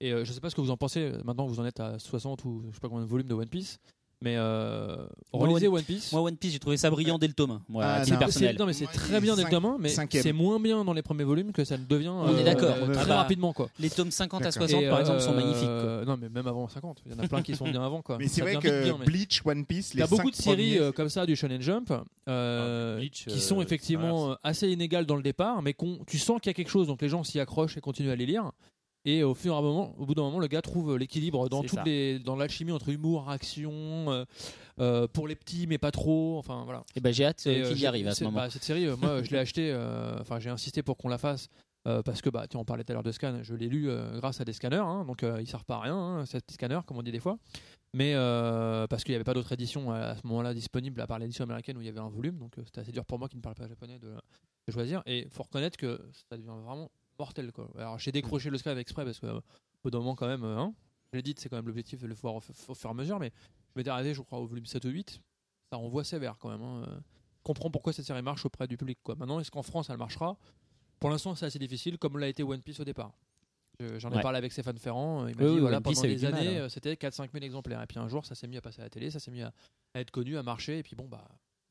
[0.00, 1.98] Et euh, je sais pas ce que vous en pensez, maintenant vous en êtes à
[1.98, 3.78] 60 ou je sais pas combien de volumes de One Piece,
[4.22, 4.96] Mais euh,
[5.34, 6.10] Moi, relisez One- One Piece.
[6.12, 7.62] Moi, One Piece, j'ai trouvé ça brillant dès le tome 1.
[7.68, 8.04] Moi, Ah, non.
[8.04, 8.56] titre C'est- personnel.
[8.58, 11.02] non mais c'est très bien dès le tome 1, mais c'est moins bien dans les
[11.02, 12.70] premiers volumes que ça ne devient On est euh, d'accord.
[12.74, 13.68] euh, Ah très bah, rapidement quoi.
[13.78, 14.68] Les tomes 50 à D'accord.
[14.68, 15.64] 60, Et, par exemple, sont euh, magnifiques.
[15.66, 16.04] quoi.
[16.06, 18.16] Non mais même avant 50, il y en a plein qui sont bien avant quoi.
[18.18, 20.78] Mais c'est vrai que bien, mais- Bleach, One Piece, les T'as beaucoup de séries premiers,
[20.80, 21.92] euh, comme ça du Shonen Jump
[22.28, 25.98] euh, Ah, Bleach, qui euh, sont effectivement euh, assez inégales dans le départ, mais qu'on-
[26.06, 28.16] tu sens qu'il y a quelque chose, donc les gens s'y accrochent et continuent à
[28.16, 28.50] les lire.
[29.06, 31.62] Et au fur et à moment, au bout d'un moment, le gars trouve l'équilibre dans
[31.62, 33.70] toutes les, dans l'alchimie entre humour, action,
[34.10, 34.24] euh,
[34.80, 36.38] euh, pour les petits mais pas trop.
[36.38, 36.82] Enfin voilà.
[36.96, 38.36] Et ben j'ai hâte euh, euh, qu'il y arrive à ce moment.
[38.38, 39.70] bah, cette série, euh, moi, je l'ai acheté.
[39.72, 41.48] euh, Enfin, j'ai insisté pour qu'on la fasse.
[41.86, 43.90] euh, parce que bah tiens, on parlait tout à l'heure de scan, je l'ai lu
[43.90, 46.38] euh, grâce à des scanners, hein, donc euh, il sert pas à rien, hein, ces
[46.50, 47.36] scanners comme on dit des fois.
[47.92, 51.18] Mais euh, parce qu'il n'y avait pas d'autre édition à, ce moment-là disponible à part
[51.18, 53.28] l'édition américaine où il y avait un volume, donc euh, c'était assez dur pour moi
[53.28, 54.08] qui ne parle pas japonais de,
[54.66, 55.02] de choisir.
[55.04, 56.00] Et faut reconnaître que
[56.30, 57.70] ça devient vraiment mortel quoi.
[57.76, 59.42] Alors j'ai décroché le avec exprès parce que euh, au
[59.84, 60.74] bout d'un moment quand même, euh, hein,
[61.12, 63.18] je l'ai dit, c'est quand même l'objectif de le voir au, fur et à mesure,
[63.18, 63.30] mais
[63.74, 65.20] je m'étais arrêté, je crois, au volume 7 ou 8.
[65.70, 66.62] Ça renvoie sévère quand même.
[66.62, 66.84] Hein.
[66.88, 66.96] euh.
[66.96, 68.98] Je comprends pourquoi cette série marche auprès du public.
[69.02, 69.16] Quoi.
[69.16, 70.36] Maintenant, est-ce qu'en France elle marchera?
[70.98, 73.12] Pour l'instant, c'est assez difficile, comme l'a été One Piece au départ.
[73.78, 74.22] Je- J'en ai Ouais.
[74.22, 75.26] parlé avec Stéphane Ferrand.
[75.26, 76.68] Il m'a Oui, dit voilà, pendant des années, hein.
[76.68, 77.82] c'était 4-5 000 exemplaires.
[77.82, 79.42] Et puis un jour, ça s'est mis à passer à la télé, ça s'est mis
[79.42, 79.52] à,
[79.94, 80.78] à être connu, à marcher.
[80.78, 81.28] Et puis bon, bah,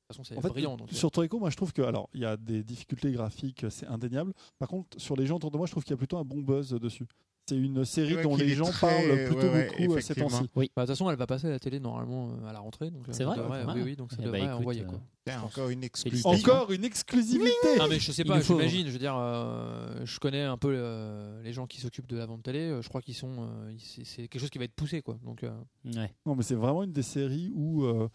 [0.09, 0.75] de toute façon, c'est En fait, brillant.
[0.77, 3.65] Donc, euh, sur Toriko, moi je trouve que alors il y a des difficultés graphiques,
[3.69, 4.33] c'est indéniable.
[4.59, 6.23] Par contre, sur les gens autour de moi, je trouve qu'il y a plutôt un
[6.25, 7.05] bon buzz dessus.
[7.45, 10.43] C'est une série dont les gens très- parlent plutôt ouais, ouais, beaucoup euh, ces temps-ci.
[10.55, 12.85] bah, de toute façon, elle va passer à la télé normalement euh, à la rentrée.
[12.87, 13.65] euh, C'est vrai devrait-.
[13.75, 15.33] Oui, oui, donc ça Eh bah, devrait écoute, envoyer euh, quoi.
[15.43, 16.29] Encore une exclusivité.
[16.49, 17.49] Encore une exclusivité
[17.79, 21.41] Non mais je sais pas, j'imagine, je veux dire, euh, je connais un peu euh,
[21.43, 24.05] les gens qui s'occupent de la vente télé, euh, je crois qu'ils sont, euh, c'est
[24.05, 25.17] c'est quelque chose qui va être poussé quoi.
[25.25, 25.51] Donc euh,
[25.85, 26.13] Ouais.
[26.25, 27.83] Non, mais c'est vraiment une des séries où.
[27.83, 28.07] euh,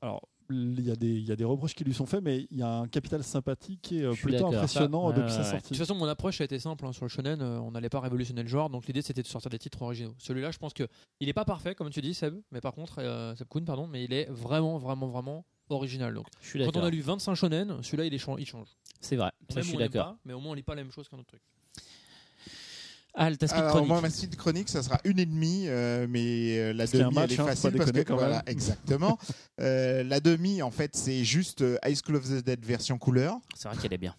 [0.00, 2.46] alors, il y, a des, il y a des reproches qui lui sont faits, mais
[2.50, 5.44] il y a un capital sympathique qui est euh, plutôt impressionnant depuis ouais, sa ouais.
[5.44, 5.68] de sortie.
[5.68, 8.00] toute façon, mon approche a été simple hein, sur le shonen, euh, on n'allait pas
[8.00, 10.14] révolutionner le genre, donc l'idée c'était de sortir des titres originaux.
[10.18, 10.86] Celui-là, je pense que
[11.20, 13.86] il est pas parfait comme tu dis Seb, mais par contre euh, Seb Kuhn, pardon,
[13.86, 16.14] mais il est vraiment vraiment vraiment original.
[16.14, 18.68] Donc Je suis quand on a lu 25 shonen, celui-là il, est il change.
[19.00, 19.30] C'est vrai.
[19.50, 20.04] Ça, je suis d'accord.
[20.04, 21.42] pas, mais au moins on lit pas la même chose qu'un autre truc.
[23.20, 23.88] Ah, ta speed Alors, chronique.
[23.88, 27.14] moi, ma suite chronique, ça sera une et demie, euh, mais euh, la Parce demi,
[27.14, 28.42] match, elle est hein, facile parce que quand voilà, même.
[28.46, 29.18] exactement.
[29.60, 33.36] Euh, la demi, en fait, c'est juste euh, High School of the Dead version couleur.
[33.56, 34.14] C'est vrai qu'elle est bien.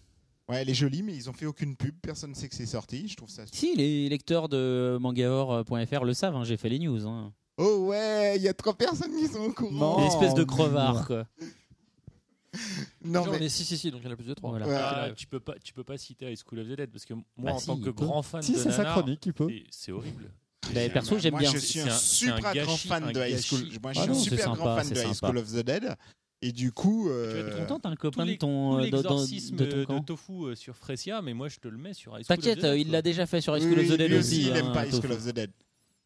[0.50, 2.66] Ouais, elle est jolie, mais ils ont fait aucune pub, personne ne sait que c'est
[2.66, 3.08] sorti.
[3.08, 3.44] Je trouve ça.
[3.50, 7.06] Si, les lecteurs de mangaor.fr le savent, hein, j'ai fait les news.
[7.08, 7.32] Hein.
[7.56, 9.72] Oh ouais, il y a trois personnes qui sont au courant.
[9.72, 9.98] Non.
[10.00, 11.24] Une espèce de Oh, crevard, quoi.
[13.04, 14.50] Non, mais on est 6 ici, donc il y en a plus de 3.
[14.50, 14.66] Voilà.
[14.66, 14.74] Ouais.
[14.76, 17.14] Ah, tu peux pas, tu peux pas citer High School of the Dead parce que
[17.14, 17.92] moi, Bah en si, tant que peut.
[17.92, 19.48] grand fan Si, de c'est sa nanar, chronique, il peut.
[19.70, 20.30] c'est- horrible.
[20.74, 21.52] Bah, perso, j'aime moi, bien.
[21.52, 23.62] Je suis un, un- c'est un super grand gâchis, fan de High School.
[23.64, 23.78] gâchis.
[23.82, 25.14] Moi, je Ah suis un non, super sympa, grand fan de High.
[25.14, 25.96] School of the Dead.
[26.42, 28.78] Et du coup, Tu euh, vas être content, t'as un copain de les- ton, tout
[28.78, 30.04] euh, de, dans- de ton de.
[30.04, 32.42] Tofu euh, sur Fresia, mais moi je te le mets sur High School of the
[32.42, 34.16] T'inquiète, Dead, euh, il l'a déjà fait sur High oui, School of the Dead lui
[34.18, 34.42] aussi.
[34.42, 34.94] il hein, aime pas High.
[34.94, 35.50] School of the Dead.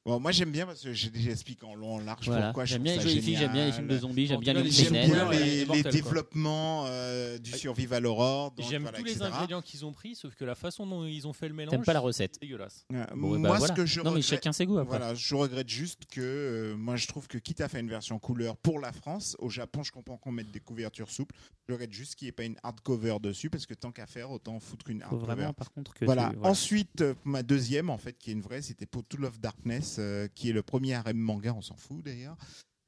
[0.07, 2.47] Bon, moi j'aime bien parce que j'ai- j'explique en long, en large Voilà.
[2.49, 4.53] pourquoi je J'aime bien les filles, j'aime bien les films de zombies, j'aime En bien
[4.53, 8.53] les J'aime bien développements euh, du Survival Horror.
[8.59, 9.31] J'aime voilà, tous les etc.
[9.33, 11.85] ingrédients qu'ils ont pris, sauf que la façon dont ils ont fait le mélange, T'aimes
[11.85, 12.85] pas la recette dégueulasse.
[12.93, 13.67] Ouais, Bon, bah, moi, voilà.
[13.69, 14.99] ce que je Non, mais regrette, chacun ses goûts après.
[14.99, 18.19] voilà, je regrette juste que euh, moi je trouve que quitte à faire une version
[18.19, 21.35] couleur pour la France, au Japon je comprends qu'on mette des couvertures souples.
[21.67, 24.31] Je regrette juste qu'il n'y ait pas une hardcover dessus parce que tant qu'à faire,
[24.31, 25.35] autant foutre une Faut hardcover.
[25.35, 26.29] vraiment, par contre, que Voilà.
[26.29, 26.51] tu- voilà.
[26.51, 29.94] Ensuite, euh, ma deuxième, en fait, qui est une vraie, c'était pour Tool of Darkness,
[29.99, 32.37] euh, qui est le premier harem manga, on s'en fout d'ailleurs,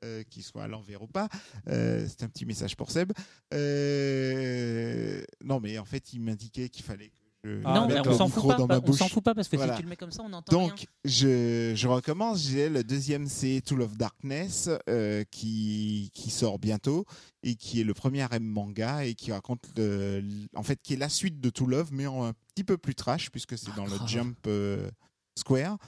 [0.04, 1.28] euh, qu'il soit à l'envers ou pas.
[1.68, 3.12] Euh, c'est un petit message pour Seb.
[4.06, 7.14] Euh, non, mais en fait, il m'indiquait qu'il fallait que
[7.44, 8.56] je Ah, non, mais mette on s'en fout pas.
[8.60, 9.74] On fout parce que Voilà.
[9.74, 10.68] si tu le mets comme ça, on n'entend rien.
[10.68, 12.42] Donc, je, je recommence.
[12.42, 14.68] J'ai le deuxième, c'est Tool of Darkness,
[15.30, 17.04] qui, qui sort bientôt
[17.42, 20.22] et qui est le premier harem manga et qui raconte, le-
[20.54, 22.94] en fait, qui est la suite de Tool Love, mais en un petit peu plus
[22.94, 23.92] trash puisque c'est dans le.
[24.06, 24.36] Jump
[25.38, 25.78] Square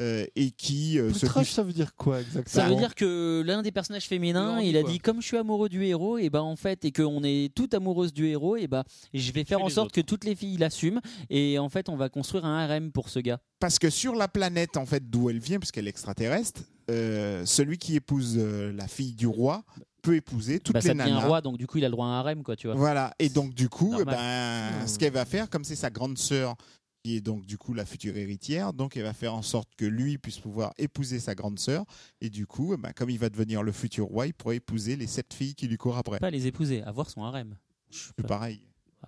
[0.00, 3.42] euh, et qui euh, se trash, ça veut dire quoi exactement Ça veut dire que
[3.44, 4.90] l'un des personnages féminins, il a quoi.
[4.90, 7.74] dit comme je suis amoureux du héros, et ben en fait, et qu'on est toutes
[7.74, 8.82] amoureuses du héros, et ben
[9.14, 9.94] je vais faire en sorte autres.
[9.96, 13.18] que toutes les filles l'assument, et en fait, on va construire un harem pour ce
[13.20, 13.38] gars.
[13.60, 17.78] parce que sur la planète en fait d'où elle vient, puisqu'elle est extraterrestre, euh, celui
[17.78, 19.64] qui épouse euh, la fille du roi
[20.02, 21.26] peut épouser toutes Bah, les ça devient un nanas.
[21.26, 22.74] roi, donc du coup, il a le droit à un harem, quoi, tu vois.
[22.74, 23.12] Voilà.
[23.18, 24.86] Et donc, du coup, eh ben, Mmh.
[24.88, 26.54] ce qu'elle va faire, comme c'est sa grande sœur,
[27.02, 29.84] qui est donc du coup la future héritière, donc elle va faire en sorte que
[29.84, 31.84] lui puisse pouvoir épouser sa grande sœur.
[32.20, 34.96] Et du coup, eh ben, comme il va devenir le futur roi, il pourra épouser
[34.96, 36.18] les sept filles qui lui courent après.
[36.18, 37.56] Pas les épouser, avoir son harem.
[37.90, 38.60] C'est pareil.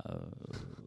[0.08, 0.18] Euh,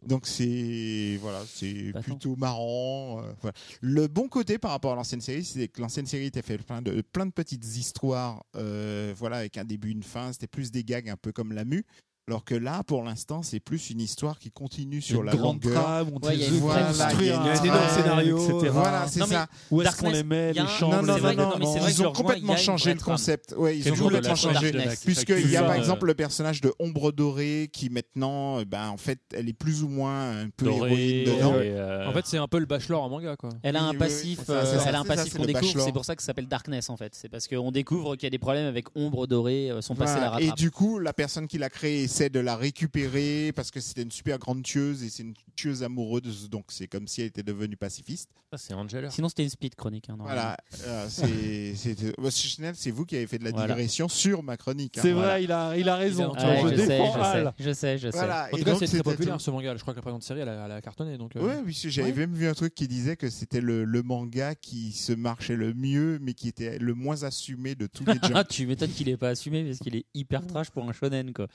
[0.02, 3.22] Donc c'est voilà, c'est plutôt marrant.
[3.22, 3.54] euh, voilà.
[3.80, 6.82] Le bon côté par rapport à l'ancienne série, c'est que l'ancienne série était fait plein
[6.82, 10.32] de plein de petites histoires, euh, voilà, avec un début, une fin.
[10.32, 11.84] C'était plus des gags un peu comme la mue.
[12.28, 15.62] Alors que là, pour l'instant, c'est plus une histoire qui continue sur Une la grande
[15.62, 15.80] longueur.
[15.80, 16.90] trame, on Ouais, y a une Voilà,
[17.20, 18.70] il y a un énorme scénario, etc.
[18.72, 19.46] Voilà, c'est ça.
[19.70, 22.94] Où est-ce qu'on Darkness, les met, les chambres Non, non, non, ils ont complètement changé
[22.94, 23.54] le concept.
[23.72, 24.72] Ils ont complètement changé.
[25.04, 28.88] Puisqu'il y a par Euh, exemple le personnage de Ombre Dorée qui maintenant, euh, ben,
[28.88, 31.52] en fait, elle est plus ou moins un peu Doré, héroïne dedans.
[31.54, 33.50] euh, En fait, c'est un peu le bachelor en manga, quoi.
[33.62, 35.80] Elle a un passif, elle a un passif qu'on découvre.
[35.80, 37.14] C'est pour ça que ça s'appelle Darkness en fait.
[37.14, 40.30] C'est parce qu'on découvre qu'il y a des problèmes avec Ombre Dorée, son passé la
[40.30, 40.42] rattrape.
[40.58, 44.02] Et du coup, la personne qui l'a créée essaie de la récupérer parce que c'était
[44.02, 47.42] une super grande tueuse et c'est une tueuse amoureuse, donc c'est comme si elle était
[47.42, 48.30] devenue pacifiste.
[48.50, 49.10] ça, c'est Angela.
[49.10, 50.08] Sinon c'était une speed chronique.
[50.08, 50.16] hein.
[50.18, 50.56] Voilà,
[50.86, 53.74] euh, c'est c'est- Chanel, c'est vous qui avez fait de la Voilà.
[53.74, 54.96] digression sur ma chronique.
[54.98, 55.02] hein.
[55.02, 55.28] C'est Voilà.
[55.32, 56.32] vrai, il a, il a raison.
[56.32, 58.16] Ouais, je je, sais, je sais, je sais, je sais.
[58.16, 58.44] Voilà.
[58.44, 59.76] En Et tout cas, donc, c'est très populaire ce manga.
[59.76, 61.18] Je crois que la présente série, elle a, elle a cartonné.
[61.18, 64.02] Donc, euh, Ouais, oui, j'avais même vu un truc qui disait que c'était le, le
[64.02, 68.14] manga qui se marchait le mieux, mais qui était le moins assumé de tous les
[68.22, 68.34] gens.
[68.34, 71.32] Ah, tu m'étonnes qu'il est pas assumé parce qu'il est hyper trash pour un shonen
[71.32, 71.48] quoi.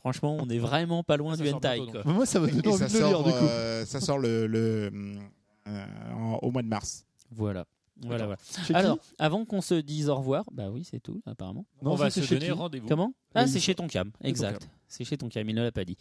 [0.00, 2.02] Franchement, on est vraiment pas loin Ça du hentai quoi.
[2.12, 3.36] Moi, ça m'a donné Et envie ça de le lire, sort, du coup.
[3.36, 4.90] euh, ça sort le, le,
[5.68, 7.04] euh, en- au mois de mars.
[7.30, 7.64] Voilà.
[8.02, 8.34] Voilà,
[8.72, 11.66] Alors, avant qu'on se dise au revoir, bah oui, c'est tout, apparemment.
[11.82, 12.88] Non, on va se donner rendez-vous.
[12.88, 13.12] Comment?
[13.34, 14.70] Ah, c'est chez ton cam, ton exact.
[14.90, 15.96] C'est chez ton ne l'a pas dit.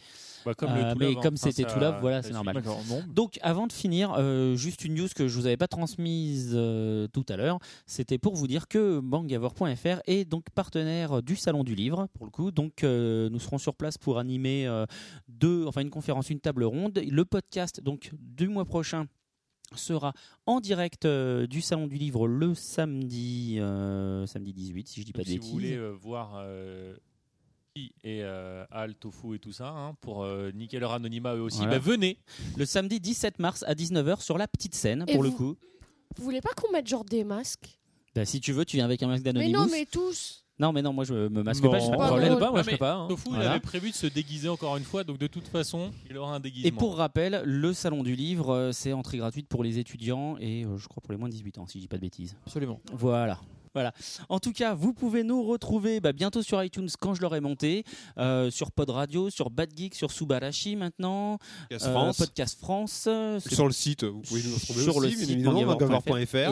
[0.46, 1.20] Bah, comme Euh, mais hein.
[1.22, 2.62] comme c'était tout love, voilà, c'est normal.
[3.08, 7.08] Donc, avant de finir, euh, juste une news que je vous avais pas transmise euh,
[7.08, 7.60] tout à l'heure.
[7.86, 12.32] C'était pour vous dire que Bangavor.fr est donc partenaire du Salon du Livre, pour le
[12.32, 12.52] coup.
[12.52, 14.68] Donc, euh, nous serons sur place pour animer
[15.28, 17.00] deux, enfin une conférence, une table ronde.
[17.08, 19.06] Le podcast, donc du mois prochain
[19.78, 20.14] sera
[20.46, 25.14] en direct euh, du salon du livre le samedi euh, samedi 18 si je dis
[25.14, 26.44] pas Donc, de si bêtises vous voulez euh, voir
[28.04, 31.58] et euh, Al, Tofu et tout ça, hein, pour euh, niquer leur anonymat eux aussi,
[31.60, 31.74] Voilà.
[31.74, 32.18] bah, venez.
[32.58, 35.56] le samedi 17 mars à 19h sur la petite scène Et pour le vous coup
[36.18, 37.80] Vous voulez pas qu'on mette genre des masques?
[38.16, 40.44] Bah, si tu veux tu viens avec un masque Mais d'Anonymous non, mais tous.
[40.62, 41.72] Non, mais non, moi je me masque Non.
[41.72, 42.30] pas, pas de Pas problème.
[42.32, 42.40] drôle.
[42.42, 42.94] pas, moi je mais sais pas.
[42.96, 43.08] hein.
[43.08, 43.52] Tofu, il Voilà.
[43.52, 46.42] avait prévu de se déguiser encore une fois, donc de toute façon, il aura un
[46.42, 46.68] déguisement.
[46.68, 50.66] Et pour rappel, le salon du livre, euh, c'est entrée gratuite pour les étudiants et
[50.66, 52.36] euh, je crois pour les moins de 18 ans, si je dis pas de bêtises.
[52.46, 52.82] Absolument.
[52.92, 53.40] Voilà.
[53.74, 53.94] Voilà.
[54.30, 57.84] En tout cas, vous pouvez nous retrouver bah, bientôt sur iTunes quand je l'aurai monté,
[58.18, 61.38] euh, sur Pod Radio, sur Bad Geek, sur Subarashi maintenant,
[61.70, 62.18] Podcast euh, France.
[62.18, 65.40] Podcast France, euh, Sur le site, vous pouvez nous retrouver sur aussi, le site.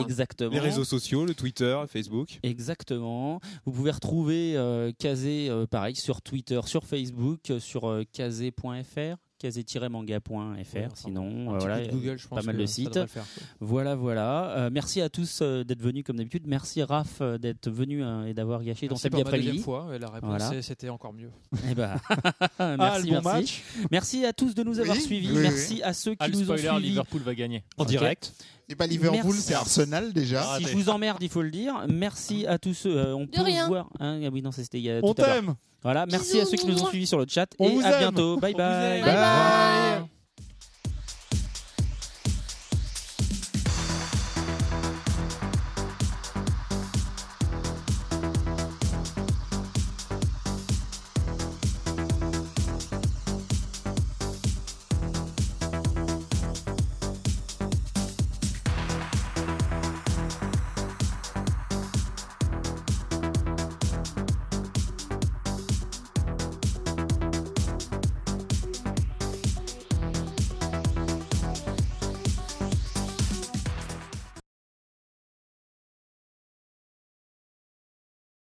[0.00, 0.50] Exactement.
[0.50, 2.38] Les réseaux sociaux, le Twitter, Facebook.
[2.42, 3.40] Exactement.
[3.64, 10.96] Vous pouvez retrouver euh, Kazé, pareil, sur Twitter, sur Facebook, sur kazé.fr, kazé-manga.fr.
[10.96, 13.06] Sinon, euh, voilà, Google, je pense pas mal de sites.
[13.06, 13.24] faire.
[13.60, 14.50] Voilà, voilà.
[14.56, 16.44] Euh, merci à tous euh, d'être venus comme d'habitude.
[16.46, 19.62] Merci Raph euh, d'être venu euh, et d'avoir gâché dans Merci ma deuxième après-midi.
[19.62, 20.62] fois, et la réponse Voilà.
[20.62, 21.30] c'était encore mieux.
[21.70, 21.96] Eh ben,
[22.58, 23.40] Ah, merci, le bon merci.
[23.40, 23.62] match.
[23.90, 25.32] Merci à tous de nous avoir Oui, suivis.
[25.32, 26.88] oui, merci à ceux qui nous ont spoiler, suivis.
[26.88, 27.62] Liverpool va gagner.
[27.76, 27.88] En Ok.
[27.88, 28.32] direct.
[28.68, 30.58] C'est pas Liverpool, c'est Arsenal déjà.
[30.58, 31.86] Si je vous emmerde, il faut le dire.
[31.88, 32.96] Merci à tous ceux.
[32.98, 33.66] euh, on peut rien.
[33.66, 33.88] voir.
[33.98, 35.36] hein, ah oui, non, ça, c'était il y a On tout à l'heure.
[35.36, 35.54] t'aime.
[35.82, 36.04] Voilà.
[36.06, 37.98] Merci à ceux qui nous ont suivis sur le chat On et vous à aime.
[38.00, 38.36] bientôt.
[38.36, 38.52] Bye.
[38.54, 40.17] Bye bye.